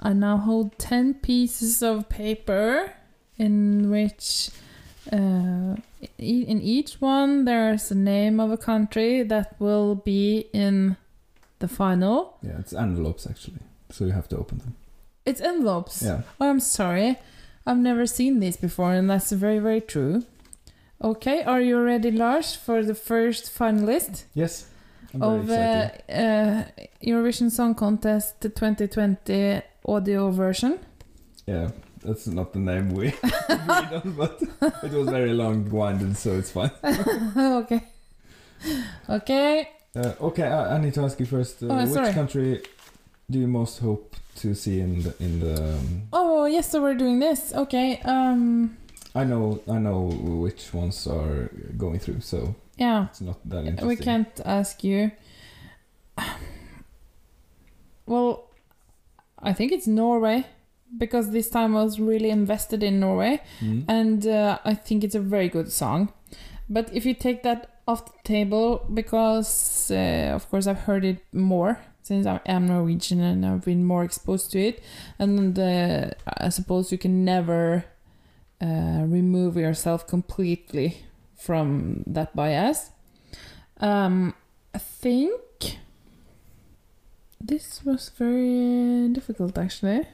I 0.01 0.13
now 0.13 0.37
hold 0.37 0.79
10 0.79 1.15
pieces 1.15 1.81
of 1.83 2.09
paper 2.09 2.93
in 3.39 3.89
which 3.89 4.51
uh, 5.13 5.77
in 6.19 6.61
each 6.61 7.01
one 7.01 7.45
there's 7.45 7.91
a 7.93 7.95
name 7.95 8.41
of 8.41 8.51
a 8.51 8.57
country 8.57 9.23
that 9.23 9.55
will 9.61 9.95
be 9.95 10.47
in 10.53 10.97
the 11.61 11.69
final. 11.69 12.37
Yeah, 12.43 12.59
it's 12.59 12.73
envelopes 12.73 13.27
actually, 13.27 13.61
so 13.91 14.05
you 14.05 14.13
have 14.13 14.29
to 14.29 14.37
open 14.37 14.59
them. 14.59 14.75
It's 15.25 15.41
envelopes. 15.41 16.03
Yeah. 16.03 16.23
Oh, 16.41 16.51
I'm 16.51 16.61
sorry. 16.61 17.19
I've 17.65 17.79
never 17.79 18.07
seen 18.07 18.41
these 18.41 18.57
before, 18.57 18.93
and 18.93 19.09
that's 19.09 19.31
very, 19.31 19.61
very 19.61 19.81
true. 19.81 20.25
Okay, 21.03 21.43
are 21.45 21.61
you 21.61 21.81
ready, 21.81 22.11
Lars, 22.11 22.55
for 22.57 22.85
the 22.85 22.95
first 22.95 23.45
finalist 23.57 24.25
Yes. 24.35 24.67
Of 25.21 25.51
uh, 25.51 25.89
uh, 26.09 26.65
Eurovision 27.05 27.51
Song 27.51 27.75
Contest 27.75 28.41
2020 28.41 29.61
audio 29.87 30.31
version? 30.31 30.79
Yeah, 31.47 31.71
that's 32.03 32.27
not 32.29 32.53
the 32.53 32.59
name 32.61 32.91
we 32.95 33.09
agreed 33.49 33.93
on, 33.93 34.15
but 34.17 34.41
it 34.83 34.93
was 34.93 35.09
very 35.09 35.33
long-winded, 35.35 36.17
so 36.17 36.33
it's 36.39 36.51
fine. 36.51 36.71
okay. 37.37 37.83
Okay. 39.09 39.69
Uh, 39.95 40.13
okay, 40.21 40.45
I, 40.45 40.77
I 40.77 40.81
need 40.81 40.95
to 40.95 41.03
ask 41.03 41.19
you 41.21 41.27
first. 41.27 41.63
Uh, 41.63 41.67
Oh, 41.69 41.83
which 41.85 41.93
sorry. 41.93 42.13
country 42.15 42.63
do 43.31 43.39
you 43.39 43.49
most 43.49 43.81
hope 43.81 44.17
to 44.37 44.55
see 44.55 44.81
in 44.81 45.03
the 45.03 45.15
in 45.21 45.41
the? 45.41 45.75
Um, 45.75 46.03
Oh, 46.13 46.47
yes, 46.47 46.71
so 46.71 46.81
we're 46.81 46.95
doing 46.95 47.19
this. 47.19 47.53
Okay. 47.53 48.01
Um. 48.05 48.79
I 49.15 49.25
know, 49.25 49.61
I 49.71 49.77
know 49.77 50.05
which 50.07 50.73
ones 50.73 51.07
are 51.07 51.51
going 51.77 51.99
through, 51.99 52.21
so 52.23 52.55
Yeah. 52.83 53.07
it's 53.11 53.21
not 53.21 53.39
that 53.49 53.65
interesting. 53.67 53.89
We 53.89 53.97
can't 53.97 54.41
ask 54.45 54.85
you. 54.85 55.11
Well, 58.07 58.51
I 59.39 59.53
think 59.53 59.73
it's 59.73 59.87
Norway 59.87 60.45
because 60.99 61.31
this 61.31 61.49
time 61.51 61.77
I 61.77 61.83
was 61.85 61.99
really 61.99 62.31
invested 62.31 62.83
in 62.83 63.01
Norway, 63.01 63.41
Mhm. 63.61 63.85
and 63.89 64.27
uh, 64.27 64.59
I 64.65 64.75
think 64.75 65.05
it's 65.05 65.15
a 65.15 65.21
very 65.21 65.49
good 65.49 65.71
song. 65.73 66.09
But 66.69 66.91
if 66.93 67.07
you 67.07 67.15
take 67.15 67.43
that 67.43 67.61
off 67.87 68.05
the 68.05 68.19
table, 68.25 68.67
because 68.93 69.91
uh, 69.91 70.33
of 70.35 70.49
course 70.51 70.67
I've 70.71 70.85
heard 70.87 71.05
it 71.05 71.19
more 71.33 71.79
since 72.03 72.27
I 72.27 72.41
am 72.47 72.67
Norwegian 72.67 73.21
and 73.21 73.47
I've 73.47 73.65
been 73.65 73.85
more 73.85 74.05
exposed 74.05 74.51
to 74.53 74.59
it, 74.59 74.81
and 75.19 75.59
uh, 75.59 76.11
I 76.47 76.51
suppose 76.51 76.93
you 76.93 76.99
can 76.99 77.25
never 77.25 77.85
uh, 78.61 79.03
remove 79.19 79.57
yourself 79.57 80.07
completely 80.07 80.89
from 81.45 82.05
that 82.07 82.35
bias. 82.37 82.91
Um, 83.81 84.35
I 84.75 84.79
think 84.79 85.79
this 87.41 87.85
was 87.85 88.11
very 88.11 89.09
difficult 89.13 89.59
actually. 89.59 90.07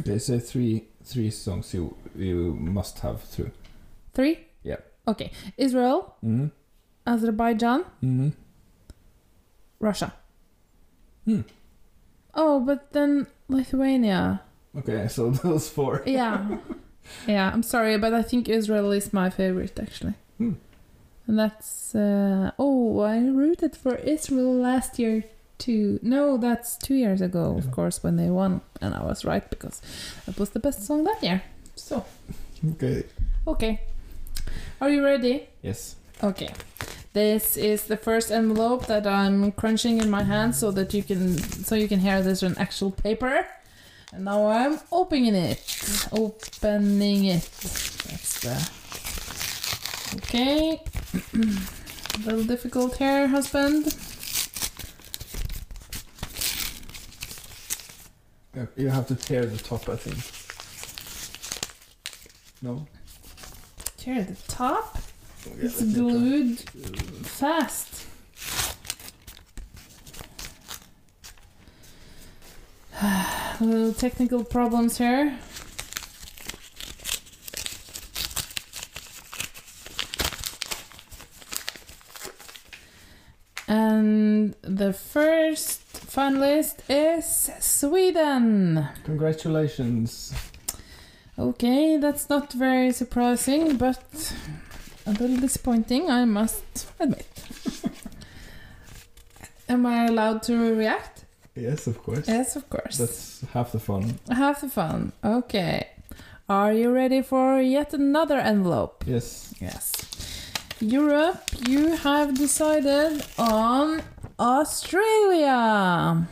Okay, 0.00 0.18
say 0.18 0.38
three 0.38 0.84
three 1.04 1.30
songs 1.30 1.72
you 1.74 1.96
you 2.16 2.54
must 2.60 2.98
have 3.00 3.22
through. 3.22 3.50
Three? 4.12 4.38
Yeah. 4.62 4.80
Okay. 5.08 5.30
Israel, 5.56 6.14
Mm-hmm. 6.24 6.48
Azerbaijan, 7.06 7.84
Mm-hmm. 8.02 8.28
Russia. 9.80 10.12
Hmm. 11.24 11.40
Oh, 12.34 12.60
but 12.60 12.92
then 12.92 13.26
Lithuania. 13.48 14.40
Okay, 14.76 15.08
so 15.08 15.30
those 15.42 15.68
four. 15.68 16.02
Yeah. 16.06 16.58
yeah, 17.28 17.50
I'm 17.52 17.62
sorry, 17.62 17.96
but 17.98 18.12
I 18.12 18.22
think 18.22 18.48
Israel 18.48 18.92
is 18.92 19.12
my 19.12 19.30
favorite 19.30 19.78
actually. 19.80 20.14
Hmm. 20.38 20.52
And 21.26 21.38
that's 21.38 21.94
uh, 21.94 22.50
oh, 22.58 23.00
I 23.00 23.18
rooted 23.18 23.76
for 23.76 23.94
Israel 23.96 24.54
last 24.54 24.98
year 24.98 25.24
too. 25.58 25.98
No, 26.02 26.36
that's 26.36 26.76
two 26.76 26.94
years 26.94 27.20
ago, 27.20 27.56
of 27.56 27.70
course, 27.70 28.02
when 28.02 28.16
they 28.16 28.28
won, 28.28 28.60
and 28.80 28.94
I 28.94 29.02
was 29.02 29.24
right 29.24 29.48
because 29.48 29.80
that 30.26 30.38
was 30.38 30.50
the 30.50 30.58
best 30.60 30.84
song 30.86 31.04
that 31.04 31.22
year. 31.22 31.42
So 31.76 32.04
Okay. 32.72 33.04
okay, 33.46 33.80
are 34.80 34.90
you 34.90 35.04
ready? 35.04 35.48
Yes. 35.62 35.96
Okay. 36.22 36.50
This 37.12 37.56
is 37.56 37.84
the 37.84 37.96
first 37.96 38.30
envelope 38.32 38.86
that 38.86 39.06
I'm 39.06 39.52
crunching 39.52 39.98
in 40.00 40.10
my 40.10 40.24
hand 40.24 40.54
so 40.56 40.70
that 40.72 40.92
you 40.92 41.02
can 41.02 41.38
so 41.38 41.74
you 41.74 41.88
can 41.88 42.00
hear 42.00 42.20
this 42.22 42.42
an 42.42 42.56
actual 42.58 42.90
paper. 42.90 43.46
And 44.12 44.24
now 44.24 44.46
I'm 44.46 44.78
opening 44.92 45.34
it. 45.34 45.62
Opening 46.12 47.24
it. 47.26 47.42
That's 48.08 48.40
the 48.40 48.70
Okay. 50.34 50.80
A 51.34 52.18
little 52.26 52.42
difficult 52.44 52.96
here, 52.96 53.28
husband. 53.28 53.84
You 58.76 58.88
have 58.88 59.06
to 59.08 59.14
tear 59.14 59.46
the 59.46 59.58
top, 59.58 59.88
I 59.88 59.94
think. 59.94 60.18
No. 62.62 62.84
Tear 63.96 64.24
the 64.24 64.34
top. 64.48 64.98
Yeah, 65.46 65.66
It's 65.66 65.80
let 65.80 65.88
me 65.88 65.94
try. 65.94 66.02
glued 66.02 66.62
uh, 66.84 67.22
fast. 67.22 68.06
Little 73.60 73.92
technical 73.94 74.42
problems 74.44 74.98
here. 74.98 75.38
The 84.66 84.92
first 84.92 85.82
finalist 85.92 86.76
is 86.88 87.50
Sweden. 87.60 88.88
Congratulations. 89.04 90.34
Okay, 91.38 91.96
that's 91.96 92.28
not 92.30 92.52
very 92.52 92.92
surprising, 92.92 93.76
but 93.76 94.32
a 95.06 95.12
little 95.12 95.36
disappointing, 95.36 96.10
I 96.10 96.24
must 96.24 96.88
admit. 96.98 97.26
Am 99.68 99.84
I 99.86 100.06
allowed 100.06 100.42
to 100.44 100.74
react? 100.74 101.24
Yes, 101.54 101.86
of 101.86 102.02
course. 102.02 102.28
Yes, 102.28 102.56
of 102.56 102.68
course. 102.70 102.98
That's 102.98 103.44
half 103.52 103.72
the 103.72 103.80
fun. 103.80 104.18
Half 104.30 104.62
the 104.62 104.68
fun. 104.68 105.12
Okay. 105.24 105.88
Are 106.48 106.72
you 106.72 106.90
ready 106.90 107.22
for 107.22 107.60
yet 107.60 107.94
another 107.94 108.38
envelope? 108.38 109.04
Yes. 109.06 109.54
Yes. 109.60 109.92
Europe, 110.80 111.42
you 111.68 111.96
have 111.96 112.34
decided 112.34 113.24
on 113.38 114.02
Australia. 114.38 116.26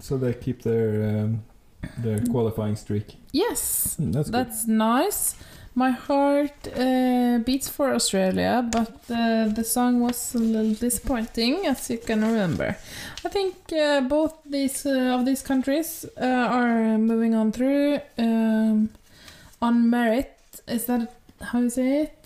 So 0.00 0.16
they 0.18 0.34
keep 0.34 0.62
their 0.62 1.24
um, 1.24 1.42
their 1.98 2.20
qualifying 2.30 2.76
streak. 2.76 3.16
Yes, 3.32 3.96
Hmm, 3.96 4.12
that's 4.12 4.30
good. 4.30 4.34
that's 4.46 4.66
nice. 4.66 5.34
My 5.74 5.90
heart 5.90 6.68
uh, 6.74 7.38
beats 7.44 7.68
for 7.68 7.92
Australia, 7.94 8.62
but 8.72 8.92
uh, 9.10 9.48
the 9.48 9.62
song 9.62 10.00
was 10.00 10.34
a 10.34 10.38
little 10.38 10.72
disappointing, 10.72 11.66
as 11.66 11.90
you 11.90 11.98
can 11.98 12.22
remember. 12.24 12.76
I 13.24 13.28
think 13.28 13.54
uh, 13.72 14.00
both 14.08 14.32
these 14.46 14.86
uh, 14.86 15.14
of 15.18 15.26
these 15.26 15.42
countries 15.42 16.06
uh, 16.16 16.24
are 16.24 16.96
moving 16.98 17.34
on 17.34 17.52
through 17.52 18.00
um, 18.18 18.88
on 19.60 19.90
merit. 19.90 20.30
Is 20.66 20.86
that 20.86 21.12
how 21.42 21.60
you 21.60 21.70
say 21.70 22.02
it? 22.04 22.24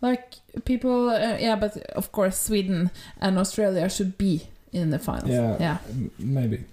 Like 0.00 0.34
people, 0.64 1.10
uh, 1.10 1.38
yeah, 1.38 1.56
but 1.56 1.76
of 1.92 2.12
course 2.12 2.38
Sweden 2.38 2.90
and 3.20 3.38
Australia 3.38 3.88
should 3.88 4.18
be 4.18 4.46
in 4.72 4.90
the 4.90 4.98
finals. 4.98 5.30
Yeah. 5.30 5.56
yeah. 5.58 5.78
Maybe. 6.18 6.64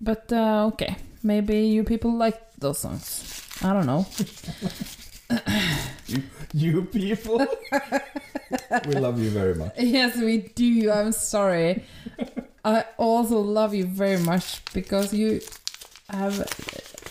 But 0.00 0.32
uh, 0.32 0.66
okay, 0.72 0.96
maybe 1.22 1.58
you 1.66 1.84
people 1.84 2.12
like 2.14 2.40
those 2.58 2.78
songs. 2.78 3.42
I 3.62 3.72
don't 3.72 3.86
know. 3.86 4.06
You, 6.06 6.22
you 6.52 6.82
people. 6.82 7.38
we 8.86 8.94
love 8.94 9.20
you 9.20 9.30
very 9.30 9.54
much. 9.54 9.72
yes, 9.78 10.16
we 10.16 10.38
do. 10.54 10.90
I'm 10.90 11.12
sorry. 11.12 11.84
I 12.64 12.84
also 12.98 13.40
love 13.40 13.74
you 13.74 13.84
very 13.86 14.18
much 14.18 14.64
because 14.72 15.12
you 15.12 15.40
have 16.10 16.40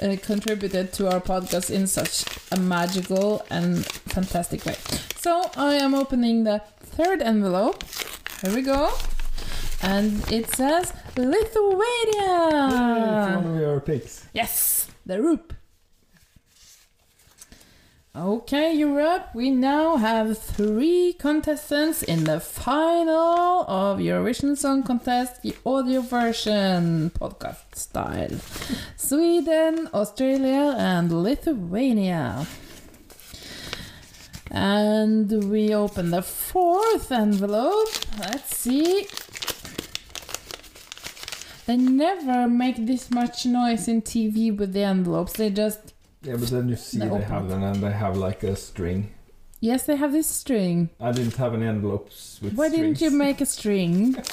uh, 0.02 0.16
contributed 0.22 0.94
to 0.94 1.10
our 1.12 1.20
podcast 1.20 1.70
in 1.70 1.88
such 1.88 2.26
a 2.52 2.60
magical 2.60 3.46
and 3.50 3.86
fantastic 3.86 4.66
way. 4.66 4.76
So 5.18 5.50
I 5.58 5.76
am 5.76 5.94
opening 5.96 6.44
the 6.44 6.62
third 6.80 7.22
envelope. 7.22 7.84
Here 8.42 8.54
we 8.54 8.62
go. 8.62 8.92
And 9.82 10.24
it 10.32 10.50
says 10.56 10.94
Lithuania. 11.18 12.68
It's 12.68 13.36
one 13.36 13.56
of 13.56 13.60
your 13.60 13.80
picks. 13.82 14.28
Yes, 14.34 14.88
the 15.06 15.22
roop. 15.22 15.54
Okay, 18.16 18.76
Europe, 18.76 19.30
we 19.34 19.50
now 19.50 19.96
have 19.96 20.38
three 20.38 21.14
contestants 21.14 22.04
in 22.04 22.26
the 22.26 22.40
final 22.40 23.66
of 23.68 23.98
Eurovision 23.98 24.56
Song 24.56 24.84
Contest, 24.84 25.42
the 25.42 25.56
audio 25.66 26.02
version, 26.02 27.10
podcast 27.20 27.74
style. 27.74 28.38
Sweden, 28.98 29.90
Australia, 29.96 30.76
and 30.78 31.12
Lithuania. 31.24 32.46
And 34.52 35.50
we 35.50 35.74
open 35.74 36.12
the 36.12 36.22
fourth 36.22 37.12
envelope. 37.12 37.90
Let's 38.20 38.56
see. 38.56 39.08
They 41.66 41.78
never 41.78 42.48
make 42.48 42.86
this 42.86 43.10
much 43.10 43.48
noise 43.48 43.88
in 43.88 44.04
TV 44.04 44.56
with 44.56 44.74
the 44.74 44.84
envelopes. 44.84 45.34
They 45.34 45.50
just 45.50 45.93
Yeah, 46.24 46.38
but 46.38 46.48
then 46.50 46.70
you 46.70 46.76
see 46.78 47.00
They 47.00 47.10
open 47.10 47.22
have 47.24 47.50
them 47.50 47.64
and 47.64 47.84
they 47.84 47.92
have 47.92 48.16
like 48.18 48.44
a 48.44 48.56
string. 48.56 49.12
Yes, 49.60 49.86
they 49.86 49.96
have 49.96 50.12
this 50.12 50.28
string. 50.28 50.90
I 51.00 51.12
didn't 51.12 51.36
have 51.36 51.54
any 51.54 51.66
envelopes 51.68 52.40
with 52.42 52.54
Why 52.56 52.70
didn't 52.70 53.00
you 53.02 53.12
make 53.12 53.42
a 53.42 53.46
string? 53.46 54.16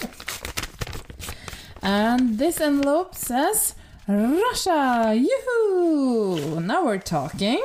and 1.82 2.38
this 2.38 2.60
envelope 2.60 3.14
says 3.14 3.74
Russia. 4.08 5.14
Yoo-hoo! 5.16 6.60
Now 6.60 6.84
we're 6.84 6.98
talking. 6.98 7.62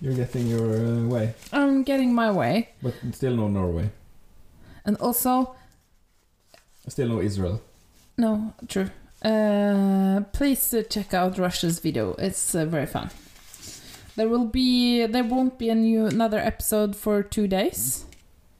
You're 0.00 0.14
getting 0.14 0.48
your 0.48 0.74
uh, 0.74 1.06
way, 1.06 1.34
I'm 1.52 1.84
getting 1.84 2.12
my 2.12 2.30
way. 2.30 2.70
but 2.82 2.94
still 3.12 3.36
no 3.36 3.48
Norway. 3.48 3.90
And 4.84 4.96
also, 4.96 5.54
Still 6.88 7.08
no 7.08 7.20
Israel. 7.20 7.60
no, 8.18 8.52
true. 8.68 8.90
Uh, 9.24 10.22
please 10.32 10.74
uh, 10.74 10.82
check 10.90 11.14
out 11.14 11.38
Russia's 11.38 11.78
video. 11.78 12.14
It's 12.18 12.56
uh, 12.56 12.64
very 12.66 12.86
fun. 12.86 13.10
There 14.16 14.28
will 14.28 14.46
be 14.46 15.06
there 15.06 15.24
won't 15.24 15.58
be 15.58 15.70
a 15.70 15.74
new 15.74 16.06
another 16.06 16.38
episode 16.38 16.94
for 16.94 17.22
two 17.22 17.48
days. 17.48 18.04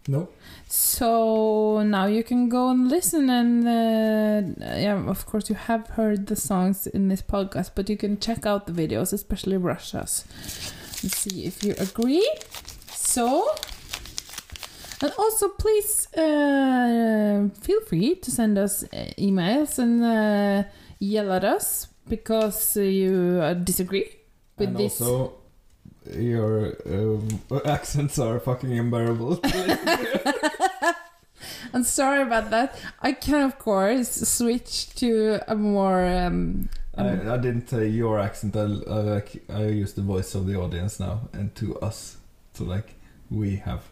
No. 0.08 0.28
So 0.66 1.82
now 1.82 2.06
you 2.06 2.24
can 2.24 2.48
go 2.48 2.70
and 2.70 2.88
listen 2.88 3.28
and 3.28 3.68
uh, 3.68 4.74
yeah, 4.76 5.04
of 5.06 5.26
course 5.26 5.50
you 5.50 5.54
have 5.54 5.86
heard 5.88 6.26
the 6.26 6.36
songs 6.36 6.86
in 6.86 7.08
this 7.08 7.20
podcast, 7.20 7.72
but 7.74 7.90
you 7.90 7.96
can 7.98 8.18
check 8.18 8.46
out 8.46 8.66
the 8.66 8.72
videos, 8.72 9.12
especially 9.12 9.58
Russia's, 9.58 10.24
and 11.02 11.12
see 11.12 11.44
if 11.44 11.62
you 11.62 11.74
agree. 11.78 12.26
So, 12.90 13.46
and 15.02 15.12
also 15.18 15.48
please 15.50 16.08
uh, 16.14 17.48
feel 17.60 17.82
free 17.82 18.14
to 18.14 18.30
send 18.30 18.56
us 18.56 18.84
uh, 18.84 19.12
emails 19.18 19.78
and 19.78 20.02
uh, 20.02 20.68
yell 20.98 21.32
at 21.32 21.44
us 21.44 21.88
because 22.08 22.78
uh, 22.78 22.80
you 22.80 23.40
uh, 23.42 23.52
disagree 23.54 24.08
with 24.56 24.68
and 24.68 24.76
this. 24.78 25.02
also, 25.02 25.34
your 26.10 26.76
um, 26.86 27.40
accents 27.64 28.18
are 28.18 28.40
fucking 28.40 28.78
unbearable. 28.78 29.40
I'm 31.74 31.84
sorry 31.84 32.22
about 32.22 32.50
that. 32.50 32.78
I 33.00 33.12
can, 33.12 33.42
of 33.42 33.58
course, 33.58 34.10
switch 34.10 34.94
to 34.96 35.40
a 35.48 35.54
more. 35.54 36.04
Um, 36.04 36.68
um, 36.94 37.06
I, 37.28 37.34
I 37.34 37.36
didn't 37.38 37.68
say 37.68 37.88
your 37.88 38.18
accent. 38.18 38.54
I, 38.56 38.60
I 38.62 38.64
like 38.64 39.42
I 39.48 39.66
use 39.66 39.94
the 39.94 40.02
voice 40.02 40.34
of 40.34 40.46
the 40.46 40.56
audience 40.56 41.00
now, 41.00 41.28
and 41.32 41.54
to 41.56 41.78
us, 41.80 42.18
so 42.52 42.64
like 42.64 42.94
we 43.30 43.56
have 43.56 43.84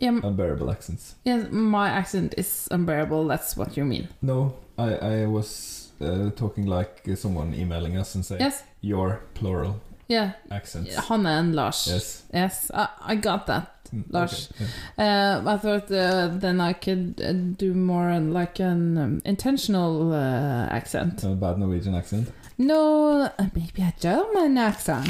yeah, 0.00 0.20
unbearable 0.22 0.70
accents. 0.70 1.14
yeah, 1.24 1.44
my 1.50 1.88
accent 1.88 2.34
is 2.36 2.68
unbearable. 2.70 3.26
That's 3.26 3.56
what 3.56 3.76
you 3.76 3.84
mean. 3.84 4.08
No, 4.20 4.54
I 4.76 4.94
I 4.94 5.26
was 5.26 5.90
uh, 6.00 6.30
talking 6.36 6.66
like 6.66 7.08
someone 7.16 7.54
emailing 7.54 7.96
us 7.96 8.14
and 8.14 8.24
saying 8.24 8.40
Yes. 8.42 8.62
your 8.82 9.22
plural 9.34 9.80
Yeah, 10.08 10.32
accents. 10.50 10.94
Hanna 11.08 11.30
and 11.30 11.54
Lars. 11.54 11.86
Yes. 11.90 12.22
Yes, 12.34 12.70
I, 12.74 12.88
I 13.00 13.14
got 13.16 13.46
that, 13.46 13.68
Mm, 13.94 14.04
Lars. 14.10 14.48
okay, 14.54 14.66
Uh, 14.98 15.42
I 15.46 15.56
thought 15.58 15.90
uh, 15.92 16.28
then 16.32 16.60
I 16.60 16.72
could 16.72 17.20
uh, 17.24 17.32
do 17.58 17.74
more 17.74 18.18
like 18.20 18.58
an 18.60 18.96
um, 18.98 19.22
intentional 19.24 20.12
uh, 20.12 20.66
accent. 20.70 21.22
A 21.24 21.28
bad 21.34 21.58
Norwegian 21.58 21.94
accent. 21.94 22.28
No, 22.58 23.30
maybe 23.54 23.82
a 23.82 23.92
German 24.00 24.56
accent. 24.58 25.08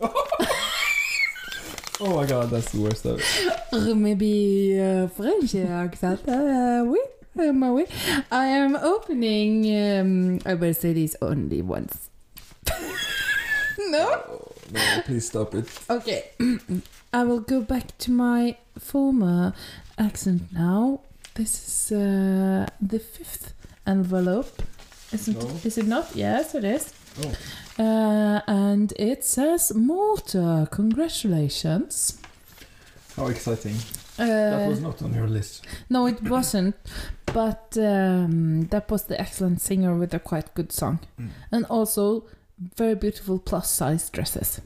Oh 2.02 2.16
my 2.16 2.24
god, 2.24 2.48
that's 2.50 2.72
the 2.72 2.80
worst 2.80 3.04
ever. 3.04 3.20
Or 3.72 3.94
maybe 3.94 4.78
a 4.78 5.06
French 5.08 5.54
accent. 5.54 6.20
Uh, 6.26 6.82
oui, 6.86 6.98
um, 7.38 7.60
oui. 7.74 7.84
I 8.32 8.46
am 8.46 8.74
opening. 8.74 9.66
Um, 10.00 10.38
I 10.46 10.54
will 10.54 10.72
say 10.72 10.94
this 10.94 11.14
only 11.20 11.60
once. 11.60 12.08
no. 13.90 14.52
No, 14.72 15.02
please 15.04 15.26
stop 15.26 15.54
it. 15.54 15.66
Okay. 15.88 16.24
I 17.12 17.24
will 17.24 17.40
go 17.40 17.60
back 17.60 17.96
to 17.98 18.10
my 18.10 18.56
former 18.78 19.52
accent 19.98 20.42
now. 20.52 21.00
This 21.34 21.52
is 21.68 21.92
uh, 21.92 22.66
the 22.80 22.98
fifth 22.98 23.52
envelope. 23.86 24.62
Isn't 25.12 25.38
No. 25.42 25.48
is 25.64 25.76
it 25.78 25.86
not? 25.86 26.14
Yes, 26.14 26.54
it 26.54 26.64
is. 26.64 26.92
Oh. 27.22 27.32
Uh, 27.84 28.40
and 28.46 28.92
it 28.96 29.24
says 29.24 29.72
Malta. 29.74 30.68
Congratulations. 30.70 32.18
How 33.16 33.26
exciting. 33.26 33.74
Uh, 34.18 34.26
that 34.26 34.68
was 34.68 34.80
not 34.80 35.02
on 35.02 35.14
your 35.14 35.26
list. 35.26 35.66
No, 35.88 36.06
it 36.06 36.22
wasn't. 36.36 36.76
But 37.26 37.76
um, 37.78 38.66
that 38.70 38.90
was 38.90 39.04
the 39.04 39.20
excellent 39.20 39.60
singer 39.60 39.94
with 39.96 40.14
a 40.14 40.18
quite 40.18 40.52
good 40.54 40.72
song, 40.72 40.98
Mm. 41.18 41.28
and 41.52 41.64
also 41.66 42.24
very 42.76 42.94
beautiful 42.94 43.38
plus 43.38 43.70
size 43.70 44.08
dresses. 44.10 44.60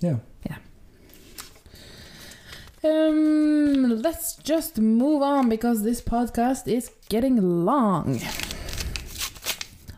Yeah. 0.00 0.16
Yeah. 0.48 0.56
Um, 2.84 4.00
let's 4.02 4.36
just 4.36 4.78
move 4.78 5.22
on 5.22 5.48
because 5.48 5.82
this 5.82 6.00
podcast 6.00 6.68
is 6.68 6.90
getting 7.08 7.64
long. 7.64 8.20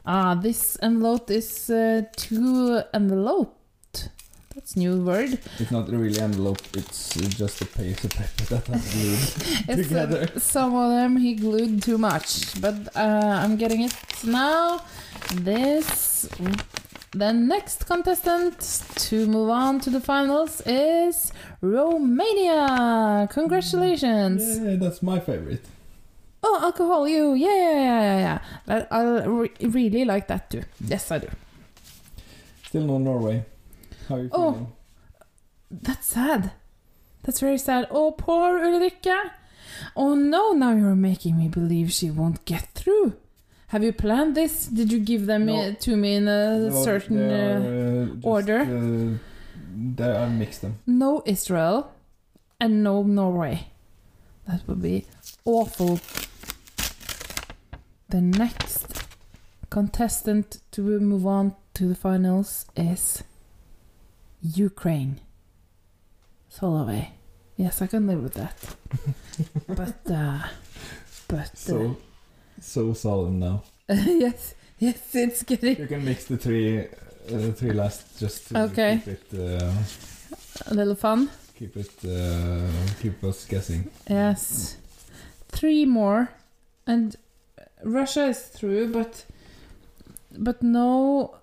Ah, 0.07 0.35
this 0.35 0.78
envelope 0.81 1.31
is 1.31 1.69
uh, 1.69 2.03
too 2.16 2.81
enveloped. 2.95 4.09
That's 4.55 4.77
new 4.77 5.05
word. 5.05 5.39
It's 5.59 5.70
not 5.70 5.89
really 5.91 6.19
envelope, 6.20 6.61
it's 6.74 7.16
uh, 7.16 7.20
just 7.28 7.61
a 7.61 7.66
piece 7.66 8.03
of 8.03 8.11
paper 8.11 8.45
that 8.55 8.66
has 8.66 8.93
glued 9.65 9.69
It's, 9.78 9.89
together. 9.89 10.28
uh, 10.35 10.39
some 10.41 10.74
of 10.74 10.91
them 10.91 11.19
he 11.19 11.35
glued 11.35 11.82
too 11.82 11.99
much, 11.99 12.61
but 12.61 12.74
uh, 12.97 13.41
I'm 13.45 13.57
getting 13.57 13.82
it 13.82 13.95
now. 14.24 14.81
This. 15.35 16.28
The 17.12 17.32
next 17.32 17.87
contestant 17.87 18.61
to 19.09 19.27
move 19.27 19.51
on 19.51 19.81
to 19.81 19.91
the 19.91 20.01
finals 20.01 20.61
is 20.65 21.32
Romania. 21.61 23.27
Congratulations! 23.32 24.61
Yeah, 24.61 24.77
that's 24.77 25.03
my 25.03 25.19
favorite. 25.19 25.65
Oh, 26.43 26.59
alcohol, 26.62 27.09
you, 27.09 27.35
yeah, 27.35 27.49
yeah, 27.49 27.73
yeah, 27.73 28.01
yeah, 28.01 28.19
yeah. 28.19 28.39
That- 28.66 28.89
I 28.93 29.24
re- 29.27 29.51
really 29.61 30.05
like 30.05 30.28
that 30.28 30.51
too. 30.51 30.62
Yes, 30.81 31.11
I 31.11 31.19
do. 31.19 31.28
Still 32.66 32.82
no 32.85 32.99
Norway. 32.99 33.45
How 34.09 34.15
are 34.15 34.23
you 34.23 34.31
Oh. 34.32 34.53
feeling? 34.53 34.73
That's 35.70 36.07
sad. 36.07 36.53
That's 37.24 37.41
very 37.41 37.59
sad. 37.59 37.87
Oh, 37.91 38.12
poor 38.12 38.59
Ulrikke. 38.59 39.31
Oh 39.97 40.15
no, 40.15 40.53
now 40.53 40.73
you're 40.74 40.95
making 40.97 41.37
me 41.37 41.49
believe 41.49 41.93
she 41.93 42.11
won't 42.11 42.45
get 42.45 42.69
through. 42.74 43.15
Have 43.70 43.84
you 43.84 43.92
planned 43.92 44.34
this? 44.34 44.66
Did 44.66 44.90
you 44.92 44.98
give 44.98 45.26
them 45.26 45.47
No. 45.47 45.55
uh, 45.60 45.74
to 45.86 45.97
me 45.97 46.14
in 46.16 46.26
a 46.28 46.68
No, 46.70 46.84
certain 46.84 47.18
are, 47.30 47.56
uh, 47.56 47.62
uh, 47.62 48.06
just, 48.14 48.26
order? 48.26 48.60
Uh, 48.60 49.18
they 49.97 50.10
are 50.22 50.28
mixed 50.28 50.60
them. 50.62 50.74
no 50.86 51.22
Israel 51.24 51.92
and 52.60 52.82
no 52.82 53.02
Norway? 53.02 53.68
That 54.48 54.66
would 54.66 54.82
be 54.82 55.06
awful. 55.44 56.01
The 58.09 58.20
next 58.20 59.05
contestant 59.70 60.59
to 60.72 60.82
move 61.01 61.24
on 61.26 61.55
to 61.74 61.86
the 61.86 61.94
finals 61.94 62.66
is 62.76 63.22
Ukraine. 64.42 65.20
Solovey. 66.52 67.10
Yes, 67.56 67.80
I 67.82 67.86
can 67.86 68.06
live 68.09 68.22
with 68.22 68.34
that. 68.34 68.56
but, 69.68 70.10
uh, 70.10 70.40
but, 71.28 71.56
So, 71.56 71.97
so 72.61 72.93
solemn 72.95 73.39
now. 73.39 73.62
yes, 73.89 74.55
yes, 74.78 75.15
it's 75.15 75.43
getting 75.43 75.77
You 75.78 75.87
can 75.87 76.05
mix 76.05 76.24
the 76.27 76.37
three, 76.37 76.81
uh, 76.81 77.53
three 77.53 77.73
last 77.73 78.19
just 78.20 78.49
to 78.49 78.59
Okay. 78.65 79.01
keep 79.05 79.15
it, 79.32 79.61
uh, 79.61 79.73
a 80.66 80.74
little 80.74 80.95
fun. 80.95 81.28
keep 81.59 81.77
it, 81.77 81.91
uh, 82.05 82.69
keep 83.03 83.23
us 83.24 83.45
guessing. 83.47 83.91
Yes. 84.09 84.77
Three 85.49 85.85
more. 85.87 86.28
And 86.87 87.16
Russia 87.85 88.27
is 88.27 88.39
through, 88.41 88.93
but 88.93 89.24
but 90.39 90.62
no 90.62 91.37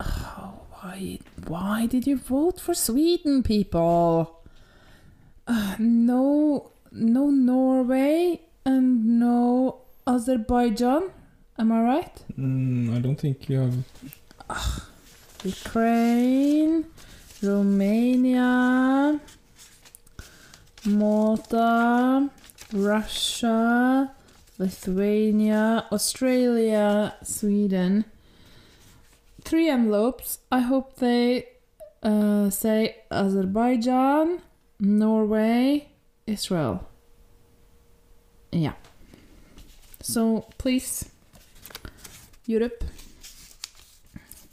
oh, 0.00 0.52
why 0.70 1.18
why 1.48 1.86
did 1.86 2.06
you 2.06 2.16
vote 2.16 2.60
for 2.60 2.74
Sweden, 2.74 3.42
people? 3.42 4.40
Uh, 5.46 5.74
no 5.78 6.70
no 6.92 7.30
Norway 7.30 8.40
and 8.64 9.18
no 9.18 9.81
Azerbaijan. 10.06 11.10
Am 11.58 11.72
I 11.72 11.82
right? 11.82 12.24
Mm, 12.38 12.96
I 12.96 12.98
don't 13.00 13.16
think 13.16 13.48
you 13.48 13.60
have. 13.60 14.84
Ukraine, 15.44 16.86
Romania, 17.42 19.20
Malta, 20.86 22.30
Russia, 22.72 24.14
Lithuania, 24.58 25.86
Australia, 25.90 27.14
Sweden. 27.22 28.04
Three 29.42 29.68
envelopes. 29.68 30.38
I 30.50 30.60
hope 30.60 30.96
they 30.96 31.48
uh, 32.02 32.50
say 32.50 32.96
Azerbaijan, 33.10 34.40
Norway, 34.80 35.88
Israel. 36.26 36.88
Yeah. 38.52 38.74
So 40.02 40.46
please, 40.58 41.08
Europe, 42.46 42.84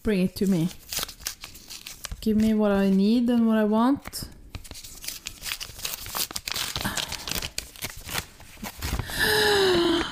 bring 0.04 0.22
it 0.22 0.36
to 0.38 0.48
me. 0.48 0.70
Give 2.22 2.38
me 2.38 2.54
what 2.54 2.72
I 2.72 2.90
need 2.90 3.30
and 3.30 3.48
what 3.48 3.58
I 3.58 3.64
want. 3.64 4.26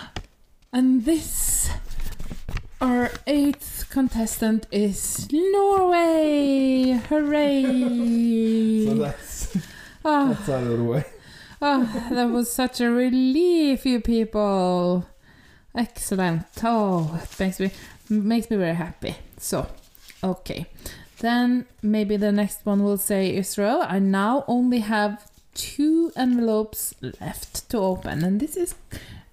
And 0.73 1.05
this, 1.05 1.69
our 2.81 3.09
eighth 3.25 3.85
contestant 3.89 4.67
is 4.71 5.27
Norway! 5.31 6.99
Hooray! 7.09 8.85
So 8.85 8.93
that's 8.95 9.57
Ah. 10.05 10.27
that's 10.33 10.49
out 10.49 10.63
of 10.63 10.77
the 10.77 10.83
way. 10.83 11.05
Oh, 11.61 12.09
that 12.11 12.29
was 12.29 12.51
such 12.51 12.79
a 12.81 12.91
relief, 12.91 13.85
you 13.85 13.99
people. 14.01 15.05
Excellent. 15.75 16.43
Oh, 16.63 17.19
it 17.21 17.39
makes 17.39 17.59
me 17.59 17.71
makes 18.09 18.49
me 18.49 18.57
very 18.57 18.75
happy. 18.75 19.15
So, 19.37 19.67
okay. 20.23 20.65
Then 21.19 21.65
maybe 21.81 22.17
the 22.17 22.31
next 22.31 22.65
one 22.65 22.83
will 22.83 22.97
say 22.97 23.35
Israel. 23.35 23.83
I 23.87 23.99
now 23.99 24.43
only 24.47 24.79
have 24.79 25.29
two 25.53 26.11
envelopes 26.15 26.93
left 27.19 27.67
to 27.69 27.77
open, 27.79 28.23
and 28.23 28.39
this 28.39 28.55
is 28.57 28.75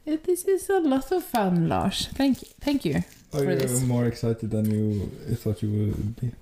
this 0.04 0.44
is 0.44 0.68
a 0.70 0.80
lot 0.80 1.12
of 1.12 1.22
fun, 1.24 1.68
Lars. 1.68 2.08
Thank 2.14 2.42
you, 2.42 2.48
thank 2.60 2.84
you 2.84 2.96
Are 3.32 3.38
for 3.40 3.50
you 3.50 3.56
this. 3.56 3.82
more 3.82 4.06
excited 4.06 4.50
than 4.50 4.70
you 4.70 5.06
thought 5.36 5.62
you 5.62 5.70
would 5.70 6.16
be? 6.20 6.32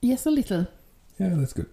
Yes, 0.00 0.26
a 0.26 0.30
little. 0.30 0.66
Yeah, 1.18 1.30
that's 1.34 1.52
good. 1.54 1.66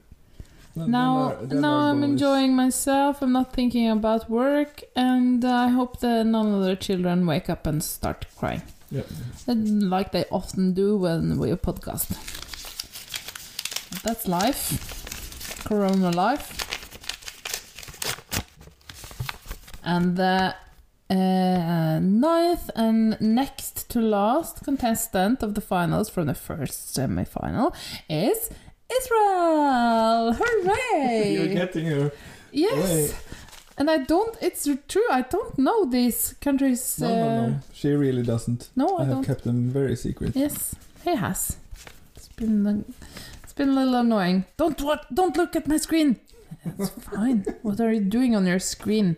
Then- 0.75 0.89
now, 0.91 1.13
then 1.29 1.37
our- 1.37 1.45
then 1.45 1.61
now 1.61 1.77
I'm 1.89 2.03
enjoying 2.03 2.55
myself. 2.55 3.21
I'm 3.21 3.31
not 3.31 3.53
thinking 3.53 3.89
about 3.89 4.29
work, 4.29 4.81
and 4.95 5.43
I 5.45 5.67
hope 5.69 5.99
that 5.99 6.25
none 6.25 6.53
of 6.53 6.63
the 6.63 6.75
children 6.75 7.25
wake 7.27 7.49
up 7.49 7.67
and 7.67 7.83
start 7.83 8.25
crying, 8.37 8.63
Yeah. 8.89 9.03
Like 9.47 10.11
they 10.11 10.25
often 10.31 10.73
do 10.73 10.97
when 10.97 11.37
we 11.37 11.51
podcast. 11.51 12.09
That's 14.03 14.27
life, 14.27 15.63
Corona 15.65 16.09
life. 16.11 16.59
And 19.85 20.15
the 20.17 20.55
uh, 21.09 21.99
ninth 21.99 22.69
and 22.75 23.17
next 23.21 23.89
to 23.89 23.99
last 23.99 24.63
contestant 24.63 25.43
of 25.43 25.53
the 25.53 25.61
finals 25.61 26.09
from 26.09 26.27
the 26.27 26.33
first 26.33 26.93
semi-final 26.93 27.73
is 28.09 28.49
Israel! 28.91 30.33
Hooray! 30.33 31.33
You're 31.33 31.47
getting 31.53 31.85
her. 31.87 32.11
Yes. 32.51 33.11
Way. 33.11 33.17
And 33.77 33.89
I 33.89 33.97
don't, 33.97 34.37
it's 34.41 34.67
true, 34.87 35.07
I 35.09 35.21
don't 35.21 35.57
know 35.57 35.85
these 35.85 36.35
countries. 36.41 36.99
No, 36.99 37.07
uh, 37.07 37.09
no, 37.15 37.47
no. 37.47 37.59
She 37.73 37.89
really 37.89 38.21
doesn't. 38.21 38.69
No, 38.75 38.97
I 38.97 39.05
have 39.05 39.13
don't. 39.13 39.25
kept 39.25 39.43
them 39.43 39.69
very 39.69 39.95
secret. 39.95 40.35
Yes, 40.35 40.75
he 41.03 41.15
has. 41.15 41.57
It's 42.15 42.27
been, 42.27 42.67
uh, 42.67 42.83
it's 43.43 43.53
been 43.53 43.69
a 43.69 43.73
little 43.73 43.95
annoying. 43.95 44.45
Don't 44.57 44.79
what? 44.81 45.13
Don't 45.13 45.35
look 45.35 45.55
at 45.55 45.67
my 45.67 45.77
screen. 45.77 46.19
It's 46.65 46.89
fine. 47.11 47.45
what 47.63 47.79
are 47.81 47.91
you 47.91 48.01
doing 48.01 48.35
on 48.35 48.45
your 48.45 48.59
screen? 48.59 49.17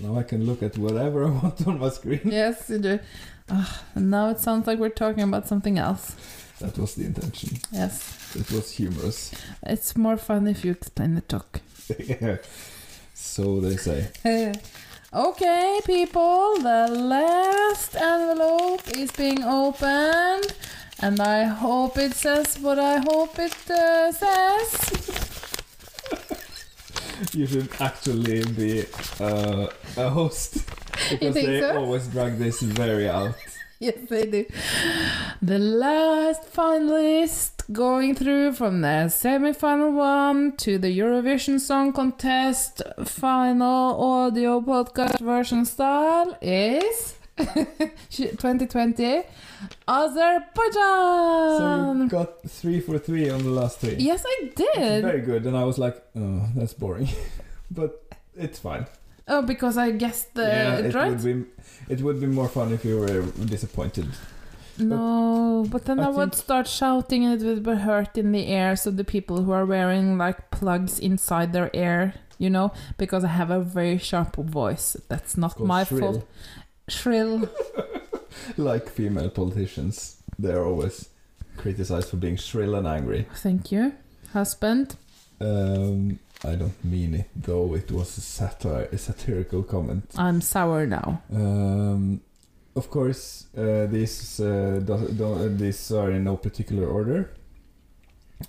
Now 0.00 0.16
I 0.18 0.22
can 0.22 0.46
look 0.46 0.62
at 0.62 0.78
whatever 0.78 1.26
I 1.26 1.30
want 1.30 1.66
on 1.66 1.78
my 1.78 1.90
screen. 1.90 2.22
Yes, 2.24 2.70
you 2.70 2.78
do. 2.78 2.98
Ah, 3.50 3.82
and 3.94 4.10
now 4.10 4.30
it 4.30 4.38
sounds 4.38 4.66
like 4.66 4.78
we're 4.78 4.88
talking 4.88 5.22
about 5.22 5.46
something 5.46 5.78
else. 5.78 6.16
That 6.62 6.78
was 6.78 6.94
the 6.94 7.04
intention. 7.06 7.58
Yes, 7.72 8.34
It 8.36 8.50
was 8.52 8.70
humorous. 8.70 9.32
it's 9.66 9.96
more 9.96 10.16
fun 10.16 10.46
if 10.46 10.64
you 10.64 10.70
explain 10.70 11.16
the 11.16 11.20
talk. 11.22 11.60
yeah. 11.98 12.36
So 13.14 13.60
they 13.60 13.76
say. 13.76 14.10
okay, 15.12 15.80
people, 15.84 16.56
the 16.58 16.86
last 16.88 17.96
envelope 17.96 18.82
is 18.96 19.10
being 19.10 19.42
opened, 19.42 20.54
and 21.00 21.20
I 21.20 21.44
hope 21.44 21.98
it 21.98 22.14
says 22.14 22.58
what 22.60 22.78
I 22.78 22.98
hope 22.98 23.36
it 23.38 23.56
uh, 23.70 24.12
says. 24.12 24.70
You 27.34 27.46
should 27.46 27.70
actually 27.80 28.44
be 28.44 28.84
uh, 29.20 29.68
a 29.96 30.08
host 30.10 30.58
because 31.08 31.34
they 31.34 31.60
so? 31.60 31.78
always 31.78 32.08
drag 32.08 32.36
this 32.36 32.60
very 32.62 33.08
out. 33.08 33.34
yes, 33.86 33.98
they 34.08 34.26
do. 34.26 34.44
The 35.40 35.58
last 35.58 36.42
finalist 36.52 37.50
going 37.72 38.14
through 38.14 38.52
from 38.52 38.80
the 38.80 39.08
semi-final 39.08 39.90
one 39.92 40.56
to 40.58 40.78
the 40.78 40.96
Eurovision 40.96 41.58
Song 41.58 41.92
Contest 41.92 42.82
final 43.04 44.00
audio 44.00 44.60
podcast 44.60 45.18
version 45.20 45.64
style 45.64 46.36
is 46.40 47.16
2020 48.10 49.22
Azerbaijan. 49.88 51.58
So 51.58 51.94
you 51.98 52.08
got 52.08 52.42
three 52.48 52.80
for 52.80 52.98
three 52.98 53.30
on 53.30 53.42
the 53.42 53.50
last 53.50 53.80
three. 53.80 53.96
yes, 53.96 54.22
I 54.24 54.52
did. 54.54 55.02
very 55.02 55.22
good, 55.22 55.44
and 55.46 55.56
I 55.56 55.64
was 55.64 55.78
like, 55.78 55.96
oh, 56.16 56.46
that's 56.54 56.74
boring, 56.74 57.08
but 57.70 58.00
it's 58.36 58.58
fine. 58.60 58.86
Oh, 59.32 59.40
because 59.40 59.78
I 59.78 59.92
guessed 59.92 60.34
the 60.34 60.42
yeah, 60.42 60.76
it 60.88 60.94
right. 60.94 61.10
would 61.10 61.24
be 61.24 61.34
it 61.88 62.00
would 62.02 62.20
be 62.20 62.26
more 62.26 62.48
fun 62.48 62.70
if 62.72 62.84
you 62.84 63.00
were 63.00 63.22
disappointed. 63.56 64.08
No, 64.78 65.66
but 65.70 65.86
then 65.86 66.00
I 66.00 66.08
I, 66.08 66.10
would 66.10 66.34
start 66.34 66.66
shouting 66.66 67.24
and 67.24 67.40
it 67.40 67.46
would 67.46 67.62
be 67.62 67.76
hurt 67.76 68.18
in 68.18 68.32
the 68.32 68.44
ear. 68.50 68.76
So 68.76 68.90
the 68.90 69.04
people 69.04 69.42
who 69.42 69.52
are 69.52 69.64
wearing 69.64 70.18
like 70.18 70.50
plugs 70.50 70.98
inside 70.98 71.54
their 71.54 71.70
ear, 71.72 72.14
you 72.38 72.50
know, 72.50 72.72
because 72.98 73.24
I 73.24 73.28
have 73.28 73.50
a 73.50 73.60
very 73.60 73.96
sharp 73.96 74.36
voice. 74.36 74.96
That's 75.08 75.38
not 75.38 75.58
my 75.58 75.84
shrill. 75.84 76.00
fault. 76.00 76.28
Shrill. 76.88 77.48
Like 78.56 78.88
female 78.88 79.28
politicians, 79.28 80.22
they're 80.38 80.64
always 80.64 81.10
criticized 81.58 82.08
for 82.08 82.16
being 82.16 82.36
shrill 82.36 82.74
and 82.74 82.86
angry. 82.86 83.26
Thank 83.34 83.70
you, 83.70 83.92
husband. 84.32 84.96
Um, 85.38 86.18
I 86.44 86.56
don't 86.56 86.84
mean 86.84 87.14
it 87.14 87.28
though. 87.36 87.74
It 87.74 87.90
was 87.92 88.18
a 88.18 88.20
satire, 88.20 88.88
a 88.92 88.98
satirical 88.98 89.62
comment. 89.62 90.04
I'm 90.16 90.40
sour 90.40 90.86
now. 90.86 91.22
Um, 91.32 92.20
of 92.74 92.90
course, 92.90 93.46
uh, 93.56 93.86
these 93.86 94.40
uh, 94.40 94.80
do, 94.84 95.08
do, 95.16 95.32
uh, 95.34 95.48
these 95.50 95.92
are 95.92 96.10
in 96.10 96.24
no 96.24 96.36
particular 96.36 96.88
order, 96.88 97.30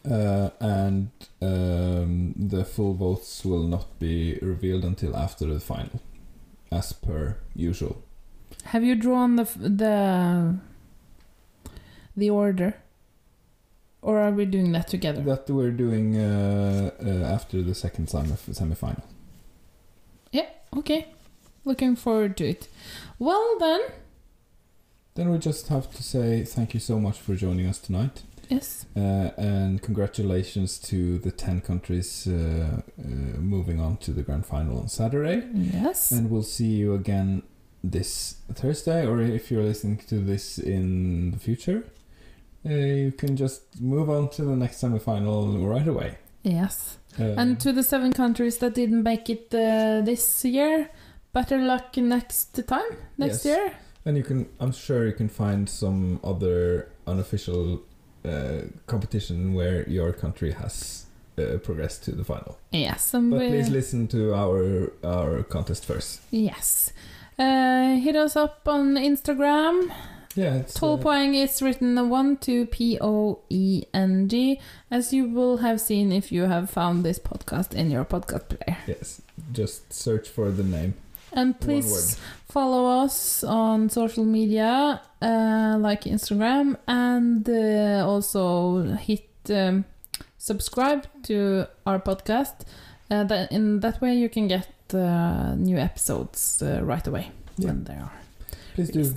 uh, 0.10 0.50
and 0.60 1.10
um, 1.42 2.34
the 2.36 2.64
full 2.66 2.94
votes 2.94 3.44
will 3.46 3.68
not 3.68 4.00
be 4.00 4.40
revealed 4.42 4.86
until 4.86 5.16
after 5.16 5.46
the 5.46 5.60
final, 5.60 6.02
as 6.72 6.94
per 6.94 7.38
usual. 7.54 8.02
Have 8.66 8.84
you 8.84 8.96
drawn 8.96 9.36
the 9.36 9.44
f- 9.44 9.58
the 9.60 10.56
the 12.16 12.30
order, 12.30 12.76
or 14.04 14.20
are 14.20 14.32
we 14.32 14.46
doing 14.46 14.72
that 14.74 14.88
together? 14.88 15.22
That 15.22 15.50
we're 15.50 15.72
doing 15.72 16.18
uh, 16.18 16.92
uh, 17.04 17.34
after 17.34 17.62
the 17.62 17.74
second 17.74 18.10
semi 18.10 18.36
semi-final. 18.36 19.04
Yeah. 20.32 20.50
Okay. 20.76 21.08
Looking 21.66 21.96
forward 21.96 22.38
to 22.38 22.46
it. 22.50 22.68
Well 23.18 23.58
then. 23.60 23.82
Then 25.16 25.30
we 25.30 25.38
just 25.38 25.68
have 25.70 25.92
to 25.96 26.04
say 26.04 26.44
thank 26.44 26.74
you 26.74 26.80
so 26.80 27.00
much 27.00 27.20
for 27.20 27.36
joining 27.36 27.68
us 27.68 27.80
tonight. 27.80 28.24
Yes. 28.50 28.86
Uh, 28.96 29.32
and 29.38 29.82
congratulations 29.82 30.78
to 30.80 31.18
the 31.20 31.32
10 31.32 31.62
countries 31.62 32.28
uh, 32.28 32.82
uh, 33.00 33.04
moving 33.40 33.80
on 33.80 33.98
to 33.98 34.12
the 34.12 34.22
grand 34.22 34.46
final 34.46 34.80
on 34.80 34.90
Saturday. 34.90 35.48
Yes. 35.54 36.12
And 36.12 36.30
we'll 36.30 36.44
see 36.44 36.68
you 36.68 36.94
again 36.94 37.44
this 37.84 38.38
Thursday, 38.54 39.06
or 39.06 39.22
if 39.22 39.52
you're 39.52 39.64
listening 39.64 39.98
to 40.08 40.16
this 40.16 40.58
in 40.58 41.32
the 41.32 41.40
future, 41.40 41.86
uh, 42.66 42.70
you 42.70 43.12
can 43.12 43.36
just 43.36 43.62
move 43.82 44.10
on 44.10 44.30
to 44.30 44.44
the 44.44 44.56
next 44.56 44.82
semifinal 44.82 45.68
right 45.70 45.88
away. 45.88 46.18
Yes. 46.44 46.98
Uh, 47.20 47.36
And 47.38 47.60
to 47.60 47.72
the 47.72 47.84
seven 47.84 48.12
countries 48.14 48.58
that 48.58 48.74
didn't 48.76 49.04
make 49.04 49.30
it 49.30 49.54
uh, 49.54 50.02
this 50.06 50.44
year, 50.46 50.90
better 51.34 51.58
luck 51.58 51.96
next 51.98 52.60
time, 52.68 52.98
next 53.18 53.46
Yes. 53.46 53.46
year. 53.46 53.74
And 54.06 54.18
you 54.18 54.24
can, 54.24 54.48
I'm 54.60 54.72
sure 54.74 55.06
you 55.06 55.14
can 55.14 55.30
find 55.30 55.70
some 55.70 56.20
other 56.24 56.90
unofficial 57.08 57.82
uh, 58.26 58.62
competition 58.88 59.54
where 59.54 59.88
your 59.90 60.12
country 60.14 60.52
has 60.52 61.06
uh, 61.38 61.58
progressed 61.64 62.04
to 62.06 62.12
the 62.12 62.24
final. 62.24 62.58
Yes, 62.72 63.14
and 63.14 63.32
But 63.32 63.40
please 63.40 63.70
listen 63.70 64.08
to 64.10 64.34
our 64.34 64.92
our 65.04 65.44
contest 65.44 65.86
first. 65.86 66.22
Yes. 66.32 66.92
Uh, 67.40 67.96
hit 67.98 68.16
us 68.16 68.36
up 68.36 68.68
on 68.68 68.96
Instagram. 68.96 69.92
Yeah, 70.36 70.56
it's, 70.56 70.74
Tall 70.74 71.00
uh, 71.08 71.22
is 71.32 71.62
written 71.62 72.10
one 72.10 72.38
two 72.38 72.66
P 72.66 72.98
O 73.00 73.40
E 73.50 73.84
N 73.94 74.28
G, 74.28 74.60
as 74.90 75.14
you 75.14 75.30
will 75.30 75.58
have 75.58 75.80
seen 75.80 76.12
if 76.12 76.32
you 76.32 76.44
have 76.44 76.70
found 76.70 77.06
this 77.06 77.20
podcast 77.20 77.74
in 77.76 77.92
your 77.92 78.04
podcast 78.04 78.50
player. 78.50 78.78
Yes, 78.88 79.22
just 79.52 79.94
search 79.94 80.28
for 80.28 80.50
the 80.50 80.64
name. 80.64 80.96
And 81.32 81.60
please 81.60 82.18
follow 82.48 83.04
us 83.04 83.44
on 83.44 83.90
social 83.90 84.24
media, 84.24 85.02
uh, 85.22 85.78
like 85.80 86.04
Instagram, 86.04 86.78
and 86.88 87.48
uh, 87.50 88.08
also 88.08 88.84
hit 88.94 89.28
um, 89.50 89.86
subscribe 90.38 91.08
to 91.24 91.68
our 91.86 92.00
podcast. 92.00 92.66
Uh, 93.10 93.24
that 93.26 93.52
in 93.52 93.82
that 93.82 94.02
way, 94.02 94.16
you 94.16 94.30
can 94.30 94.48
get 94.48 94.68
uh, 94.94 95.54
new 95.56 95.78
episodes 95.78 96.62
uh, 96.62 96.80
right 96.84 97.06
away 97.06 97.32
when 97.58 97.84
they 97.84 97.94
are. 97.94 98.14
Please 98.76 98.90
do. 98.90 99.14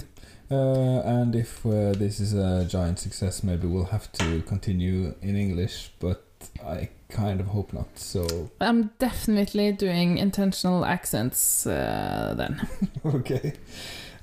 Uh, 0.51 1.01
and 1.05 1.35
if 1.35 1.67
uh, 1.67 1.93
this 1.93 2.21
is 2.21 2.35
a 2.35 2.65
giant 2.69 2.99
success, 2.99 3.43
maybe 3.43 3.67
we'll 3.67 3.85
have 3.87 4.11
to 4.13 4.43
continue 4.43 5.15
in 5.21 5.37
English, 5.37 5.91
but 5.99 6.23
I 6.65 6.89
kind 7.09 7.41
of 7.41 7.49
hope 7.49 7.73
not. 7.73 7.99
So, 7.99 8.51
I'm 8.61 8.91
definitely 8.99 9.73
doing 9.73 10.19
intentional 10.19 10.85
accents 10.85 11.67
uh, 11.67 12.35
then. 12.37 12.69
okay. 13.05 13.55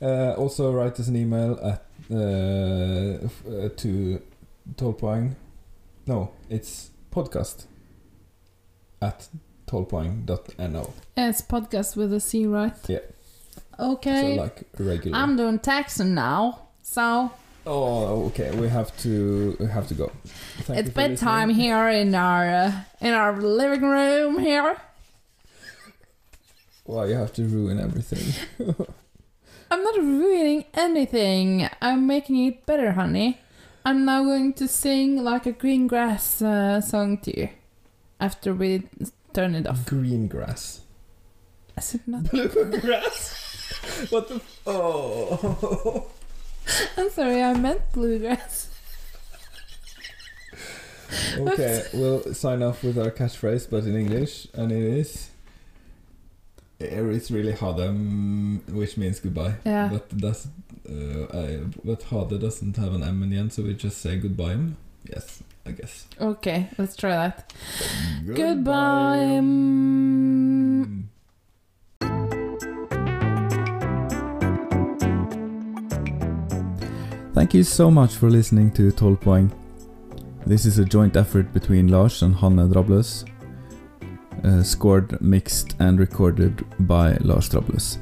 Uh, 0.02 0.34
also, 0.38 0.72
write 0.72 1.00
us 1.00 1.08
an 1.08 1.16
email 1.16 1.60
at 1.62 1.86
uh, 2.12 3.26
f- 3.26 3.44
uh, 3.48 3.70
to 3.78 4.22
Tolpoeng. 4.76 5.36
No, 6.06 6.32
it's 6.50 6.90
podcast 7.12 7.66
at 9.02 9.28
tolpoeng.no. 9.68 10.94
It's 11.16 11.42
podcast 11.42 11.96
with 11.96 12.14
a 12.14 12.20
C, 12.20 12.46
right? 12.46 12.74
Yeah. 12.88 13.00
Okay. 13.80 14.36
So 14.36 14.42
like 14.42 14.64
regular. 14.78 15.18
I'm 15.18 15.38
doing 15.38 15.60
taxing 15.60 16.14
now, 16.14 16.68
so 16.82 17.32
oh, 17.66 18.26
okay. 18.28 18.52
We 18.56 18.68
have 18.70 18.96
to 19.00 19.58
we 19.60 19.66
have 19.68 19.88
to 19.88 19.94
go. 19.94 20.12
Thank 20.62 20.80
it's 20.80 20.90
bedtime 20.90 21.50
listening. 21.50 21.66
here 21.66 21.90
in 21.90 22.16
our 22.16 22.50
uh, 22.50 22.72
in 23.02 23.14
our 23.14 23.40
living 23.40 23.84
room 23.84 24.40
here. 24.40 24.78
Wow, 26.86 27.04
you 27.06 27.16
have 27.16 27.32
to 27.36 27.46
ruin 27.46 27.80
everything. 27.80 28.34
I'm 29.72 29.84
not 29.84 29.96
ruining 29.96 30.66
anything. 30.74 31.70
I'm 31.82 32.06
making 32.06 32.46
it 32.46 32.66
better, 32.66 32.92
honey. 32.92 33.40
I'm 33.86 34.04
now 34.04 34.24
going 34.24 34.52
to 34.54 34.68
sing 34.68 35.24
like 35.24 35.46
a 35.46 35.54
green 35.54 35.88
grass 35.88 36.42
uh, 36.42 36.82
song 36.82 37.20
to 37.20 37.40
you 37.40 37.50
after 38.20 38.54
we 38.54 38.84
turn 39.34 39.56
it 39.56 39.66
off. 39.66 39.86
Green 39.86 40.28
grass. 40.28 40.82
Is 41.78 41.96
it 41.96 42.08
not? 42.08 42.24
Bluegrass. 42.32 43.43
what 44.10 44.28
the? 44.30 44.36
F- 44.36 44.60
oh. 44.68 46.06
I'm 46.98 47.10
sorry, 47.10 47.42
I 47.44 47.54
meant 47.54 47.82
bluegrass. 47.94 48.70
Okay, 51.38 51.84
we'll 51.94 52.34
sign 52.34 52.64
off 52.64 52.84
with 52.84 52.98
our 52.98 53.12
catchphrase, 53.12 53.70
but 53.70 53.84
in 53.84 53.96
English, 53.96 54.48
and 54.56 54.72
it 54.72 54.82
is. 54.82 55.30
"Er, 56.82 57.12
It's 57.12 57.30
really 57.30 57.52
hard, 57.52 57.80
um, 57.82 58.62
which 58.70 58.98
means 58.98 59.20
goodbye. 59.20 59.54
Yeah. 59.64 59.90
But 59.92 60.10
that's 60.10 60.48
uh, 60.90 61.26
I, 61.32 61.60
but 61.84 62.02
hade 62.04 62.40
doesn't 62.42 62.78
have 62.78 62.94
an 62.94 63.04
M 63.04 63.22
in 63.24 63.30
the 63.30 63.38
end, 63.38 63.54
so 63.54 63.62
we 63.64 63.74
just 63.76 64.00
say 64.02 64.18
goodbye. 64.18 64.58
Yes, 65.08 65.44
I 65.68 65.72
guess. 65.72 66.08
Okay, 66.20 66.70
let's 66.80 66.96
try 66.96 67.12
that. 67.12 67.54
Goodbye. 68.26 69.40
Goodbye. 69.40 71.04
Thank 77.44 77.56
you 77.56 77.64
so 77.64 77.92
much 77.92 78.16
for 78.16 78.30
listening 78.30 78.72
to 78.72 78.94
12 78.94 79.20
Poeng. 79.20 79.52
This 80.46 80.66
is 80.66 80.80
a 80.80 80.86
joint 80.86 81.18
effort 81.18 81.52
between 81.52 81.90
Lars 81.90 82.22
and 82.22 82.34
Hanne 82.34 82.70
Drabløs, 82.70 83.26
uh, 84.46 84.64
scored, 84.64 85.22
mixed, 85.22 85.76
and 85.80 86.00
recorded 86.00 86.64
by 86.88 87.18
Lars 87.20 87.50
Drabløs. 87.50 87.98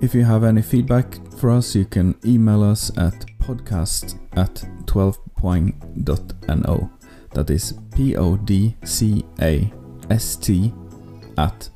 If 0.00 0.14
you 0.14 0.24
have 0.24 0.44
any 0.44 0.62
feedback 0.62 1.18
for 1.36 1.50
us, 1.50 1.74
you 1.74 1.84
can 1.84 2.14
email 2.24 2.62
us 2.62 2.90
at 2.96 3.26
podcast 3.38 4.18
at 4.32 4.64
12poeng.no. 4.86 6.90
That 7.34 7.50
is 7.50 7.74
P 7.94 8.16
O 8.16 8.38
D 8.38 8.76
C 8.84 9.26
A 9.42 9.70
S 10.08 10.36
T 10.36 10.72
at 11.36 11.68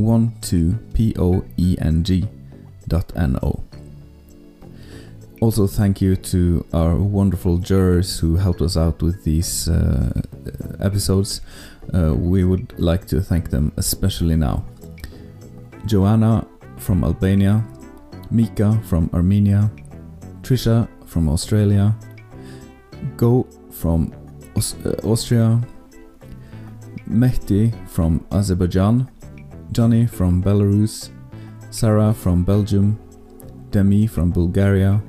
12poeng 0.00 2.28
dot 2.88 3.12
N-O. 3.14 3.73
Also, 5.44 5.66
thank 5.66 6.00
you 6.00 6.16
to 6.16 6.64
our 6.72 6.96
wonderful 6.96 7.58
jurors 7.58 8.18
who 8.18 8.36
helped 8.36 8.62
us 8.62 8.78
out 8.78 9.02
with 9.02 9.24
these 9.24 9.68
uh, 9.68 10.22
episodes. 10.80 11.42
Uh, 11.92 12.14
we 12.14 12.44
would 12.44 12.72
like 12.78 13.04
to 13.08 13.20
thank 13.20 13.50
them 13.50 13.70
especially 13.76 14.36
now. 14.36 14.64
Joanna 15.84 16.46
from 16.78 17.04
Albania, 17.04 17.62
Mika 18.30 18.80
from 18.88 19.10
Armenia, 19.12 19.70
Trisha 20.40 20.88
from 21.04 21.28
Australia, 21.28 21.94
Go 23.18 23.46
from 23.70 24.14
Aus- 24.56 24.76
uh, 24.86 24.98
Austria, 25.04 25.60
Mehdi 27.06 27.70
from 27.86 28.24
Azerbaijan, 28.32 29.10
Johnny 29.72 30.06
from 30.06 30.42
Belarus, 30.42 31.10
Sarah 31.68 32.14
from 32.14 32.44
Belgium, 32.44 32.98
Demi 33.70 34.06
from 34.06 34.30
Bulgaria, 34.30 35.02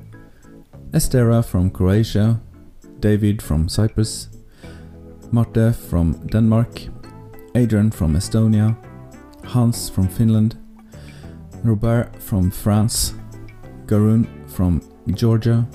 Estera 0.95 1.43
from 1.43 1.69
Croatia, 1.71 2.39
David 3.01 3.41
from 3.41 3.67
Cyprus, 3.67 4.29
Marte 5.29 5.75
from 5.75 6.13
Denmark, 6.27 6.83
Adrian 7.53 7.91
from 7.91 8.15
Estonia, 8.15 8.77
Hans 9.43 9.89
from 9.89 10.07
Finland, 10.07 10.57
Robert 11.65 12.15
from 12.21 12.49
France, 12.49 13.13
Garun 13.87 14.25
from 14.49 14.81
Georgia, 15.13 15.67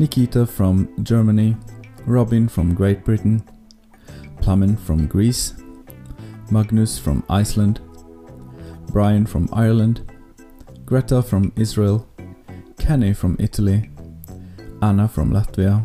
Nikita 0.00 0.44
from 0.44 0.88
Germany, 1.04 1.56
Robin 2.04 2.48
from 2.48 2.74
Great 2.74 3.04
Britain, 3.04 3.44
Plamen 4.40 4.76
from 4.76 5.06
Greece, 5.06 5.54
Magnus 6.50 6.98
from 6.98 7.22
Iceland, 7.30 7.78
Brian 8.88 9.26
from 9.26 9.48
Ireland, 9.52 10.10
Greta 10.84 11.22
from 11.22 11.52
Israel, 11.54 12.08
Kenny 12.78 13.12
from 13.12 13.36
Italy, 13.38 13.90
Anna 14.82 15.06
from 15.06 15.30
Latvia, 15.30 15.84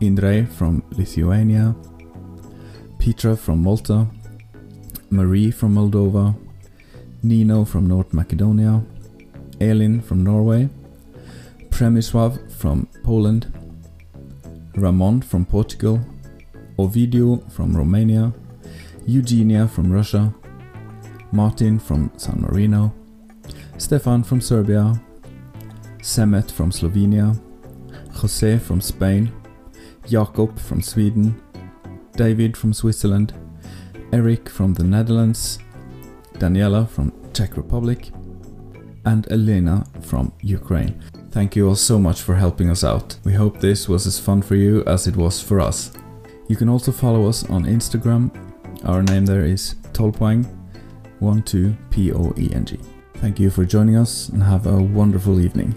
Indrei 0.00 0.48
from 0.48 0.82
Lithuania, 0.90 1.74
Petra 2.98 3.36
from 3.36 3.62
Malta, 3.62 4.06
Marie 5.10 5.50
from 5.50 5.74
Moldova, 5.74 6.34
Nino 7.22 7.64
from 7.64 7.86
North 7.86 8.14
Macedonia, 8.14 8.82
Elin 9.60 10.00
from 10.00 10.24
Norway, 10.24 10.68
Przemysław 11.68 12.50
from 12.50 12.88
Poland, 13.04 13.52
Ramon 14.76 15.20
from 15.20 15.44
Portugal, 15.44 16.00
Ovidio 16.78 17.40
from 17.52 17.76
Romania, 17.76 18.32
Eugenia 19.06 19.68
from 19.68 19.92
Russia, 19.92 20.32
Martin 21.32 21.78
from 21.78 22.10
San 22.16 22.40
Marino, 22.40 22.92
Stefan 23.76 24.22
from 24.22 24.40
Serbia, 24.40 24.98
Semet 26.00 26.50
from 26.50 26.70
Slovenia, 26.70 27.38
Jose 28.16 28.58
from 28.58 28.80
Spain, 28.80 29.32
Jakob 30.06 30.58
from 30.58 30.82
Sweden, 30.82 31.40
David 32.16 32.56
from 32.56 32.72
Switzerland, 32.72 33.34
Eric 34.12 34.48
from 34.48 34.74
the 34.74 34.84
Netherlands, 34.84 35.58
Daniela 36.34 36.88
from 36.88 37.12
Czech 37.32 37.56
Republic, 37.56 38.10
and 39.04 39.30
Elena 39.30 39.84
from 40.00 40.32
Ukraine. 40.42 41.00
Thank 41.30 41.54
you 41.54 41.68
all 41.68 41.76
so 41.76 41.98
much 41.98 42.22
for 42.22 42.34
helping 42.34 42.70
us 42.70 42.82
out. 42.82 43.16
We 43.24 43.34
hope 43.34 43.60
this 43.60 43.88
was 43.88 44.06
as 44.06 44.18
fun 44.18 44.42
for 44.42 44.54
you 44.54 44.82
as 44.84 45.06
it 45.06 45.16
was 45.16 45.40
for 45.40 45.60
us. 45.60 45.92
You 46.48 46.56
can 46.56 46.68
also 46.68 46.92
follow 46.92 47.28
us 47.28 47.48
on 47.50 47.64
Instagram. 47.64 48.30
Our 48.84 49.02
name 49.02 49.26
there 49.26 49.44
is 49.44 49.74
Tolpoeng, 49.92 50.46
12 51.18 51.76
P 51.90 52.12
O 52.12 52.32
E 52.38 52.50
N 52.52 52.64
G. 52.64 52.78
Thank 53.16 53.40
you 53.40 53.50
for 53.50 53.64
joining 53.64 53.96
us 53.96 54.28
and 54.28 54.42
have 54.42 54.66
a 54.66 54.76
wonderful 54.76 55.40
evening. 55.40 55.74